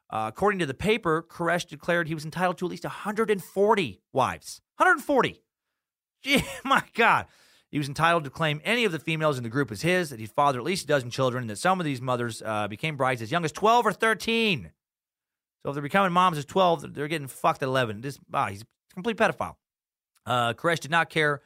Uh, 0.09 0.25
according 0.27 0.59
to 0.59 0.65
the 0.65 0.73
paper, 0.73 1.25
Koresh 1.27 1.67
declared 1.67 2.07
he 2.07 2.13
was 2.13 2.25
entitled 2.25 2.57
to 2.59 2.65
at 2.65 2.71
least 2.71 2.83
140 2.83 4.01
wives. 4.13 4.61
140. 4.77 5.41
Gee, 6.23 6.43
my 6.63 6.83
God. 6.93 7.25
He 7.71 7.77
was 7.77 7.87
entitled 7.87 8.25
to 8.25 8.29
claim 8.29 8.59
any 8.65 8.83
of 8.83 8.91
the 8.91 8.99
females 8.99 9.37
in 9.37 9.43
the 9.43 9.49
group 9.49 9.71
as 9.71 9.81
his, 9.81 10.09
that 10.09 10.19
he'd 10.19 10.31
fathered 10.31 10.59
at 10.59 10.65
least 10.65 10.83
a 10.83 10.87
dozen 10.87 11.09
children, 11.09 11.43
and 11.43 11.49
that 11.49 11.57
some 11.57 11.79
of 11.79 11.85
these 11.85 12.01
mothers 12.01 12.43
uh, 12.45 12.67
became 12.67 12.97
brides 12.97 13.21
as 13.21 13.31
young 13.31 13.45
as 13.45 13.53
12 13.53 13.85
or 13.85 13.93
13. 13.93 14.71
So 15.63 15.69
if 15.69 15.75
they're 15.75 15.81
becoming 15.81 16.11
moms 16.11 16.37
as 16.37 16.45
12, 16.45 16.93
they're 16.93 17.07
getting 17.07 17.27
fucked 17.27 17.63
at 17.63 17.67
11. 17.67 18.01
This, 18.01 18.19
ah, 18.33 18.47
he's 18.47 18.63
a 18.63 18.93
complete 18.93 19.15
pedophile. 19.15 19.55
Uh, 20.25 20.53
Koresh 20.53 20.81
did 20.81 20.91
not 20.91 21.09
care 21.09 21.41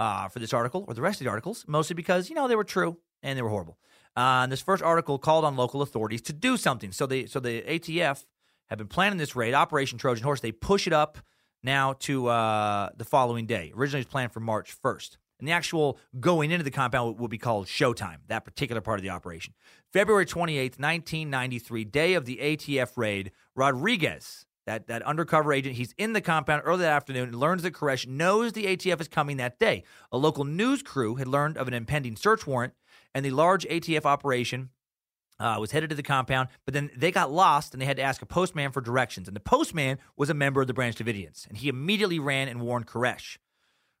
uh, 0.00 0.28
for 0.28 0.38
this 0.38 0.54
article 0.54 0.84
or 0.88 0.94
the 0.94 1.02
rest 1.02 1.20
of 1.20 1.26
the 1.26 1.30
articles, 1.30 1.64
mostly 1.68 1.94
because, 1.94 2.30
you 2.30 2.34
know, 2.34 2.48
they 2.48 2.56
were 2.56 2.64
true 2.64 2.96
and 3.22 3.38
they 3.38 3.42
were 3.42 3.50
horrible. 3.50 3.78
Uh, 4.16 4.40
and 4.42 4.50
this 4.50 4.62
first 4.62 4.82
article 4.82 5.18
called 5.18 5.44
on 5.44 5.56
local 5.56 5.82
authorities 5.82 6.22
to 6.22 6.32
do 6.32 6.56
something. 6.56 6.90
So 6.90 7.06
they, 7.06 7.26
so 7.26 7.38
the 7.38 7.62
ATF 7.62 8.24
have 8.68 8.78
been 8.78 8.88
planning 8.88 9.18
this 9.18 9.36
raid, 9.36 9.52
Operation 9.54 9.98
Trojan 9.98 10.24
Horse. 10.24 10.40
They 10.40 10.52
push 10.52 10.86
it 10.86 10.94
up 10.94 11.18
now 11.62 11.92
to 12.00 12.28
uh, 12.28 12.88
the 12.96 13.04
following 13.04 13.46
day. 13.46 13.72
Originally, 13.76 14.00
it 14.00 14.06
was 14.06 14.12
planned 14.12 14.32
for 14.32 14.40
March 14.40 14.74
1st. 14.82 15.18
And 15.38 15.46
the 15.48 15.52
actual 15.52 15.98
going 16.18 16.50
into 16.50 16.64
the 16.64 16.70
compound 16.70 17.18
will 17.18 17.28
be 17.28 17.38
called 17.38 17.66
Showtime, 17.66 18.18
that 18.28 18.44
particular 18.44 18.80
part 18.80 18.98
of 18.98 19.02
the 19.02 19.10
operation. 19.10 19.54
February 19.92 20.26
28th, 20.26 20.78
1993, 20.78 21.84
day 21.84 22.14
of 22.14 22.24
the 22.24 22.38
ATF 22.42 22.96
raid, 22.96 23.32
Rodriguez, 23.54 24.44
that, 24.70 24.86
that 24.86 25.02
undercover 25.02 25.52
agent, 25.52 25.74
he's 25.74 25.92
in 25.98 26.12
the 26.12 26.20
compound 26.20 26.62
early 26.64 26.82
that 26.82 26.92
afternoon 26.92 27.30
and 27.30 27.34
learns 27.34 27.64
that 27.64 27.72
Koresh 27.72 28.06
knows 28.06 28.52
the 28.52 28.66
ATF 28.66 29.00
is 29.00 29.08
coming 29.08 29.36
that 29.38 29.58
day. 29.58 29.82
A 30.12 30.16
local 30.16 30.44
news 30.44 30.80
crew 30.80 31.16
had 31.16 31.26
learned 31.26 31.58
of 31.58 31.66
an 31.66 31.74
impending 31.74 32.14
search 32.14 32.46
warrant 32.46 32.72
and 33.12 33.24
the 33.24 33.32
large 33.32 33.64
ATF 33.64 34.04
operation 34.04 34.70
uh, 35.40 35.56
was 35.58 35.72
headed 35.72 35.90
to 35.90 35.96
the 35.96 36.04
compound, 36.04 36.50
but 36.64 36.72
then 36.72 36.88
they 36.96 37.10
got 37.10 37.32
lost 37.32 37.72
and 37.72 37.82
they 37.82 37.86
had 37.86 37.96
to 37.96 38.02
ask 38.02 38.22
a 38.22 38.26
postman 38.26 38.70
for 38.70 38.80
directions. 38.80 39.26
And 39.26 39.34
the 39.34 39.40
postman 39.40 39.98
was 40.16 40.30
a 40.30 40.34
member 40.34 40.60
of 40.60 40.68
the 40.68 40.74
Branch 40.74 40.94
Davidians, 40.94 41.48
and 41.48 41.56
he 41.58 41.68
immediately 41.68 42.20
ran 42.20 42.46
and 42.46 42.60
warned 42.60 42.86
Koresh. 42.86 43.38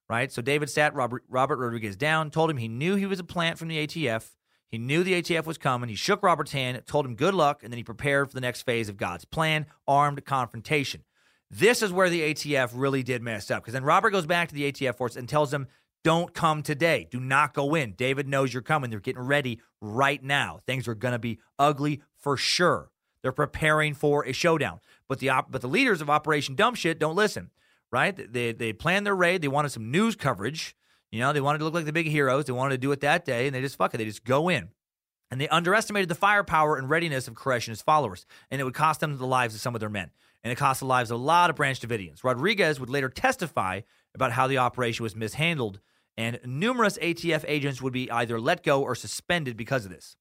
Right? 0.08 0.30
So 0.30 0.42
David 0.42 0.70
sat 0.70 0.94
Robert, 0.94 1.24
Robert 1.28 1.58
Rodriguez 1.58 1.96
down, 1.96 2.30
told 2.30 2.50
him 2.50 2.58
he 2.58 2.68
knew 2.68 2.94
he 2.94 3.06
was 3.06 3.18
a 3.18 3.24
plant 3.24 3.58
from 3.58 3.68
the 3.68 3.86
ATF. 3.86 4.28
He 4.70 4.78
knew 4.78 5.02
the 5.02 5.20
ATF 5.20 5.46
was 5.46 5.58
coming. 5.58 5.88
He 5.88 5.96
shook 5.96 6.22
Robert's 6.22 6.52
hand, 6.52 6.80
told 6.86 7.04
him 7.04 7.16
good 7.16 7.34
luck, 7.34 7.62
and 7.62 7.72
then 7.72 7.78
he 7.78 7.84
prepared 7.84 8.28
for 8.28 8.34
the 8.34 8.40
next 8.40 8.62
phase 8.62 8.88
of 8.88 8.96
God's 8.96 9.24
plan 9.24 9.66
armed 9.88 10.24
confrontation. 10.24 11.02
This 11.50 11.82
is 11.82 11.92
where 11.92 12.08
the 12.08 12.32
ATF 12.32 12.70
really 12.74 13.02
did 13.02 13.22
mess 13.22 13.50
up 13.50 13.62
because 13.62 13.72
then 13.72 13.82
Robert 13.82 14.10
goes 14.10 14.26
back 14.26 14.48
to 14.48 14.54
the 14.54 14.70
ATF 14.70 14.96
force 14.96 15.16
and 15.16 15.28
tells 15.28 15.50
them 15.50 15.66
don't 16.04 16.32
come 16.32 16.62
today. 16.62 17.08
Do 17.10 17.18
not 17.18 17.52
go 17.52 17.74
in. 17.74 17.92
David 17.92 18.28
knows 18.28 18.54
you're 18.54 18.62
coming. 18.62 18.90
They're 18.90 19.00
getting 19.00 19.22
ready 19.22 19.60
right 19.80 20.22
now. 20.22 20.60
Things 20.66 20.86
are 20.86 20.94
going 20.94 21.12
to 21.12 21.18
be 21.18 21.40
ugly 21.58 22.02
for 22.16 22.36
sure. 22.36 22.90
They're 23.22 23.32
preparing 23.32 23.94
for 23.94 24.24
a 24.24 24.32
showdown. 24.32 24.80
But 25.08 25.18
the 25.18 25.30
op- 25.30 25.50
but 25.50 25.60
the 25.60 25.68
leaders 25.68 26.00
of 26.00 26.08
Operation 26.08 26.54
Dumb 26.54 26.74
Shit 26.74 26.98
don't 26.98 27.16
listen, 27.16 27.50
right? 27.90 28.16
They 28.32 28.52
they 28.52 28.72
planned 28.72 29.04
their 29.04 29.16
raid. 29.16 29.42
They 29.42 29.48
wanted 29.48 29.70
some 29.70 29.90
news 29.90 30.16
coverage. 30.16 30.74
You 31.10 31.20
know, 31.20 31.32
they 31.32 31.40
wanted 31.40 31.58
to 31.58 31.64
look 31.64 31.74
like 31.74 31.84
the 31.84 31.92
big 31.92 32.06
heroes. 32.06 32.44
They 32.44 32.52
wanted 32.52 32.74
to 32.74 32.78
do 32.78 32.92
it 32.92 33.00
that 33.00 33.24
day, 33.24 33.46
and 33.46 33.54
they 33.54 33.60
just 33.60 33.76
fuck 33.76 33.94
it. 33.94 33.98
They 33.98 34.04
just 34.04 34.24
go 34.24 34.48
in. 34.48 34.68
And 35.30 35.40
they 35.40 35.48
underestimated 35.48 36.08
the 36.08 36.14
firepower 36.14 36.76
and 36.76 36.90
readiness 36.90 37.28
of 37.28 37.34
Koresh 37.34 37.66
and 37.66 37.72
his 37.72 37.82
followers, 37.82 38.26
and 38.50 38.60
it 38.60 38.64
would 38.64 38.74
cost 38.74 39.00
them 39.00 39.16
the 39.16 39.26
lives 39.26 39.54
of 39.54 39.60
some 39.60 39.74
of 39.74 39.80
their 39.80 39.88
men. 39.88 40.10
And 40.42 40.52
it 40.52 40.56
cost 40.56 40.80
the 40.80 40.86
lives 40.86 41.10
of 41.10 41.20
a 41.20 41.22
lot 41.22 41.50
of 41.50 41.56
Branch 41.56 41.78
Davidians. 41.78 42.24
Rodriguez 42.24 42.80
would 42.80 42.90
later 42.90 43.08
testify 43.08 43.82
about 44.14 44.32
how 44.32 44.46
the 44.46 44.58
operation 44.58 45.02
was 45.02 45.14
mishandled 45.14 45.80
and 46.16 46.38
numerous 46.44 46.98
ATF 46.98 47.44
agents 47.48 47.80
would 47.80 47.94
be 47.94 48.10
either 48.10 48.38
let 48.38 48.62
go 48.62 48.82
or 48.82 48.94
suspended 48.94 49.56
because 49.56 49.86
of 49.86 49.90
this. 49.90 50.16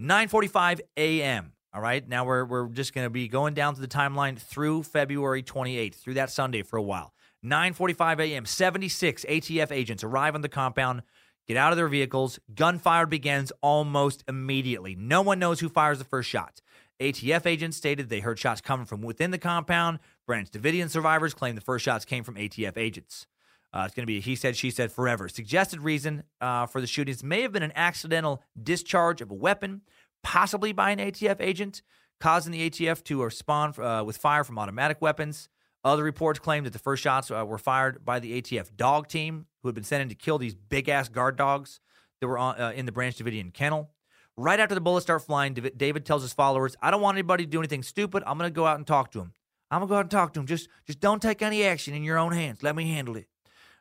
9:45 0.00 0.80
a.m. 0.96 1.52
All 1.74 1.82
right, 1.82 2.06
now 2.08 2.24
we're 2.24 2.44
we're 2.44 2.68
just 2.68 2.94
going 2.94 3.04
to 3.04 3.10
be 3.10 3.28
going 3.28 3.52
down 3.52 3.74
to 3.74 3.80
the 3.80 3.88
timeline 3.88 4.38
through 4.38 4.82
February 4.82 5.42
28th, 5.42 5.96
through 5.96 6.14
that 6.14 6.30
Sunday 6.30 6.62
for 6.62 6.78
a 6.78 6.82
while. 6.82 7.12
9:45 7.46 8.20
a.m. 8.20 8.44
76 8.44 9.24
ATF 9.24 9.70
agents 9.70 10.02
arrive 10.02 10.34
on 10.34 10.40
the 10.40 10.48
compound, 10.48 11.02
get 11.46 11.56
out 11.56 11.72
of 11.72 11.76
their 11.76 11.88
vehicles. 11.88 12.38
Gunfire 12.54 13.06
begins 13.06 13.52
almost 13.60 14.24
immediately. 14.28 14.96
No 14.96 15.22
one 15.22 15.38
knows 15.38 15.60
who 15.60 15.68
fires 15.68 15.98
the 15.98 16.04
first 16.04 16.28
shot. 16.28 16.60
ATF 17.00 17.46
agents 17.46 17.76
stated 17.76 18.08
they 18.08 18.20
heard 18.20 18.38
shots 18.38 18.60
coming 18.60 18.86
from 18.86 19.02
within 19.02 19.30
the 19.30 19.38
compound. 19.38 19.98
Branch 20.26 20.50
Davidian 20.50 20.88
survivors 20.88 21.34
claim 21.34 21.54
the 21.54 21.60
first 21.60 21.84
shots 21.84 22.04
came 22.04 22.24
from 22.24 22.36
ATF 22.36 22.76
agents. 22.76 23.26
Uh, 23.72 23.82
it's 23.84 23.94
going 23.94 24.04
to 24.04 24.06
be 24.06 24.18
a 24.18 24.20
he 24.20 24.34
said, 24.34 24.56
she 24.56 24.70
said 24.70 24.90
forever. 24.90 25.28
Suggested 25.28 25.80
reason 25.80 26.22
uh, 26.40 26.66
for 26.66 26.80
the 26.80 26.86
shootings 26.86 27.22
may 27.22 27.42
have 27.42 27.52
been 27.52 27.62
an 27.62 27.72
accidental 27.76 28.42
discharge 28.60 29.20
of 29.20 29.30
a 29.30 29.34
weapon, 29.34 29.82
possibly 30.22 30.72
by 30.72 30.90
an 30.90 30.98
ATF 30.98 31.40
agent, 31.40 31.82
causing 32.18 32.52
the 32.52 32.70
ATF 32.70 33.04
to 33.04 33.22
respond 33.22 33.78
uh, 33.78 34.02
with 34.06 34.16
fire 34.16 34.44
from 34.44 34.58
automatic 34.58 35.02
weapons. 35.02 35.48
Other 35.86 36.02
reports 36.02 36.40
claim 36.40 36.64
that 36.64 36.72
the 36.72 36.80
first 36.80 37.00
shots 37.00 37.30
uh, 37.30 37.46
were 37.46 37.58
fired 37.58 38.04
by 38.04 38.18
the 38.18 38.42
ATF 38.42 38.76
dog 38.76 39.06
team, 39.06 39.46
who 39.62 39.68
had 39.68 39.74
been 39.76 39.84
sent 39.84 40.02
in 40.02 40.08
to 40.08 40.16
kill 40.16 40.36
these 40.36 40.52
big 40.52 40.88
ass 40.88 41.08
guard 41.08 41.36
dogs 41.36 41.78
that 42.20 42.26
were 42.26 42.36
on, 42.36 42.60
uh, 42.60 42.72
in 42.74 42.86
the 42.86 42.92
Branch 42.92 43.16
Davidian 43.16 43.54
kennel. 43.54 43.92
Right 44.36 44.58
after 44.58 44.74
the 44.74 44.80
bullets 44.80 45.06
start 45.06 45.22
flying, 45.22 45.54
David 45.54 46.04
tells 46.04 46.22
his 46.22 46.32
followers, 46.32 46.74
I 46.82 46.90
don't 46.90 47.00
want 47.00 47.14
anybody 47.14 47.44
to 47.44 47.50
do 47.50 47.60
anything 47.60 47.84
stupid. 47.84 48.24
I'm 48.26 48.36
going 48.36 48.50
to 48.50 48.54
go 48.54 48.66
out 48.66 48.78
and 48.78 48.86
talk 48.86 49.12
to 49.12 49.20
him. 49.20 49.32
I'm 49.70 49.78
going 49.78 49.88
to 49.88 49.92
go 49.92 49.96
out 49.98 50.00
and 50.00 50.10
talk 50.10 50.32
to 50.32 50.40
him. 50.40 50.46
Just, 50.46 50.68
just 50.88 50.98
don't 50.98 51.22
take 51.22 51.40
any 51.40 51.62
action 51.62 51.94
in 51.94 52.02
your 52.02 52.18
own 52.18 52.32
hands. 52.32 52.64
Let 52.64 52.74
me 52.74 52.90
handle 52.90 53.14
it. 53.14 53.28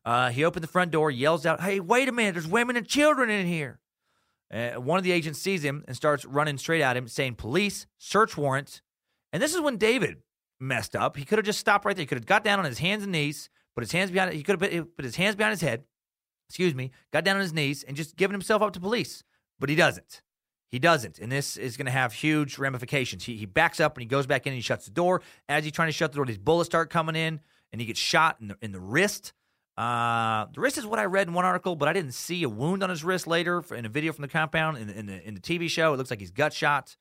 Uh, 0.05 0.29
he 0.29 0.45
opened 0.45 0.63
the 0.63 0.67
front 0.67 0.91
door, 0.91 1.09
yells 1.09 1.43
out, 1.43 1.59
Hey, 1.59 1.79
wait 1.79 2.07
a 2.07 2.11
minute, 2.11 2.35
there's 2.35 2.45
women 2.45 2.77
and 2.77 2.87
children 2.87 3.31
in 3.31 3.47
here. 3.47 3.79
Uh, 4.53 4.73
one 4.73 4.99
of 4.99 5.03
the 5.03 5.11
agents 5.11 5.39
sees 5.41 5.65
him 5.65 5.83
and 5.87 5.97
starts 5.97 6.23
running 6.23 6.59
straight 6.59 6.83
at 6.83 6.95
him, 6.95 7.07
saying, 7.07 7.33
Police, 7.33 7.87
search 7.97 8.37
warrants!" 8.37 8.83
And 9.33 9.41
this 9.41 9.55
is 9.55 9.61
when 9.61 9.77
David 9.77 10.17
messed 10.67 10.95
up. 10.95 11.17
He 11.17 11.25
could 11.25 11.37
have 11.37 11.45
just 11.45 11.59
stopped 11.59 11.85
right 11.85 11.95
there. 11.95 12.03
He 12.03 12.07
could 12.07 12.17
have 12.17 12.25
got 12.25 12.43
down 12.43 12.59
on 12.59 12.65
his 12.65 12.79
hands 12.79 13.03
and 13.03 13.11
knees, 13.11 13.49
put 13.75 13.83
his 13.83 13.91
hands 13.91 14.11
behind 14.11 14.33
he 14.33 14.43
could 14.43 14.61
have 14.61 14.87
put, 14.95 15.03
his 15.03 15.15
hands 15.15 15.35
behind 15.35 15.51
his 15.51 15.61
head, 15.61 15.83
excuse 16.49 16.75
me, 16.75 16.91
got 17.11 17.23
down 17.23 17.35
on 17.35 17.41
his 17.41 17.53
knees 17.53 17.83
and 17.83 17.95
just 17.95 18.15
given 18.15 18.33
himself 18.33 18.61
up 18.61 18.73
to 18.73 18.79
police. 18.79 19.23
But 19.59 19.69
he 19.69 19.75
doesn't. 19.75 20.21
He 20.69 20.79
doesn't, 20.79 21.19
and 21.19 21.31
this 21.31 21.55
is 21.55 21.77
going 21.77 21.85
to 21.85 21.91
have 21.91 22.11
huge 22.11 22.57
ramifications. 22.57 23.23
He, 23.23 23.37
he 23.37 23.45
backs 23.45 23.79
up 23.79 23.95
and 23.95 24.01
he 24.01 24.07
goes 24.07 24.25
back 24.25 24.45
in 24.45 24.51
and 24.51 24.57
he 24.57 24.61
shuts 24.61 24.85
the 24.85 24.91
door. 24.91 25.21
As 25.47 25.63
he's 25.63 25.71
trying 25.71 25.87
to 25.87 25.93
shut 25.93 26.11
the 26.11 26.17
door, 26.17 26.25
these 26.25 26.37
bullets 26.37 26.67
start 26.67 26.89
coming 26.89 27.15
in, 27.15 27.39
and 27.71 27.79
he 27.79 27.87
gets 27.87 27.99
shot 27.99 28.37
in 28.41 28.49
the 28.49 28.57
in 28.61 28.71
the 28.71 28.79
wrist. 28.79 29.31
Uh, 29.77 30.47
the 30.53 30.59
wrist 30.59 30.77
is 30.77 30.85
what 30.85 30.99
I 30.99 31.05
read 31.05 31.27
in 31.27 31.33
one 31.33 31.45
article, 31.45 31.75
but 31.75 31.87
I 31.87 31.93
didn't 31.93 32.13
see 32.13 32.43
a 32.43 32.49
wound 32.49 32.81
on 32.83 32.89
his 32.89 33.03
wrist 33.03 33.27
later 33.27 33.63
in 33.73 33.85
a 33.85 33.89
video 33.89 34.11
from 34.11 34.23
the 34.23 34.27
compound 34.27 34.77
in, 34.77 34.89
in 34.89 35.05
the 35.05 35.25
in 35.25 35.33
the 35.35 35.39
TV 35.39 35.69
show. 35.69 35.93
It 35.93 35.97
looks 35.97 36.09
like 36.09 36.19
he's 36.19 36.31
gut 36.31 36.51
shot. 36.51 36.97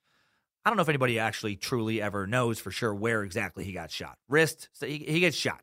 I 0.64 0.70
don't 0.70 0.76
know 0.76 0.82
if 0.82 0.88
anybody 0.88 1.18
actually 1.18 1.56
truly 1.56 2.00
ever 2.00 2.26
knows 2.26 2.58
for 2.58 2.70
sure 2.70 2.94
where 2.94 3.22
exactly 3.22 3.64
he 3.64 3.72
got 3.72 3.90
shot. 3.90 4.16
Wrist, 4.28 4.70
so 4.72 4.86
he, 4.86 4.98
he 4.98 5.20
gets 5.20 5.36
shot. 5.36 5.60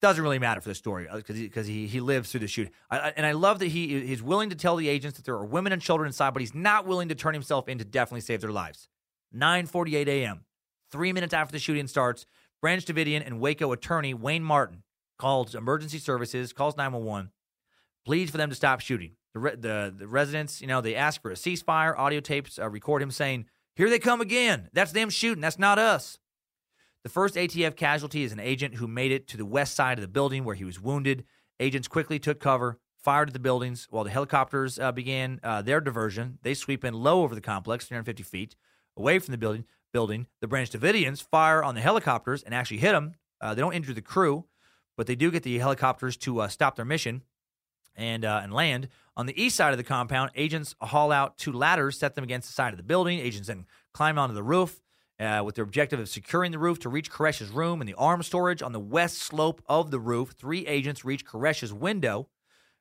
Doesn't 0.00 0.22
really 0.22 0.38
matter 0.38 0.60
for 0.60 0.68
the 0.68 0.74
story 0.74 1.08
because 1.12 1.36
he, 1.36 1.48
cause 1.48 1.66
he, 1.66 1.86
he 1.86 2.00
lives 2.00 2.30
through 2.30 2.40
the 2.40 2.48
shooting. 2.48 2.72
I, 2.90 2.98
I, 2.98 3.12
and 3.16 3.26
I 3.26 3.32
love 3.32 3.58
that 3.60 3.66
he 3.66 4.00
he's 4.06 4.22
willing 4.22 4.50
to 4.50 4.56
tell 4.56 4.76
the 4.76 4.88
agents 4.88 5.16
that 5.16 5.24
there 5.24 5.34
are 5.34 5.44
women 5.44 5.72
and 5.72 5.82
children 5.82 6.06
inside, 6.06 6.34
but 6.34 6.40
he's 6.40 6.54
not 6.54 6.86
willing 6.86 7.08
to 7.08 7.14
turn 7.16 7.34
himself 7.34 7.68
in 7.68 7.78
to 7.78 7.84
definitely 7.84 8.20
save 8.20 8.40
their 8.40 8.52
lives. 8.52 8.88
9:48 9.34 10.06
a.m. 10.06 10.44
Three 10.90 11.12
minutes 11.12 11.34
after 11.34 11.52
the 11.52 11.58
shooting 11.58 11.86
starts, 11.88 12.26
Branch 12.60 12.84
Davidian 12.84 13.26
and 13.26 13.40
Waco 13.40 13.72
attorney 13.72 14.14
Wayne 14.14 14.44
Martin 14.44 14.82
calls 15.18 15.54
emergency 15.54 15.98
services, 15.98 16.52
calls 16.52 16.76
911, 16.76 17.30
pleads 18.04 18.30
for 18.30 18.36
them 18.36 18.50
to 18.50 18.56
stop 18.56 18.80
shooting. 18.80 19.16
The, 19.34 19.38
re- 19.38 19.56
the, 19.56 19.94
the 19.96 20.06
residents, 20.06 20.60
you 20.60 20.66
know, 20.66 20.80
they 20.80 20.94
ask 20.94 21.20
for 21.20 21.30
a 21.30 21.34
ceasefire. 21.34 21.96
Audio 21.98 22.20
tapes 22.20 22.58
uh, 22.58 22.68
record 22.68 23.02
him 23.02 23.10
saying, 23.10 23.46
Here 23.78 23.88
they 23.88 24.00
come 24.00 24.20
again. 24.20 24.70
That's 24.72 24.90
them 24.90 25.08
shooting. 25.08 25.40
That's 25.40 25.56
not 25.56 25.78
us. 25.78 26.18
The 27.04 27.08
first 27.08 27.36
ATF 27.36 27.76
casualty 27.76 28.24
is 28.24 28.32
an 28.32 28.40
agent 28.40 28.74
who 28.74 28.88
made 28.88 29.12
it 29.12 29.28
to 29.28 29.36
the 29.36 29.46
west 29.46 29.76
side 29.76 29.98
of 29.98 30.02
the 30.02 30.08
building 30.08 30.42
where 30.42 30.56
he 30.56 30.64
was 30.64 30.80
wounded. 30.80 31.24
Agents 31.60 31.86
quickly 31.86 32.18
took 32.18 32.40
cover, 32.40 32.80
fired 32.96 33.28
at 33.28 33.34
the 33.34 33.38
buildings 33.38 33.86
while 33.88 34.02
the 34.02 34.10
helicopters 34.10 34.80
uh, 34.80 34.90
began 34.90 35.38
uh, 35.44 35.62
their 35.62 35.80
diversion. 35.80 36.40
They 36.42 36.54
sweep 36.54 36.84
in 36.84 36.92
low 36.92 37.22
over 37.22 37.36
the 37.36 37.40
complex, 37.40 37.86
350 37.86 38.24
feet 38.24 38.56
away 38.96 39.20
from 39.20 39.30
the 39.30 39.38
building. 39.38 39.64
Building. 39.92 40.26
The 40.40 40.48
Branch 40.48 40.68
Davidians 40.68 41.22
fire 41.22 41.62
on 41.62 41.76
the 41.76 41.80
helicopters 41.80 42.42
and 42.42 42.52
actually 42.52 42.78
hit 42.78 42.92
them. 42.92 43.14
Uh, 43.40 43.54
they 43.54 43.60
don't 43.60 43.74
injure 43.74 43.94
the 43.94 44.02
crew, 44.02 44.44
but 44.96 45.06
they 45.06 45.14
do 45.14 45.30
get 45.30 45.44
the 45.44 45.56
helicopters 45.60 46.16
to 46.16 46.40
uh, 46.40 46.48
stop 46.48 46.74
their 46.74 46.84
mission 46.84 47.22
and 47.98 48.24
uh, 48.24 48.40
and 48.42 48.54
land. 48.54 48.88
On 49.16 49.26
the 49.26 49.42
east 49.42 49.56
side 49.56 49.72
of 49.72 49.76
the 49.76 49.84
compound, 49.84 50.30
agents 50.36 50.74
haul 50.80 51.12
out 51.12 51.36
two 51.36 51.52
ladders, 51.52 51.98
set 51.98 52.14
them 52.14 52.24
against 52.24 52.48
the 52.48 52.54
side 52.54 52.72
of 52.72 52.76
the 52.78 52.84
building. 52.84 53.18
Agents 53.18 53.48
then 53.48 53.66
climb 53.92 54.18
onto 54.18 54.34
the 54.34 54.42
roof 54.42 54.80
uh, 55.18 55.42
with 55.44 55.56
their 55.56 55.64
objective 55.64 55.98
of 55.98 56.08
securing 56.08 56.52
the 56.52 56.58
roof 56.58 56.78
to 56.78 56.88
reach 56.88 57.10
Koresh's 57.10 57.50
room 57.50 57.80
and 57.82 57.88
the 57.88 57.94
arms 57.94 58.26
storage 58.28 58.62
on 58.62 58.72
the 58.72 58.80
west 58.80 59.18
slope 59.18 59.60
of 59.68 59.90
the 59.90 59.98
roof. 59.98 60.30
Three 60.30 60.66
agents 60.66 61.04
reach 61.04 61.26
Koresh's 61.26 61.72
window, 61.72 62.28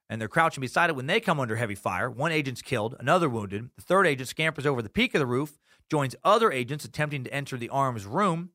and 0.10 0.22
they're 0.22 0.28
crouching 0.28 0.62
beside 0.62 0.92
it 0.92 0.96
when 0.96 1.08
they 1.08 1.20
come 1.20 1.40
under 1.40 1.56
heavy 1.56 1.76
fire. 1.76 2.10
One 2.10 2.32
agent's 2.32 2.62
killed, 2.62 2.96
another 3.00 3.28
wounded. 3.28 3.72
The 3.76 3.82
third 3.82 4.06
agent 4.06 4.30
scampers 4.30 4.68
over 4.68 4.84
the 4.84 4.90
peak 4.90 5.16
of 5.16 5.20
the 5.20 5.26
roof, 5.26 5.58
joins 5.90 6.16
other 6.24 6.52
agents 6.52 6.86
attempting 6.86 7.24
to 7.24 7.34
enter 7.34 7.58
the 7.58 7.70
arms 7.70 8.06
room. 8.06 8.52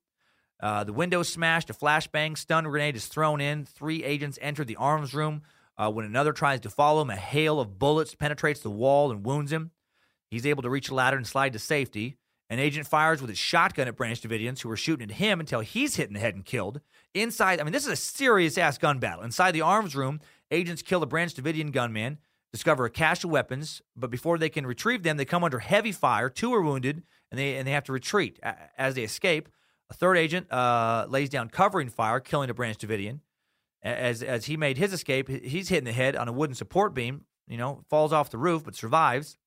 Uh, 0.60 0.84
the 0.84 0.92
window 0.92 1.22
smashed, 1.24 1.70
a 1.70 1.74
flashbang, 1.74 2.38
stun 2.38 2.64
grenade 2.64 2.94
is 2.94 3.06
thrown 3.06 3.40
in. 3.40 3.64
Three 3.64 4.04
agents 4.04 4.38
enter 4.40 4.64
the 4.64 4.76
arms 4.76 5.12
room. 5.12 5.42
Uh, 5.76 5.90
when 5.90 6.04
another 6.04 6.32
tries 6.32 6.60
to 6.60 6.70
follow 6.70 7.02
him, 7.02 7.10
a 7.10 7.16
hail 7.16 7.60
of 7.60 7.78
bullets 7.78 8.14
penetrates 8.14 8.60
the 8.60 8.70
wall 8.70 9.10
and 9.10 9.24
wounds 9.24 9.52
him. 9.52 9.70
He's 10.30 10.46
able 10.46 10.62
to 10.62 10.70
reach 10.70 10.88
a 10.88 10.94
ladder 10.94 11.16
and 11.16 11.26
slide 11.26 11.52
to 11.54 11.58
safety. 11.58 12.16
An 12.50 12.58
agent 12.58 12.86
fires 12.86 13.22
with 13.22 13.30
his 13.30 13.38
shotgun 13.38 13.88
at 13.88 13.96
Branch 13.96 14.20
Davidians, 14.20 14.60
who 14.60 14.70
are 14.70 14.76
shooting 14.76 15.10
at 15.10 15.16
him 15.16 15.40
until 15.40 15.60
he's 15.60 15.96
hit 15.96 16.08
in 16.08 16.14
the 16.14 16.20
head 16.20 16.34
and 16.34 16.44
killed. 16.44 16.82
Inside, 17.14 17.60
I 17.60 17.64
mean, 17.64 17.72
this 17.72 17.86
is 17.86 17.92
a 17.92 17.96
serious 17.96 18.58
ass 18.58 18.76
gun 18.76 18.98
battle. 18.98 19.24
Inside 19.24 19.52
the 19.52 19.62
arms 19.62 19.96
room, 19.96 20.20
agents 20.50 20.82
kill 20.82 21.02
a 21.02 21.06
Branch 21.06 21.32
Davidian 21.32 21.72
gunman, 21.72 22.18
discover 22.52 22.84
a 22.84 22.90
cache 22.90 23.24
of 23.24 23.30
weapons, 23.30 23.80
but 23.96 24.10
before 24.10 24.36
they 24.36 24.50
can 24.50 24.66
retrieve 24.66 25.02
them, 25.02 25.16
they 25.16 25.24
come 25.24 25.44
under 25.44 25.60
heavy 25.60 25.92
fire. 25.92 26.28
Two 26.28 26.52
are 26.52 26.60
wounded, 26.60 27.02
and 27.30 27.40
they 27.40 27.56
and 27.56 27.66
they 27.66 27.72
have 27.72 27.84
to 27.84 27.92
retreat. 27.92 28.38
As 28.76 28.94
they 28.94 29.04
escape, 29.04 29.48
a 29.88 29.94
third 29.94 30.18
agent 30.18 30.52
uh, 30.52 31.06
lays 31.08 31.30
down 31.30 31.48
covering 31.48 31.88
fire, 31.88 32.20
killing 32.20 32.50
a 32.50 32.54
Branch 32.54 32.76
Davidian. 32.76 33.20
As 33.82 34.22
as 34.22 34.46
he 34.46 34.56
made 34.56 34.78
his 34.78 34.92
escape, 34.92 35.28
he's 35.28 35.68
hit 35.68 35.78
in 35.78 35.84
the 35.84 35.92
head 35.92 36.14
on 36.14 36.28
a 36.28 36.32
wooden 36.32 36.54
support 36.54 36.94
beam. 36.94 37.24
You 37.48 37.56
know, 37.58 37.84
falls 37.90 38.12
off 38.12 38.30
the 38.30 38.38
roof 38.38 38.64
but 38.64 38.76
survives. 38.76 39.38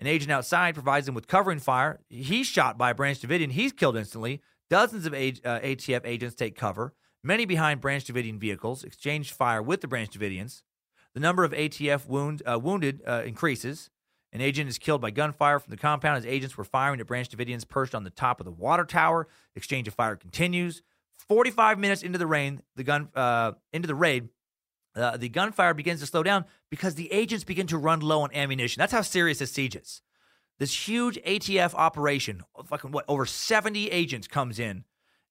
An 0.00 0.06
agent 0.06 0.30
outside 0.30 0.74
provides 0.74 1.08
him 1.08 1.14
with 1.14 1.26
covering 1.26 1.58
fire. 1.58 2.00
He's 2.08 2.46
shot 2.46 2.76
by 2.76 2.90
a 2.90 2.94
Branch 2.94 3.18
Davidian. 3.18 3.52
He's 3.52 3.72
killed 3.72 3.96
instantly. 3.96 4.42
Dozens 4.68 5.06
of 5.06 5.12
uh, 5.12 5.16
ATF 5.16 6.02
agents 6.04 6.34
take 6.34 6.56
cover. 6.56 6.94
Many 7.22 7.44
behind 7.44 7.80
Branch 7.80 8.04
Davidian 8.04 8.38
vehicles 8.38 8.84
exchange 8.84 9.32
fire 9.32 9.62
with 9.62 9.80
the 9.80 9.88
Branch 9.88 10.10
Davidians. 10.10 10.62
The 11.14 11.20
number 11.20 11.44
of 11.44 11.52
ATF 11.52 12.06
wound, 12.06 12.42
uh, 12.46 12.58
wounded 12.58 13.02
uh, 13.06 13.22
increases. 13.24 13.90
An 14.32 14.40
agent 14.42 14.68
is 14.68 14.78
killed 14.78 15.00
by 15.00 15.10
gunfire 15.10 15.58
from 15.58 15.70
the 15.70 15.78
compound 15.78 16.18
as 16.18 16.26
agents 16.26 16.58
were 16.58 16.64
firing 16.64 17.00
at 17.00 17.06
Branch 17.06 17.28
Davidians 17.28 17.66
perched 17.66 17.94
on 17.94 18.04
the 18.04 18.10
top 18.10 18.38
of 18.38 18.44
the 18.44 18.52
water 18.52 18.84
tower. 18.84 19.28
Exchange 19.54 19.88
of 19.88 19.94
fire 19.94 20.14
continues. 20.14 20.82
45 21.28 21.78
minutes 21.78 22.02
into 22.02 22.18
the 22.18 22.26
rain, 22.26 22.62
the 22.76 22.84
gun 22.84 23.08
uh, 23.14 23.52
into 23.72 23.88
the 23.88 23.94
raid, 23.94 24.28
uh, 24.94 25.16
the 25.16 25.28
gunfire 25.28 25.74
begins 25.74 26.00
to 26.00 26.06
slow 26.06 26.22
down 26.22 26.44
because 26.70 26.94
the 26.94 27.12
agents 27.12 27.44
begin 27.44 27.66
to 27.66 27.78
run 27.78 28.00
low 28.00 28.22
on 28.22 28.32
ammunition. 28.34 28.80
That's 28.80 28.92
how 28.92 29.02
serious 29.02 29.38
this 29.38 29.52
siege 29.52 29.76
is. 29.76 30.02
This 30.58 30.88
huge 30.88 31.18
ATF 31.22 31.74
operation, 31.74 32.42
fucking 32.64 32.92
what, 32.92 33.04
over 33.08 33.26
70 33.26 33.88
agents 33.88 34.26
comes 34.26 34.58
in 34.58 34.84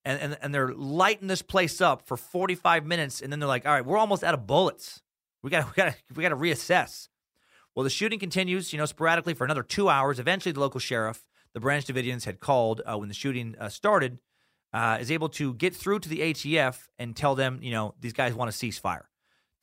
and, 0.05 0.21
and, 0.21 0.37
and 0.41 0.53
they're 0.53 0.73
lighting 0.73 1.27
this 1.27 1.41
place 1.41 1.81
up 1.81 2.03
for 2.03 2.15
45 2.15 2.85
minutes. 2.85 3.21
And 3.21 3.31
then 3.31 3.39
they're 3.39 3.49
like, 3.49 3.65
all 3.65 3.73
right, 3.73 3.85
we're 3.85 3.97
almost 3.97 4.23
out 4.23 4.35
of 4.35 4.45
bullets. 4.45 5.01
We 5.41 5.49
got 5.49 5.65
we 5.75 5.81
got 5.81 5.95
we 6.15 6.21
got 6.21 6.29
to 6.29 6.35
reassess. 6.35 7.09
Well, 7.73 7.83
the 7.83 7.89
shooting 7.89 8.19
continues, 8.19 8.71
you 8.71 8.79
know, 8.79 8.85
sporadically 8.85 9.33
for 9.33 9.43
another 9.43 9.63
two 9.63 9.89
hours. 9.89 10.19
Eventually, 10.19 10.53
the 10.53 10.61
local 10.61 10.79
sheriff, 10.79 11.25
the 11.53 11.59
Branch 11.59 11.85
Davidians 11.85 12.23
had 12.23 12.39
called 12.39 12.81
uh, 12.85 12.97
when 12.97 13.09
the 13.09 13.15
shooting 13.15 13.55
uh, 13.59 13.67
started, 13.67 14.19
uh, 14.75 14.97
is 14.99 15.09
able 15.09 15.29
to 15.29 15.53
get 15.53 15.73
through 15.73 15.99
to 15.99 16.09
the 16.09 16.19
ATF 16.19 16.89
and 16.99 17.15
tell 17.15 17.33
them, 17.33 17.59
you 17.61 17.71
know, 17.71 17.95
these 18.01 18.11
guys 18.11 18.33
want 18.33 18.49
a 18.49 18.53
ceasefire. 18.53 19.03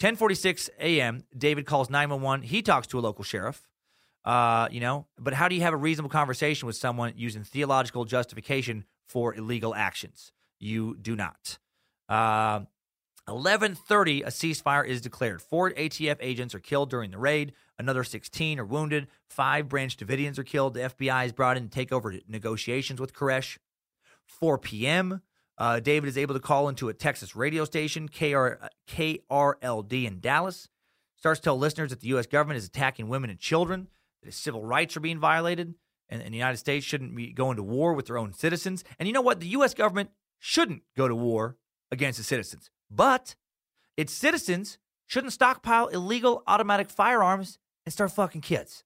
10:46 0.01 0.71
a.m. 0.81 1.25
David 1.37 1.67
calls 1.67 1.91
911. 1.91 2.47
He 2.47 2.63
talks 2.63 2.87
to 2.89 2.99
a 2.99 3.03
local 3.03 3.23
sheriff. 3.23 3.69
Uh, 4.25 4.69
you 4.71 4.81
know, 4.81 5.07
but 5.19 5.35
how 5.35 5.49
do 5.49 5.55
you 5.55 5.61
have 5.61 5.75
a 5.75 5.77
reasonable 5.77 6.09
conversation 6.09 6.67
with 6.67 6.77
someone 6.77 7.13
using 7.17 7.45
theological 7.45 8.07
justification 8.07 8.85
for 9.07 9.35
illegal 9.35 9.75
actions? 9.75 10.33
You 10.59 10.97
do 10.97 11.15
not. 11.15 11.59
Uh, 12.09 12.61
11:30, 13.29 14.23
a 14.23 14.31
ceasefire 14.31 14.87
is 14.87 15.03
declared. 15.03 15.43
Four 15.43 15.73
ATF 15.73 16.17
agents 16.21 16.55
are 16.55 16.59
killed 16.59 16.89
during 16.89 17.11
the 17.11 17.19
raid. 17.19 17.53
Another 17.79 18.03
16 18.03 18.59
are 18.59 18.65
wounded. 18.65 19.09
Five 19.29 19.69
Branch 19.69 19.95
Davidians 19.95 20.39
are 20.39 20.45
killed. 20.45 20.73
The 20.73 20.89
FBI 20.89 21.27
is 21.27 21.33
brought 21.33 21.59
in 21.59 21.65
to 21.65 21.69
take 21.69 21.93
over 21.93 22.15
negotiations 22.27 22.99
with 22.99 23.13
Koresh. 23.13 23.59
4 24.41 24.59
p.m. 24.59 25.23
Uh, 25.59 25.81
David 25.81 26.09
is 26.09 26.19
able 26.19 26.35
to 26.35 26.41
call 26.41 26.69
into 26.69 26.89
a 26.89 26.95
Texas 26.95 27.37
radio 27.37 27.65
station, 27.65 28.09
KR, 28.09 28.55
KRLD 28.89 30.07
in 30.07 30.21
Dallas. 30.21 30.69
Starts 31.17 31.41
to 31.41 31.45
tell 31.45 31.59
listeners 31.59 31.91
that 31.91 32.01
the 32.01 32.09
U.S. 32.09 32.27
government 32.27 32.59
is 32.59 32.67
attacking 32.67 33.09
women 33.09 33.31
and 33.31 33.39
children, 33.39 33.89
that 34.23 34.35
civil 34.35 34.65
rights 34.65 34.97
are 34.97 35.01
being 35.01 35.21
violated, 35.21 35.75
and, 36.09 36.21
and 36.21 36.33
the 36.33 36.39
United 36.39 36.57
States 36.57 36.85
shouldn't 36.85 37.15
be 37.15 37.33
going 37.33 37.57
to 37.57 37.63
war 37.63 37.95
with 37.95 38.07
their 38.07 38.19
own 38.19 38.33
citizens. 38.33 38.83
And 38.99 39.07
you 39.07 39.13
know 39.13 39.21
what? 39.21 39.41
The 39.41 39.49
U.S. 39.49 39.75
government 39.75 40.11
shouldn't 40.39 40.83
go 40.97 41.07
to 41.07 41.15
war 41.15 41.57
against 41.93 42.19
its 42.19 42.29
citizens, 42.29 42.71
but 42.91 43.37
its 43.97 44.13
citizens 44.13 44.79
shouldn't 45.07 45.33
stockpile 45.33 45.89
illegal 45.89 46.43
automatic 46.47 46.91
firearms 46.91 47.59
and 47.87 47.93
start 47.93 48.11
fucking 48.11 48.41
kids. 48.41 48.83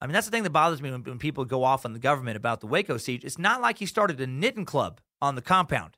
I 0.00 0.06
mean, 0.06 0.12
that's 0.12 0.26
the 0.26 0.30
thing 0.30 0.42
that 0.42 0.50
bothers 0.50 0.82
me 0.82 0.90
when, 0.90 1.02
when 1.04 1.18
people 1.18 1.44
go 1.44 1.64
off 1.64 1.84
on 1.84 1.92
the 1.92 1.98
government 1.98 2.36
about 2.36 2.60
the 2.60 2.66
Waco 2.66 2.96
siege. 2.98 3.24
It's 3.24 3.38
not 3.38 3.60
like 3.60 3.78
he 3.78 3.86
started 3.86 4.20
a 4.20 4.26
knitting 4.26 4.64
club 4.64 5.00
on 5.22 5.34
the 5.34 5.42
compound. 5.42 5.96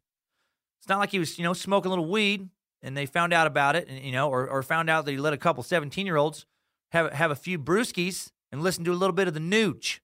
It's 0.80 0.88
not 0.88 0.98
like 0.98 1.10
he 1.10 1.18
was, 1.18 1.38
you 1.38 1.44
know, 1.44 1.52
smoking 1.52 1.88
a 1.88 1.90
little 1.90 2.08
weed 2.08 2.48
and 2.80 2.96
they 2.96 3.06
found 3.06 3.32
out 3.32 3.46
about 3.48 3.74
it, 3.74 3.88
and, 3.88 3.98
you 4.04 4.12
know, 4.12 4.30
or, 4.30 4.48
or 4.48 4.62
found 4.62 4.88
out 4.88 5.04
that 5.04 5.10
he 5.10 5.18
let 5.18 5.32
a 5.32 5.36
couple 5.36 5.62
17 5.62 6.06
year 6.06 6.16
olds 6.16 6.46
have, 6.92 7.12
have 7.12 7.30
a 7.30 7.36
few 7.36 7.58
brewskis 7.58 8.30
and 8.52 8.62
listen 8.62 8.84
to 8.84 8.92
a 8.92 8.94
little 8.94 9.14
bit 9.14 9.28
of 9.28 9.34
the 9.34 9.40
nooch. 9.40 9.98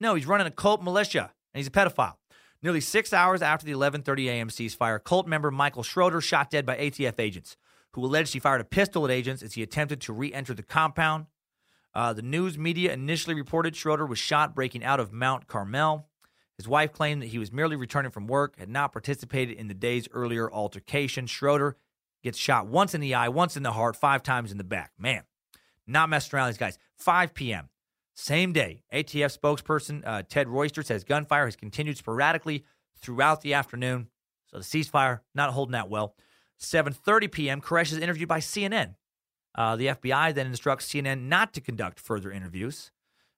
No, 0.00 0.14
he's 0.14 0.26
running 0.26 0.46
a 0.46 0.50
cult 0.50 0.82
militia 0.82 1.32
and 1.52 1.58
he's 1.58 1.68
a 1.68 1.70
pedophile. 1.70 2.16
Nearly 2.62 2.80
six 2.80 3.12
hours 3.12 3.42
after 3.42 3.66
the 3.66 3.72
11:30 3.72 4.26
a.m. 4.26 4.48
ceasefire, 4.48 5.02
cult 5.02 5.26
member 5.26 5.50
Michael 5.50 5.82
Schroeder 5.82 6.20
shot 6.20 6.50
dead 6.50 6.64
by 6.64 6.76
ATF 6.76 7.18
agents, 7.18 7.56
who 7.92 8.04
alleged 8.04 8.32
he 8.32 8.38
fired 8.38 8.60
a 8.60 8.64
pistol 8.64 9.04
at 9.04 9.10
agents 9.10 9.42
as 9.42 9.52
he 9.52 9.62
attempted 9.62 10.00
to 10.02 10.12
re-enter 10.12 10.54
the 10.54 10.62
compound. 10.62 11.26
Uh, 11.94 12.12
the 12.12 12.22
news 12.22 12.58
media 12.58 12.92
initially 12.92 13.34
reported 13.34 13.76
Schroeder 13.76 14.06
was 14.06 14.18
shot 14.18 14.54
breaking 14.54 14.82
out 14.82 14.98
of 14.98 15.12
Mount 15.12 15.46
Carmel. 15.46 16.08
His 16.56 16.68
wife 16.68 16.92
claimed 16.92 17.22
that 17.22 17.28
he 17.28 17.38
was 17.38 17.52
merely 17.52 17.76
returning 17.76 18.10
from 18.10 18.26
work, 18.26 18.58
had 18.58 18.68
not 18.68 18.92
participated 18.92 19.56
in 19.56 19.68
the 19.68 19.74
day's 19.74 20.08
earlier 20.12 20.50
altercation. 20.50 21.26
Schroeder 21.26 21.76
gets 22.22 22.38
shot 22.38 22.66
once 22.66 22.94
in 22.94 23.00
the 23.00 23.14
eye, 23.14 23.28
once 23.28 23.56
in 23.56 23.62
the 23.62 23.72
heart, 23.72 23.96
five 23.96 24.22
times 24.22 24.50
in 24.50 24.58
the 24.58 24.64
back. 24.64 24.92
Man, 24.98 25.22
not 25.86 26.08
messing 26.08 26.36
around 26.36 26.48
these 26.48 26.58
guys. 26.58 26.78
5 26.96 27.34
p.m. 27.34 27.68
Same 28.14 28.52
day, 28.52 28.84
ATF 28.92 29.36
spokesperson 29.36 30.02
uh, 30.06 30.22
Ted 30.28 30.48
Royster 30.48 30.82
says 30.82 31.02
gunfire 31.02 31.46
has 31.46 31.56
continued 31.56 31.98
sporadically 31.98 32.64
throughout 32.96 33.40
the 33.40 33.54
afternoon. 33.54 34.08
So 34.46 34.58
the 34.58 34.64
ceasefire 34.64 35.20
not 35.34 35.52
holding 35.52 35.72
that 35.72 35.90
well. 35.90 36.14
7:30 36.60 37.32
p.m. 37.32 37.60
Koresh 37.60 37.92
is 37.92 37.98
interviewed 37.98 38.28
by 38.28 38.38
CNN. 38.38 38.94
Uh, 39.54 39.76
the 39.76 39.86
FBI 39.88 40.34
then 40.34 40.46
instructs 40.46 40.88
CNN 40.88 41.22
not 41.22 41.52
to 41.54 41.60
conduct 41.60 42.00
further 42.00 42.30
interviews. 42.30 42.90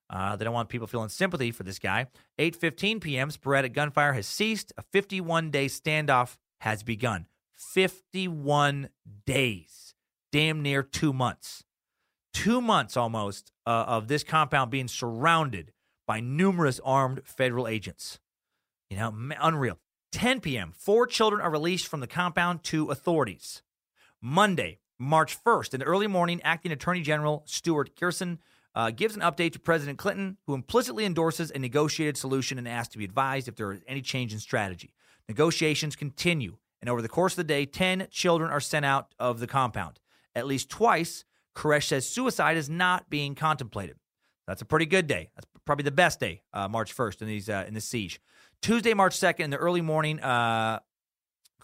Uh, 0.09 0.37
they 0.37 0.45
don't 0.45 0.55
want 0.55 0.69
people 0.69 0.87
feeling 0.87 1.09
sympathy 1.09 1.51
for 1.51 1.65
this 1.65 1.79
guy. 1.79 2.07
8:15 2.39 3.01
p.m. 3.01 3.31
Sporadic 3.31 3.73
gunfire 3.73 4.13
has 4.13 4.27
ceased. 4.27 4.73
A 4.79 4.83
51-day 4.83 5.67
standoff 5.67 6.37
has 6.61 6.83
begun. 6.83 7.27
51 7.55 8.91
days, 9.25 9.95
damn 10.31 10.63
near 10.63 10.83
two 10.83 11.13
months. 11.13 11.65
Two 12.33 12.61
months 12.61 12.97
almost 12.97 13.51
uh, 13.67 13.85
of 13.89 14.09
this 14.09 14.23
compound 14.23 14.71
being 14.71 14.89
surrounded 14.89 15.73
by 16.07 16.21
numerous 16.21 16.81
armed 16.85 17.23
federal 17.25 17.67
agents. 17.67 18.21
You 18.91 18.99
know, 18.99 19.13
unreal. 19.41 19.79
10 20.13 20.41
p.m., 20.41 20.73
four 20.77 21.07
children 21.07 21.43
are 21.43 21.51
released 21.51 21.89
from 21.89 22.01
the 22.01 22.07
compound 22.07 22.63
to 22.65 22.91
authorities. 22.91 23.63
Monday, 24.23 24.79
March 24.99 25.43
1st, 25.43 25.75
in 25.75 25.81
the 25.81 25.87
early 25.87 26.07
morning, 26.07 26.41
acting 26.43 26.73
Attorney 26.73 27.03
General 27.03 27.43
Stuart 27.47 27.99
Gerson 27.99 28.39
uh, 28.75 28.91
gives 28.91 29.15
an 29.15 29.23
update 29.23 29.53
to 29.53 29.59
President 29.59 29.99
Clinton, 29.99 30.37
who 30.47 30.55
implicitly 30.55 31.05
endorses 31.05 31.51
a 31.51 31.59
negotiated 31.59 32.17
solution 32.17 32.59
and 32.59 32.69
asks 32.69 32.93
to 32.93 32.99
be 32.99 33.05
advised 33.05 33.49
if 33.49 33.57
there 33.57 33.73
is 33.73 33.81
any 33.87 34.03
change 34.03 34.33
in 34.33 34.39
strategy. 34.39 34.93
Negotiations 35.29 35.97
continue, 35.97 36.57
and 36.81 36.89
over 36.89 37.03
the 37.03 37.09
course 37.09 37.33
of 37.35 37.39
the 37.39 37.45
day, 37.45 37.67
10 37.67 38.09
children 38.11 38.51
are 38.51 38.61
sent 38.61 38.85
out 38.85 39.15
of 39.19 39.41
the 39.41 39.47
compound. 39.47 40.01
At 40.35 40.47
least 40.47 40.71
twice, 40.71 41.25
Koresh 41.55 41.85
says 41.85 42.09
suicide 42.09 42.57
is 42.57 42.69
not 42.69 43.09
being 43.11 43.35
contemplated. 43.35 43.97
That's 44.47 44.63
a 44.63 44.67
pretty 44.67 44.87
good 44.87 45.07
day. 45.07 45.31
That's 45.35 45.47
probably 45.65 45.85
the 45.85 45.91
best 45.91 46.21
day, 46.21 46.43
uh, 46.53 46.69
March 46.69 46.95
1st, 46.95 47.23
in, 47.23 47.29
these, 47.29 47.49
uh, 47.49 47.65
in 47.67 47.75
this 47.75 47.87
siege. 47.87 48.21
Tuesday, 48.63 48.95
March 48.95 49.17
2nd, 49.19 49.41
in 49.41 49.51
the 49.51 49.57
early 49.57 49.81
morning, 49.81 50.21
uh, 50.21 50.81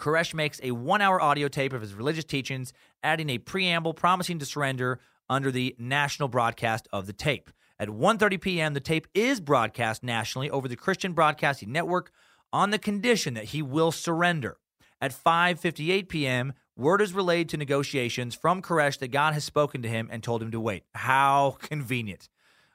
Koresh 0.02 0.34
makes 0.34 0.58
a 0.64 0.72
one 0.72 1.00
hour 1.00 1.22
audio 1.22 1.46
tape 1.46 1.72
of 1.72 1.80
his 1.80 1.94
religious 1.94 2.24
teachings, 2.24 2.72
adding 3.04 3.30
a 3.30 3.38
preamble 3.38 3.94
promising 3.94 4.40
to 4.40 4.44
surrender 4.44 4.98
under 5.30 5.52
the 5.52 5.76
national 5.78 6.28
broadcast 6.28 6.88
of 6.92 7.06
the 7.06 7.12
tape. 7.12 7.50
At 7.78 7.88
1:30 7.88 8.40
p.m., 8.40 8.74
the 8.74 8.80
tape 8.80 9.06
is 9.14 9.40
broadcast 9.40 10.02
nationally 10.02 10.50
over 10.50 10.66
the 10.66 10.74
Christian 10.74 11.12
Broadcasting 11.12 11.70
Network 11.70 12.10
on 12.52 12.70
the 12.70 12.80
condition 12.80 13.34
that 13.34 13.44
he 13.44 13.62
will 13.62 13.92
surrender. 13.92 14.58
At 15.00 15.12
5:58 15.12 16.08
p.m., 16.08 16.54
word 16.76 17.00
is 17.00 17.14
relayed 17.14 17.48
to 17.50 17.56
negotiations 17.56 18.34
from 18.34 18.60
Koresh 18.60 18.98
that 18.98 19.12
God 19.12 19.34
has 19.34 19.44
spoken 19.44 19.82
to 19.82 19.88
him 19.88 20.08
and 20.10 20.20
told 20.20 20.42
him 20.42 20.50
to 20.50 20.58
wait. 20.58 20.82
How 20.96 21.56
convenient. 21.60 22.28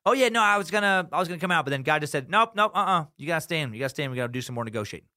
Oh 0.05 0.13
yeah, 0.13 0.29
no, 0.29 0.41
I 0.41 0.57
was 0.57 0.71
gonna 0.71 1.09
I 1.11 1.19
was 1.19 1.27
gonna 1.27 1.41
come 1.41 1.51
out, 1.51 1.65
but 1.65 1.71
then 1.71 1.83
God 1.83 1.99
just 1.99 2.13
said, 2.13 2.29
Nope, 2.29 2.51
nope, 2.55 2.71
uh 2.73 2.79
uh 2.79 3.05
You 3.17 3.27
gotta 3.27 3.41
stay 3.41 3.59
in. 3.59 3.73
You 3.73 3.79
gotta 3.79 3.89
stay 3.89 4.05
in. 4.05 4.11
We 4.11 4.15
gotta 4.15 4.31
do 4.31 4.41
some 4.41 4.55
more 4.55 4.63
negotiating. 4.63 5.09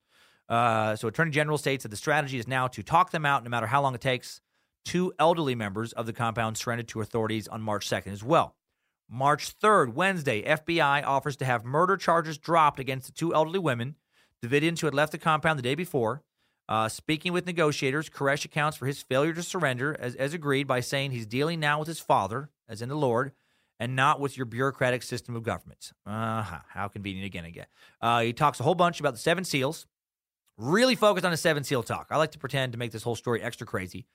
Uh, 0.51 0.97
so 0.97 1.06
Attorney 1.09 1.31
General 1.31 1.56
states 1.56 1.85
that 1.85 1.90
the 1.90 1.97
strategy 1.97 2.39
is 2.39 2.48
now 2.48 2.66
to 2.66 2.82
talk 2.82 3.12
them 3.12 3.24
out 3.24 3.44
no 3.44 3.51
matter 3.51 3.68
how 3.68 3.81
long 3.81 3.94
it 3.94 4.01
takes. 4.01 4.40
Two 4.85 5.12
elderly 5.18 5.55
members 5.55 5.93
of 5.93 6.06
the 6.06 6.12
compound 6.12 6.59
surrendered 6.59 6.89
to 6.89 7.01
authorities 7.01 7.47
on 7.47 7.62
March 7.62 7.89
2nd 7.89 8.09
as 8.12 8.24
well. 8.24 8.56
March 9.09 9.59
3rd, 9.59 9.94
Wednesday, 9.94 10.43
FBI 10.43 11.05
offers 11.06 11.36
to 11.36 11.44
have 11.44 11.64
murder 11.64 11.97
charges 11.97 12.39
dropped 12.39 12.81
against 12.81 13.06
the 13.06 13.12
two 13.12 13.35
elderly 13.35 13.59
women, 13.59 13.97
Davidians 14.44 14.81
who 14.81 14.86
had 14.86 14.94
left 14.94 15.12
the 15.12 15.18
compound 15.18 15.59
the 15.59 15.62
day 15.62 15.74
before. 15.74 16.22
Uh, 16.68 16.89
speaking 16.89 17.32
with 17.32 17.47
negotiators, 17.47 18.09
Koresh 18.09 18.44
accounts 18.44 18.77
for 18.77 18.86
his 18.86 19.02
failure 19.02 19.35
to 19.35 19.43
surrender 19.43 19.97
as, 19.98 20.14
as 20.14 20.35
agreed 20.35 20.68
by 20.68 20.81
saying 20.81 21.10
he's 21.10 21.27
dealing 21.27 21.59
now 21.59 21.81
with 21.81 21.89
his 21.89 21.98
father, 21.98 22.51
as 22.68 22.81
in 22.81 22.89
the 22.89 22.97
Lord, 22.97 23.32
and 23.81 23.97
not 23.97 24.20
with 24.20 24.36
your 24.36 24.47
bureaucratic 24.47 25.02
system 25.02 25.35
of 25.35 25.43
government. 25.43 25.93
Uh-huh. 26.06 26.59
How 26.68 26.86
convenient 26.86 27.27
again, 27.27 27.44
again. 27.44 27.66
Uh, 28.01 28.20
he 28.20 28.32
talks 28.32 28.60
a 28.60 28.62
whole 28.62 28.77
bunch 28.77 29.01
about 29.01 29.14
the 29.14 29.18
seven 29.18 29.43
seals, 29.43 29.86
really 30.61 30.95
focused 30.95 31.24
on 31.24 31.31
the 31.31 31.37
seven 31.37 31.65
seal 31.65 31.82
talk. 31.82 32.09
I 32.11 32.16
like 32.16 32.32
to 32.32 32.39
pretend 32.39 32.73
to 32.73 32.78
make 32.78 32.93
this 32.93 33.03
whole 33.03 33.16
story 33.16 33.43
extra 33.43 33.66
crazy 33.66 34.07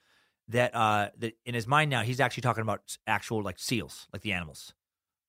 that 0.49 0.75
uh 0.75 1.09
that 1.17 1.33
in 1.45 1.55
his 1.55 1.65
mind 1.65 1.89
now 1.89 2.01
he's 2.01 2.19
actually 2.19 2.41
talking 2.41 2.61
about 2.61 2.97
actual 3.07 3.41
like 3.41 3.57
seals, 3.59 4.07
like 4.13 4.21
the 4.21 4.33
animals, 4.33 4.73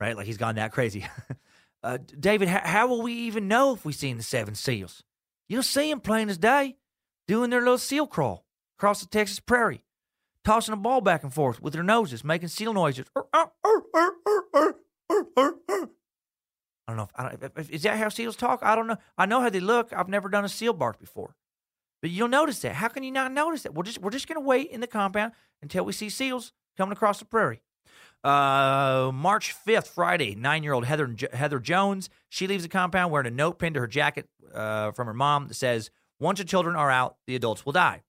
right? 0.00 0.16
Like 0.16 0.26
he's 0.26 0.36
gone 0.36 0.56
that 0.56 0.72
crazy. 0.72 1.06
uh, 1.82 1.98
David, 2.18 2.48
how, 2.48 2.60
how 2.62 2.86
will 2.86 3.02
we 3.02 3.12
even 3.12 3.48
know 3.48 3.74
if 3.74 3.84
we've 3.84 3.94
seen 3.94 4.16
the 4.18 4.22
seven 4.22 4.54
seals? 4.54 5.02
You'll 5.48 5.62
see 5.62 5.90
them 5.90 6.00
plain 6.00 6.28
as 6.28 6.38
day, 6.38 6.76
doing 7.26 7.50
their 7.50 7.60
little 7.60 7.78
seal 7.78 8.06
crawl 8.06 8.44
across 8.78 9.00
the 9.00 9.06
Texas 9.06 9.40
prairie, 9.40 9.84
tossing 10.44 10.74
a 10.74 10.76
ball 10.76 11.00
back 11.00 11.22
and 11.22 11.32
forth 11.32 11.62
with 11.62 11.72
their 11.72 11.82
noses, 11.82 12.24
making 12.24 12.48
seal 12.48 12.74
noises. 12.74 13.06
I 16.86 16.92
don't 16.92 16.96
know. 16.98 17.04
If, 17.04 17.10
I 17.16 17.22
don't, 17.22 17.52
if, 17.56 17.70
is 17.70 17.82
that 17.82 17.98
how 17.98 18.08
seals 18.08 18.36
talk? 18.36 18.60
I 18.62 18.74
don't 18.74 18.86
know. 18.86 18.96
I 19.18 19.26
know 19.26 19.40
how 19.40 19.50
they 19.50 19.60
look. 19.60 19.92
I've 19.92 20.08
never 20.08 20.28
done 20.28 20.44
a 20.44 20.48
seal 20.48 20.72
bark 20.72 21.00
before, 21.00 21.34
but 22.00 22.10
you'll 22.10 22.28
notice 22.28 22.60
that. 22.60 22.76
How 22.76 22.88
can 22.88 23.02
you 23.02 23.10
not 23.10 23.32
notice 23.32 23.62
that? 23.64 23.74
We're 23.74 23.82
just 23.82 23.98
we're 23.98 24.10
just 24.10 24.28
going 24.28 24.40
to 24.40 24.46
wait 24.46 24.70
in 24.70 24.80
the 24.80 24.86
compound 24.86 25.32
until 25.62 25.84
we 25.84 25.92
see 25.92 26.08
seals 26.08 26.52
coming 26.76 26.92
across 26.92 27.18
the 27.18 27.24
prairie. 27.24 27.60
Uh, 28.22 29.10
March 29.12 29.52
fifth, 29.52 29.88
Friday, 29.88 30.34
nine-year-old 30.34 30.84
Heather 30.84 31.14
Heather 31.32 31.58
Jones. 31.58 32.08
She 32.28 32.46
leaves 32.46 32.62
the 32.62 32.68
compound 32.68 33.12
wearing 33.12 33.26
a 33.26 33.30
note 33.30 33.58
pinned 33.58 33.74
to 33.74 33.80
her 33.80 33.86
jacket 33.86 34.28
uh, 34.54 34.92
from 34.92 35.06
her 35.06 35.14
mom 35.14 35.48
that 35.48 35.54
says, 35.54 35.90
"Once 36.18 36.38
the 36.38 36.44
children 36.44 36.76
are 36.76 36.90
out, 36.90 37.16
the 37.26 37.36
adults 37.36 37.64
will 37.64 37.72
die." 37.72 38.02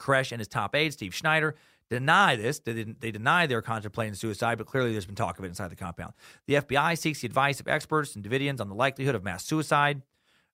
Koresh 0.00 0.32
and 0.32 0.40
his 0.40 0.48
top 0.48 0.74
aide, 0.74 0.92
Steve 0.92 1.14
Schneider, 1.14 1.54
deny 1.92 2.36
this. 2.36 2.58
They, 2.58 2.72
they 2.72 3.10
deny 3.10 3.46
they're 3.46 3.62
contemplating 3.62 4.14
suicide, 4.14 4.58
but 4.58 4.66
clearly 4.66 4.92
there's 4.92 5.06
been 5.06 5.14
talk 5.14 5.38
of 5.38 5.44
it 5.44 5.48
inside 5.48 5.68
the 5.68 5.76
compound. 5.76 6.14
The 6.46 6.54
FBI 6.54 6.98
seeks 6.98 7.20
the 7.20 7.26
advice 7.26 7.60
of 7.60 7.68
experts 7.68 8.16
and 8.16 8.24
Davidians 8.24 8.60
on 8.60 8.68
the 8.68 8.74
likelihood 8.74 9.14
of 9.14 9.22
mass 9.22 9.44
suicide. 9.44 10.02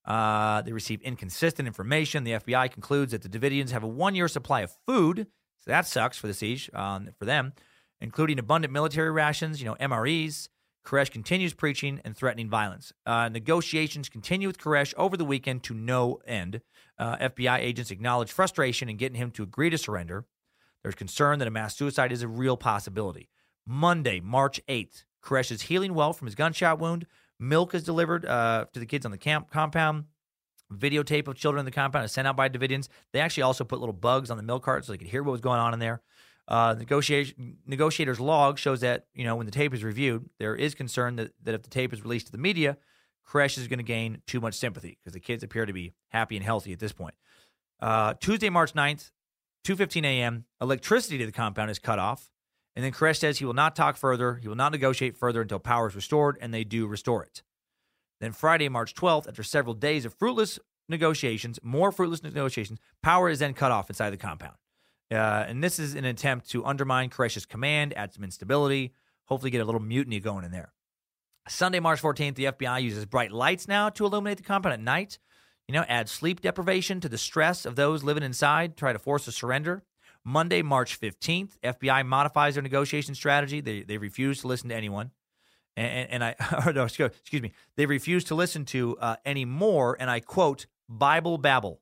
Uh, 0.04 0.62
they 0.62 0.72
receive 0.72 1.00
inconsistent 1.02 1.68
information. 1.68 2.24
The 2.24 2.32
FBI 2.32 2.70
concludes 2.70 3.12
that 3.12 3.22
the 3.22 3.28
Davidians 3.28 3.70
have 3.70 3.82
a 3.82 3.88
one 3.88 4.14
year 4.14 4.28
supply 4.28 4.62
of 4.62 4.72
food. 4.86 5.26
So 5.58 5.70
that 5.70 5.86
sucks 5.86 6.16
for 6.16 6.26
the 6.26 6.34
siege 6.34 6.70
um, 6.74 7.10
for 7.18 7.24
them, 7.24 7.52
including 8.00 8.38
abundant 8.38 8.72
military 8.72 9.10
rations, 9.10 9.60
you 9.60 9.66
know, 9.66 9.76
MREs. 9.80 10.48
Koresh 10.84 11.10
continues 11.10 11.52
preaching 11.52 12.00
and 12.04 12.16
threatening 12.16 12.48
violence. 12.48 12.94
Uh, 13.04 13.28
negotiations 13.28 14.08
continue 14.08 14.48
with 14.48 14.58
Koresh 14.58 14.94
over 14.96 15.18
the 15.18 15.24
weekend 15.24 15.62
to 15.64 15.74
no 15.74 16.20
end. 16.26 16.62
Uh, 16.98 17.16
FBI 17.18 17.58
agents 17.58 17.90
acknowledge 17.90 18.32
frustration 18.32 18.88
in 18.88 18.96
getting 18.96 19.18
him 19.18 19.30
to 19.32 19.42
agree 19.42 19.68
to 19.68 19.76
surrender. 19.76 20.24
There's 20.82 20.94
concern 20.94 21.38
that 21.38 21.48
a 21.48 21.50
mass 21.50 21.76
suicide 21.76 22.12
is 22.12 22.22
a 22.22 22.28
real 22.28 22.56
possibility. 22.56 23.28
Monday, 23.66 24.20
March 24.20 24.60
8th, 24.68 25.04
Koresh 25.22 25.50
is 25.50 25.62
healing 25.62 25.94
well 25.94 26.12
from 26.12 26.26
his 26.26 26.34
gunshot 26.34 26.78
wound. 26.78 27.06
Milk 27.38 27.74
is 27.74 27.84
delivered 27.84 28.24
uh, 28.24 28.66
to 28.72 28.80
the 28.80 28.86
kids 28.86 29.04
on 29.04 29.12
the 29.12 29.18
camp 29.18 29.50
compound. 29.50 30.04
Videotape 30.72 31.28
of 31.28 31.36
children 31.36 31.60
in 31.60 31.64
the 31.64 31.70
compound 31.70 32.04
is 32.04 32.12
sent 32.12 32.28
out 32.28 32.36
by 32.36 32.48
Davidians. 32.48 32.88
They 33.12 33.20
actually 33.20 33.44
also 33.44 33.64
put 33.64 33.80
little 33.80 33.94
bugs 33.94 34.30
on 34.30 34.36
the 34.36 34.42
milk 34.42 34.64
cart 34.64 34.84
so 34.84 34.92
they 34.92 34.98
could 34.98 35.08
hear 35.08 35.22
what 35.22 35.32
was 35.32 35.40
going 35.40 35.60
on 35.60 35.72
in 35.72 35.80
there. 35.80 36.02
Uh, 36.46 36.74
negotiation, 36.78 37.58
negotiators' 37.66 38.18
log 38.18 38.58
shows 38.58 38.80
that 38.80 39.06
you 39.14 39.24
know 39.24 39.36
when 39.36 39.46
the 39.46 39.52
tape 39.52 39.74
is 39.74 39.84
reviewed, 39.84 40.28
there 40.38 40.56
is 40.56 40.74
concern 40.74 41.16
that, 41.16 41.32
that 41.42 41.54
if 41.54 41.62
the 41.62 41.70
tape 41.70 41.92
is 41.92 42.02
released 42.02 42.26
to 42.26 42.32
the 42.32 42.38
media, 42.38 42.78
Koresh 43.26 43.58
is 43.58 43.68
going 43.68 43.78
to 43.78 43.84
gain 43.84 44.22
too 44.26 44.40
much 44.40 44.54
sympathy 44.54 44.98
because 44.98 45.12
the 45.12 45.20
kids 45.20 45.42
appear 45.42 45.66
to 45.66 45.72
be 45.72 45.92
happy 46.08 46.36
and 46.36 46.44
healthy 46.44 46.72
at 46.72 46.78
this 46.78 46.92
point. 46.92 47.14
Uh, 47.80 48.14
Tuesday, 48.14 48.48
March 48.48 48.72
9th, 48.72 49.10
2:15 49.68 50.04
a.m. 50.04 50.46
Electricity 50.62 51.18
to 51.18 51.26
the 51.26 51.32
compound 51.32 51.70
is 51.70 51.78
cut 51.78 51.98
off, 51.98 52.30
and 52.74 52.82
then 52.82 52.90
Koresh 52.90 53.18
says 53.18 53.38
he 53.38 53.44
will 53.44 53.52
not 53.52 53.76
talk 53.76 53.98
further. 53.98 54.36
He 54.36 54.48
will 54.48 54.56
not 54.56 54.72
negotiate 54.72 55.14
further 55.14 55.42
until 55.42 55.58
power 55.58 55.88
is 55.88 55.94
restored, 55.94 56.38
and 56.40 56.54
they 56.54 56.64
do 56.64 56.86
restore 56.86 57.22
it. 57.22 57.42
Then 58.18 58.32
Friday, 58.32 58.70
March 58.70 58.94
12th, 58.94 59.28
after 59.28 59.42
several 59.42 59.74
days 59.74 60.06
of 60.06 60.14
fruitless 60.14 60.58
negotiations, 60.88 61.58
more 61.62 61.92
fruitless 61.92 62.22
negotiations, 62.22 62.78
power 63.02 63.28
is 63.28 63.40
then 63.40 63.52
cut 63.52 63.70
off 63.70 63.90
inside 63.90 64.08
the 64.08 64.16
compound. 64.16 64.56
Uh, 65.10 65.44
and 65.46 65.62
this 65.62 65.78
is 65.78 65.94
an 65.94 66.06
attempt 66.06 66.48
to 66.50 66.64
undermine 66.64 67.10
Koresh's 67.10 67.44
command, 67.44 67.92
add 67.94 68.14
some 68.14 68.24
instability, 68.24 68.94
hopefully 69.26 69.50
get 69.50 69.60
a 69.60 69.66
little 69.66 69.82
mutiny 69.82 70.18
going 70.18 70.46
in 70.46 70.50
there. 70.50 70.72
Sunday, 71.46 71.80
March 71.80 72.00
14th, 72.00 72.36
the 72.36 72.46
FBI 72.46 72.82
uses 72.82 73.04
bright 73.04 73.32
lights 73.32 73.68
now 73.68 73.90
to 73.90 74.06
illuminate 74.06 74.38
the 74.38 74.44
compound 74.44 74.72
at 74.72 74.80
night 74.80 75.18
you 75.68 75.74
know, 75.74 75.84
add 75.86 76.08
sleep 76.08 76.40
deprivation 76.40 76.98
to 77.00 77.08
the 77.08 77.18
stress 77.18 77.66
of 77.66 77.76
those 77.76 78.02
living 78.02 78.22
inside, 78.22 78.76
try 78.76 78.92
to 78.92 78.98
force 78.98 79.28
a 79.28 79.32
surrender. 79.32 79.84
Monday, 80.24 80.62
March 80.62 80.98
15th, 80.98 81.58
FBI 81.62 82.04
modifies 82.06 82.54
their 82.54 82.62
negotiation 82.62 83.14
strategy. 83.14 83.60
They, 83.60 83.82
they 83.82 83.98
refuse 83.98 84.40
to 84.40 84.48
listen 84.48 84.70
to 84.70 84.74
anyone. 84.74 85.10
And, 85.76 86.10
and 86.10 86.24
I, 86.24 86.34
or 86.66 86.72
no, 86.72 86.84
excuse 86.84 87.42
me, 87.42 87.52
they 87.76 87.86
refuse 87.86 88.24
to 88.24 88.34
listen 88.34 88.64
to 88.66 88.96
uh, 88.98 89.16
any 89.24 89.44
more. 89.44 89.96
And 90.00 90.10
I 90.10 90.20
quote, 90.20 90.66
Bible 90.88 91.36
babble. 91.36 91.80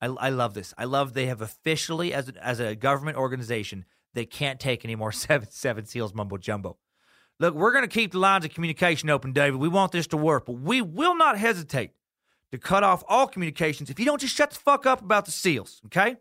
I, 0.00 0.06
I 0.06 0.28
love 0.30 0.54
this. 0.54 0.72
I 0.78 0.84
love 0.84 1.12
they 1.12 1.26
have 1.26 1.42
officially, 1.42 2.14
as 2.14 2.30
as 2.40 2.60
a 2.60 2.74
government 2.74 3.18
organization, 3.18 3.84
they 4.14 4.24
can't 4.24 4.58
take 4.58 4.84
any 4.84 4.96
more 4.96 5.12
seven, 5.12 5.48
seven 5.50 5.84
seals 5.84 6.14
mumbo 6.14 6.38
jumbo. 6.38 6.78
Look, 7.40 7.54
we're 7.54 7.72
going 7.72 7.84
to 7.84 7.88
keep 7.88 8.12
the 8.12 8.18
lines 8.18 8.44
of 8.44 8.52
communication 8.52 9.10
open, 9.10 9.32
David. 9.32 9.60
We 9.60 9.68
want 9.68 9.92
this 9.92 10.08
to 10.08 10.16
work, 10.16 10.46
but 10.46 10.54
we 10.54 10.82
will 10.82 11.16
not 11.16 11.38
hesitate 11.38 11.92
to 12.52 12.58
cut 12.58 12.82
off 12.82 13.04
all 13.08 13.26
communications 13.26 13.90
if 13.90 13.98
you 13.98 14.04
don't 14.04 14.20
just 14.20 14.34
shut 14.34 14.50
the 14.50 14.56
fuck 14.56 14.86
up 14.86 15.02
about 15.02 15.24
the 15.24 15.32
seals, 15.32 15.80
okay? 15.86 16.16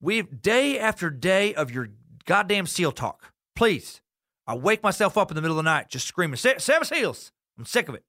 We've 0.00 0.42
day 0.42 0.78
after 0.78 1.10
day 1.10 1.54
of 1.54 1.70
your 1.70 1.88
goddamn 2.24 2.66
seal 2.66 2.92
talk. 2.92 3.32
Please. 3.54 4.00
I 4.46 4.56
wake 4.56 4.82
myself 4.82 5.16
up 5.16 5.30
in 5.30 5.36
the 5.36 5.42
middle 5.42 5.58
of 5.58 5.64
the 5.64 5.70
night 5.70 5.88
just 5.88 6.06
screaming, 6.06 6.36
Seven 6.36 6.84
seals. 6.84 7.32
I'm 7.56 7.64
sick 7.64 7.88
of 7.88 7.94
it. 7.94 8.04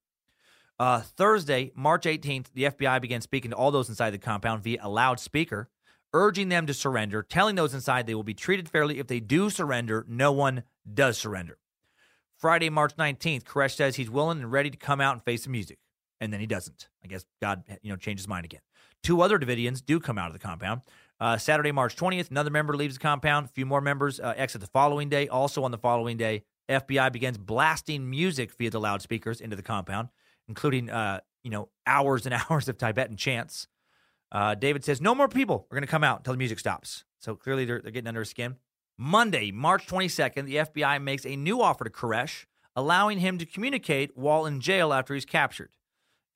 Uh, 0.79 1.01
Thursday, 1.01 1.71
March 1.75 2.05
18th, 2.05 2.47
the 2.53 2.63
FBI 2.63 2.99
began 2.99 3.21
speaking 3.21 3.51
to 3.51 3.57
all 3.57 3.69
those 3.69 3.89
inside 3.89 4.09
the 4.09 4.17
compound 4.17 4.63
via 4.63 4.79
a 4.81 4.89
loudspeaker, 4.89 5.69
urging 6.13 6.49
them 6.49 6.65
to 6.65 6.73
surrender, 6.73 7.21
telling 7.21 7.55
those 7.55 7.73
inside 7.75 8.07
they 8.07 8.15
will 8.15 8.23
be 8.23 8.33
treated 8.33 8.67
fairly 8.67 8.99
if 8.99 9.07
they 9.07 9.19
do 9.19 9.49
surrender. 9.49 10.05
No 10.09 10.31
one 10.31 10.63
does 10.91 11.17
surrender. 11.17 11.59
Friday, 12.35 12.69
March 12.69 12.95
19th, 12.95 13.43
Koresh 13.43 13.75
says 13.75 13.95
he's 13.95 14.09
willing 14.09 14.39
and 14.39 14.51
ready 14.51 14.69
to 14.69 14.77
come 14.77 14.99
out 14.99 15.13
and 15.13 15.23
face 15.23 15.43
the 15.43 15.49
music. 15.49 15.77
And 16.23 16.31
then 16.31 16.39
he 16.39 16.47
doesn't. 16.47 16.87
I 17.03 17.07
guess 17.07 17.25
God, 17.41 17.63
you 17.81 17.91
know, 17.91 17.97
changed 17.97 18.21
his 18.21 18.29
mind 18.29 18.45
again. 18.45 18.61
Two 19.03 19.21
other 19.21 19.37
Davidians 19.37 19.85
do 19.85 19.99
come 19.99 20.17
out 20.17 20.27
of 20.27 20.33
the 20.33 20.39
compound. 20.39 20.81
Uh, 21.19 21.37
Saturday, 21.37 21.73
March 21.73 21.97
20th, 21.97 22.31
another 22.31 22.49
member 22.49 22.77
leaves 22.77 22.95
the 22.95 23.01
compound. 23.01 23.47
A 23.47 23.49
few 23.49 23.65
more 23.65 23.81
members 23.81 24.21
uh, 24.21 24.33
exit 24.37 24.61
the 24.61 24.67
following 24.67 25.09
day. 25.09 25.27
Also 25.27 25.65
on 25.65 25.71
the 25.71 25.77
following 25.77 26.15
day, 26.15 26.43
FBI 26.69 27.11
begins 27.11 27.37
blasting 27.37 28.09
music 28.09 28.53
via 28.57 28.69
the 28.69 28.79
loudspeakers 28.79 29.41
into 29.41 29.57
the 29.57 29.61
compound, 29.61 30.07
including, 30.47 30.89
uh, 30.89 31.19
you 31.43 31.51
know, 31.51 31.67
hours 31.85 32.25
and 32.25 32.33
hours 32.49 32.69
of 32.69 32.77
Tibetan 32.77 33.17
chants. 33.17 33.67
Uh, 34.31 34.55
David 34.55 34.85
says, 34.85 35.01
no 35.01 35.13
more 35.13 35.27
people 35.27 35.67
are 35.69 35.75
going 35.75 35.85
to 35.85 35.91
come 35.91 36.05
out 36.05 36.19
until 36.19 36.33
the 36.33 36.37
music 36.37 36.57
stops. 36.57 37.03
So 37.19 37.35
clearly 37.35 37.65
they're, 37.65 37.81
they're 37.81 37.91
getting 37.91 38.07
under 38.07 38.21
his 38.21 38.29
skin. 38.29 38.55
Monday, 38.97 39.51
March 39.51 39.87
22nd, 39.87 40.45
the 40.45 40.55
FBI 40.55 41.01
makes 41.03 41.25
a 41.25 41.35
new 41.35 41.61
offer 41.61 41.83
to 41.83 41.89
Koresh, 41.89 42.45
allowing 42.77 43.19
him 43.19 43.37
to 43.39 43.45
communicate 43.45 44.15
while 44.15 44.45
in 44.45 44.61
jail 44.61 44.93
after 44.93 45.13
he's 45.13 45.25
captured. 45.25 45.71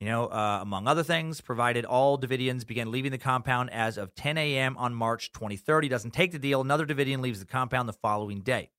You 0.00 0.06
know, 0.06 0.26
uh, 0.26 0.60
among 0.62 0.86
other 0.86 1.02
things, 1.02 1.40
provided 1.40 1.84
all 1.84 2.18
Davidians 2.18 2.64
began 2.64 2.92
leaving 2.92 3.10
the 3.10 3.18
compound 3.18 3.70
as 3.70 3.98
of 3.98 4.14
10 4.14 4.38
a.m. 4.38 4.76
on 4.76 4.94
March 4.94 5.32
23rd. 5.32 5.82
He 5.82 5.88
doesn't 5.88 6.12
take 6.12 6.30
the 6.30 6.38
deal. 6.38 6.60
Another 6.60 6.86
Davidian 6.86 7.20
leaves 7.20 7.40
the 7.40 7.46
compound 7.46 7.88
the 7.88 7.94
following 7.94 8.42
day. 8.42 8.70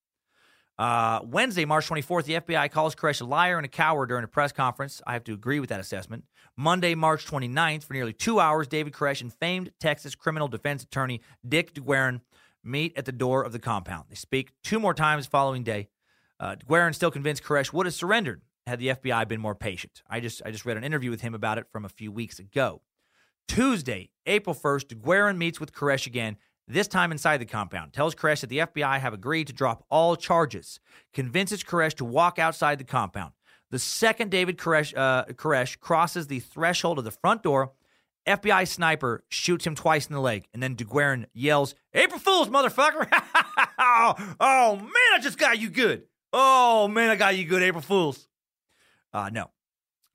Uh, 0.78 1.20
Wednesday, 1.22 1.66
March 1.66 1.86
24th, 1.90 2.24
the 2.24 2.34
FBI 2.40 2.70
calls 2.70 2.94
Koresh 2.94 3.20
a 3.20 3.26
liar 3.26 3.58
and 3.58 3.66
a 3.66 3.68
coward 3.68 4.06
during 4.08 4.24
a 4.24 4.28
press 4.28 4.50
conference. 4.50 5.02
I 5.06 5.12
have 5.12 5.24
to 5.24 5.34
agree 5.34 5.60
with 5.60 5.68
that 5.68 5.78
assessment. 5.78 6.24
Monday, 6.56 6.94
March 6.94 7.26
29th, 7.26 7.84
for 7.84 7.92
nearly 7.92 8.14
two 8.14 8.40
hours, 8.40 8.66
David 8.66 8.94
Koresh 8.94 9.20
and 9.20 9.30
famed 9.30 9.72
Texas 9.78 10.14
criminal 10.14 10.48
defense 10.48 10.82
attorney 10.82 11.20
Dick 11.46 11.74
DeGuerin 11.74 12.22
meet 12.64 12.96
at 12.96 13.04
the 13.04 13.12
door 13.12 13.44
of 13.44 13.52
the 13.52 13.58
compound. 13.58 14.06
They 14.08 14.14
speak 14.14 14.52
two 14.64 14.80
more 14.80 14.94
times 14.94 15.26
following 15.26 15.64
day. 15.64 15.88
Uh, 16.38 16.56
DeGuerin 16.56 16.94
still 16.94 17.10
convinced 17.10 17.44
Koresh 17.44 17.74
would 17.74 17.84
have 17.84 17.94
surrendered 17.94 18.40
had 18.70 18.78
the 18.78 18.88
FBI 18.88 19.28
been 19.28 19.40
more 19.40 19.54
patient. 19.54 20.02
I 20.08 20.20
just 20.20 20.40
I 20.46 20.50
just 20.50 20.64
read 20.64 20.78
an 20.78 20.84
interview 20.84 21.10
with 21.10 21.20
him 21.20 21.34
about 21.34 21.58
it 21.58 21.66
from 21.70 21.84
a 21.84 21.88
few 21.88 22.10
weeks 22.10 22.38
ago. 22.38 22.80
Tuesday, 23.46 24.10
April 24.26 24.54
1st, 24.54 24.94
DeGuerin 24.94 25.36
meets 25.36 25.58
with 25.58 25.72
Koresh 25.72 26.06
again, 26.06 26.36
this 26.68 26.86
time 26.86 27.10
inside 27.10 27.38
the 27.38 27.46
compound. 27.46 27.92
Tells 27.92 28.14
Koresh 28.14 28.42
that 28.42 28.48
the 28.48 28.58
FBI 28.58 29.00
have 29.00 29.12
agreed 29.12 29.48
to 29.48 29.52
drop 29.52 29.84
all 29.90 30.14
charges. 30.14 30.78
Convinces 31.12 31.64
Koresh 31.64 31.94
to 31.94 32.04
walk 32.04 32.38
outside 32.38 32.78
the 32.78 32.84
compound. 32.84 33.32
The 33.70 33.80
second 33.80 34.30
David 34.30 34.56
Koresh, 34.56 34.96
uh, 34.96 35.24
Koresh 35.32 35.80
crosses 35.80 36.28
the 36.28 36.38
threshold 36.38 36.98
of 36.98 37.04
the 37.04 37.10
front 37.10 37.42
door, 37.42 37.72
FBI 38.26 38.68
sniper 38.68 39.24
shoots 39.28 39.66
him 39.66 39.74
twice 39.74 40.06
in 40.06 40.14
the 40.14 40.20
leg, 40.20 40.46
and 40.54 40.62
then 40.62 40.76
DeGuerin 40.76 41.26
yells, 41.32 41.74
April 41.92 42.20
Fools, 42.20 42.48
motherfucker! 42.48 43.08
oh, 43.78 44.34
oh, 44.38 44.76
man, 44.76 45.12
I 45.14 45.18
just 45.20 45.38
got 45.38 45.58
you 45.58 45.70
good. 45.70 46.04
Oh, 46.32 46.86
man, 46.86 47.10
I 47.10 47.16
got 47.16 47.36
you 47.36 47.44
good, 47.44 47.62
April 47.62 47.82
Fools. 47.82 48.28
Uh, 49.12 49.30
no. 49.32 49.50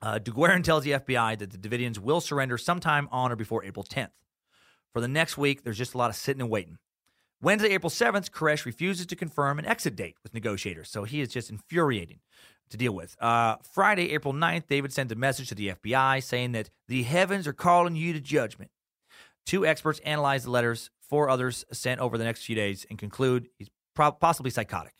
Uh, 0.01 0.19
DeGuerin 0.19 0.63
tells 0.63 0.83
the 0.83 0.91
FBI 0.91 1.37
that 1.39 1.51
the 1.51 1.57
Davidians 1.57 1.97
will 1.97 2.21
surrender 2.21 2.57
sometime 2.57 3.07
on 3.11 3.31
or 3.31 3.35
before 3.35 3.63
April 3.63 3.83
10th. 3.83 4.11
For 4.93 5.01
the 5.01 5.07
next 5.07 5.37
week, 5.37 5.63
there's 5.63 5.77
just 5.77 5.93
a 5.93 5.97
lot 5.97 6.09
of 6.09 6.15
sitting 6.15 6.41
and 6.41 6.49
waiting. 6.49 6.77
Wednesday, 7.41 7.69
April 7.69 7.89
7th, 7.89 8.31
Koresh 8.31 8.65
refuses 8.65 9.05
to 9.07 9.15
confirm 9.15 9.59
an 9.59 9.65
exit 9.65 9.95
date 9.95 10.15
with 10.23 10.33
negotiators, 10.33 10.89
so 10.89 11.03
he 11.03 11.21
is 11.21 11.29
just 11.29 11.49
infuriating 11.49 12.19
to 12.69 12.77
deal 12.77 12.93
with. 12.93 13.15
Uh, 13.21 13.57
Friday, 13.61 14.11
April 14.11 14.33
9th, 14.33 14.67
David 14.67 14.93
sends 14.93 15.11
a 15.11 15.15
message 15.15 15.49
to 15.49 15.55
the 15.55 15.69
FBI 15.69 16.23
saying 16.23 16.53
that 16.53 16.69
the 16.87 17.03
heavens 17.03 17.47
are 17.47 17.53
calling 17.53 17.95
you 17.95 18.13
to 18.13 18.19
judgment. 18.19 18.71
Two 19.45 19.65
experts 19.65 19.99
analyze 19.99 20.43
the 20.43 20.49
letters, 20.49 20.89
four 20.99 21.29
others 21.29 21.65
sent 21.71 21.99
over 21.99 22.17
the 22.17 22.23
next 22.23 22.45
few 22.45 22.55
days, 22.55 22.85
and 22.89 22.97
conclude 22.97 23.49
he's 23.57 23.69
pro- 23.93 24.11
possibly 24.11 24.49
psychotic 24.49 24.93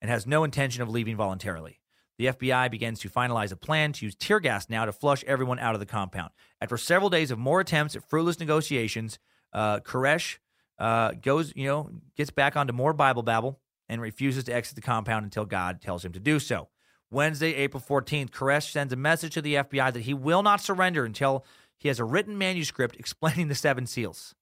and 0.00 0.10
has 0.10 0.26
no 0.26 0.42
intention 0.42 0.82
of 0.82 0.90
leaving 0.90 1.16
voluntarily. 1.16 1.80
The 2.18 2.26
FBI 2.26 2.70
begins 2.70 3.00
to 3.00 3.08
finalize 3.10 3.50
a 3.50 3.56
plan 3.56 3.92
to 3.94 4.04
use 4.04 4.14
tear 4.14 4.40
gas 4.40 4.68
now 4.70 4.84
to 4.84 4.92
flush 4.92 5.24
everyone 5.24 5.58
out 5.58 5.74
of 5.74 5.80
the 5.80 5.86
compound. 5.86 6.30
After 6.60 6.76
several 6.76 7.10
days 7.10 7.30
of 7.30 7.38
more 7.38 7.60
attempts 7.60 7.96
at 7.96 8.08
fruitless 8.08 8.38
negotiations, 8.38 9.18
uh, 9.52 9.80
Koresh 9.80 10.38
uh, 10.78 11.12
goes, 11.20 11.52
you 11.56 11.66
know, 11.66 11.90
gets 12.16 12.30
back 12.30 12.56
onto 12.56 12.72
more 12.72 12.92
Bible 12.92 13.22
babble 13.22 13.60
and 13.88 14.00
refuses 14.00 14.44
to 14.44 14.54
exit 14.54 14.76
the 14.76 14.80
compound 14.80 15.24
until 15.24 15.44
God 15.44 15.80
tells 15.80 16.04
him 16.04 16.12
to 16.12 16.20
do 16.20 16.38
so. 16.38 16.68
Wednesday, 17.10 17.54
April 17.54 17.82
14th, 17.86 18.30
Koresh 18.30 18.70
sends 18.70 18.92
a 18.92 18.96
message 18.96 19.34
to 19.34 19.42
the 19.42 19.54
FBI 19.54 19.92
that 19.92 20.02
he 20.02 20.14
will 20.14 20.42
not 20.42 20.60
surrender 20.60 21.04
until 21.04 21.44
he 21.78 21.88
has 21.88 21.98
a 21.98 22.04
written 22.04 22.38
manuscript 22.38 22.96
explaining 22.98 23.48
the 23.48 23.54
seven 23.54 23.86
seals. 23.86 24.34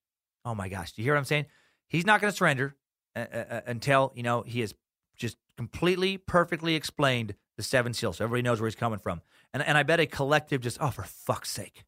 Oh 0.45 0.55
my 0.55 0.69
gosh, 0.69 0.93
do 0.93 1.03
you 1.03 1.07
hear 1.07 1.15
what 1.15 1.19
I'm 1.19 1.25
saying? 1.25 1.47
He's 1.89 2.07
not 2.07 2.21
going 2.21 2.31
to 2.31 2.37
surrender 2.37 2.75
uh, 3.15 3.27
uh, 3.33 3.45
uh, 3.51 3.61
until, 3.67 4.13
you 4.15 4.23
know, 4.23 4.43
he 4.43 4.61
has 4.61 4.75
just 5.17 5.37
completely, 5.57 6.17
perfectly 6.17 6.75
explained 6.75 7.35
the 7.63 7.69
seven 7.69 7.95
seals. 7.95 8.17
So 8.19 8.25
everybody 8.25 8.43
knows 8.43 8.61
where 8.61 8.69
he's 8.69 8.75
coming 8.75 8.99
from. 8.99 9.21
And, 9.55 9.63
and 9.63 9.79
I 9.79 9.85
bet 9.85 10.01
a 10.01 10.07
collective 10.07 10.61
just, 10.61 10.79
oh, 10.81 10.91
for 10.91 11.05
fuck's 11.05 11.51
sake, 11.51 11.85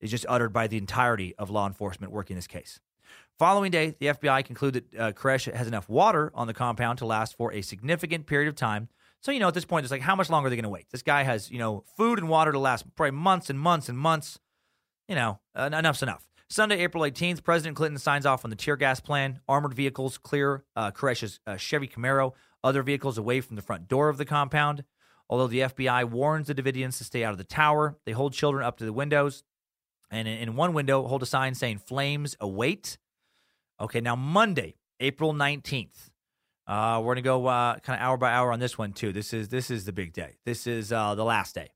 is 0.00 0.10
just 0.10 0.24
uttered 0.28 0.52
by 0.52 0.66
the 0.66 0.78
entirety 0.78 1.34
of 1.36 1.50
law 1.50 1.66
enforcement 1.66 2.12
working 2.12 2.36
this 2.36 2.46
case. 2.46 2.80
Following 3.38 3.70
day, 3.70 3.94
the 3.98 4.06
FBI 4.06 4.44
concluded 4.44 4.84
that 4.92 5.00
uh, 5.00 5.12
Koresh 5.12 5.52
has 5.52 5.68
enough 5.68 5.88
water 5.88 6.32
on 6.34 6.46
the 6.46 6.54
compound 6.54 6.98
to 6.98 7.06
last 7.06 7.36
for 7.36 7.52
a 7.52 7.62
significant 7.62 8.26
period 8.26 8.48
of 8.48 8.56
time. 8.56 8.88
So, 9.20 9.32
you 9.32 9.40
know, 9.40 9.48
at 9.48 9.54
this 9.54 9.64
point, 9.64 9.84
it's 9.84 9.92
like, 9.92 10.00
how 10.00 10.16
much 10.16 10.30
longer 10.30 10.46
are 10.46 10.50
they 10.50 10.56
going 10.56 10.64
to 10.64 10.68
wait? 10.68 10.86
This 10.90 11.02
guy 11.02 11.22
has, 11.22 11.50
you 11.50 11.58
know, 11.58 11.84
food 11.96 12.18
and 12.18 12.28
water 12.28 12.52
to 12.52 12.58
last 12.58 12.84
probably 12.96 13.12
months 13.12 13.50
and 13.50 13.58
months 13.58 13.88
and 13.88 13.98
months. 13.98 14.38
You 15.08 15.14
know, 15.14 15.40
uh, 15.54 15.70
enough's 15.72 16.02
enough. 16.02 16.28
Sunday, 16.50 16.78
April 16.82 17.02
18th, 17.04 17.42
President 17.42 17.76
Clinton 17.76 17.98
signs 17.98 18.26
off 18.26 18.44
on 18.44 18.50
the 18.50 18.56
tear 18.56 18.76
gas 18.76 19.00
plan. 19.00 19.40
Armored 19.48 19.74
vehicles 19.74 20.18
clear 20.18 20.64
uh, 20.74 20.90
Koresh's 20.90 21.40
uh, 21.46 21.56
Chevy 21.56 21.88
Camaro, 21.88 22.32
other 22.64 22.82
vehicles 22.82 23.18
away 23.18 23.40
from 23.40 23.56
the 23.56 23.62
front 23.62 23.86
door 23.88 24.08
of 24.08 24.16
the 24.16 24.24
compound. 24.24 24.84
Although 25.28 25.48
the 25.48 25.60
FBI 25.60 26.04
warns 26.04 26.46
the 26.46 26.54
Davidians 26.54 26.98
to 26.98 27.04
stay 27.04 27.24
out 27.24 27.32
of 27.32 27.38
the 27.38 27.44
tower, 27.44 27.96
they 28.06 28.12
hold 28.12 28.32
children 28.32 28.64
up 28.64 28.78
to 28.78 28.84
the 28.84 28.92
windows. 28.92 29.44
And 30.10 30.26
in, 30.26 30.56
one 30.56 30.72
window, 30.72 31.06
hold 31.06 31.22
a 31.22 31.26
sign 31.26 31.54
saying 31.54 31.78
flames 31.78 32.34
await. 32.40 32.96
Okay, 33.80 34.00
now 34.00 34.16
Monday, 34.16 34.76
April 35.00 35.34
19th. 35.34 36.10
Uh, 36.66 37.00
we're 37.02 37.14
gonna 37.14 37.22
go 37.22 37.46
uh, 37.46 37.78
kind 37.78 37.98
of 37.98 38.04
hour 38.04 38.16
by 38.16 38.30
hour 38.30 38.52
on 38.52 38.60
this 38.60 38.76
one 38.76 38.92
too. 38.92 39.12
This 39.12 39.32
is 39.32 39.48
this 39.48 39.70
is 39.70 39.86
the 39.86 39.92
big 39.92 40.12
day. 40.12 40.36
This 40.44 40.66
is 40.66 40.92
uh, 40.92 41.14
the 41.14 41.24
last 41.24 41.54
day. 41.54 41.70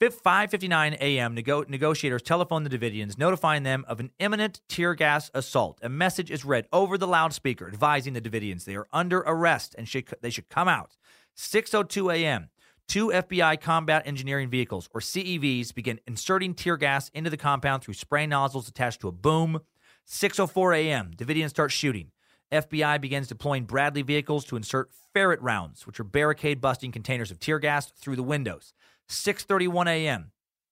5:59 0.00 0.98
a.m. 1.00 1.34
Nego- 1.34 1.64
negotiators 1.68 2.22
telephone 2.22 2.64
the 2.64 2.70
Davidians, 2.70 3.18
notifying 3.18 3.62
them 3.62 3.84
of 3.88 4.00
an 4.00 4.10
imminent 4.18 4.60
tear 4.68 4.94
gas 4.94 5.30
assault. 5.34 5.78
A 5.82 5.88
message 5.88 6.30
is 6.30 6.44
read 6.44 6.66
over 6.72 6.98
the 6.98 7.06
loudspeaker, 7.06 7.66
advising 7.66 8.12
the 8.12 8.20
Davidians 8.20 8.64
they 8.64 8.76
are 8.76 8.86
under 8.92 9.18
arrest 9.20 9.74
and 9.76 9.88
should, 9.88 10.06
they 10.20 10.30
should 10.30 10.48
come 10.48 10.68
out. 10.68 10.96
6:02 11.36 12.14
a.m. 12.14 12.48
Two 12.88 13.08
FBI 13.08 13.60
combat 13.60 14.04
engineering 14.06 14.48
vehicles, 14.48 14.88
or 14.94 15.00
CEVs, 15.00 15.74
begin 15.74 15.98
inserting 16.06 16.54
tear 16.54 16.76
gas 16.76 17.08
into 17.08 17.30
the 17.30 17.36
compound 17.36 17.82
through 17.82 17.94
spray 17.94 18.26
nozzles 18.26 18.68
attached 18.68 19.00
to 19.00 19.08
a 19.08 19.12
boom. 19.12 19.60
6:04 20.06 20.76
a.m. 20.76 21.10
Davidians 21.16 21.50
start 21.50 21.72
shooting. 21.72 22.12
FBI 22.52 23.00
begins 23.00 23.26
deploying 23.26 23.64
Bradley 23.64 24.02
vehicles 24.02 24.44
to 24.44 24.56
insert 24.56 24.92
ferret 25.12 25.42
rounds, 25.42 25.84
which 25.84 25.98
are 25.98 26.04
barricade 26.04 26.60
busting 26.60 26.92
containers 26.92 27.32
of 27.32 27.40
tear 27.40 27.58
gas 27.58 27.90
through 27.90 28.14
the 28.14 28.22
windows. 28.22 28.72
6:31 29.08 29.88
a.m. 29.88 30.30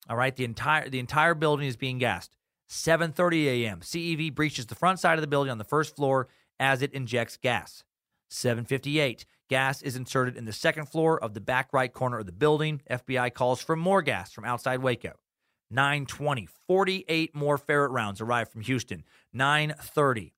All 0.09 0.16
right, 0.16 0.36
the 0.36 0.45
entire 0.45 0.89
the 0.89 1.01
entire 1.01 1.35
building 1.35 1.66
is 1.66 1.77
being 1.77 1.99
gassed. 1.99 2.36
7:30 2.69 3.47
a.m. 3.47 3.81
CEV 3.81 4.32
breaches 4.32 4.66
the 4.66 4.77
front 4.77 5.01
side 5.01 5.19
of 5.19 5.20
the 5.20 5.27
building 5.27 5.51
on 5.51 5.59
the 5.59 5.65
first 5.65 5.97
floor 5.97 6.28
as 6.61 6.81
it 6.81 6.93
injects 6.93 7.36
gas. 7.36 7.82
7:58 8.31 9.24
Gas 9.51 9.83
is 9.83 9.95
inserted 9.97 10.37
in 10.37 10.47
the 10.47 10.53
second 10.53 10.89
floor 10.89 11.23
of 11.23 11.35
the 11.35 11.41
back 11.41 11.73
right 11.73 11.93
corner 11.93 12.19
of 12.19 12.27
the 12.27 12.33
building. 12.33 12.81
FBI 12.91 13.33
calls 13.35 13.61
for 13.61 13.77
more 13.77 14.01
gas 14.01 14.33
from 14.33 14.45
outside 14.45 14.81
Waco. 14.81 15.12
920, 15.71 16.49
48 16.66 17.35
more 17.35 17.59
ferret 17.59 17.91
rounds 17.91 18.21
arrive 18.21 18.49
from 18.49 18.62
Houston. 18.62 19.05
930. 19.33 20.33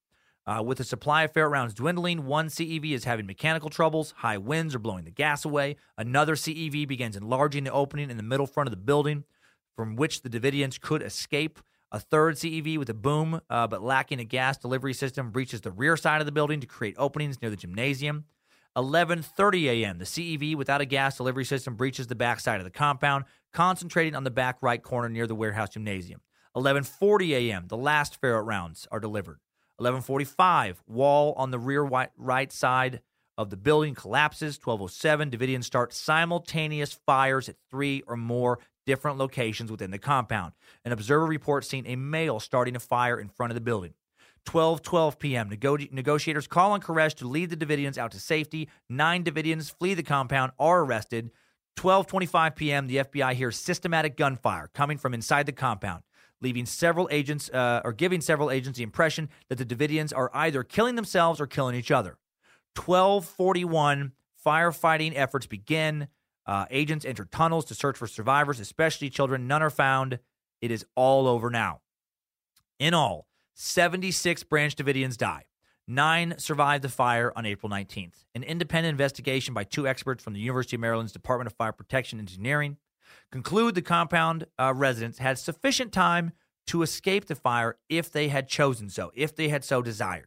Uh, 0.46 0.62
with 0.64 0.78
the 0.78 0.84
supply 0.84 1.24
of 1.24 1.32
ferret 1.32 1.50
rounds 1.50 1.74
dwindling, 1.74 2.24
one 2.24 2.48
CEV 2.48 2.92
is 2.92 3.04
having 3.04 3.26
mechanical 3.26 3.68
troubles. 3.68 4.14
High 4.18 4.38
winds 4.38 4.74
are 4.74 4.80
blowing 4.80 5.04
the 5.04 5.10
gas 5.10 5.44
away. 5.44 5.76
Another 5.98 6.34
CEV 6.34 6.86
begins 6.88 7.16
enlarging 7.16 7.64
the 7.64 7.72
opening 7.72 8.10
in 8.10 8.16
the 8.16 8.22
middle 8.22 8.46
front 8.46 8.68
of 8.68 8.70
the 8.72 8.76
building 8.76 9.24
from 9.74 9.96
which 9.96 10.22
the 10.22 10.30
Davidians 10.30 10.80
could 10.80 11.02
escape. 11.02 11.60
A 11.92 12.00
third 12.00 12.36
CEV 12.36 12.78
with 12.78 12.90
a 12.90 12.94
boom 12.94 13.40
uh, 13.50 13.66
but 13.66 13.82
lacking 13.82 14.18
a 14.18 14.24
gas 14.24 14.56
delivery 14.56 14.94
system 14.94 15.30
breaches 15.30 15.60
the 15.60 15.70
rear 15.70 15.96
side 15.96 16.20
of 16.20 16.26
the 16.26 16.32
building 16.32 16.60
to 16.60 16.66
create 16.66 16.94
openings 16.98 17.40
near 17.40 17.50
the 17.50 17.56
gymnasium. 17.56 18.24
11:30 18.76 19.64
a.m. 19.64 19.98
The 19.98 20.04
CEV 20.04 20.54
without 20.54 20.80
a 20.80 20.84
gas 20.84 21.16
delivery 21.16 21.44
system 21.44 21.76
breaches 21.76 22.08
the 22.08 22.14
backside 22.14 22.60
of 22.60 22.64
the 22.64 22.70
compound, 22.70 23.24
concentrating 23.52 24.14
on 24.14 24.24
the 24.24 24.30
back 24.30 24.58
right 24.60 24.82
corner 24.82 25.08
near 25.08 25.26
the 25.26 25.34
warehouse 25.34 25.70
gymnasium. 25.70 26.20
11:40 26.54 27.30
a.m. 27.30 27.68
The 27.68 27.76
last 27.76 28.20
ferret 28.20 28.44
rounds 28.44 28.86
are 28.92 29.00
delivered. 29.00 29.40
11:45 29.80 30.76
wall 30.86 31.32
on 31.36 31.50
the 31.50 31.58
rear 31.58 31.82
right 31.82 32.52
side 32.52 33.00
of 33.38 33.50
the 33.50 33.56
building 33.56 33.94
collapses. 33.94 34.58
12:07 34.58 35.30
Davidians 35.30 35.64
start 35.64 35.92
simultaneous 35.92 36.92
fires 36.92 37.48
at 37.48 37.56
three 37.70 38.02
or 38.06 38.16
more 38.16 38.58
different 38.86 39.18
locations 39.18 39.70
within 39.70 39.90
the 39.90 39.98
compound. 39.98 40.52
An 40.84 40.92
observer 40.92 41.26
reports 41.26 41.68
seeing 41.68 41.86
a 41.86 41.96
male 41.96 42.40
starting 42.40 42.76
a 42.76 42.80
fire 42.80 43.18
in 43.18 43.28
front 43.28 43.50
of 43.50 43.54
the 43.54 43.60
building. 43.60 43.94
12 44.46 44.82
12 44.82 45.18
p.m. 45.18 45.48
Nego- 45.48 45.76
negotiators 45.90 46.46
call 46.46 46.72
on 46.72 46.80
Koresh 46.80 47.14
to 47.16 47.28
lead 47.28 47.50
the 47.50 47.56
Davidians 47.56 47.98
out 47.98 48.12
to 48.12 48.20
safety. 48.20 48.68
Nine 48.88 49.24
Davidians 49.24 49.70
flee 49.70 49.94
the 49.94 50.02
compound, 50.02 50.52
are 50.58 50.82
arrested. 50.82 51.30
12:25 51.76 52.56
p.m. 52.56 52.86
The 52.86 52.96
FBI 52.96 53.34
hears 53.34 53.58
systematic 53.58 54.16
gunfire 54.16 54.70
coming 54.72 54.96
from 54.96 55.12
inside 55.12 55.44
the 55.46 55.52
compound, 55.52 56.04
leaving 56.40 56.64
several 56.64 57.08
agents 57.10 57.50
uh, 57.50 57.82
or 57.84 57.92
giving 57.92 58.20
several 58.22 58.50
agents 58.50 58.78
the 58.78 58.82
impression 58.82 59.28
that 59.48 59.58
the 59.58 59.66
Davidians 59.66 60.12
are 60.16 60.30
either 60.32 60.62
killing 60.62 60.94
themselves 60.94 61.40
or 61.40 61.46
killing 61.46 61.74
each 61.74 61.90
other. 61.90 62.16
12:41 62.76 64.12
firefighting 64.44 65.12
efforts 65.14 65.46
begin. 65.46 66.08
Uh, 66.46 66.64
agents 66.70 67.04
enter 67.04 67.24
tunnels 67.24 67.64
to 67.64 67.74
search 67.74 67.98
for 67.98 68.06
survivors, 68.06 68.60
especially 68.60 69.10
children. 69.10 69.48
None 69.48 69.62
are 69.62 69.70
found. 69.70 70.20
It 70.62 70.70
is 70.70 70.86
all 70.94 71.26
over 71.26 71.50
now. 71.50 71.80
In 72.78 72.94
all, 72.94 73.26
76 73.58 74.42
Branch 74.42 74.76
Davidians 74.76 75.16
die. 75.16 75.44
Nine 75.88 76.34
survived 76.36 76.84
the 76.84 76.90
fire 76.90 77.32
on 77.34 77.46
April 77.46 77.70
19th. 77.70 78.26
An 78.34 78.42
independent 78.42 78.92
investigation 78.92 79.54
by 79.54 79.64
two 79.64 79.88
experts 79.88 80.22
from 80.22 80.34
the 80.34 80.40
University 80.40 80.76
of 80.76 80.80
Maryland's 80.80 81.12
Department 81.12 81.46
of 81.46 81.56
Fire 81.56 81.72
Protection 81.72 82.18
Engineering 82.18 82.76
conclude 83.32 83.74
the 83.74 83.80
compound 83.80 84.44
uh, 84.58 84.74
residents 84.76 85.20
had 85.20 85.38
sufficient 85.38 85.90
time 85.90 86.32
to 86.66 86.82
escape 86.82 87.24
the 87.24 87.34
fire 87.34 87.78
if 87.88 88.12
they 88.12 88.28
had 88.28 88.46
chosen 88.46 88.90
so, 88.90 89.10
if 89.14 89.34
they 89.34 89.48
had 89.48 89.64
so 89.64 89.80
desired. 89.80 90.26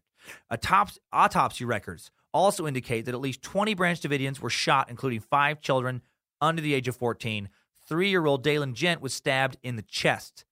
Autops- 0.51 0.97
autopsy 1.14 1.65
records 1.65 2.10
also 2.34 2.65
indicate 2.65 3.06
that 3.06 3.14
at 3.14 3.22
least 3.22 3.43
20 3.43 3.76
Branch 3.76 4.01
Davidians 4.01 4.39
were 4.39 4.49
shot, 4.49 4.89
including 4.89 5.19
five 5.19 5.61
children 5.61 6.01
under 6.41 6.64
the 6.64 6.73
age 6.73 6.88
of 6.88 6.95
14. 6.95 7.49
Three 7.88 8.10
year 8.10 8.26
old 8.26 8.41
Dalen 8.41 8.73
Gent 8.73 9.01
was 9.01 9.14
stabbed 9.14 9.57
in 9.61 9.76
the 9.76 9.84
chest. 9.84 10.45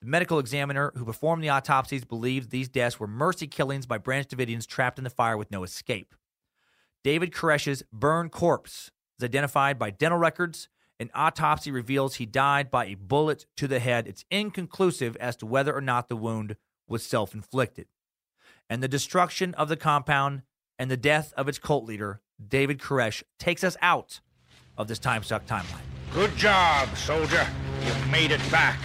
The 0.00 0.08
medical 0.08 0.38
examiner 0.38 0.92
who 0.96 1.04
performed 1.04 1.44
the 1.44 1.50
autopsies 1.50 2.06
believed 2.06 2.50
these 2.50 2.70
deaths 2.70 2.98
were 2.98 3.06
mercy 3.06 3.46
killings 3.46 3.84
by 3.84 3.98
Branch 3.98 4.26
Davidians 4.26 4.66
trapped 4.66 4.96
in 4.96 5.04
the 5.04 5.10
fire 5.10 5.36
with 5.36 5.50
no 5.50 5.62
escape. 5.62 6.14
David 7.04 7.32
Koresh's 7.32 7.82
burned 7.92 8.32
corpse 8.32 8.90
is 9.18 9.24
identified 9.24 9.78
by 9.78 9.90
dental 9.90 10.18
records. 10.18 10.68
An 10.98 11.10
autopsy 11.14 11.70
reveals 11.70 12.14
he 12.14 12.24
died 12.24 12.70
by 12.70 12.86
a 12.86 12.94
bullet 12.94 13.44
to 13.58 13.68
the 13.68 13.78
head. 13.78 14.06
It's 14.06 14.24
inconclusive 14.30 15.16
as 15.16 15.36
to 15.36 15.46
whether 15.46 15.74
or 15.74 15.82
not 15.82 16.08
the 16.08 16.16
wound 16.16 16.56
was 16.88 17.02
self 17.02 17.34
inflicted. 17.34 17.86
And 18.70 18.82
the 18.82 18.88
destruction 18.88 19.52
of 19.54 19.68
the 19.68 19.76
compound 19.76 20.42
and 20.78 20.90
the 20.90 20.96
death 20.96 21.34
of 21.36 21.46
its 21.46 21.58
cult 21.58 21.84
leader, 21.84 22.22
David 22.46 22.78
Koresh, 22.78 23.22
takes 23.38 23.62
us 23.62 23.76
out 23.82 24.20
of 24.78 24.88
this 24.88 24.98
time 24.98 25.22
suck 25.22 25.46
timeline. 25.46 25.84
Good 26.12 26.34
job, 26.36 26.96
soldier. 26.96 27.46
You've 27.84 28.10
made 28.10 28.30
it 28.30 28.40
back. 28.50 28.78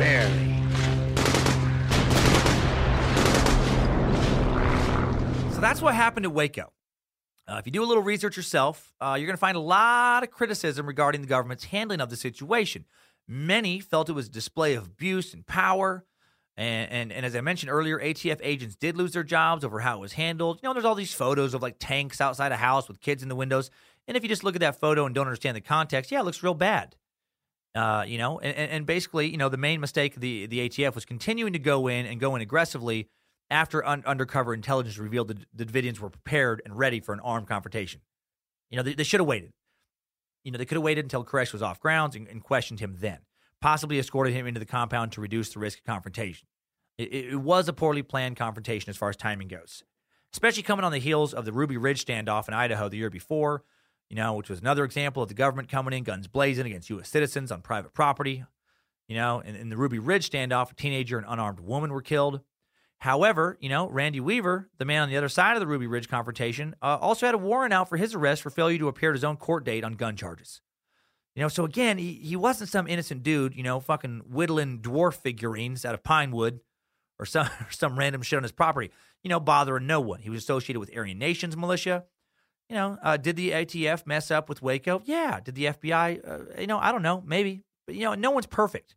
Barely. 0.00 0.56
So 5.52 5.60
that's 5.60 5.82
what 5.82 5.94
happened 5.94 6.24
at 6.24 6.32
Waco. 6.32 6.72
Uh, 7.46 7.56
if 7.58 7.66
you 7.66 7.72
do 7.72 7.82
a 7.82 7.84
little 7.84 8.02
research 8.02 8.34
yourself, 8.34 8.94
uh, 9.02 9.16
you're 9.18 9.26
going 9.26 9.36
to 9.36 9.40
find 9.40 9.58
a 9.58 9.60
lot 9.60 10.22
of 10.22 10.30
criticism 10.30 10.86
regarding 10.86 11.20
the 11.20 11.26
government's 11.26 11.64
handling 11.64 12.00
of 12.00 12.08
the 12.08 12.16
situation. 12.16 12.86
Many 13.28 13.78
felt 13.78 14.08
it 14.08 14.14
was 14.14 14.28
a 14.28 14.30
display 14.30 14.72
of 14.72 14.86
abuse 14.86 15.34
and 15.34 15.46
power. 15.46 16.06
And, 16.56 16.90
and, 16.90 17.12
and 17.12 17.26
as 17.26 17.36
I 17.36 17.42
mentioned 17.42 17.70
earlier, 17.70 17.98
ATF 17.98 18.40
agents 18.42 18.76
did 18.76 18.96
lose 18.96 19.12
their 19.12 19.22
jobs 19.22 19.64
over 19.66 19.80
how 19.80 19.98
it 19.98 20.00
was 20.00 20.14
handled. 20.14 20.60
You 20.62 20.70
know, 20.70 20.72
there's 20.72 20.86
all 20.86 20.94
these 20.94 21.12
photos 21.12 21.52
of 21.52 21.60
like 21.60 21.76
tanks 21.78 22.22
outside 22.22 22.52
a 22.52 22.56
house 22.56 22.88
with 22.88 23.02
kids 23.02 23.22
in 23.22 23.28
the 23.28 23.36
windows. 23.36 23.70
And 24.08 24.16
if 24.16 24.22
you 24.22 24.30
just 24.30 24.44
look 24.44 24.54
at 24.54 24.62
that 24.62 24.80
photo 24.80 25.04
and 25.04 25.14
don't 25.14 25.26
understand 25.26 25.58
the 25.58 25.60
context, 25.60 26.10
yeah, 26.10 26.20
it 26.20 26.24
looks 26.24 26.42
real 26.42 26.54
bad. 26.54 26.96
Uh, 27.74 28.04
you 28.06 28.18
know, 28.18 28.40
and, 28.40 28.56
and 28.56 28.86
basically, 28.86 29.28
you 29.28 29.36
know, 29.36 29.48
the 29.48 29.56
main 29.56 29.80
mistake 29.80 30.16
the 30.16 30.46
the 30.46 30.68
ATF 30.68 30.94
was 30.94 31.04
continuing 31.04 31.52
to 31.52 31.58
go 31.58 31.86
in 31.86 32.04
and 32.04 32.18
go 32.18 32.34
in 32.34 32.42
aggressively 32.42 33.08
after 33.50 33.84
un- 33.84 34.02
undercover 34.06 34.54
intelligence 34.54 34.98
revealed 34.98 35.28
that 35.28 35.38
the 35.54 35.64
Davidians 35.64 35.98
were 35.98 36.10
prepared 36.10 36.62
and 36.64 36.78
ready 36.78 37.00
for 37.00 37.12
an 37.12 37.20
armed 37.20 37.48
confrontation. 37.48 38.00
You 38.70 38.76
know, 38.76 38.82
they, 38.82 38.94
they 38.94 39.02
should 39.02 39.20
have 39.20 39.26
waited. 39.26 39.52
You 40.44 40.52
know, 40.52 40.58
they 40.58 40.64
could 40.64 40.76
have 40.76 40.84
waited 40.84 41.04
until 41.04 41.24
Koresh 41.24 41.52
was 41.52 41.62
off 41.62 41.80
grounds 41.80 42.16
and, 42.16 42.26
and, 42.28 42.42
questioned 42.42 42.80
him 42.80 42.96
then, 43.00 43.18
possibly 43.60 43.98
escorted 43.98 44.32
him 44.32 44.46
into 44.46 44.60
the 44.60 44.66
compound 44.66 45.12
to 45.12 45.20
reduce 45.20 45.52
the 45.52 45.58
risk 45.58 45.78
of 45.78 45.84
confrontation. 45.84 46.48
It, 46.96 47.12
it, 47.12 47.36
was 47.36 47.68
a 47.68 47.72
poorly 47.72 48.02
planned 48.02 48.36
confrontation 48.36 48.88
as 48.88 48.96
far 48.96 49.10
as 49.10 49.16
timing 49.16 49.48
goes, 49.48 49.82
especially 50.32 50.62
coming 50.62 50.84
on 50.84 50.92
the 50.92 50.98
heels 50.98 51.34
of 51.34 51.44
the 51.44 51.52
Ruby 51.52 51.76
Ridge 51.76 52.04
standoff 52.04 52.48
in 52.48 52.54
Idaho 52.54 52.88
the 52.88 52.96
year 52.96 53.10
before, 53.10 53.64
you 54.10 54.16
know, 54.16 54.34
which 54.34 54.50
was 54.50 54.60
another 54.60 54.84
example 54.84 55.22
of 55.22 55.28
the 55.28 55.34
government 55.34 55.68
coming 55.68 55.94
in, 55.94 56.02
guns 56.02 56.26
blazing 56.26 56.66
against 56.66 56.90
U.S. 56.90 57.08
citizens 57.08 57.52
on 57.52 57.62
private 57.62 57.94
property. 57.94 58.44
You 59.08 59.16
know, 59.16 59.40
in, 59.40 59.70
the 59.70 59.76
Ruby 59.76 59.98
Ridge 59.98 60.28
standoff, 60.30 60.72
a 60.72 60.74
teenager 60.74 61.16
and 61.16 61.26
unarmed 61.28 61.60
woman 61.60 61.92
were 61.92 62.02
killed. 62.02 62.40
However, 62.98 63.56
you 63.60 63.68
know, 63.68 63.88
Randy 63.88 64.20
Weaver, 64.20 64.68
the 64.78 64.84
man 64.84 65.02
on 65.02 65.08
the 65.08 65.16
other 65.16 65.28
side 65.28 65.54
of 65.54 65.60
the 65.60 65.66
Ruby 65.66 65.86
Ridge 65.86 66.08
confrontation, 66.08 66.74
uh, 66.82 66.98
also 67.00 67.24
had 67.24 67.34
a 67.34 67.38
warrant 67.38 67.72
out 67.72 67.88
for 67.88 67.96
his 67.96 68.14
arrest 68.14 68.42
for 68.42 68.50
failure 68.50 68.78
to 68.78 68.88
appear 68.88 69.10
at 69.10 69.14
his 69.14 69.24
own 69.24 69.36
court 69.36 69.64
date 69.64 69.84
on 69.84 69.94
gun 69.94 70.16
charges. 70.16 70.60
You 71.34 71.42
know, 71.42 71.48
so 71.48 71.64
again, 71.64 71.96
he, 71.98 72.14
he 72.14 72.36
wasn't 72.36 72.70
some 72.70 72.86
innocent 72.86 73.22
dude, 73.22 73.54
you 73.54 73.62
know, 73.62 73.80
fucking 73.80 74.22
whittling 74.28 74.80
dwarf 74.80 75.14
figurines 75.14 75.84
out 75.84 75.94
of 75.94 76.02
pine 76.02 76.32
wood 76.32 76.60
or 77.18 77.24
some, 77.26 77.46
or 77.60 77.70
some 77.70 77.98
random 77.98 78.22
shit 78.22 78.36
on 78.36 78.42
his 78.42 78.52
property, 78.52 78.90
you 79.22 79.30
know, 79.30 79.40
bothering 79.40 79.86
no 79.86 80.00
one. 80.00 80.20
He 80.20 80.30
was 80.30 80.42
associated 80.42 80.80
with 80.80 80.90
Aryan 80.94 81.18
Nations 81.18 81.56
militia. 81.56 82.04
You 82.70 82.76
know, 82.76 82.98
uh, 83.02 83.16
did 83.16 83.34
the 83.34 83.50
ATF 83.50 84.06
mess 84.06 84.30
up 84.30 84.48
with 84.48 84.62
Waco? 84.62 85.02
Yeah. 85.04 85.40
Did 85.40 85.56
the 85.56 85.64
FBI? 85.64 86.20
Uh, 86.26 86.60
you 86.60 86.68
know, 86.68 86.78
I 86.78 86.92
don't 86.92 87.02
know. 87.02 87.20
Maybe. 87.26 87.64
But, 87.84 87.96
you 87.96 88.02
know, 88.02 88.14
no 88.14 88.30
one's 88.30 88.46
perfect. 88.46 88.94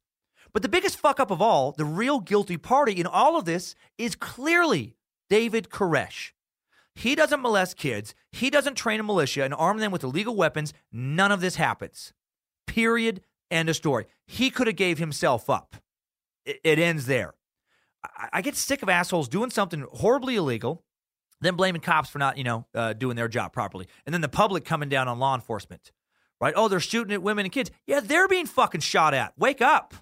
But 0.54 0.62
the 0.62 0.70
biggest 0.70 1.00
fuck 1.00 1.20
up 1.20 1.32
of 1.32 1.42
all, 1.42 1.72
the 1.72 1.84
real 1.84 2.20
guilty 2.20 2.58
party 2.58 2.94
in 2.94 3.08
all 3.08 3.36
of 3.36 3.46
this 3.46 3.74
is 3.98 4.16
clearly 4.16 4.96
David 5.28 5.72
Koresh. 5.72 6.34
He 6.94 7.16
doesn't 7.16 7.42
molest 7.42 7.76
kids. 7.76 8.14
He 8.32 8.52
doesn't 8.52 8.76
train 8.76 9.00
a 9.00 9.04
militia 9.04 9.44
and 9.44 9.56
arm 9.56 9.80
them 9.80 9.92
with 9.92 10.04
illegal 10.04 10.36
weapons. 10.36 10.72
None 10.92 11.32
of 11.32 11.42
this 11.42 11.56
happens. 11.56 12.14
Period. 12.68 13.22
End 13.50 13.70
of 13.70 13.76
story. 13.76 14.06
He 14.28 14.52
could 14.52 14.68
have 14.68 14.76
gave 14.76 15.00
himself 15.00 15.50
up. 15.50 15.78
It, 16.46 16.60
it 16.64 16.78
ends 16.78 17.08
there. 17.08 17.34
I, 18.04 18.30
I, 18.34 18.42
get 18.44 18.56
sick 18.56 18.84
of 18.84 18.90
assholes 18.90 19.28
doing 19.28 19.50
something 19.50 19.88
horribly 19.94 20.36
illegal, 20.36 20.84
then 21.44 21.56
blaming 21.56 21.82
cops 21.82 22.10
for 22.10 22.20
not, 22.20 22.38
you 22.38 22.44
know, 22.44 22.66
uh, 22.74 22.94
doing 22.94 23.16
their 23.16 23.28
job 23.28 23.54
properly, 23.54 23.88
and 24.06 24.14
then 24.14 24.22
the 24.22 24.30
public 24.30 24.66
coming 24.66 24.90
down 24.90 25.08
on 25.08 25.20
law 25.20 25.36
enforcement. 25.36 25.92
Right? 26.42 26.54
Oh, 26.58 26.68
they're 26.68 26.82
shooting 26.82 27.14
at 27.14 27.22
women 27.22 27.46
and 27.46 27.52
kids. 27.52 27.72
Yeah, 27.88 28.02
they're 28.02 28.28
being 28.28 28.46
fucking 28.46 28.82
shot 28.82 29.14
at. 29.14 29.34
Wake 29.38 29.62
up. 29.62 29.94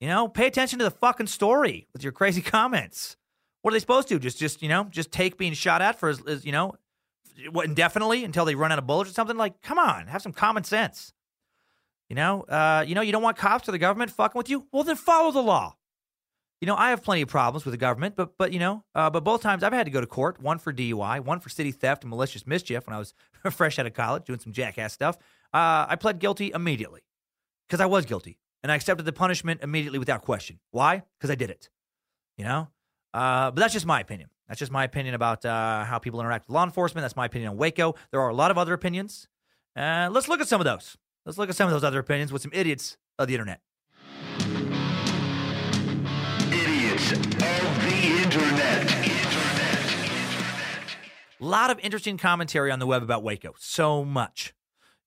You 0.00 0.08
know, 0.08 0.26
pay 0.26 0.46
attention 0.46 0.78
to 0.80 0.84
the 0.84 0.90
fucking 0.90 1.28
story 1.28 1.86
with 1.92 2.02
your 2.02 2.12
crazy 2.12 2.42
comments. 2.42 3.16
What 3.62 3.72
are 3.72 3.74
they 3.74 3.80
supposed 3.80 4.08
to 4.08 4.14
do? 4.14 4.18
Just, 4.18 4.38
just 4.38 4.62
you 4.62 4.68
know, 4.68 4.84
just 4.84 5.12
take 5.12 5.36
being 5.38 5.52
shot 5.52 5.82
at 5.82 5.98
for 5.98 6.08
as, 6.08 6.20
as 6.26 6.44
you 6.44 6.52
know, 6.52 6.74
indefinitely 7.64 8.24
until 8.24 8.44
they 8.44 8.54
run 8.54 8.72
out 8.72 8.78
of 8.78 8.86
bullets 8.86 9.10
or 9.10 9.14
something? 9.14 9.36
Like, 9.36 9.60
come 9.62 9.78
on, 9.78 10.06
have 10.06 10.22
some 10.22 10.32
common 10.32 10.64
sense. 10.64 11.12
You 12.08 12.16
know, 12.16 12.42
uh, 12.42 12.84
you 12.86 12.94
know, 12.94 13.02
you 13.02 13.12
don't 13.12 13.22
want 13.22 13.36
cops 13.36 13.68
or 13.68 13.72
the 13.72 13.78
government 13.78 14.10
fucking 14.10 14.38
with 14.38 14.50
you. 14.50 14.66
Well, 14.72 14.82
then 14.82 14.96
follow 14.96 15.30
the 15.30 15.42
law. 15.42 15.76
You 16.60 16.66
know, 16.66 16.76
I 16.76 16.90
have 16.90 17.02
plenty 17.02 17.22
of 17.22 17.28
problems 17.28 17.64
with 17.64 17.72
the 17.72 17.78
government, 17.78 18.16
but 18.16 18.36
but 18.36 18.52
you 18.52 18.58
know, 18.58 18.84
uh, 18.94 19.08
but 19.08 19.24
both 19.24 19.40
times 19.40 19.62
I've 19.62 19.72
had 19.72 19.86
to 19.86 19.90
go 19.90 20.00
to 20.00 20.06
court. 20.06 20.40
One 20.40 20.58
for 20.58 20.72
DUI, 20.72 21.20
one 21.20 21.40
for 21.40 21.48
city 21.48 21.72
theft 21.72 22.02
and 22.04 22.10
malicious 22.10 22.46
mischief. 22.46 22.86
When 22.86 22.94
I 22.94 22.98
was 22.98 23.14
fresh 23.50 23.78
out 23.78 23.86
of 23.86 23.94
college 23.94 24.24
doing 24.24 24.40
some 24.40 24.52
jackass 24.52 24.92
stuff, 24.92 25.16
uh, 25.54 25.86
I 25.88 25.96
pled 25.96 26.18
guilty 26.18 26.52
immediately 26.54 27.00
because 27.66 27.80
I 27.80 27.86
was 27.86 28.04
guilty 28.04 28.38
and 28.62 28.70
I 28.70 28.74
accepted 28.74 29.06
the 29.06 29.12
punishment 29.12 29.62
immediately 29.62 29.98
without 29.98 30.20
question. 30.22 30.60
Why? 30.70 31.02
Because 31.18 31.30
I 31.30 31.34
did 31.34 31.48
it. 31.48 31.70
You 32.36 32.44
know? 32.44 32.68
Uh, 33.14 33.50
but 33.50 33.56
that's 33.56 33.72
just 33.72 33.86
my 33.86 34.00
opinion. 34.00 34.28
That's 34.46 34.58
just 34.58 34.70
my 34.70 34.84
opinion 34.84 35.14
about 35.14 35.44
uh, 35.44 35.84
how 35.84 35.98
people 35.98 36.20
interact 36.20 36.46
with 36.46 36.54
law 36.54 36.64
enforcement. 36.64 37.02
That's 37.02 37.16
my 37.16 37.24
opinion 37.24 37.52
on 37.52 37.56
Waco. 37.56 37.94
There 38.10 38.20
are 38.20 38.28
a 38.28 38.34
lot 38.34 38.50
of 38.50 38.58
other 38.58 38.74
opinions. 38.74 39.28
Let's 39.76 40.28
look 40.28 40.40
at 40.40 40.48
some 40.48 40.60
of 40.60 40.66
those. 40.66 40.96
Let's 41.24 41.38
look 41.38 41.48
at 41.48 41.56
some 41.56 41.68
of 41.68 41.72
those 41.72 41.84
other 41.84 42.00
opinions 42.00 42.32
with 42.32 42.42
some 42.42 42.50
idiots 42.52 42.98
of 43.18 43.28
the 43.28 43.34
internet. 43.34 43.60
A 51.42 51.46
lot 51.46 51.70
of 51.70 51.78
interesting 51.78 52.18
commentary 52.18 52.70
on 52.70 52.80
the 52.80 52.86
web 52.86 53.02
about 53.02 53.22
Waco. 53.22 53.54
So 53.58 54.04
much. 54.04 54.52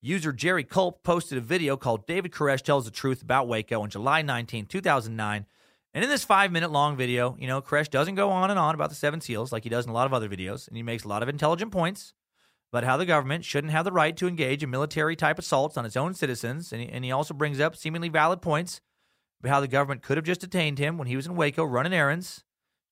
User 0.01 0.33
Jerry 0.33 0.63
Culp 0.63 1.03
posted 1.03 1.37
a 1.37 1.41
video 1.41 1.77
called 1.77 2.07
David 2.07 2.31
Koresh 2.31 2.63
Tells 2.63 2.85
the 2.85 2.91
Truth 2.91 3.21
About 3.21 3.47
Waco 3.47 3.83
on 3.83 3.91
July 3.91 4.23
19, 4.23 4.65
2009. 4.65 5.45
And 5.93 6.03
in 6.03 6.09
this 6.09 6.25
five 6.25 6.51
minute 6.51 6.71
long 6.71 6.97
video, 6.97 7.37
you 7.39 7.45
know, 7.45 7.61
Koresh 7.61 7.87
doesn't 7.87 8.15
go 8.15 8.31
on 8.31 8.49
and 8.49 8.57
on 8.57 8.73
about 8.73 8.89
the 8.89 8.95
seven 8.95 9.21
seals 9.21 9.51
like 9.51 9.61
he 9.61 9.69
does 9.69 9.85
in 9.85 9.91
a 9.91 9.93
lot 9.93 10.07
of 10.07 10.13
other 10.13 10.27
videos. 10.27 10.67
And 10.67 10.75
he 10.75 10.81
makes 10.81 11.03
a 11.03 11.07
lot 11.07 11.21
of 11.21 11.29
intelligent 11.29 11.71
points 11.71 12.15
about 12.71 12.83
how 12.83 12.97
the 12.97 13.05
government 13.05 13.45
shouldn't 13.45 13.71
have 13.71 13.85
the 13.85 13.91
right 13.91 14.17
to 14.17 14.27
engage 14.27 14.63
in 14.63 14.71
military 14.71 15.15
type 15.15 15.37
assaults 15.37 15.77
on 15.77 15.85
its 15.85 15.95
own 15.95 16.15
citizens. 16.15 16.73
And 16.73 16.81
he, 16.81 16.89
and 16.89 17.05
he 17.05 17.11
also 17.11 17.35
brings 17.35 17.59
up 17.59 17.75
seemingly 17.75 18.09
valid 18.09 18.41
points 18.41 18.81
about 19.39 19.51
how 19.51 19.59
the 19.59 19.67
government 19.67 20.01
could 20.01 20.17
have 20.17 20.25
just 20.25 20.41
detained 20.41 20.79
him 20.79 20.97
when 20.97 21.07
he 21.07 21.15
was 21.15 21.27
in 21.27 21.35
Waco 21.35 21.63
running 21.63 21.93
errands. 21.93 22.43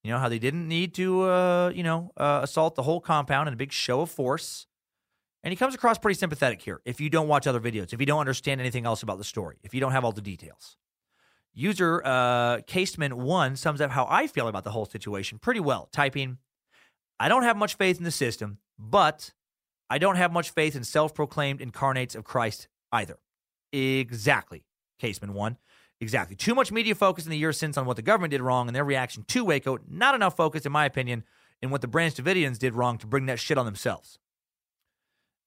You 0.04 0.12
know, 0.12 0.18
how 0.18 0.30
they 0.30 0.40
didn't 0.40 0.68
need 0.68 0.94
to, 0.96 1.24
uh, 1.24 1.72
you 1.76 1.84
know, 1.84 2.12
uh, 2.18 2.40
assault 2.44 2.76
the 2.76 2.84
whole 2.84 3.00
compound 3.00 3.48
in 3.48 3.54
a 3.54 3.58
big 3.58 3.72
show 3.72 4.02
of 4.02 4.10
force. 4.10 4.66
And 5.44 5.52
he 5.52 5.56
comes 5.56 5.76
across 5.76 5.98
pretty 5.98 6.18
sympathetic 6.18 6.62
here 6.62 6.82
if 6.86 7.00
you 7.00 7.10
don't 7.10 7.28
watch 7.28 7.48
other 7.48 7.60
videos, 7.60 7.94
if 7.94 8.00
you 8.00 8.06
don't 8.06 8.20
understand 8.20 8.62
anything 8.62 8.86
else 8.86 9.04
about 9.04 9.18
the 9.18 9.24
story, 9.24 9.58
if 9.64 9.74
you 9.74 9.80
don't 9.80 9.92
have 9.92 10.06
all 10.06 10.12
the 10.12 10.22
details. 10.22 10.78
User 11.54 12.02
uh, 12.06 12.58
Caseman1 12.60 13.58
sums 13.58 13.82
up 13.82 13.92
how 13.92 14.08
I 14.10 14.28
feel 14.28 14.48
about 14.48 14.64
the 14.64 14.72
whole 14.72 14.86
situation 14.86 15.38
pretty 15.38 15.60
well, 15.60 15.90
typing, 15.92 16.38
I 17.20 17.28
don't 17.28 17.44
have 17.44 17.58
much 17.58 17.76
faith 17.76 17.98
in 17.98 18.04
the 18.04 18.12
system, 18.12 18.60
but 18.80 19.34
I 19.90 19.98
don't 19.98 20.16
have 20.16 20.32
much 20.32 20.52
faith 20.52 20.76
in 20.76 20.84
self 20.84 21.14
proclaimed 21.14 21.62
incarnates 21.62 22.16
of 22.16 22.24
Christ 22.24 22.68
either. 22.92 23.20
Exactly, 23.72 24.64
Caseman 25.00 25.32
1. 25.32 25.58
Exactly. 26.02 26.36
Too 26.36 26.56
much 26.56 26.72
media 26.72 26.96
focus 26.96 27.26
in 27.26 27.32
the 27.32 27.38
years 27.38 27.60
since 27.60 27.78
on 27.78 27.86
what 27.86 27.96
the 27.96 28.02
government 28.02 28.32
did 28.32 28.42
wrong 28.42 28.68
and 28.68 28.76
their 28.76 28.84
reaction 28.84 29.24
to 29.28 29.46
Waco. 29.46 29.78
Not 29.88 30.16
enough 30.16 30.36
focus, 30.36 30.66
in 30.66 30.72
my 30.72 30.86
opinion, 30.86 31.24
in 31.62 31.70
what 31.70 31.82
the 31.82 31.88
Branch 31.88 32.14
Davidians 32.14 32.58
did 32.58 32.74
wrong 32.74 32.98
to 32.98 33.08
bring 33.08 33.28
that 33.28 33.40
shit 33.40 33.58
on 33.58 33.66
themselves. 33.66 34.18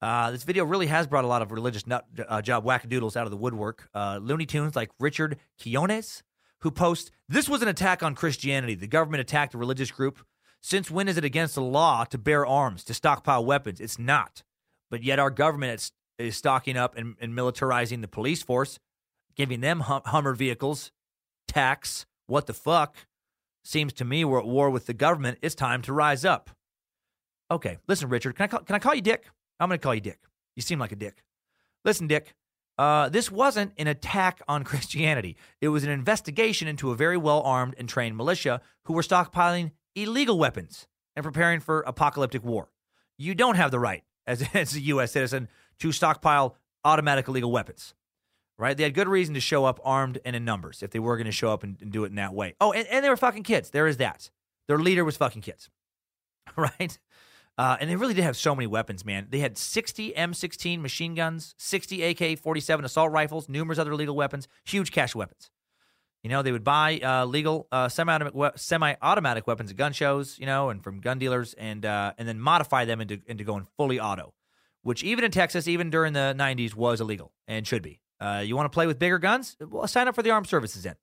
Uh, 0.00 0.30
this 0.30 0.44
video 0.44 0.64
really 0.64 0.86
has 0.86 1.08
brought 1.08 1.24
a 1.24 1.26
lot 1.26 1.42
of 1.42 1.50
religious 1.50 1.86
nut 1.86 2.06
uh, 2.28 2.40
job 2.40 2.64
wackadoodles 2.64 3.16
out 3.16 3.24
of 3.24 3.32
the 3.32 3.36
woodwork. 3.36 3.88
Uh, 3.94 4.20
Looney 4.22 4.46
Tunes 4.46 4.76
like 4.76 4.90
Richard 5.00 5.38
Quiones, 5.60 6.22
who 6.60 6.70
post, 6.70 7.10
This 7.28 7.48
was 7.48 7.60
an 7.62 7.68
attack 7.68 8.02
on 8.04 8.14
Christianity. 8.14 8.76
The 8.76 8.86
government 8.86 9.22
attacked 9.22 9.54
a 9.54 9.58
religious 9.58 9.90
group. 9.90 10.24
Since 10.60 10.90
when 10.90 11.08
is 11.08 11.16
it 11.16 11.24
against 11.24 11.56
the 11.56 11.62
law 11.62 12.04
to 12.04 12.16
bear 12.16 12.46
arms, 12.46 12.84
to 12.84 12.94
stockpile 12.94 13.44
weapons? 13.44 13.80
It's 13.80 13.98
not. 13.98 14.44
But 14.88 15.02
yet 15.02 15.18
our 15.18 15.30
government 15.30 15.74
is, 15.74 15.92
is 16.18 16.36
stocking 16.36 16.76
up 16.76 16.96
and, 16.96 17.16
and 17.20 17.34
militarizing 17.34 18.02
the 18.02 18.08
police 18.08 18.42
force, 18.42 18.78
giving 19.36 19.60
them 19.60 19.80
hum- 19.80 20.02
Hummer 20.06 20.34
vehicles, 20.34 20.92
tax. 21.48 22.06
What 22.26 22.46
the 22.46 22.54
fuck? 22.54 22.96
Seems 23.64 23.92
to 23.94 24.04
me 24.04 24.24
we're 24.24 24.40
at 24.40 24.46
war 24.46 24.70
with 24.70 24.86
the 24.86 24.94
government. 24.94 25.38
It's 25.42 25.54
time 25.54 25.82
to 25.82 25.92
rise 25.92 26.24
up. 26.24 26.50
Okay, 27.50 27.78
listen, 27.86 28.08
Richard, 28.08 28.36
can 28.36 28.44
I 28.44 28.46
call, 28.48 28.60
can 28.60 28.76
I 28.76 28.78
call 28.78 28.94
you 28.94 29.02
Dick? 29.02 29.26
I'm 29.60 29.68
going 29.68 29.78
to 29.78 29.82
call 29.82 29.94
you 29.94 30.00
Dick. 30.00 30.18
You 30.56 30.62
seem 30.62 30.78
like 30.78 30.92
a 30.92 30.96
dick. 30.96 31.22
Listen, 31.84 32.06
Dick, 32.06 32.34
uh, 32.78 33.08
this 33.08 33.30
wasn't 33.30 33.72
an 33.76 33.86
attack 33.86 34.40
on 34.48 34.64
Christianity. 34.64 35.36
It 35.60 35.68
was 35.68 35.84
an 35.84 35.90
investigation 35.90 36.68
into 36.68 36.90
a 36.90 36.96
very 36.96 37.16
well 37.16 37.42
armed 37.42 37.74
and 37.78 37.88
trained 37.88 38.16
militia 38.16 38.60
who 38.84 38.94
were 38.94 39.02
stockpiling 39.02 39.72
illegal 39.94 40.38
weapons 40.38 40.86
and 41.16 41.24
preparing 41.24 41.60
for 41.60 41.82
apocalyptic 41.82 42.44
war. 42.44 42.68
You 43.16 43.34
don't 43.34 43.56
have 43.56 43.70
the 43.70 43.78
right, 43.78 44.02
as, 44.26 44.44
as 44.54 44.74
a 44.74 44.80
U.S. 44.80 45.12
citizen, 45.12 45.48
to 45.80 45.92
stockpile 45.92 46.56
automatic 46.84 47.28
illegal 47.28 47.50
weapons. 47.50 47.94
Right? 48.56 48.76
They 48.76 48.84
had 48.84 48.94
good 48.94 49.08
reason 49.08 49.34
to 49.34 49.40
show 49.40 49.64
up 49.64 49.80
armed 49.84 50.20
and 50.24 50.36
in 50.36 50.44
numbers 50.44 50.82
if 50.82 50.90
they 50.90 51.00
were 51.00 51.16
going 51.16 51.26
to 51.26 51.32
show 51.32 51.52
up 51.52 51.64
and, 51.64 51.76
and 51.80 51.90
do 51.90 52.04
it 52.04 52.08
in 52.08 52.14
that 52.16 52.32
way. 52.32 52.54
Oh, 52.60 52.72
and, 52.72 52.86
and 52.86 53.04
they 53.04 53.08
were 53.08 53.16
fucking 53.16 53.42
kids. 53.42 53.70
There 53.70 53.88
is 53.88 53.96
that. 53.96 54.30
Their 54.68 54.78
leader 54.78 55.04
was 55.04 55.16
fucking 55.16 55.42
kids. 55.42 55.70
Right? 56.56 56.98
Uh, 57.56 57.76
and 57.80 57.88
they 57.88 57.96
really 57.96 58.14
did 58.14 58.24
have 58.24 58.36
so 58.36 58.54
many 58.54 58.66
weapons, 58.66 59.04
man. 59.04 59.28
They 59.30 59.38
had 59.38 59.56
60 59.56 60.12
M16 60.12 60.80
machine 60.80 61.14
guns, 61.14 61.54
60 61.56 62.02
AK 62.02 62.38
47 62.38 62.84
assault 62.84 63.12
rifles, 63.12 63.48
numerous 63.48 63.78
other 63.78 63.94
legal 63.94 64.16
weapons, 64.16 64.48
huge 64.64 64.90
cache 64.90 65.14
weapons. 65.14 65.50
You 66.24 66.30
know, 66.30 66.42
they 66.42 66.52
would 66.52 66.64
buy 66.64 66.98
uh, 67.00 67.26
legal 67.26 67.68
uh, 67.70 67.88
semi-automatic 67.88 69.46
weapons 69.46 69.70
at 69.70 69.76
gun 69.76 69.92
shows, 69.92 70.38
you 70.38 70.46
know, 70.46 70.70
and 70.70 70.82
from 70.82 71.00
gun 71.00 71.18
dealers, 71.18 71.54
and 71.54 71.84
uh, 71.84 72.14
and 72.16 72.26
then 72.26 72.40
modify 72.40 72.86
them 72.86 73.02
into 73.02 73.20
into 73.26 73.44
going 73.44 73.66
fully 73.76 74.00
auto, 74.00 74.32
which 74.82 75.04
even 75.04 75.22
in 75.22 75.30
Texas, 75.30 75.68
even 75.68 75.90
during 75.90 76.14
the 76.14 76.34
'90s, 76.36 76.74
was 76.74 77.00
illegal 77.00 77.32
and 77.46 77.66
should 77.66 77.82
be. 77.82 78.00
Uh, 78.20 78.42
you 78.44 78.56
want 78.56 78.66
to 78.66 78.74
play 78.74 78.86
with 78.86 78.98
bigger 78.98 79.18
guns? 79.18 79.56
Well, 79.60 79.86
sign 79.86 80.08
up 80.08 80.14
for 80.14 80.22
the 80.22 80.30
armed 80.30 80.46
services 80.46 80.84
then. 80.84 80.96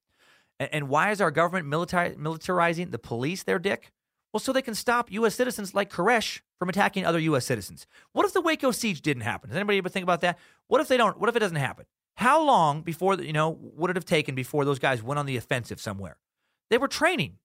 And, 0.60 0.70
and 0.74 0.90
why 0.90 1.12
is 1.12 1.22
our 1.22 1.32
government 1.32 1.68
militari- 1.68 2.16
militarizing 2.16 2.92
the 2.92 3.00
police? 3.00 3.44
There, 3.44 3.60
Dick. 3.60 3.92
Well, 4.34 4.40
so 4.40 4.54
they 4.54 4.62
can 4.62 4.76
stop 4.76 5.12
U.S. 5.12 5.36
citizens 5.36 5.76
like 5.76 5.92
Koresh 5.92 6.40
from 6.58 6.70
attacking 6.70 7.06
other 7.06 7.20
U.S. 7.20 7.46
citizens. 7.46 7.86
What 8.14 8.26
if 8.26 8.34
the 8.34 8.42
Waco 8.42 8.72
siege 8.72 9.02
didn't 9.02 9.24
happen? 9.24 9.50
Does 9.50 9.58
anybody 9.58 9.78
ever 9.78 9.90
think 9.90 10.04
about 10.04 10.22
that? 10.22 10.40
What 10.68 10.80
if 10.80 10.88
they 10.88 10.98
don't? 10.98 11.20
What 11.20 11.30
if 11.30 11.36
it 11.36 11.40
doesn't 11.40 11.58
happen? 11.58 11.86
How 12.16 12.42
long 12.42 12.82
before 12.82 13.16
you 13.16 13.34
know 13.34 13.58
would 13.76 13.90
it 13.90 13.98
have 13.98 14.06
taken 14.06 14.36
before 14.36 14.64
those 14.64 14.80
guys 14.80 15.04
went 15.04 15.20
on 15.20 15.26
the 15.26 15.36
offensive 15.36 15.82
somewhere? 15.82 16.18
They 16.70 16.78
were 16.78 16.88
training, 16.88 17.40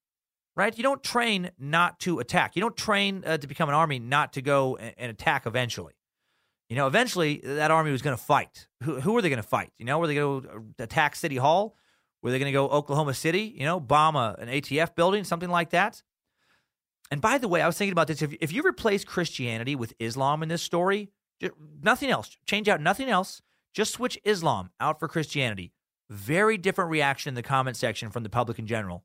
right? 0.55 0.77
You 0.77 0.85
don't 0.85 1.03
train 1.03 1.51
not 1.59 1.99
to 2.01 2.21
attack. 2.21 2.55
You 2.55 2.63
don't 2.63 2.77
train 2.77 3.25
uh, 3.27 3.39
to 3.39 3.47
become 3.49 3.69
an 3.69 3.75
army 3.75 3.99
not 3.99 4.33
to 4.35 4.43
go 4.43 4.77
and, 4.77 4.95
and 4.97 5.11
attack 5.11 5.47
eventually. 5.47 5.95
You 6.69 6.77
know, 6.77 6.87
eventually 6.87 7.41
that 7.45 7.71
army 7.71 7.93
was 7.93 8.03
going 8.03 8.17
to 8.17 8.23
fight. 8.23 8.67
Who, 8.83 9.01
who 9.01 9.13
were 9.13 9.23
they 9.23 9.29
going 9.29 9.43
to 9.43 9.49
fight? 9.49 9.73
You 9.79 9.85
know, 9.85 9.99
were 9.99 10.07
they 10.07 10.15
going 10.15 10.43
to 10.43 10.83
attack 10.83 11.17
City 11.17 11.37
Hall? 11.37 11.77
Were 12.23 12.31
they 12.31 12.39
going 12.39 12.51
to 12.51 12.53
go 12.53 12.69
Oklahoma 12.69 13.15
City? 13.15 13.55
You 13.57 13.65
know, 13.65 13.79
bomb 13.79 14.17
a, 14.17 14.35
an 14.39 14.49
ATF 14.49 14.95
building, 14.95 15.25
something 15.25 15.51
like 15.51 15.71
that? 15.71 16.03
And 17.11 17.21
by 17.21 17.39
the 17.39 17.49
way, 17.49 17.63
I 17.63 17.67
was 17.67 17.79
thinking 17.79 17.93
about 17.93 18.09
this. 18.09 18.21
If, 18.21 18.35
if 18.41 18.53
you 18.53 18.63
replace 18.67 19.05
Christianity 19.05 19.77
with 19.77 19.95
Islam 20.01 20.43
in 20.43 20.49
this 20.49 20.63
story, 20.63 21.11
nothing 21.83 22.11
else, 22.11 22.37
change 22.47 22.69
out 22.69 22.81
nothing 22.81 23.09
else, 23.09 23.43
just 23.73 23.93
switch 23.93 24.19
Islam 24.25 24.71
out 24.81 24.99
for 24.99 25.07
Christianity. 25.07 25.73
Very 26.11 26.57
different 26.57 26.91
reaction 26.91 27.31
in 27.31 27.35
the 27.35 27.43
comment 27.43 27.77
section 27.77 28.11
from 28.11 28.23
the 28.23 28.29
public 28.29 28.59
in 28.59 28.67
general 28.67 29.05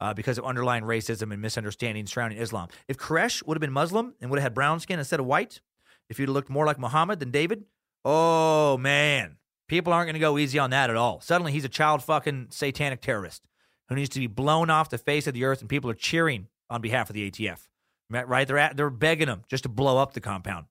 uh, 0.00 0.14
because 0.14 0.38
of 0.38 0.44
underlying 0.44 0.84
racism 0.84 1.32
and 1.32 1.42
misunderstandings 1.42 2.12
surrounding 2.12 2.38
Islam. 2.38 2.68
If 2.88 2.96
Koresh 2.96 3.44
would 3.46 3.56
have 3.56 3.60
been 3.60 3.72
Muslim 3.72 4.14
and 4.20 4.30
would 4.30 4.38
have 4.38 4.44
had 4.44 4.54
brown 4.54 4.80
skin 4.80 4.98
instead 4.98 5.20
of 5.20 5.26
white, 5.26 5.60
if 6.08 6.18
you'd 6.18 6.28
looked 6.28 6.50
more 6.50 6.66
like 6.66 6.78
Muhammad 6.78 7.20
than 7.20 7.30
David, 7.30 7.64
oh 8.04 8.76
man, 8.78 9.36
people 9.68 9.92
aren't 9.92 10.06
going 10.06 10.14
to 10.14 10.20
go 10.20 10.38
easy 10.38 10.58
on 10.58 10.70
that 10.70 10.90
at 10.90 10.96
all. 10.96 11.20
Suddenly 11.20 11.52
he's 11.52 11.64
a 11.64 11.68
child 11.68 12.02
fucking 12.02 12.48
satanic 12.50 13.00
terrorist 13.00 13.42
who 13.88 13.94
needs 13.94 14.10
to 14.10 14.20
be 14.20 14.26
blown 14.26 14.70
off 14.70 14.90
the 14.90 14.98
face 14.98 15.26
of 15.26 15.34
the 15.34 15.44
earth 15.44 15.60
and 15.60 15.68
people 15.68 15.90
are 15.90 15.94
cheering 15.94 16.48
on 16.70 16.80
behalf 16.80 17.10
of 17.10 17.14
the 17.14 17.30
ATF. 17.30 17.66
Right? 18.10 18.46
They're 18.46 18.58
at, 18.58 18.76
they're 18.76 18.90
begging 18.90 19.28
them 19.28 19.42
just 19.48 19.64
to 19.64 19.68
blow 19.68 19.98
up 19.98 20.12
the 20.12 20.20
compound 20.20 20.66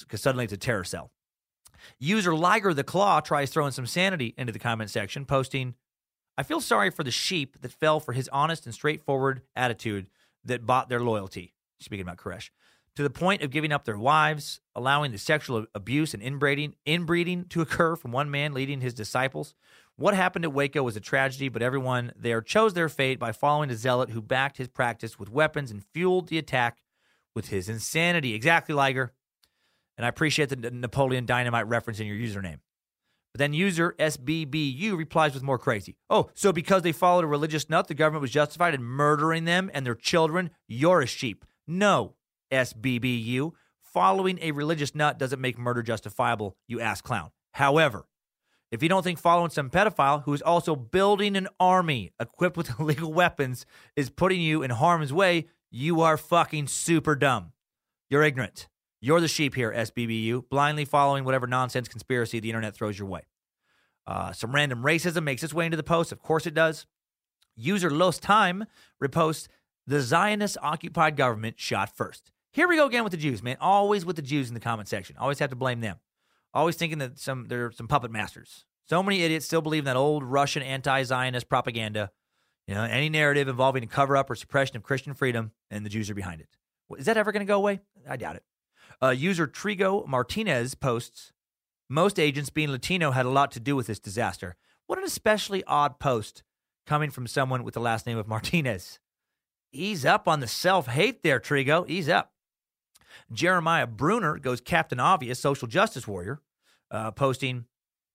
because 0.00 0.20
suddenly 0.20 0.44
it's 0.44 0.52
a 0.52 0.58
terror 0.58 0.84
cell. 0.84 1.10
User 1.98 2.34
Liger 2.34 2.74
the 2.74 2.84
Claw 2.84 3.20
tries 3.20 3.50
throwing 3.50 3.72
some 3.72 3.86
sanity 3.86 4.34
into 4.36 4.52
the 4.52 4.58
comment 4.58 4.90
section, 4.90 5.24
posting, 5.24 5.74
I 6.38 6.42
feel 6.42 6.60
sorry 6.60 6.90
for 6.90 7.02
the 7.02 7.10
sheep 7.10 7.60
that 7.60 7.72
fell 7.72 8.00
for 8.00 8.12
his 8.12 8.28
honest 8.32 8.66
and 8.66 8.74
straightforward 8.74 9.42
attitude 9.54 10.08
that 10.44 10.66
bought 10.66 10.88
their 10.88 11.00
loyalty. 11.00 11.54
Speaking 11.80 12.02
about 12.02 12.18
Koresh. 12.18 12.50
To 12.96 13.02
the 13.02 13.10
point 13.10 13.42
of 13.42 13.50
giving 13.50 13.72
up 13.72 13.84
their 13.84 13.98
wives, 13.98 14.60
allowing 14.74 15.12
the 15.12 15.18
sexual 15.18 15.66
abuse 15.74 16.14
and 16.14 16.22
inbreeding, 16.22 16.74
inbreeding 16.86 17.44
to 17.50 17.60
occur 17.60 17.94
from 17.94 18.10
one 18.10 18.30
man 18.30 18.54
leading 18.54 18.80
his 18.80 18.94
disciples. 18.94 19.54
What 19.96 20.14
happened 20.14 20.46
at 20.46 20.52
Waco 20.52 20.82
was 20.82 20.96
a 20.96 21.00
tragedy, 21.00 21.50
but 21.50 21.62
everyone 21.62 22.12
there 22.16 22.40
chose 22.40 22.72
their 22.72 22.88
fate 22.88 23.18
by 23.18 23.32
following 23.32 23.70
a 23.70 23.76
zealot 23.76 24.10
who 24.10 24.22
backed 24.22 24.56
his 24.56 24.68
practice 24.68 25.18
with 25.18 25.30
weapons 25.30 25.70
and 25.70 25.84
fueled 25.92 26.28
the 26.28 26.38
attack 26.38 26.78
with 27.34 27.48
his 27.48 27.68
insanity. 27.68 28.34
Exactly, 28.34 28.74
Liger. 28.74 29.12
And 29.98 30.06
I 30.06 30.08
appreciate 30.08 30.48
the 30.48 30.70
Napoleon 30.70 31.26
Dynamite 31.26 31.68
reference 31.68 32.00
in 32.00 32.06
your 32.06 32.16
username. 32.16 32.60
But 33.32 33.40
then 33.40 33.52
user 33.52 33.94
SBBU 33.98 34.96
replies 34.96 35.34
with 35.34 35.42
more 35.42 35.58
crazy. 35.58 35.96
Oh, 36.08 36.30
so 36.32 36.52
because 36.52 36.80
they 36.80 36.92
followed 36.92 37.24
a 37.24 37.28
religious 37.28 37.68
nut, 37.68 37.88
the 37.88 37.94
government 37.94 38.22
was 38.22 38.30
justified 38.30 38.74
in 38.74 38.82
murdering 38.82 39.44
them 39.44 39.70
and 39.74 39.84
their 39.84 39.94
children? 39.94 40.48
You're 40.66 41.02
a 41.02 41.06
sheep. 41.06 41.44
No, 41.66 42.14
SBBU. 42.50 43.52
Following 43.82 44.38
a 44.42 44.52
religious 44.52 44.94
nut 44.94 45.18
doesn't 45.18 45.40
make 45.40 45.58
murder 45.58 45.82
justifiable, 45.82 46.56
you 46.68 46.80
ass 46.80 47.00
clown. 47.00 47.30
However, 47.52 48.06
if 48.70 48.82
you 48.82 48.88
don't 48.88 49.02
think 49.02 49.18
following 49.18 49.50
some 49.50 49.70
pedophile 49.70 50.24
who 50.24 50.34
is 50.34 50.42
also 50.42 50.76
building 50.76 51.36
an 51.36 51.48
army 51.58 52.12
equipped 52.20 52.56
with 52.56 52.70
illegal 52.80 53.12
weapons 53.12 53.64
is 53.94 54.10
putting 54.10 54.40
you 54.40 54.62
in 54.62 54.70
harm's 54.70 55.12
way, 55.12 55.46
you 55.70 56.00
are 56.00 56.16
fucking 56.16 56.66
super 56.66 57.14
dumb. 57.14 57.52
You're 58.10 58.22
ignorant. 58.22 58.68
You're 59.00 59.20
the 59.20 59.28
sheep 59.28 59.54
here, 59.54 59.72
SBBU, 59.72 60.48
blindly 60.48 60.84
following 60.84 61.24
whatever 61.24 61.46
nonsense 61.46 61.88
conspiracy 61.88 62.40
the 62.40 62.48
internet 62.50 62.74
throws 62.74 62.98
your 62.98 63.08
way. 63.08 63.22
Uh, 64.06 64.32
some 64.32 64.54
random 64.54 64.82
racism 64.82 65.24
makes 65.24 65.42
its 65.42 65.54
way 65.54 65.64
into 65.64 65.76
the 65.76 65.82
post. 65.82 66.12
Of 66.12 66.22
course 66.22 66.46
it 66.46 66.54
does. 66.54 66.86
User 67.56 67.90
Lost 67.90 68.22
Time 68.22 68.66
reposts 69.02 69.48
the 69.86 70.00
Zionist 70.00 70.56
occupied 70.62 71.16
government 71.16 71.58
shot 71.58 71.94
first. 71.94 72.30
Here 72.56 72.66
we 72.66 72.76
go 72.76 72.86
again 72.86 73.04
with 73.04 73.12
the 73.12 73.18
Jews, 73.18 73.42
man. 73.42 73.58
Always 73.60 74.04
with 74.04 74.16
the 74.16 74.22
Jews 74.22 74.48
in 74.48 74.54
the 74.54 74.60
comment 74.60 74.88
section. 74.88 75.16
Always 75.16 75.38
have 75.38 75.50
to 75.50 75.56
blame 75.56 75.80
them 75.80 75.98
always 76.56 76.76
thinking 76.76 76.98
that 76.98 77.18
some 77.18 77.46
there 77.48 77.66
are 77.66 77.72
some 77.72 77.86
puppet 77.86 78.10
masters. 78.10 78.64
So 78.88 79.02
many 79.02 79.22
idiots 79.22 79.46
still 79.46 79.60
believe 79.60 79.80
in 79.80 79.84
that 79.84 79.96
old 79.96 80.24
Russian 80.24 80.62
anti-Zionist 80.62 81.48
propaganda. 81.48 82.10
You 82.66 82.74
know, 82.74 82.82
any 82.82 83.08
narrative 83.08 83.46
involving 83.46 83.84
a 83.84 83.86
cover-up 83.86 84.30
or 84.30 84.34
suppression 84.34 84.76
of 84.76 84.82
Christian 84.82 85.14
freedom, 85.14 85.52
and 85.70 85.84
the 85.84 85.90
Jews 85.90 86.10
are 86.10 86.14
behind 86.14 86.40
it. 86.40 86.48
Is 86.98 87.06
that 87.06 87.16
ever 87.16 87.30
going 87.30 87.46
to 87.46 87.46
go 87.46 87.58
away? 87.58 87.80
I 88.08 88.16
doubt 88.16 88.36
it. 88.36 88.44
Uh, 89.02 89.10
user 89.10 89.46
Trigo 89.46 90.06
Martinez 90.06 90.74
posts: 90.74 91.32
Most 91.88 92.18
agents 92.18 92.50
being 92.50 92.70
Latino 92.70 93.10
had 93.10 93.26
a 93.26 93.30
lot 93.30 93.52
to 93.52 93.60
do 93.60 93.76
with 93.76 93.86
this 93.86 94.00
disaster. 94.00 94.56
What 94.86 94.98
an 94.98 95.04
especially 95.04 95.62
odd 95.64 95.98
post 95.98 96.42
coming 96.86 97.10
from 97.10 97.26
someone 97.26 97.64
with 97.64 97.74
the 97.74 97.80
last 97.80 98.06
name 98.06 98.18
of 98.18 98.28
Martinez. 98.28 98.98
Ease 99.72 100.06
up 100.06 100.26
on 100.26 100.40
the 100.40 100.46
self-hate 100.46 101.22
there, 101.22 101.40
Trigo. 101.40 101.88
Ease 101.88 102.08
up. 102.08 102.32
Jeremiah 103.32 103.86
Bruner 103.86 104.38
goes 104.38 104.60
Captain 104.60 105.00
Obvious, 105.00 105.38
social 105.38 105.68
justice 105.68 106.06
warrior 106.06 106.40
uh, 106.90 107.10
posting, 107.10 107.66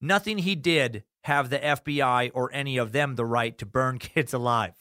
Nothing 0.02 0.40
he 0.40 0.56
did 0.56 1.04
have 1.26 1.50
the 1.52 1.60
FBI 1.60 2.32
or 2.34 2.50
any 2.54 2.78
of 2.78 2.92
them 2.92 3.16
the 3.16 3.26
right 3.26 3.56
to 3.60 3.66
burn 3.66 4.00
kids 4.00 4.34
alive. 4.34 4.74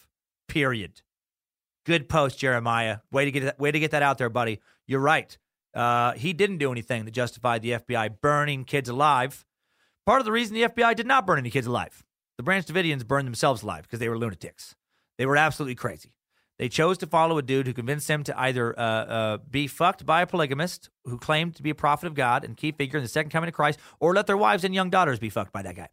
Period. 0.48 1.02
Good 1.84 2.08
post, 2.08 2.38
Jeremiah. 2.38 2.98
Way 3.12 3.26
to 3.26 3.30
get 3.30 3.44
that, 3.44 3.58
way 3.58 3.70
to 3.70 3.78
get 3.78 3.90
that 3.90 4.02
out 4.02 4.18
there, 4.18 4.30
buddy. 4.30 4.60
You're 4.86 5.00
right. 5.00 5.36
Uh, 5.74 6.12
he 6.12 6.32
didn't 6.32 6.58
do 6.58 6.72
anything 6.72 7.04
that 7.04 7.12
justified 7.12 7.62
the 7.62 7.72
FBI 7.72 8.20
burning 8.20 8.64
kids 8.64 8.88
alive. 8.88 9.44
Part 10.06 10.20
of 10.20 10.24
the 10.24 10.32
reason 10.32 10.54
the 10.54 10.62
FBI 10.62 10.96
did 10.96 11.06
not 11.06 11.26
burn 11.26 11.38
any 11.38 11.50
kids 11.50 11.66
alive, 11.66 12.04
The 12.36 12.42
Branch 12.42 12.64
Davidians 12.66 13.06
burned 13.06 13.26
themselves 13.26 13.62
alive 13.62 13.82
because 13.82 14.00
they 14.00 14.08
were 14.08 14.18
lunatics. 14.18 14.74
They 15.18 15.26
were 15.26 15.36
absolutely 15.36 15.74
crazy. 15.74 16.14
They 16.60 16.68
chose 16.68 16.98
to 16.98 17.06
follow 17.06 17.38
a 17.38 17.42
dude 17.42 17.66
who 17.66 17.72
convinced 17.72 18.06
them 18.06 18.22
to 18.24 18.38
either 18.38 18.78
uh, 18.78 18.82
uh, 18.82 19.38
be 19.50 19.66
fucked 19.66 20.04
by 20.04 20.20
a 20.20 20.26
polygamist 20.26 20.90
who 21.06 21.16
claimed 21.16 21.56
to 21.56 21.62
be 21.62 21.70
a 21.70 21.74
prophet 21.74 22.06
of 22.06 22.12
God 22.12 22.44
and 22.44 22.54
key 22.54 22.70
figure 22.70 22.98
in 22.98 23.02
the 23.02 23.08
second 23.08 23.30
coming 23.30 23.48
of 23.48 23.54
Christ, 23.54 23.80
or 23.98 24.12
let 24.12 24.26
their 24.26 24.36
wives 24.36 24.62
and 24.62 24.74
young 24.74 24.90
daughters 24.90 25.18
be 25.18 25.30
fucked 25.30 25.54
by 25.54 25.62
that 25.62 25.74
guy. 25.74 25.88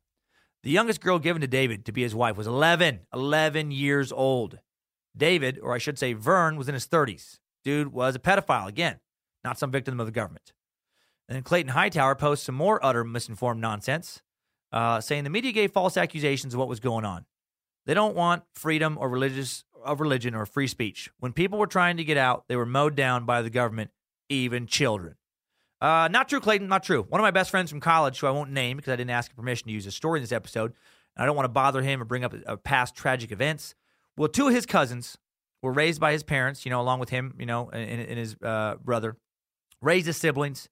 The 0.63 0.69
youngest 0.69 0.99
girl 0.99 1.19
given 1.19 1.39
to 1.39 1.47
David 1.47 1.85
to 1.85 1.93
be 1.93 2.03
his 2.03 2.13
wife 2.13 2.35
was 2.35 2.47
11, 2.47 2.99
11 3.13 3.71
years 3.71 4.11
old. 4.11 4.59
David, 5.15 5.57
or 5.63 5.73
I 5.73 5.77
should 5.77 5.97
say 5.97 6.11
Vern, 6.11 6.57
was 6.57 6.67
in 6.67 6.73
his 6.73 6.85
30s. 6.85 7.39
Dude 7.63 7.93
was 7.93 8.15
a 8.15 8.19
pedophile, 8.19 8.67
again, 8.67 8.99
not 9.45 9.57
some 9.57 9.71
victim 9.71 10.01
of 10.01 10.05
the 10.05 10.11
government. 10.11 10.51
And 11.29 11.37
then 11.37 11.43
Clayton 11.43 11.71
Hightower 11.71 12.15
posts 12.15 12.45
some 12.45 12.55
more 12.55 12.85
utter 12.85 13.05
misinformed 13.05 13.61
nonsense, 13.61 14.21
uh, 14.73 14.99
saying 14.99 15.23
the 15.23 15.29
media 15.29 15.53
gave 15.53 15.71
false 15.71 15.95
accusations 15.95 16.53
of 16.53 16.59
what 16.59 16.67
was 16.67 16.81
going 16.81 17.05
on. 17.05 17.25
They 17.85 17.93
don't 17.93 18.17
want 18.17 18.43
freedom 18.53 18.97
or 18.99 19.07
religious 19.07 19.63
of 19.83 19.99
religion 20.01 20.35
or 20.35 20.45
free 20.45 20.67
speech. 20.67 21.09
When 21.19 21.33
people 21.33 21.59
were 21.59 21.67
trying 21.67 21.97
to 21.97 22.03
get 22.03 22.17
out, 22.17 22.45
they 22.47 22.55
were 22.55 22.65
mowed 22.65 22.95
down 22.95 23.25
by 23.25 23.41
the 23.41 23.49
government, 23.49 23.91
even 24.29 24.67
children. 24.67 25.15
Uh, 25.79 26.07
not 26.11 26.27
true, 26.27 26.39
Clayton. 26.39 26.67
Not 26.67 26.83
true. 26.83 27.03
One 27.03 27.21
of 27.21 27.23
my 27.23 27.31
best 27.31 27.51
friends 27.51 27.69
from 27.69 27.79
college, 27.79 28.19
who 28.19 28.27
I 28.27 28.31
won't 28.31 28.51
name 28.51 28.77
because 28.77 28.91
I 28.91 28.95
didn't 28.95 29.11
ask 29.11 29.35
permission 29.35 29.67
to 29.67 29.73
use 29.73 29.85
his 29.85 29.95
story 29.95 30.19
in 30.19 30.23
this 30.23 30.31
episode, 30.31 30.73
and 31.15 31.23
I 31.23 31.25
don't 31.25 31.35
want 31.35 31.45
to 31.45 31.49
bother 31.49 31.81
him 31.81 32.01
or 32.01 32.05
bring 32.05 32.23
up 32.23 32.33
uh, 32.45 32.55
past 32.57 32.95
tragic 32.95 33.31
events. 33.31 33.75
Well, 34.15 34.27
two 34.27 34.47
of 34.47 34.53
his 34.53 34.65
cousins 34.65 35.17
were 35.61 35.71
raised 35.71 35.99
by 35.99 36.11
his 36.13 36.23
parents, 36.23 36.65
you 36.65 36.71
know, 36.71 36.81
along 36.81 36.99
with 36.99 37.09
him, 37.09 37.35
you 37.37 37.45
know, 37.45 37.69
and, 37.71 38.01
and 38.01 38.17
his 38.17 38.35
uh, 38.41 38.75
brother, 38.83 39.17
raised 39.81 40.07
as 40.07 40.17
siblings. 40.17 40.69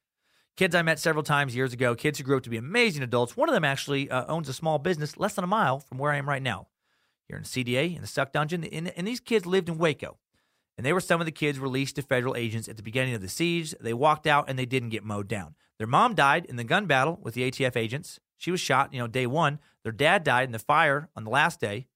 Kids 0.57 0.73
I 0.73 0.81
met 0.81 0.99
several 0.99 1.23
times 1.23 1.55
years 1.55 1.73
ago, 1.73 1.95
kids 1.95 2.17
who 2.17 2.23
grew 2.23 2.37
up 2.37 2.43
to 2.43 2.49
be 2.49 2.57
amazing 2.57 3.03
adults. 3.03 3.35
One 3.35 3.49
of 3.49 3.53
them 3.53 3.65
actually 3.65 4.09
uh, 4.09 4.25
owns 4.27 4.47
a 4.47 4.53
small 4.53 4.79
business 4.79 5.17
less 5.17 5.33
than 5.35 5.43
a 5.43 5.47
mile 5.47 5.79
from 5.81 5.97
where 5.97 6.11
I 6.11 6.17
am 6.17 6.27
right 6.27 6.41
now, 6.41 6.67
here 7.27 7.37
in 7.37 7.43
CDA, 7.43 7.95
in 7.95 8.01
the 8.01 8.07
Suck 8.07 8.31
Dungeon. 8.31 8.63
And, 8.63 8.89
and 8.97 9.07
these 9.07 9.19
kids 9.19 9.45
lived 9.45 9.69
in 9.69 9.77
Waco. 9.77 10.17
And 10.77 10.85
they 10.85 10.93
were 10.93 11.01
some 11.01 11.21
of 11.21 11.25
the 11.25 11.31
kids 11.31 11.57
released 11.57 11.95
to 11.95 12.01
federal 12.01 12.35
agents 12.35 12.67
at 12.67 12.77
the 12.77 12.83
beginning 12.83 13.13
of 13.13 13.21
the 13.21 13.29
siege. 13.29 13.73
They 13.79 13.93
walked 13.93 14.27
out 14.27 14.49
and 14.49 14.59
they 14.59 14.65
didn't 14.65 14.89
get 14.89 15.03
mowed 15.03 15.27
down. 15.27 15.55
Their 15.77 15.87
mom 15.87 16.15
died 16.15 16.45
in 16.45 16.57
the 16.57 16.63
gun 16.63 16.85
battle 16.85 17.19
with 17.21 17.33
the 17.33 17.49
ATF 17.49 17.75
agents. 17.77 18.19
She 18.37 18.51
was 18.51 18.59
shot, 18.59 18.93
you 18.93 18.99
know, 18.99 19.07
day 19.07 19.25
one. 19.25 19.59
Their 19.83 19.93
dad 19.93 20.23
died 20.23 20.49
in 20.49 20.51
the 20.51 20.59
fire 20.59 21.09
on 21.15 21.23
the 21.23 21.29
last 21.29 21.59
day 21.59 21.87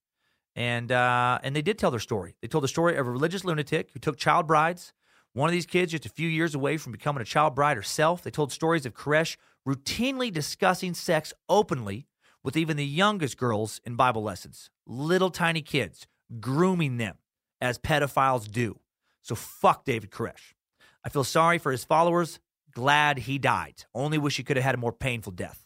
and 0.60 0.92
uh, 0.92 1.40
and 1.42 1.56
they 1.56 1.62
did 1.62 1.80
tell 1.80 1.90
their 1.90 2.02
story. 2.02 2.36
They 2.42 2.50
told 2.50 2.66
the 2.66 2.68
story 2.68 2.98
of 2.98 3.08
a 3.08 3.12
religious 3.12 3.46
lunatic 3.46 3.92
who 3.94 4.00
took 4.00 4.18
child 4.18 4.46
brides. 4.46 4.94
One 5.32 5.48
of 5.48 5.54
these 5.54 5.66
kids, 5.66 5.94
just 5.94 6.06
a 6.06 6.10
few 6.10 6.28
years 6.28 6.54
away 6.54 6.76
from 6.76 6.92
becoming 6.92 7.22
a 7.22 7.26
child 7.26 7.56
bride 7.56 7.78
herself, 7.78 8.24
they 8.24 8.32
told 8.32 8.52
stories 8.52 8.86
of 8.86 8.94
Koresh 8.94 9.38
routinely 9.66 10.34
discussing 10.34 10.94
sex 10.94 11.34
openly 11.48 12.08
with 12.44 12.58
even 12.58 12.78
the 12.78 12.86
youngest 12.86 13.38
girls 13.38 13.82
in 13.86 13.96
Bible 13.96 14.24
lessons, 14.24 14.70
little 14.86 15.30
tiny 15.30 15.62
kids, 15.62 16.08
grooming 16.40 16.98
them 16.98 17.18
as 17.62 17.78
pedophiles 17.78 18.50
do. 18.50 18.80
So 19.22 19.36
fuck 19.36 19.86
David 19.86 20.12
Koresh. 20.12 20.54
I 21.04 21.10
feel 21.10 21.24
sorry 21.24 21.58
for 21.58 21.72
his 21.72 21.84
followers. 21.84 22.40
Glad 22.74 23.20
he 23.20 23.38
died. 23.38 23.86
Only 23.94 24.18
wish 24.18 24.38
he 24.38 24.44
could 24.44 24.58
have 24.58 24.64
had 24.64 24.76
a 24.76 24.80
more 24.80 24.94
painful 24.94 25.32
death. 25.34 25.66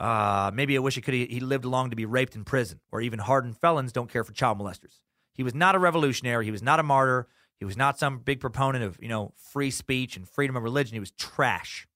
Uh, 0.00 0.50
maybe 0.52 0.76
I 0.76 0.80
wish 0.80 0.96
he 0.96 1.00
could 1.00 1.14
he 1.14 1.40
lived 1.40 1.64
long 1.64 1.90
to 1.90 1.96
be 1.96 2.04
raped 2.04 2.34
in 2.34 2.44
prison, 2.44 2.80
or 2.90 3.00
even 3.00 3.20
hardened 3.20 3.56
felons 3.56 3.92
don't 3.92 4.10
care 4.10 4.24
for 4.24 4.32
child 4.32 4.58
molesters. 4.58 5.00
He 5.32 5.42
was 5.42 5.54
not 5.54 5.74
a 5.74 5.78
revolutionary. 5.78 6.44
He 6.44 6.50
was 6.50 6.62
not 6.62 6.80
a 6.80 6.82
martyr. 6.82 7.28
He 7.58 7.64
was 7.64 7.76
not 7.76 7.98
some 7.98 8.18
big 8.18 8.40
proponent 8.40 8.84
of 8.84 8.98
you 9.00 9.08
know 9.08 9.32
free 9.36 9.70
speech 9.70 10.16
and 10.16 10.28
freedom 10.28 10.56
of 10.56 10.62
religion. 10.62 10.94
He 10.94 11.00
was 11.00 11.12
trash. 11.12 11.86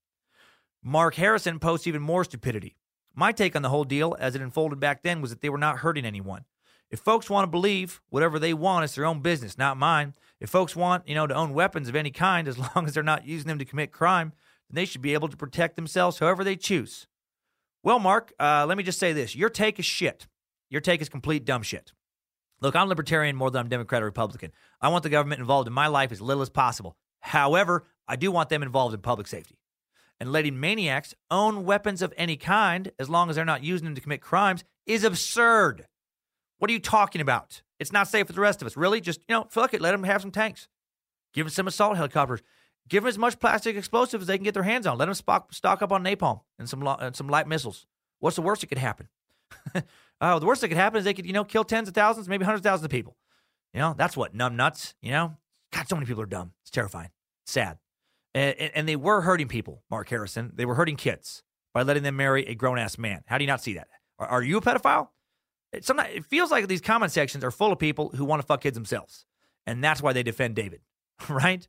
Mark 0.81 1.15
Harrison 1.15 1.59
posts 1.59 1.87
even 1.87 2.01
more 2.01 2.23
stupidity. 2.23 2.77
My 3.19 3.33
take 3.33 3.53
on 3.53 3.63
the 3.63 3.69
whole 3.69 3.83
deal, 3.83 4.15
as 4.17 4.33
it 4.33 4.41
unfolded 4.41 4.79
back 4.79 5.03
then, 5.03 5.19
was 5.19 5.29
that 5.29 5.41
they 5.41 5.49
were 5.49 5.57
not 5.57 5.79
hurting 5.79 6.05
anyone. 6.05 6.45
If 6.89 7.01
folks 7.01 7.29
want 7.29 7.43
to 7.43 7.51
believe 7.51 7.99
whatever 8.07 8.39
they 8.39 8.53
want, 8.53 8.85
it's 8.85 8.95
their 8.95 9.05
own 9.05 9.19
business, 9.19 9.57
not 9.57 9.75
mine. 9.75 10.13
If 10.39 10.49
folks 10.49 10.73
want, 10.73 11.05
you 11.05 11.15
know, 11.15 11.27
to 11.27 11.35
own 11.35 11.53
weapons 11.53 11.89
of 11.89 11.97
any 11.97 12.11
kind, 12.11 12.47
as 12.47 12.57
long 12.75 12.85
as 12.85 12.93
they're 12.93 13.03
not 13.03 13.27
using 13.27 13.49
them 13.49 13.59
to 13.59 13.65
commit 13.65 13.91
crime, 13.91 14.31
then 14.69 14.75
they 14.75 14.85
should 14.85 15.01
be 15.01 15.13
able 15.13 15.27
to 15.27 15.35
protect 15.35 15.75
themselves 15.75 16.19
however 16.19 16.45
they 16.45 16.55
choose. 16.55 17.07
Well, 17.83 17.99
Mark, 17.99 18.31
uh, 18.39 18.65
let 18.65 18.77
me 18.77 18.85
just 18.85 18.99
say 18.99 19.11
this. 19.11 19.35
Your 19.35 19.49
take 19.49 19.79
is 19.79 19.85
shit. 19.85 20.27
Your 20.69 20.79
take 20.79 21.01
is 21.01 21.09
complete 21.09 21.43
dumb 21.43 21.61
shit. 21.61 21.91
Look, 22.61 22.73
I'm 22.73 22.87
libertarian 22.87 23.35
more 23.35 23.51
than 23.51 23.59
I'm 23.59 23.69
Democrat 23.69 24.01
or 24.01 24.05
Republican. 24.05 24.53
I 24.79 24.87
want 24.87 25.03
the 25.03 25.09
government 25.09 25.41
involved 25.41 25.67
in 25.67 25.73
my 25.73 25.87
life 25.87 26.13
as 26.13 26.21
little 26.21 26.41
as 26.41 26.49
possible. 26.49 26.95
However, 27.19 27.83
I 28.07 28.15
do 28.15 28.31
want 28.31 28.47
them 28.47 28.63
involved 28.63 28.93
in 28.93 29.01
public 29.01 29.27
safety. 29.27 29.58
And 30.19 30.31
letting 30.31 30.59
maniacs 30.59 31.15
own 31.31 31.63
weapons 31.63 32.01
of 32.01 32.13
any 32.17 32.35
kind, 32.35 32.91
as 32.99 33.09
long 33.09 33.29
as 33.29 33.37
they're 33.37 33.45
not 33.45 33.63
using 33.63 33.85
them 33.85 33.95
to 33.95 34.01
commit 34.01 34.21
crimes, 34.21 34.65
is 34.85 35.03
absurd. 35.05 35.85
What 36.57 36.69
are 36.69 36.73
you 36.73 36.79
talking 36.79 37.21
about? 37.21 37.61
It's 37.79 37.93
not 37.93 38.09
safe 38.09 38.27
for 38.27 38.33
the 38.33 38.41
rest 38.41 38.61
of 38.61 38.65
us. 38.65 38.75
Really? 38.75 38.99
Just, 38.99 39.21
you 39.29 39.35
know, 39.35 39.47
fuck 39.49 39.73
it. 39.73 39.81
Let 39.81 39.91
them 39.91 40.03
have 40.03 40.21
some 40.21 40.31
tanks. 40.31 40.67
Give 41.33 41.45
them 41.45 41.51
some 41.51 41.67
assault 41.67 41.95
helicopters. 41.95 42.41
Give 42.89 43.03
them 43.03 43.09
as 43.09 43.17
much 43.17 43.39
plastic 43.39 43.75
explosives 43.75 44.23
as 44.23 44.27
they 44.27 44.37
can 44.37 44.43
get 44.43 44.55
their 44.55 44.63
hands 44.63 44.85
on. 44.87 44.97
Let 44.97 45.05
them 45.05 45.13
stock, 45.13 45.81
up 45.81 45.91
on 45.91 46.03
napalm 46.03 46.41
and 46.57 46.67
some 46.67 46.85
and 46.85 47.15
some 47.15 47.29
light 47.29 47.47
missiles. 47.47 47.85
What's 48.19 48.35
the 48.35 48.41
worst 48.41 48.61
that 48.61 48.67
could 48.67 48.77
happen? 48.77 49.07
oh, 50.21 50.39
the 50.39 50.45
worst 50.45 50.61
that 50.61 50.67
could 50.67 50.77
happen 50.77 50.97
is 50.97 51.05
they 51.05 51.13
could, 51.13 51.25
you 51.25 51.33
know, 51.33 51.43
kill 51.43 51.63
tens 51.63 51.87
of 51.87 51.93
thousands, 51.93 52.27
maybe 52.27 52.43
hundreds 52.43 52.65
of 52.65 52.69
thousands 52.69 52.85
of 52.85 52.91
people. 52.91 53.15
You 53.73 53.79
know, 53.79 53.95
that's 53.97 54.17
what 54.17 54.33
numb 54.33 54.55
nuts. 54.55 54.95
You 55.01 55.11
know, 55.11 55.37
God, 55.71 55.87
so 55.87 55.95
many 55.95 56.07
people 56.07 56.23
are 56.23 56.27
dumb. 56.27 56.53
It's 56.63 56.71
terrifying. 56.71 57.09
Sad. 57.45 57.77
And, 58.33 58.55
and 58.75 58.87
they 58.87 58.95
were 58.95 59.21
hurting 59.21 59.47
people, 59.47 59.83
Mark 59.89 60.09
Harrison. 60.09 60.51
They 60.55 60.65
were 60.65 60.75
hurting 60.75 60.97
kids 60.97 61.43
by 61.73 61.83
letting 61.83 62.03
them 62.03 62.15
marry 62.15 62.45
a 62.45 62.55
grown 62.55 62.77
ass 62.77 62.97
man. 62.97 63.21
How 63.25 63.37
do 63.37 63.43
you 63.43 63.47
not 63.47 63.61
see 63.61 63.73
that? 63.73 63.87
Are, 64.17 64.27
are 64.27 64.43
you 64.43 64.57
a 64.57 64.61
pedophile? 64.61 65.09
It, 65.71 65.85
sometimes 65.85 66.09
it 66.13 66.25
feels 66.25 66.51
like 66.51 66.67
these 66.67 66.81
comment 66.81 67.11
sections 67.11 67.43
are 67.43 67.51
full 67.51 67.71
of 67.71 67.79
people 67.79 68.09
who 68.15 68.25
want 68.25 68.41
to 68.41 68.45
fuck 68.45 68.61
kids 68.61 68.75
themselves, 68.75 69.25
and 69.65 69.83
that's 69.83 70.01
why 70.01 70.13
they 70.13 70.23
defend 70.23 70.55
David, 70.55 70.81
right? 71.29 71.67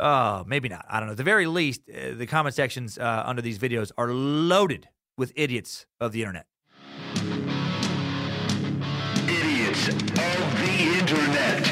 Uh, 0.00 0.42
maybe 0.46 0.68
not. 0.68 0.84
I 0.88 1.00
don't 1.00 1.08
know. 1.08 1.12
At 1.12 1.18
the 1.18 1.24
very 1.24 1.46
least, 1.46 1.82
uh, 1.88 2.14
the 2.14 2.26
comment 2.26 2.54
sections 2.54 2.98
uh, 2.98 3.22
under 3.26 3.42
these 3.42 3.58
videos 3.58 3.92
are 3.98 4.10
loaded 4.10 4.88
with 5.18 5.32
idiots 5.36 5.86
of 6.00 6.12
the 6.12 6.20
internet. 6.20 6.46
Idiots 9.28 9.88
of 9.88 9.98
the 10.08 10.98
internet. 10.98 11.71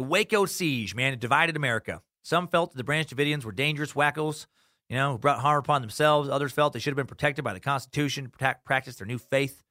The 0.00 0.06
Waco 0.06 0.46
siege, 0.46 0.94
man, 0.94 1.12
it 1.12 1.20
divided 1.20 1.56
America. 1.56 2.00
Some 2.22 2.48
felt 2.48 2.70
that 2.70 2.78
the 2.78 2.84
Branch 2.84 3.06
Davidians 3.06 3.44
were 3.44 3.52
dangerous 3.52 3.92
wackos, 3.92 4.46
you 4.88 4.96
know, 4.96 5.12
who 5.12 5.18
brought 5.18 5.40
harm 5.40 5.58
upon 5.58 5.82
themselves. 5.82 6.30
Others 6.30 6.52
felt 6.52 6.72
they 6.72 6.78
should 6.78 6.92
have 6.92 6.96
been 6.96 7.04
protected 7.04 7.44
by 7.44 7.52
the 7.52 7.60
Constitution 7.60 8.30
protect, 8.30 8.64
practice 8.64 8.96
their 8.96 9.06
new 9.06 9.18
faith, 9.18 9.62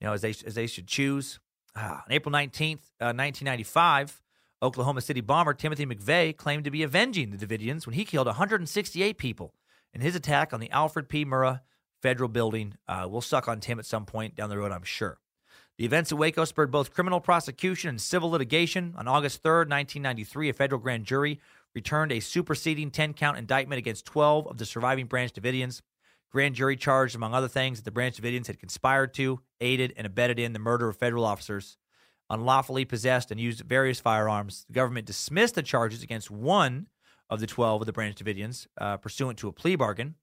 you 0.00 0.06
know, 0.06 0.14
as 0.14 0.22
they 0.22 0.30
as 0.30 0.54
they 0.54 0.66
should 0.66 0.86
choose. 0.86 1.40
Ah, 1.76 2.04
on 2.06 2.10
April 2.10 2.32
nineteenth, 2.32 2.90
uh, 3.02 3.12
nineteen 3.12 3.44
ninety 3.44 3.64
five. 3.64 4.22
Oklahoma 4.62 5.02
City 5.02 5.20
bomber 5.20 5.52
Timothy 5.52 5.84
McVeigh 5.84 6.34
claimed 6.34 6.64
to 6.64 6.70
be 6.70 6.82
avenging 6.82 7.30
the 7.30 7.46
Davidians 7.46 7.84
when 7.84 7.96
he 7.96 8.06
killed 8.06 8.28
168 8.28 9.18
people 9.18 9.52
in 9.92 10.00
his 10.00 10.16
attack 10.16 10.54
on 10.54 10.60
the 10.60 10.70
Alfred 10.70 11.10
P. 11.10 11.26
Murrah 11.26 11.60
Federal 12.00 12.30
Building. 12.30 12.78
Uh, 12.88 13.06
we'll 13.10 13.20
suck 13.20 13.46
on 13.46 13.60
Tim 13.60 13.78
at 13.78 13.84
some 13.84 14.06
point 14.06 14.36
down 14.36 14.48
the 14.48 14.56
road, 14.56 14.72
I'm 14.72 14.84
sure. 14.84 15.18
The 15.78 15.84
events 15.84 16.10
at 16.10 16.18
Waco 16.18 16.44
spurred 16.44 16.70
both 16.70 16.94
criminal 16.94 17.20
prosecution 17.20 17.90
and 17.90 18.00
civil 18.00 18.30
litigation. 18.30 18.94
On 18.96 19.06
August 19.06 19.42
3, 19.42 19.50
1993, 19.50 20.48
a 20.48 20.52
federal 20.54 20.80
grand 20.80 21.04
jury 21.04 21.38
returned 21.74 22.12
a 22.12 22.20
superseding 22.20 22.90
10 22.90 23.12
count 23.12 23.36
indictment 23.36 23.78
against 23.78 24.06
12 24.06 24.46
of 24.46 24.56
the 24.56 24.64
surviving 24.64 25.06
Branch 25.06 25.32
Davidians. 25.32 25.82
Grand 26.32 26.54
jury 26.54 26.76
charged, 26.76 27.14
among 27.14 27.34
other 27.34 27.48
things, 27.48 27.78
that 27.78 27.84
the 27.84 27.90
Branch 27.90 28.16
Davidians 28.16 28.46
had 28.46 28.58
conspired 28.58 29.12
to, 29.14 29.40
aided, 29.60 29.92
and 29.96 30.06
abetted 30.06 30.38
in 30.38 30.54
the 30.54 30.58
murder 30.58 30.88
of 30.88 30.96
federal 30.96 31.24
officers 31.24 31.76
unlawfully 32.28 32.84
possessed 32.84 33.30
and 33.30 33.40
used 33.40 33.60
various 33.60 34.00
firearms. 34.00 34.64
The 34.68 34.74
government 34.74 35.06
dismissed 35.06 35.54
the 35.54 35.62
charges 35.62 36.02
against 36.02 36.30
one 36.30 36.88
of 37.30 37.40
the 37.40 37.46
12 37.46 37.82
of 37.82 37.86
the 37.86 37.92
Branch 37.92 38.16
Davidians 38.16 38.66
uh, 38.78 38.96
pursuant 38.96 39.38
to 39.38 39.48
a 39.48 39.52
plea 39.52 39.76
bargain. 39.76 40.14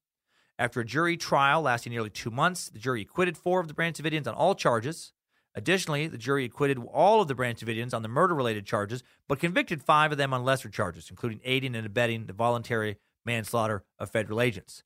After 0.60 0.82
a 0.82 0.86
jury 0.86 1.18
trial 1.18 1.62
lasting 1.62 1.92
nearly 1.92 2.10
two 2.10 2.32
months, 2.32 2.70
the 2.70 2.80
jury 2.80 3.02
acquitted 3.02 3.38
four 3.38 3.60
of 3.60 3.68
the 3.68 3.74
Branch 3.74 3.96
Davidians 3.96 4.28
on 4.28 4.34
all 4.34 4.56
charges. 4.56 5.14
Additionally, 5.56 6.08
the 6.08 6.18
jury 6.18 6.46
acquitted 6.46 6.80
all 6.92 7.22
of 7.22 7.28
the 7.28 7.36
Branch 7.36 7.60
Davidians 7.60 7.94
on 7.94 8.02
the 8.02 8.08
murder 8.08 8.34
related 8.34 8.66
charges, 8.66 9.04
but 9.28 9.40
convicted 9.40 9.84
five 9.84 10.12
of 10.12 10.18
them 10.18 10.34
on 10.34 10.44
lesser 10.44 10.70
charges, 10.70 11.10
including 11.10 11.40
aiding 11.44 11.76
and 11.76 11.86
abetting 11.86 12.26
the 12.26 12.34
voluntary 12.34 12.98
manslaughter 13.26 13.84
of 14.00 14.10
federal 14.10 14.42
agents. 14.42 14.84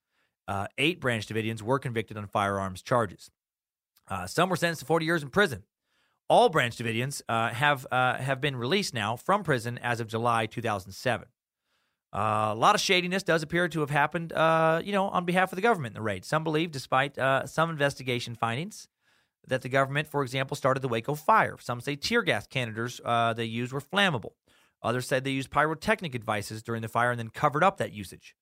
Uh, 0.48 0.68
eight 0.77 0.99
Branch 0.99 1.26
Davidians 1.26 1.61
were 1.61 1.80
convicted 1.80 2.18
on 2.18 2.27
firearms 2.27 2.81
charges. 2.81 3.31
Uh, 4.07 4.27
some 4.27 4.49
were 4.49 4.56
sentenced 4.56 4.81
to 4.81 4.85
40 4.85 5.06
years 5.06 5.23
in 5.23 5.30
prison 5.30 5.64
all 6.30 6.49
Branch 6.49 6.76
Davidians 6.76 7.22
uh, 7.30 7.49
have 7.49 7.85
uh, 7.91 8.18
have 8.18 8.41
been 8.41 8.56
released 8.56 8.94
now 8.94 9.15
from 9.15 9.44
prison 9.44 9.77
as 9.77 9.99
of 9.99 10.07
July 10.07 10.45
2007. 10.45 11.27
Uh, 12.14 12.19
a 12.52 12.56
lot 12.56 12.73
of 12.73 12.81
shadiness 12.81 13.23
does 13.23 13.44
appear 13.44 13.68
to 13.68 13.81
have 13.81 13.89
happened, 13.89 14.31
uh, 14.34 14.81
you 14.84 14.91
know, 14.91 15.10
on 15.10 15.26
behalf 15.26 15.52
of 15.52 15.56
the 15.56 15.61
government 15.61 15.94
in 15.94 15.99
the 15.99 16.02
raid. 16.02 16.26
Some 16.26 16.44
believe, 16.44 16.72
despite 16.72 17.18
some 17.48 17.69
investigation 17.69 18.35
findings, 18.35 18.88
that 19.47 19.61
the 19.61 19.69
government, 19.69 20.07
for 20.07 20.23
example, 20.23 20.55
started 20.55 20.81
the 20.81 20.88
Waco 20.88 21.15
fire. 21.15 21.57
Some 21.59 21.81
say 21.81 21.95
tear 21.95 22.22
gas 22.22 22.47
canisters 22.47 22.99
uh, 23.03 23.34
they 23.34 23.45
used 23.45 23.72
were 23.72 23.81
flammable. 23.81 24.31
Others 24.84 25.07
said 25.07 25.23
they 25.23 25.31
used 25.31 25.49
pyrotechnic 25.49 26.11
devices 26.11 26.64
during 26.64 26.81
the 26.81 26.88
fire 26.88 27.11
and 27.11 27.19
then 27.19 27.30
covered 27.30 27.64
up 27.64 27.77
that 27.77 27.93
usage. 27.93 28.35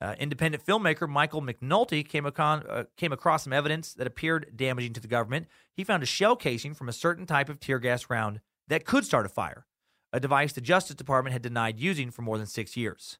Uh, 0.00 0.14
independent 0.18 0.64
filmmaker 0.64 1.08
Michael 1.08 1.42
McNulty 1.42 2.06
came, 2.06 2.24
acon, 2.24 2.64
uh, 2.68 2.84
came 2.96 3.12
across 3.12 3.44
some 3.44 3.52
evidence 3.52 3.92
that 3.94 4.06
appeared 4.06 4.52
damaging 4.56 4.94
to 4.94 5.00
the 5.00 5.08
government. 5.08 5.46
He 5.74 5.84
found 5.84 6.02
a 6.02 6.06
shell 6.06 6.36
casing 6.36 6.72
from 6.72 6.88
a 6.88 6.92
certain 6.92 7.26
type 7.26 7.50
of 7.50 7.60
tear 7.60 7.78
gas 7.78 8.08
round 8.08 8.40
that 8.68 8.86
could 8.86 9.04
start 9.04 9.26
a 9.26 9.28
fire, 9.28 9.66
a 10.12 10.20
device 10.20 10.54
the 10.54 10.62
Justice 10.62 10.96
Department 10.96 11.34
had 11.34 11.42
denied 11.42 11.78
using 11.78 12.10
for 12.10 12.22
more 12.22 12.38
than 12.38 12.46
six 12.46 12.76
years. 12.78 13.18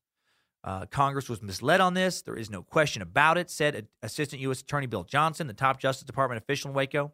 Uh, 0.62 0.86
Congress 0.86 1.28
was 1.28 1.40
misled 1.40 1.80
on 1.80 1.94
this. 1.94 2.22
There 2.22 2.36
is 2.36 2.50
no 2.50 2.62
question 2.62 3.00
about 3.02 3.38
it, 3.38 3.50
said 3.50 3.88
Assistant 4.02 4.42
U.S. 4.42 4.60
Attorney 4.60 4.86
Bill 4.86 5.04
Johnson, 5.04 5.46
the 5.46 5.54
top 5.54 5.80
Justice 5.80 6.04
Department 6.04 6.42
official 6.42 6.70
in 6.70 6.74
Waco. 6.74 7.12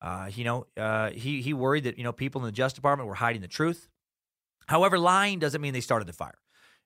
Uh, 0.00 0.30
you 0.32 0.44
know, 0.44 0.66
uh, 0.76 1.10
he 1.10 1.42
he 1.42 1.52
worried 1.52 1.84
that 1.84 1.98
you 1.98 2.04
know 2.04 2.12
people 2.12 2.40
in 2.40 2.46
the 2.46 2.52
Justice 2.52 2.76
Department 2.76 3.08
were 3.08 3.14
hiding 3.14 3.40
the 3.40 3.48
truth. 3.48 3.88
However, 4.66 4.98
lying 4.98 5.38
doesn't 5.38 5.60
mean 5.60 5.72
they 5.72 5.80
started 5.80 6.06
the 6.06 6.12
fire. 6.12 6.38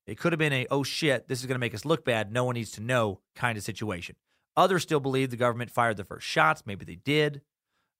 It 0.06 0.18
could 0.18 0.32
have 0.32 0.38
been 0.38 0.52
a, 0.52 0.66
oh 0.70 0.82
shit, 0.82 1.28
this 1.28 1.40
is 1.40 1.46
going 1.46 1.54
to 1.54 1.60
make 1.60 1.74
us 1.74 1.84
look 1.84 2.04
bad. 2.04 2.32
No 2.32 2.44
one 2.44 2.54
needs 2.54 2.72
to 2.72 2.82
know 2.82 3.20
kind 3.34 3.56
of 3.56 3.64
situation. 3.64 4.16
Others 4.56 4.82
still 4.82 5.00
believe 5.00 5.30
the 5.30 5.36
government 5.36 5.70
fired 5.70 5.96
the 5.96 6.04
first 6.04 6.26
shots. 6.26 6.64
Maybe 6.66 6.84
they 6.84 6.96
did. 6.96 7.42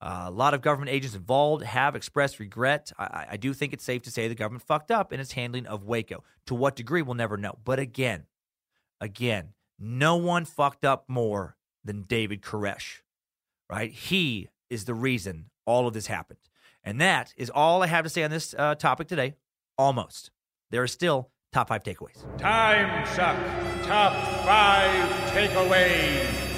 Uh, 0.03 0.25
a 0.27 0.31
lot 0.31 0.55
of 0.55 0.63
government 0.63 0.91
agents 0.91 1.15
involved 1.15 1.63
have 1.63 1.95
expressed 1.95 2.39
regret. 2.39 2.91
I, 2.99 3.27
I 3.33 3.37
do 3.37 3.53
think 3.53 3.73
it's 3.73 3.85
safe 3.85 4.03
to 4.03 4.11
say 4.11 4.29
the 4.29 4.35
government 4.35 4.65
fucked 4.67 4.91
up 4.91 5.13
in 5.13 5.21
its 5.21 5.33
handling 5.33 5.67
of 5.67 5.85
Waco. 5.85 6.25
To 6.47 6.55
what 6.55 6.75
degree, 6.75 7.03
we'll 7.03 7.15
never 7.15 7.37
know. 7.37 7.59
But 7.65 7.79
again, 7.79 8.25
again, 9.01 9.51
no 9.79 10.17
one 10.17 10.45
fucked 10.47 10.85
up 10.85 11.05
more 11.07 11.57
than 11.85 12.03
David 12.03 12.41
Koresh, 12.43 13.01
right? 13.69 13.93
He 13.93 14.49
is 14.71 14.87
the 14.87 14.95
reason 14.95 15.47
all 15.67 15.87
of 15.87 15.95
this 15.95 16.07
happened. 16.07 16.39
And 16.83 17.01
that 17.01 17.35
is 17.37 17.51
all 17.51 17.83
I 17.83 17.87
have 17.87 18.05
to 18.05 18.11
say 18.11 18.23
on 18.23 18.31
this 18.31 18.55
uh, 18.57 18.75
topic 18.75 19.09
today. 19.09 19.35
Almost. 19.77 20.31
There 20.71 20.83
are 20.83 20.89
still 20.89 21.31
top 21.53 21.69
five 21.69 21.83
takeaways. 21.83 22.25
Time 22.39 23.07
suck. 23.07 23.37
Top 23.87 24.13
five 24.45 25.09
takeaways. 25.33 26.50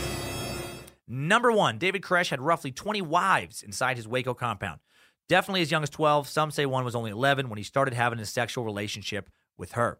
Number 1.14 1.52
one, 1.52 1.76
David 1.76 2.01
Koresh 2.01 2.30
had 2.30 2.40
roughly 2.40 2.72
20 2.72 3.02
wives 3.02 3.62
inside 3.62 3.98
his 3.98 4.09
Waco 4.09 4.32
compound. 4.32 4.80
Definitely 5.28 5.60
as 5.60 5.70
young 5.70 5.82
as 5.82 5.90
12. 5.90 6.26
Some 6.26 6.51
say 6.51 6.64
one 6.64 6.86
was 6.86 6.94
only 6.94 7.10
11 7.10 7.51
when 7.51 7.59
he 7.59 7.62
started 7.62 7.93
having 7.93 8.18
a 8.18 8.24
sexual 8.24 8.64
relationship 8.64 9.28
with 9.59 9.72
her. 9.72 9.98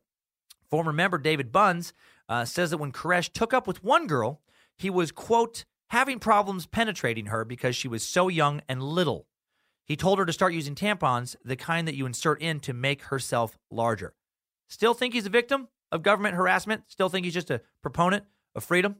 Former 0.70 0.90
member 0.90 1.18
David 1.18 1.52
Bunds 1.52 1.93
uh, 2.30 2.47
says 2.47 2.70
that 2.70 2.78
when 2.78 2.93
Koresh 2.93 3.30
took 3.30 3.52
up 3.52 3.66
with 3.66 3.84
one 3.84 4.06
girl, 4.06 4.40
he 4.78 4.89
was, 4.89 5.12
quote, 5.12 5.66
having 5.90 6.18
problems 6.18 6.64
penetrating 6.64 7.26
her 7.26 7.44
because 7.44 7.76
she 7.76 7.89
was 7.89 8.02
so 8.02 8.28
young 8.28 8.62
and 8.66 8.82
little. 8.82 9.26
He 9.84 9.97
told 9.97 10.18
her 10.18 10.24
to 10.24 10.32
start 10.32 10.55
using 10.55 10.74
tampons, 10.74 11.36
the 11.44 11.56
kind 11.56 11.86
that 11.86 11.94
you 11.94 12.06
insert 12.06 12.40
in 12.40 12.59
to 12.60 12.72
make 12.72 13.02
herself 13.02 13.59
larger. 13.70 14.14
Still 14.66 14.94
think 14.94 15.12
he's 15.12 15.26
a 15.26 15.30
victim 15.30 15.68
of 15.90 16.02
government 16.02 16.36
harassment? 16.36 16.84
Still 16.86 17.10
think 17.10 17.26
he's 17.26 17.34
just 17.34 17.51
a 17.51 17.60
proponent 17.82 18.24
of 18.55 18.64
freedom? 18.64 18.97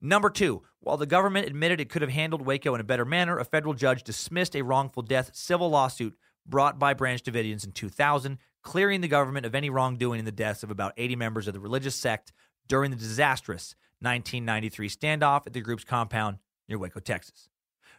Number 0.00 0.30
two, 0.30 0.62
while 0.80 0.96
the 0.96 1.06
government 1.06 1.46
admitted 1.46 1.80
it 1.80 1.88
could 1.88 2.02
have 2.02 2.10
handled 2.10 2.44
Waco 2.44 2.74
in 2.74 2.80
a 2.80 2.84
better 2.84 3.04
manner, 3.04 3.38
a 3.38 3.44
federal 3.44 3.74
judge 3.74 4.02
dismissed 4.02 4.54
a 4.54 4.62
wrongful 4.62 5.02
death 5.02 5.30
civil 5.34 5.70
lawsuit 5.70 6.16
brought 6.46 6.78
by 6.78 6.94
Branch 6.94 7.22
Davidians 7.22 7.64
in 7.64 7.72
2000, 7.72 8.38
clearing 8.62 9.00
the 9.00 9.08
government 9.08 9.46
of 9.46 9.54
any 9.54 9.70
wrongdoing 9.70 10.18
in 10.18 10.24
the 10.24 10.32
deaths 10.32 10.62
of 10.62 10.70
about 10.70 10.92
80 10.96 11.16
members 11.16 11.48
of 11.48 11.54
the 11.54 11.60
religious 11.60 11.94
sect 11.94 12.32
during 12.68 12.90
the 12.90 12.96
disastrous 12.96 13.74
1993 14.00 14.88
standoff 14.88 15.46
at 15.46 15.52
the 15.52 15.60
group's 15.60 15.84
compound 15.84 16.38
near 16.68 16.78
Waco, 16.78 17.00
Texas. 17.00 17.48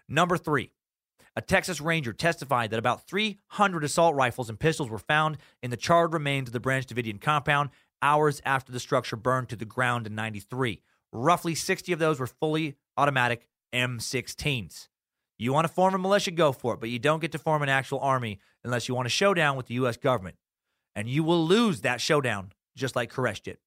Number 0.07 0.37
three, 0.37 0.71
a 1.35 1.41
Texas 1.41 1.81
Ranger 1.81 2.13
testified 2.13 2.69
that 2.71 2.79
about 2.79 3.07
300 3.07 3.83
assault 3.83 4.15
rifles 4.15 4.49
and 4.49 4.59
pistols 4.59 4.89
were 4.89 4.97
found 4.97 5.37
in 5.61 5.71
the 5.71 5.77
charred 5.77 6.13
remains 6.13 6.49
of 6.49 6.53
the 6.53 6.59
Branch 6.59 6.85
Davidian 6.85 7.19
compound 7.19 7.69
hours 8.01 8.41
after 8.45 8.71
the 8.71 8.79
structure 8.79 9.15
burned 9.15 9.49
to 9.49 9.55
the 9.55 9.65
ground 9.65 10.07
in 10.07 10.15
93. 10.15 10.81
Roughly 11.11 11.55
60 11.55 11.93
of 11.93 11.99
those 11.99 12.19
were 12.19 12.27
fully 12.27 12.75
automatic 12.97 13.47
M16s. 13.73 14.87
You 15.37 15.53
want 15.53 15.67
to 15.67 15.73
form 15.73 15.93
a 15.93 15.99
militia, 15.99 16.31
go 16.31 16.51
for 16.51 16.73
it, 16.73 16.79
but 16.79 16.89
you 16.89 16.99
don't 16.99 17.19
get 17.19 17.31
to 17.33 17.39
form 17.39 17.61
an 17.61 17.69
actual 17.69 17.99
army 17.99 18.39
unless 18.63 18.87
you 18.87 18.95
want 18.95 19.05
a 19.05 19.09
showdown 19.09 19.55
with 19.55 19.67
the 19.67 19.75
U.S. 19.75 19.97
government. 19.97 20.35
And 20.95 21.07
you 21.07 21.23
will 21.23 21.45
lose 21.45 21.81
that 21.81 22.01
showdown, 22.01 22.51
just 22.75 22.95
like 22.95 23.13
Koresh 23.13 23.43
did. 23.43 23.57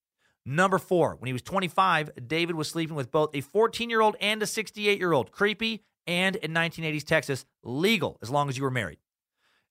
Number 0.44 0.78
four, 0.78 1.16
when 1.16 1.28
he 1.28 1.32
was 1.32 1.42
25, 1.42 2.26
David 2.26 2.56
was 2.56 2.68
sleeping 2.68 2.96
with 2.96 3.10
both 3.10 3.34
a 3.34 3.40
14 3.40 3.88
year 3.88 4.00
old 4.00 4.16
and 4.20 4.42
a 4.42 4.46
68 4.46 4.98
year 4.98 5.12
old. 5.12 5.30
Creepy, 5.30 5.84
and 6.06 6.36
in 6.36 6.52
1980s 6.52 7.04
Texas, 7.04 7.44
legal 7.62 8.18
as 8.20 8.30
long 8.30 8.48
as 8.48 8.56
you 8.56 8.64
were 8.64 8.70
married. 8.70 8.98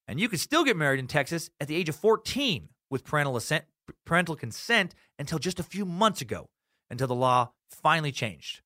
And 0.08 0.20
you 0.20 0.30
could 0.30 0.40
still 0.40 0.64
get 0.64 0.78
married 0.78 1.00
in 1.00 1.08
Texas 1.08 1.50
at 1.60 1.68
the 1.68 1.76
age 1.76 1.90
of 1.90 1.96
14 1.96 2.70
with 2.90 3.04
parental, 3.04 3.36
assent, 3.36 3.66
parental 4.06 4.36
consent 4.36 4.96
until 5.18 5.38
just 5.38 5.60
a 5.60 5.64
few 5.64 5.86
months 5.86 6.22
ago, 6.22 6.50
until 6.90 7.08
the 7.08 7.16
law 7.16 7.52
finally 7.70 8.12
changed. 8.12 8.62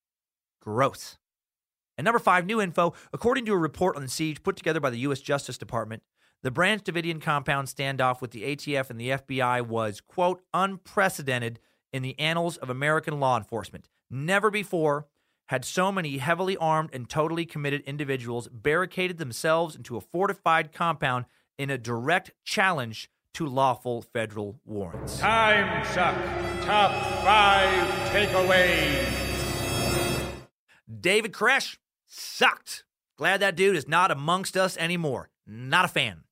Gross. 0.61 1.17
And 1.97 2.05
number 2.05 2.19
five, 2.19 2.45
new 2.45 2.61
info. 2.61 2.93
According 3.11 3.45
to 3.45 3.53
a 3.53 3.57
report 3.57 3.95
on 3.95 4.01
the 4.01 4.07
siege 4.07 4.43
put 4.43 4.55
together 4.55 4.79
by 4.79 4.89
the 4.89 4.99
U.S. 4.99 5.21
Justice 5.21 5.57
Department, 5.57 6.03
the 6.41 6.51
Branch 6.51 6.83
Davidian 6.83 7.21
compound 7.21 7.67
standoff 7.67 8.19
with 8.21 8.31
the 8.31 8.43
ATF 8.43 8.89
and 8.89 8.99
the 8.99 9.09
FBI 9.09 9.61
was, 9.65 10.01
quote, 10.01 10.41
unprecedented 10.53 11.59
in 11.93 12.01
the 12.01 12.19
annals 12.19 12.57
of 12.57 12.69
American 12.69 13.19
law 13.19 13.37
enforcement. 13.37 13.87
Never 14.09 14.49
before 14.49 15.07
had 15.47 15.63
so 15.63 15.91
many 15.91 16.17
heavily 16.17 16.57
armed 16.57 16.89
and 16.93 17.09
totally 17.09 17.45
committed 17.45 17.81
individuals 17.81 18.47
barricaded 18.47 19.17
themselves 19.17 19.75
into 19.75 19.95
a 19.95 20.01
fortified 20.01 20.73
compound 20.73 21.25
in 21.57 21.69
a 21.69 21.77
direct 21.77 22.31
challenge 22.43 23.09
to 23.33 23.47
lawful 23.47 24.01
federal 24.01 24.59
warrants. 24.65 25.19
Time 25.19 25.85
suck. 25.85 26.15
Top 26.65 26.91
five 27.23 27.87
takeaways. 28.11 29.07
David 30.99 31.33
Koresh 31.33 31.77
sucked. 32.05 32.83
Glad 33.17 33.41
that 33.41 33.55
dude 33.55 33.75
is 33.75 33.87
not 33.87 34.11
amongst 34.11 34.57
us 34.57 34.77
anymore. 34.77 35.29
Not 35.45 35.85
a 35.85 35.87
fan. 35.89 36.23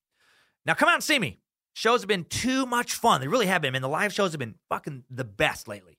Now 0.65 0.73
come 0.73 0.89
out 0.89 0.95
and 0.95 1.03
see 1.03 1.19
me. 1.19 1.39
Shows 1.73 2.01
have 2.01 2.07
been 2.07 2.25
too 2.25 2.65
much 2.65 2.93
fun. 2.93 3.21
They 3.21 3.27
really 3.27 3.47
have 3.47 3.61
been, 3.61 3.73
man. 3.73 3.81
The 3.81 3.89
live 3.89 4.13
shows 4.13 4.31
have 4.31 4.39
been 4.39 4.55
fucking 4.69 5.05
the 5.09 5.23
best 5.23 5.67
lately. 5.67 5.97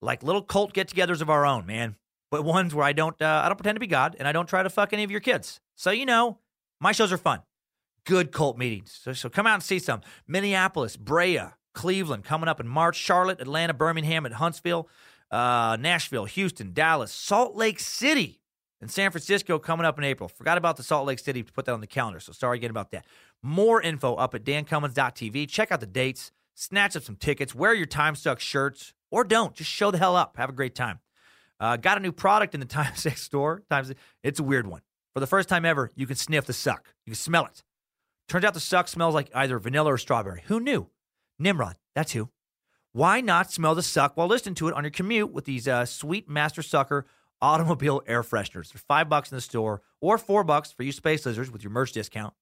Like 0.00 0.22
little 0.22 0.42
cult 0.42 0.72
get-togethers 0.72 1.20
of 1.20 1.28
our 1.28 1.44
own, 1.44 1.66
man 1.66 1.96
but 2.30 2.44
ones 2.44 2.74
where 2.74 2.84
I 2.84 2.92
don't 2.92 3.20
uh, 3.20 3.42
I 3.44 3.48
don't 3.48 3.56
pretend 3.56 3.76
to 3.76 3.80
be 3.80 3.86
God 3.86 4.16
and 4.18 4.26
I 4.26 4.32
don't 4.32 4.48
try 4.48 4.62
to 4.62 4.70
fuck 4.70 4.92
any 4.92 5.04
of 5.04 5.10
your 5.10 5.20
kids. 5.20 5.60
So 5.74 5.90
you 5.90 6.06
know, 6.06 6.38
my 6.80 6.92
shows 6.92 7.12
are 7.12 7.18
fun. 7.18 7.40
Good 8.04 8.32
cult 8.32 8.58
meetings. 8.58 8.98
So, 9.02 9.12
so 9.12 9.28
come 9.28 9.46
out 9.46 9.54
and 9.54 9.62
see 9.62 9.78
some. 9.78 10.00
Minneapolis, 10.26 10.96
Brea, 10.96 11.40
Cleveland 11.74 12.24
coming 12.24 12.48
up 12.48 12.60
in 12.60 12.68
March, 12.68 12.96
Charlotte, 12.96 13.40
Atlanta, 13.40 13.74
Birmingham, 13.74 14.26
and 14.26 14.34
Huntsville, 14.34 14.88
uh, 15.30 15.76
Nashville, 15.78 16.24
Houston, 16.24 16.72
Dallas, 16.72 17.12
Salt 17.12 17.54
Lake 17.54 17.78
City, 17.78 18.40
and 18.80 18.90
San 18.90 19.10
Francisco 19.10 19.58
coming 19.58 19.86
up 19.86 19.98
in 19.98 20.04
April. 20.04 20.28
Forgot 20.28 20.58
about 20.58 20.76
the 20.76 20.82
Salt 20.82 21.06
Lake 21.06 21.18
City 21.18 21.42
to 21.42 21.52
put 21.52 21.66
that 21.66 21.72
on 21.72 21.80
the 21.80 21.86
calendar, 21.86 22.20
so 22.20 22.32
sorry 22.32 22.58
again 22.58 22.70
about 22.70 22.90
that. 22.92 23.04
More 23.42 23.80
info 23.80 24.14
up 24.14 24.34
at 24.34 24.44
dancummins.tv. 24.44 25.48
Check 25.48 25.70
out 25.70 25.80
the 25.80 25.86
dates, 25.86 26.32
snatch 26.54 26.96
up 26.96 27.02
some 27.02 27.16
tickets, 27.16 27.54
wear 27.54 27.74
your 27.74 27.86
time 27.86 28.14
suck 28.14 28.40
shirts, 28.40 28.94
or 29.10 29.24
don't. 29.24 29.54
Just 29.54 29.70
show 29.70 29.90
the 29.90 29.98
hell 29.98 30.16
up. 30.16 30.36
Have 30.36 30.50
a 30.50 30.54
great 30.54 30.74
time. 30.74 31.00
Uh, 31.58 31.76
got 31.76 31.98
a 31.98 32.00
new 32.00 32.12
product 32.12 32.54
in 32.54 32.60
the 32.60 32.66
Time 32.80 32.94
Suck 32.96 33.18
store. 33.18 33.62
Times 33.70 33.92
it's 34.22 34.40
a 34.40 34.42
weird 34.42 34.66
one. 34.66 34.80
For 35.12 35.20
the 35.20 35.26
first 35.26 35.48
time 35.48 35.64
ever, 35.64 35.90
you 35.94 36.06
can 36.06 36.16
sniff 36.16 36.46
the 36.46 36.52
suck. 36.52 36.94
You 37.04 37.10
can 37.10 37.16
smell 37.16 37.44
it. 37.44 37.62
Turns 38.30 38.44
out 38.44 38.54
the 38.54 38.60
suck 38.60 38.86
smells 38.86 39.12
like 39.12 39.28
either 39.34 39.58
vanilla 39.58 39.92
or 39.92 39.98
strawberry. 39.98 40.44
Who 40.46 40.60
knew? 40.60 40.86
Nimrod, 41.40 41.74
that's 41.96 42.12
who. 42.12 42.28
Why 42.92 43.20
not 43.20 43.50
smell 43.50 43.74
the 43.74 43.82
suck 43.82 44.16
while 44.16 44.28
listening 44.28 44.54
to 44.56 44.68
it 44.68 44.74
on 44.74 44.84
your 44.84 44.92
commute 44.92 45.32
with 45.32 45.46
these 45.46 45.66
uh, 45.66 45.84
sweet 45.84 46.28
Master 46.28 46.62
Sucker 46.62 47.06
automobile 47.42 48.02
air 48.06 48.22
fresheners? 48.22 48.72
They're 48.72 48.80
five 48.86 49.08
bucks 49.08 49.32
in 49.32 49.36
the 49.36 49.40
store 49.40 49.82
or 50.00 50.16
four 50.16 50.44
bucks 50.44 50.70
for 50.70 50.84
you 50.84 50.92
space 50.92 51.26
lizards 51.26 51.50
with 51.50 51.64
your 51.64 51.72
merch 51.72 51.90
discount. 51.90 52.32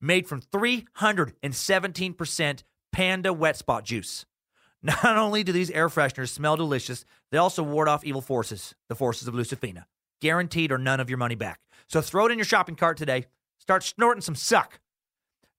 Made 0.00 0.26
from 0.26 0.42
317% 0.42 2.62
Panda 2.90 3.32
Wet 3.32 3.56
Spot 3.56 3.84
Juice. 3.84 4.26
Not 4.82 5.16
only 5.16 5.44
do 5.44 5.52
these 5.52 5.70
air 5.70 5.88
fresheners 5.88 6.30
smell 6.30 6.56
delicious, 6.56 7.04
they 7.30 7.38
also 7.38 7.62
ward 7.62 7.86
off 7.86 8.04
evil 8.04 8.20
forces, 8.20 8.74
the 8.88 8.96
forces 8.96 9.28
of 9.28 9.34
Lucifina. 9.34 9.84
Guaranteed 10.20 10.72
or 10.72 10.78
none 10.78 10.98
of 10.98 11.08
your 11.08 11.18
money 11.18 11.36
back. 11.36 11.60
So 11.86 12.00
throw 12.00 12.26
it 12.26 12.32
in 12.32 12.38
your 12.38 12.44
shopping 12.44 12.74
cart 12.74 12.96
today. 12.96 13.26
Start 13.60 13.84
snorting 13.84 14.22
some 14.22 14.34
suck. 14.34 14.80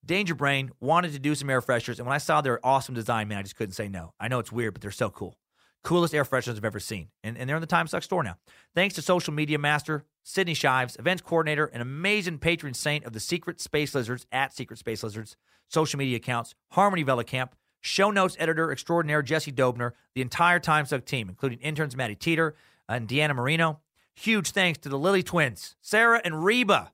Danger 0.07 0.35
Brain 0.35 0.71
wanted 0.79 1.11
to 1.11 1.19
do 1.19 1.35
some 1.35 1.49
air 1.49 1.61
fresheners, 1.61 1.97
and 1.97 2.07
when 2.07 2.15
I 2.15 2.17
saw 2.17 2.39
their 2.41 2.65
awesome 2.65 2.95
design, 2.95 3.27
man, 3.27 3.39
I 3.39 3.41
just 3.43 3.57
couldn't 3.57 3.73
say 3.73 3.89
no. 3.89 4.13
I 4.19 4.29
know 4.29 4.39
it's 4.39 4.51
weird, 4.51 4.73
but 4.73 4.81
they're 4.81 4.89
so 4.89 5.09
cool. 5.09 5.37
Coolest 5.83 6.15
air 6.15 6.23
fresheners 6.23 6.55
I've 6.55 6.65
ever 6.65 6.79
seen. 6.79 7.09
And, 7.23 7.37
and 7.37 7.47
they're 7.47 7.57
in 7.57 7.61
the 7.61 7.67
Time 7.67 7.87
Suck 7.87 8.03
store 8.03 8.23
now. 8.23 8.37
Thanks 8.73 8.95
to 8.95 9.01
social 9.01 9.33
media 9.33 9.59
master 9.59 10.05
Sydney 10.23 10.53
Shives, 10.53 10.95
events 10.97 11.21
coordinator, 11.21 11.65
and 11.65 11.81
amazing 11.81 12.39
patron 12.39 12.73
saint 12.73 13.05
of 13.05 13.13
the 13.13 13.19
Secret 13.19 13.61
Space 13.61 13.93
Lizards 13.93 14.25
at 14.31 14.53
Secret 14.53 14.79
Space 14.79 15.03
Lizards, 15.03 15.35
social 15.67 15.97
media 15.97 16.17
accounts, 16.17 16.55
Harmony 16.71 17.03
Camp 17.23 17.55
show 17.81 18.11
notes 18.11 18.35
editor 18.39 18.71
extraordinaire 18.71 19.21
Jesse 19.21 19.51
Dobner, 19.51 19.91
the 20.15 20.21
entire 20.21 20.59
Time 20.59 20.85
Suck 20.85 21.05
team, 21.05 21.29
including 21.29 21.59
interns 21.59 21.95
Maddie 21.95 22.15
Teeter 22.15 22.55
and 22.89 23.07
Deanna 23.07 23.35
Marino. 23.35 23.79
Huge 24.15 24.51
thanks 24.51 24.79
to 24.79 24.89
the 24.89 24.97
Lily 24.97 25.21
twins, 25.21 25.75
Sarah 25.81 26.21
and 26.25 26.43
Reba, 26.43 26.91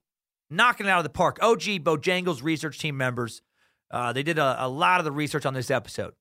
knocking 0.53 0.85
it 0.85 0.89
out 0.89 0.99
of 0.99 1.03
the 1.03 1.09
park. 1.09 1.39
OG 1.41 1.83
Bojangles 1.83 2.43
research 2.43 2.79
team 2.79 2.97
members. 2.97 3.41
Uh, 3.91 4.13
they 4.13 4.23
did 4.23 4.37
a, 4.39 4.65
a 4.65 4.67
lot 4.67 4.99
of 4.99 5.05
the 5.05 5.11
research 5.11 5.45
on 5.45 5.53
this 5.53 5.69
episode. 5.69 6.13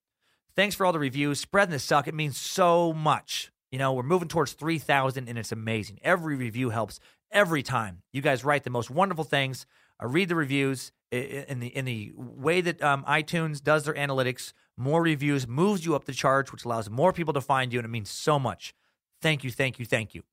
Thanks 0.55 0.75
for 0.75 0.85
all 0.85 0.93
the 0.93 0.99
reviews. 0.99 1.39
Spreading 1.39 1.71
the 1.71 1.79
suck. 1.79 2.07
It 2.07 2.13
means 2.13 2.37
so 2.37 2.93
much. 2.93 3.51
You 3.71 3.79
know, 3.79 3.93
we're 3.93 4.03
moving 4.03 4.27
towards 4.27 4.53
3,000 4.53 5.27
and 5.27 5.37
it's 5.37 5.51
amazing. 5.51 5.99
Every 6.03 6.35
review 6.35 6.69
helps 6.69 6.99
every 7.31 7.63
time. 7.63 8.03
You 8.11 8.21
guys 8.21 8.43
write 8.45 8.63
the 8.63 8.69
most 8.69 8.91
wonderful 8.91 9.23
things. 9.23 9.65
I 9.99 10.05
read 10.05 10.29
the 10.29 10.35
reviews 10.35 10.91
in 11.11 11.59
the 11.59 11.67
in 11.67 11.85
the 11.85 12.11
way 12.15 12.61
that 12.61 12.81
um, 12.81 13.03
iTunes 13.05 13.63
does 13.63 13.85
their 13.85 13.93
analytics. 13.93 14.53
More 14.77 15.01
reviews 15.03 15.47
moves 15.47 15.85
you 15.85 15.95
up 15.95 16.05
the 16.05 16.13
charts, 16.13 16.51
which 16.51 16.65
allows 16.65 16.89
more 16.89 17.13
people 17.13 17.33
to 17.33 17.41
find 17.41 17.71
you, 17.71 17.79
and 17.79 17.85
it 17.85 17.89
means 17.89 18.09
so 18.09 18.39
much. 18.39 18.73
Thank 19.21 19.43
you, 19.43 19.51
thank 19.51 19.79
you, 19.79 19.85
thank 19.85 20.15
you. 20.15 20.23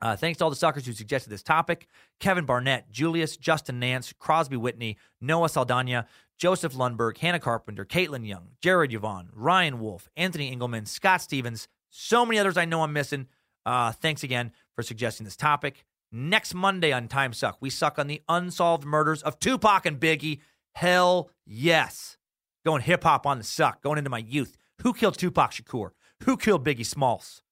Uh, 0.00 0.16
thanks 0.16 0.38
to 0.38 0.44
all 0.44 0.50
the 0.50 0.56
suckers 0.56 0.86
who 0.86 0.92
suggested 0.92 1.30
this 1.30 1.42
topic 1.42 1.88
Kevin 2.20 2.44
Barnett, 2.44 2.90
Julius, 2.90 3.36
Justin 3.36 3.78
Nance, 3.80 4.12
Crosby 4.18 4.56
Whitney, 4.56 4.96
Noah 5.20 5.48
Saldana, 5.48 6.06
Joseph 6.36 6.74
Lundberg, 6.74 7.18
Hannah 7.18 7.40
Carpenter, 7.40 7.84
Caitlin 7.84 8.26
Young, 8.26 8.50
Jared 8.60 8.92
Yvonne, 8.92 9.28
Ryan 9.32 9.80
Wolf, 9.80 10.08
Anthony 10.16 10.50
Engelman, 10.50 10.86
Scott 10.86 11.20
Stevens, 11.20 11.68
so 11.90 12.24
many 12.24 12.38
others 12.38 12.56
I 12.56 12.64
know 12.64 12.82
I'm 12.82 12.92
missing. 12.92 13.26
Uh, 13.66 13.92
thanks 13.92 14.22
again 14.22 14.52
for 14.74 14.82
suggesting 14.82 15.24
this 15.24 15.36
topic. 15.36 15.84
Next 16.10 16.54
Monday 16.54 16.92
on 16.92 17.08
Time 17.08 17.32
Suck, 17.32 17.58
we 17.60 17.68
suck 17.68 17.98
on 17.98 18.06
the 18.06 18.22
unsolved 18.28 18.84
murders 18.84 19.22
of 19.22 19.38
Tupac 19.40 19.84
and 19.84 20.00
Biggie. 20.00 20.40
Hell 20.74 21.30
yes. 21.44 22.16
Going 22.64 22.82
hip 22.82 23.02
hop 23.02 23.26
on 23.26 23.38
the 23.38 23.44
suck, 23.44 23.82
going 23.82 23.98
into 23.98 24.10
my 24.10 24.18
youth. 24.18 24.56
Who 24.82 24.94
killed 24.94 25.18
Tupac 25.18 25.50
Shakur? 25.50 25.90
Who 26.24 26.36
killed 26.36 26.64
Biggie 26.64 26.86
Smalls? 26.86 27.42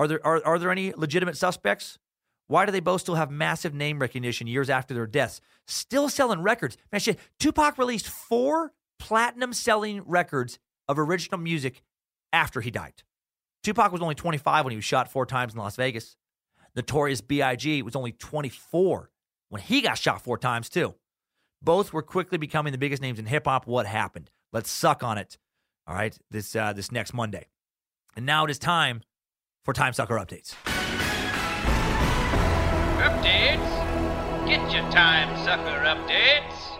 Are 0.00 0.08
there 0.08 0.26
are, 0.26 0.40
are 0.46 0.58
there 0.58 0.70
any 0.70 0.94
legitimate 0.96 1.36
suspects? 1.36 1.98
Why 2.46 2.64
do 2.64 2.72
they 2.72 2.80
both 2.80 3.02
still 3.02 3.16
have 3.16 3.30
massive 3.30 3.74
name 3.74 3.98
recognition 3.98 4.46
years 4.46 4.70
after 4.70 4.94
their 4.94 5.06
deaths? 5.06 5.42
Still 5.66 6.08
selling 6.08 6.42
records. 6.42 6.78
Man, 6.90 7.00
shit, 7.00 7.18
Tupac 7.38 7.76
released 7.76 8.08
four 8.08 8.72
platinum 8.98 9.52
selling 9.52 10.02
records 10.06 10.58
of 10.88 10.98
original 10.98 11.38
music 11.38 11.82
after 12.32 12.62
he 12.62 12.70
died. 12.70 13.02
Tupac 13.62 13.92
was 13.92 14.00
only 14.00 14.14
25 14.14 14.64
when 14.64 14.72
he 14.72 14.76
was 14.76 14.86
shot 14.86 15.12
four 15.12 15.26
times 15.26 15.52
in 15.52 15.58
Las 15.58 15.76
Vegas. 15.76 16.16
Notorious 16.74 17.20
B.I.G. 17.20 17.82
was 17.82 17.94
only 17.94 18.12
24 18.12 19.10
when 19.50 19.60
he 19.60 19.82
got 19.82 19.98
shot 19.98 20.22
four 20.22 20.38
times, 20.38 20.70
too. 20.70 20.94
Both 21.60 21.92
were 21.92 22.02
quickly 22.02 22.38
becoming 22.38 22.72
the 22.72 22.78
biggest 22.78 23.02
names 23.02 23.18
in 23.18 23.26
hip 23.26 23.46
hop. 23.46 23.66
What 23.66 23.84
happened? 23.84 24.30
Let's 24.50 24.70
suck 24.70 25.02
on 25.02 25.18
it. 25.18 25.36
All 25.86 25.94
right, 25.94 26.16
this 26.30 26.56
uh, 26.56 26.72
this 26.72 26.90
next 26.90 27.12
Monday. 27.12 27.48
And 28.16 28.24
now 28.24 28.46
it 28.46 28.50
is 28.50 28.58
time 28.58 29.02
for 29.64 29.72
Time 29.72 29.92
Sucker 29.92 30.16
updates. 30.16 30.54
Updates? 33.00 34.46
Get 34.46 34.72
your 34.72 34.90
time 34.90 35.36
sucker 35.44 35.84
updates. 35.84 36.70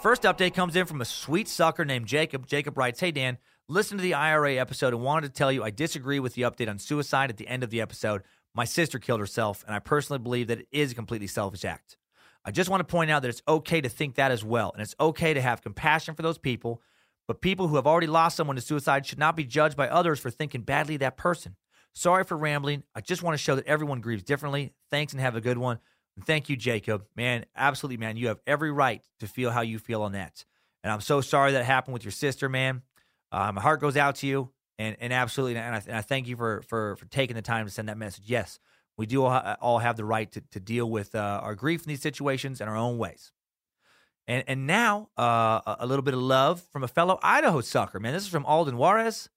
First 0.00 0.22
update 0.22 0.54
comes 0.54 0.74
in 0.76 0.86
from 0.86 1.00
a 1.00 1.04
sweet 1.04 1.48
sucker 1.48 1.84
named 1.84 2.06
Jacob. 2.06 2.46
Jacob 2.46 2.76
writes, 2.78 3.00
Hey 3.00 3.10
Dan, 3.10 3.38
listen 3.68 3.98
to 3.98 4.02
the 4.02 4.14
IRA 4.14 4.56
episode 4.56 4.94
and 4.94 5.02
wanted 5.02 5.28
to 5.28 5.32
tell 5.32 5.52
you 5.52 5.62
I 5.62 5.70
disagree 5.70 6.20
with 6.20 6.34
the 6.34 6.42
update 6.42 6.68
on 6.68 6.78
suicide 6.78 7.30
at 7.30 7.36
the 7.36 7.48
end 7.48 7.62
of 7.62 7.70
the 7.70 7.80
episode. 7.80 8.22
My 8.54 8.64
sister 8.64 8.98
killed 8.98 9.20
herself, 9.20 9.64
and 9.66 9.74
I 9.74 9.78
personally 9.78 10.18
believe 10.18 10.48
that 10.48 10.60
it 10.60 10.68
is 10.72 10.92
a 10.92 10.94
completely 10.94 11.26
selfish 11.26 11.64
act. 11.64 11.96
I 12.44 12.50
just 12.50 12.70
want 12.70 12.80
to 12.80 12.90
point 12.90 13.10
out 13.10 13.22
that 13.22 13.28
it's 13.28 13.42
okay 13.46 13.80
to 13.80 13.88
think 13.88 14.14
that 14.14 14.30
as 14.30 14.44
well, 14.44 14.72
and 14.72 14.82
it's 14.82 14.94
okay 14.98 15.34
to 15.34 15.40
have 15.40 15.62
compassion 15.62 16.14
for 16.14 16.22
those 16.22 16.38
people, 16.38 16.80
but 17.26 17.40
people 17.40 17.68
who 17.68 17.76
have 17.76 17.86
already 17.86 18.06
lost 18.06 18.36
someone 18.36 18.56
to 18.56 18.62
suicide 18.62 19.04
should 19.04 19.18
not 19.18 19.36
be 19.36 19.44
judged 19.44 19.76
by 19.76 19.88
others 19.88 20.18
for 20.18 20.30
thinking 20.30 20.62
badly 20.62 20.94
of 20.94 21.00
that 21.00 21.16
person. 21.16 21.56
Sorry 21.98 22.22
for 22.22 22.36
rambling. 22.36 22.84
I 22.94 23.00
just 23.00 23.24
want 23.24 23.34
to 23.34 23.42
show 23.42 23.56
that 23.56 23.66
everyone 23.66 24.00
grieves 24.00 24.22
differently. 24.22 24.72
Thanks 24.88 25.12
and 25.12 25.20
have 25.20 25.34
a 25.34 25.40
good 25.40 25.58
one. 25.58 25.80
And 26.14 26.24
thank 26.24 26.48
you, 26.48 26.56
Jacob. 26.56 27.04
Man, 27.16 27.44
absolutely, 27.56 27.96
man. 27.96 28.16
You 28.16 28.28
have 28.28 28.38
every 28.46 28.70
right 28.70 29.02
to 29.18 29.26
feel 29.26 29.50
how 29.50 29.62
you 29.62 29.80
feel 29.80 30.02
on 30.02 30.12
that. 30.12 30.44
And 30.84 30.92
I'm 30.92 31.00
so 31.00 31.20
sorry 31.20 31.52
that 31.52 31.64
happened 31.64 31.94
with 31.94 32.04
your 32.04 32.12
sister, 32.12 32.48
man. 32.48 32.82
Uh, 33.32 33.50
my 33.50 33.60
heart 33.60 33.80
goes 33.80 33.96
out 33.96 34.14
to 34.16 34.26
you, 34.28 34.50
and 34.78 34.96
and 35.00 35.12
absolutely, 35.12 35.58
and 35.58 35.74
I, 35.74 35.82
and 35.88 35.96
I 35.96 36.00
thank 36.02 36.28
you 36.28 36.36
for 36.36 36.62
for 36.68 36.94
for 36.96 37.04
taking 37.06 37.34
the 37.34 37.42
time 37.42 37.66
to 37.66 37.72
send 37.72 37.88
that 37.88 37.98
message. 37.98 38.24
Yes, 38.26 38.60
we 38.96 39.04
do 39.06 39.24
all, 39.24 39.56
all 39.60 39.78
have 39.80 39.96
the 39.96 40.04
right 40.04 40.30
to 40.32 40.40
to 40.52 40.60
deal 40.60 40.88
with 40.88 41.16
uh, 41.16 41.40
our 41.42 41.56
grief 41.56 41.82
in 41.82 41.88
these 41.88 42.00
situations 42.00 42.60
in 42.60 42.68
our 42.68 42.76
own 42.76 42.96
ways. 42.96 43.32
And 44.28 44.44
and 44.46 44.66
now 44.68 45.08
uh, 45.18 45.60
a- 45.66 45.76
a 45.80 45.86
little 45.86 46.04
bit 46.04 46.14
of 46.14 46.20
love 46.20 46.62
from 46.72 46.84
a 46.84 46.88
fellow 46.88 47.18
Idaho 47.24 47.60
sucker, 47.60 47.98
man. 47.98 48.12
This 48.12 48.22
is 48.22 48.28
from 48.28 48.46
Alden 48.46 48.76
Juarez. 48.76 49.28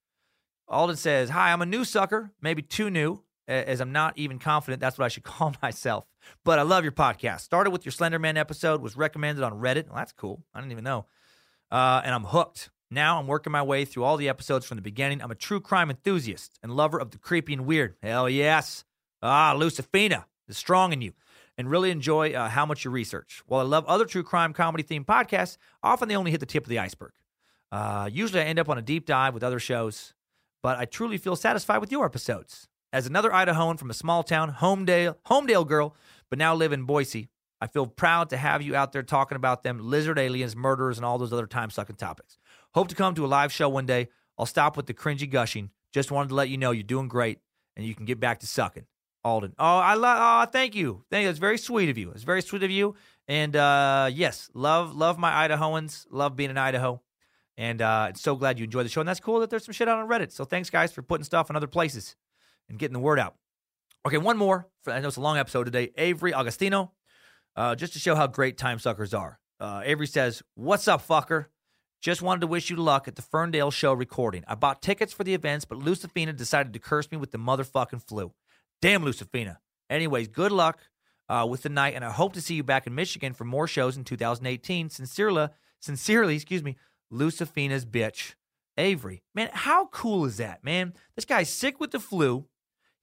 Alden 0.71 0.95
says, 0.95 1.29
"Hi, 1.29 1.51
I'm 1.51 1.61
a 1.61 1.65
new 1.65 1.83
sucker, 1.83 2.31
maybe 2.41 2.61
too 2.61 2.89
new, 2.89 3.23
as 3.47 3.81
I'm 3.81 3.91
not 3.91 4.17
even 4.17 4.39
confident 4.39 4.79
that's 4.79 4.97
what 4.97 5.05
I 5.05 5.09
should 5.09 5.23
call 5.35 5.53
myself. 5.61 6.05
But 6.43 6.59
I 6.59 6.63
love 6.63 6.83
your 6.83 6.91
podcast. 6.91 7.41
Started 7.41 7.71
with 7.71 7.85
your 7.85 7.91
Slender 7.91 8.19
Man 8.19 8.37
episode, 8.37 8.81
was 8.81 8.95
recommended 8.95 9.43
on 9.43 9.53
Reddit. 9.53 9.87
Well, 9.87 9.97
that's 9.97 10.11
cool. 10.13 10.43
I 10.53 10.59
didn't 10.59 10.71
even 10.71 10.83
know. 10.83 11.05
Uh, 11.71 12.01
and 12.03 12.13
I'm 12.13 12.25
hooked. 12.25 12.69
Now 12.89 13.19
I'm 13.19 13.27
working 13.27 13.51
my 13.51 13.61
way 13.61 13.85
through 13.85 14.03
all 14.03 14.17
the 14.17 14.27
episodes 14.27 14.65
from 14.65 14.75
the 14.75 14.81
beginning. 14.81 15.21
I'm 15.21 15.31
a 15.31 15.35
true 15.35 15.61
crime 15.61 15.89
enthusiast 15.89 16.59
and 16.61 16.73
lover 16.73 16.99
of 16.99 17.11
the 17.11 17.17
creepy 17.17 17.53
and 17.53 17.65
weird. 17.65 17.95
Hell 18.03 18.29
yes. 18.29 18.83
Ah, 19.21 19.55
Lucifina 19.55 20.25
is 20.49 20.57
strong 20.57 20.91
in 20.91 21.01
you. 21.01 21.13
And 21.57 21.69
really 21.69 21.91
enjoy 21.91 22.31
uh, 22.33 22.49
how 22.49 22.65
much 22.65 22.83
you 22.83 22.91
research. 22.91 23.43
While 23.45 23.61
I 23.61 23.63
love 23.63 23.85
other 23.85 24.05
true 24.05 24.23
crime 24.23 24.51
comedy 24.51 24.83
themed 24.83 25.05
podcasts, 25.05 25.57
often 25.83 26.09
they 26.09 26.15
only 26.15 26.31
hit 26.31 26.39
the 26.39 26.45
tip 26.45 26.63
of 26.63 26.69
the 26.69 26.79
iceberg. 26.79 27.11
Uh, 27.71 28.09
usually 28.11 28.41
I 28.41 28.45
end 28.45 28.59
up 28.59 28.67
on 28.67 28.77
a 28.77 28.81
deep 28.81 29.05
dive 29.05 29.33
with 29.33 29.43
other 29.43 29.59
shows, 29.59 30.13
but 30.63 30.77
I 30.77 30.85
truly 30.85 31.17
feel 31.17 31.35
satisfied 31.35 31.79
with 31.79 31.91
your 31.91 32.05
episodes. 32.05 32.67
As 32.93 33.05
another 33.07 33.29
Idahoan 33.29 33.79
from 33.79 33.89
a 33.89 33.93
small 33.93 34.23
town, 34.23 34.51
Homedale, 34.53 35.15
Homedale 35.27 35.67
girl, 35.67 35.95
but 36.29 36.39
now 36.39 36.53
live 36.53 36.73
in 36.73 36.83
Boise, 36.83 37.29
I 37.61 37.67
feel 37.67 37.87
proud 37.87 38.29
to 38.31 38.37
have 38.37 38.61
you 38.61 38.75
out 38.75 38.91
there 38.91 39.03
talking 39.03 39.35
about 39.35 39.63
them 39.63 39.79
lizard 39.79 40.17
aliens, 40.17 40.55
murderers, 40.55 40.97
and 40.97 41.05
all 41.05 41.17
those 41.17 41.31
other 41.31 41.47
time 41.47 41.69
sucking 41.69 41.95
topics. 41.95 42.37
Hope 42.73 42.87
to 42.87 42.95
come 42.95 43.13
to 43.15 43.25
a 43.25 43.27
live 43.27 43.53
show 43.53 43.69
one 43.69 43.85
day. 43.85 44.09
I'll 44.37 44.45
stop 44.45 44.75
with 44.75 44.87
the 44.87 44.93
cringy 44.93 45.29
gushing. 45.29 45.69
Just 45.93 46.11
wanted 46.11 46.29
to 46.29 46.35
let 46.35 46.49
you 46.49 46.57
know 46.57 46.71
you're 46.71 46.83
doing 46.83 47.07
great 47.07 47.39
and 47.75 47.85
you 47.85 47.93
can 47.93 48.05
get 48.05 48.19
back 48.19 48.39
to 48.39 48.47
sucking. 48.47 48.85
Alden. 49.23 49.53
Oh, 49.59 49.77
I 49.77 49.93
love. 49.93 50.17
Oh, 50.19 50.51
thank 50.51 50.73
you. 50.73 51.03
Thank 51.11 51.25
you. 51.25 51.29
It's 51.29 51.37
very 51.37 51.59
sweet 51.59 51.89
of 51.89 51.97
you. 51.97 52.09
It's 52.11 52.23
very 52.23 52.41
sweet 52.41 52.63
of 52.63 52.71
you. 52.71 52.95
And 53.27 53.55
uh, 53.55 54.09
yes, 54.11 54.49
love 54.55 54.95
love 54.95 55.19
my 55.19 55.47
Idahoans. 55.47 56.07
Love 56.09 56.35
being 56.35 56.49
in 56.49 56.57
Idaho. 56.57 57.01
And 57.61 57.79
uh, 57.79 58.13
so 58.15 58.35
glad 58.35 58.57
you 58.57 58.63
enjoyed 58.63 58.85
the 58.85 58.89
show. 58.89 59.01
And 59.01 59.07
that's 59.07 59.19
cool 59.19 59.39
that 59.41 59.51
there's 59.51 59.65
some 59.65 59.73
shit 59.73 59.87
out 59.87 59.99
on 59.99 60.09
Reddit. 60.09 60.31
So 60.31 60.45
thanks, 60.45 60.71
guys, 60.71 60.91
for 60.91 61.03
putting 61.03 61.23
stuff 61.23 61.47
in 61.47 61.55
other 61.55 61.67
places 61.67 62.15
and 62.67 62.79
getting 62.79 62.93
the 62.93 62.99
word 62.99 63.19
out. 63.19 63.35
Okay, 64.03 64.17
one 64.17 64.35
more. 64.35 64.67
I 64.87 64.99
know 64.99 65.09
it's 65.09 65.17
a 65.17 65.21
long 65.21 65.37
episode 65.37 65.65
today. 65.65 65.91
Avery 65.95 66.31
Augustino, 66.31 66.89
uh, 67.55 67.75
just 67.75 67.93
to 67.93 67.99
show 67.99 68.15
how 68.15 68.25
great 68.25 68.57
time 68.57 68.79
suckers 68.79 69.13
are. 69.13 69.39
Uh, 69.59 69.83
Avery 69.85 70.07
says, 70.07 70.41
What's 70.55 70.87
up, 70.87 71.07
fucker? 71.07 71.45
Just 72.01 72.23
wanted 72.23 72.41
to 72.41 72.47
wish 72.47 72.71
you 72.71 72.77
luck 72.77 73.07
at 73.07 73.15
the 73.15 73.21
Ferndale 73.21 73.69
show 73.69 73.93
recording. 73.93 74.43
I 74.47 74.55
bought 74.55 74.81
tickets 74.81 75.13
for 75.13 75.23
the 75.23 75.35
events, 75.35 75.63
but 75.63 75.77
Lucifina 75.77 76.35
decided 76.35 76.73
to 76.73 76.79
curse 76.79 77.11
me 77.11 77.19
with 77.19 77.29
the 77.29 77.37
motherfucking 77.37 78.07
flu. 78.07 78.33
Damn, 78.81 79.05
Lucifina. 79.05 79.57
Anyways, 79.87 80.29
good 80.29 80.51
luck 80.51 80.79
uh, 81.29 81.45
with 81.47 81.61
the 81.61 81.69
night, 81.69 81.93
and 81.93 82.03
I 82.03 82.09
hope 82.09 82.33
to 82.33 82.41
see 82.41 82.55
you 82.55 82.63
back 82.63 82.87
in 82.87 82.95
Michigan 82.95 83.33
for 83.33 83.45
more 83.45 83.67
shows 83.67 83.97
in 83.97 84.03
2018. 84.03 84.89
Sincerely, 84.89 85.49
sincerely, 85.79 86.33
excuse 86.33 86.63
me, 86.63 86.75
Lucifina's 87.11 87.85
bitch, 87.85 88.33
Avery. 88.77 89.21
Man, 89.35 89.49
how 89.53 89.87
cool 89.87 90.25
is 90.25 90.37
that, 90.37 90.63
man? 90.63 90.93
This 91.15 91.25
guy's 91.25 91.49
sick 91.49 91.79
with 91.79 91.91
the 91.91 91.99
flu. 91.99 92.45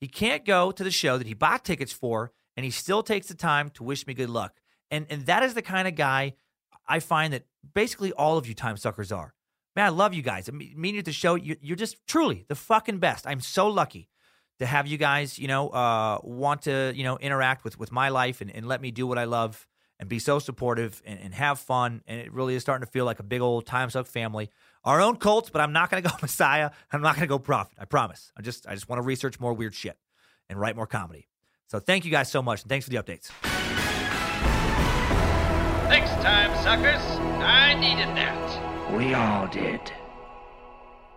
He 0.01 0.09
can't 0.09 0.45
go 0.45 0.71
to 0.73 0.83
the 0.83 0.91
show 0.91 1.19
that 1.19 1.27
he 1.27 1.35
bought 1.35 1.65
tickets 1.65 1.93
for, 1.93 2.33
and 2.57 2.65
he 2.65 2.71
still 2.71 3.03
takes 3.03 3.29
the 3.29 3.35
time 3.35 3.71
to 3.71 3.85
wish 3.85 4.07
me 4.07 4.15
good 4.15 4.31
luck. 4.31 4.55
And 4.91 5.07
and 5.11 5.27
that 5.27 5.43
is 5.43 5.55
the 5.55 5.63
kind 5.63 5.87
of 5.87 5.95
guy 5.95 6.35
I 6.89 7.01
find 7.01 7.33
that 7.33 7.45
basically 7.75 8.13
all 8.13 8.39
of 8.39 8.47
you 8.47 8.55
time 8.55 8.77
suckers 8.77 9.13
are. 9.13 9.35
Man, 9.77 9.85
I 9.85 9.91
love 9.91 10.15
you 10.15 10.23
guys. 10.23 10.49
I 10.49 10.53
mean, 10.53 10.73
meeting 10.77 10.97
you 10.97 11.01
at 11.01 11.05
the 11.05 11.13
show, 11.13 11.35
you, 11.35 11.57
you're 11.61 11.77
just 11.77 12.05
truly 12.07 12.45
the 12.49 12.55
fucking 12.55 12.99
best. 12.99 13.27
I'm 13.27 13.41
so 13.41 13.69
lucky 13.69 14.09
to 14.59 14.67
have 14.67 14.87
you 14.87 14.99
guys, 14.99 15.39
you 15.39 15.47
know, 15.47 15.69
uh, 15.69 16.19
want 16.25 16.63
to, 16.63 16.93
you 16.97 17.05
know, 17.05 17.17
interact 17.19 17.63
with 17.65 17.79
with 17.79 17.93
my 17.93 18.09
life 18.09 18.41
and, 18.41 18.51
and 18.51 18.67
let 18.67 18.81
me 18.81 18.91
do 18.91 19.07
what 19.07 19.19
I 19.19 19.25
love 19.25 19.67
and 19.99 20.09
be 20.09 20.19
so 20.19 20.39
supportive 20.39 21.03
and, 21.05 21.19
and 21.21 21.35
have 21.35 21.59
fun. 21.59 22.03
And 22.07 22.21
it 22.21 22.33
really 22.33 22.55
is 22.55 22.63
starting 22.63 22.87
to 22.87 22.91
feel 22.91 23.05
like 23.05 23.19
a 23.19 23.25
big 23.25 23.41
old 23.41 23.67
time 23.67 23.91
suck 23.91 24.07
family. 24.07 24.51
Our 24.85 25.01
own 25.01 25.17
cults, 25.17 25.51
but 25.51 25.61
I'm 25.61 25.73
not 25.73 25.91
going 25.91 26.03
to 26.05 26.09
go 26.09 26.15
Messiah. 26.23 26.71
I'm 26.93 27.03
not 27.03 27.17
going 27.17 27.23
to 27.23 27.29
go 27.29 27.39
Prophet. 27.39 27.77
I 27.79 27.85
promise. 27.85 28.33
I 28.37 28.43
just 28.43 28.67
I 28.67 28.75
just 28.75 28.89
want 28.89 29.03
to 29.03 29.07
research 29.07 29.41
more 29.41 29.53
weird 29.55 29.75
shit 29.75 29.99
and 30.49 30.59
write 30.59 30.77
more 30.77 30.87
comedy. 30.87 31.29
So 31.69 31.79
thank 31.79 32.05
you 32.05 32.11
guys 32.11 32.31
so 32.31 32.41
much, 32.41 32.63
and 32.63 32.71
thanks 32.71 32.87
for 32.87 32.91
the 32.91 32.97
updates. 32.97 33.31
Thanks, 35.89 36.11
time 36.23 36.55
suckers. 36.63 37.03
I 37.43 37.75
needed 37.75 38.09
that. 38.17 38.95
We 38.95 39.13
all 39.15 39.47
did. 39.49 39.81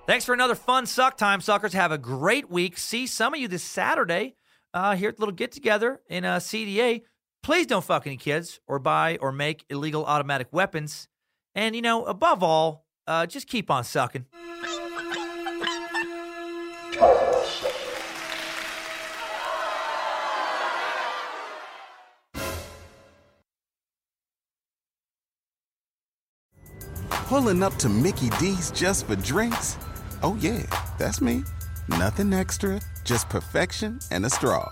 Thanks 0.07 0.25
for 0.25 0.33
another 0.33 0.55
fun 0.55 0.85
suck 0.87 1.15
time, 1.15 1.39
suckers. 1.39 1.73
Have 1.73 1.91
a 1.91 1.97
great 1.97 2.49
week. 2.49 2.77
See 2.77 3.07
some 3.07 3.33
of 3.33 3.39
you 3.39 3.47
this 3.47 3.63
Saturday 3.63 4.35
uh, 4.73 4.95
here 4.95 5.09
at 5.09 5.15
the 5.15 5.21
little 5.21 5.35
get 5.35 5.51
together 5.51 6.01
in 6.09 6.25
uh, 6.25 6.37
CDA. 6.37 7.03
Please 7.43 7.65
don't 7.65 7.83
fuck 7.83 8.05
any 8.05 8.17
kids 8.17 8.59
or 8.67 8.77
buy 8.77 9.17
or 9.19 9.31
make 9.31 9.65
illegal 9.69 10.05
automatic 10.05 10.47
weapons. 10.51 11.07
And, 11.55 11.75
you 11.75 11.81
know, 11.81 12.05
above 12.05 12.43
all, 12.43 12.85
uh, 13.07 13.25
just 13.25 13.47
keep 13.47 13.71
on 13.71 13.83
sucking. 13.83 14.25
Pulling 27.27 27.63
up 27.63 27.73
to 27.77 27.89
Mickey 27.89 28.29
D's 28.31 28.71
just 28.71 29.07
for 29.07 29.15
drinks? 29.15 29.77
Oh, 30.21 30.37
yeah, 30.41 30.63
that's 30.99 31.21
me. 31.21 31.43
Nothing 31.87 32.33
extra, 32.33 32.81
just 33.03 33.29
perfection 33.29 33.99
and 34.11 34.25
a 34.25 34.29
straw. 34.29 34.71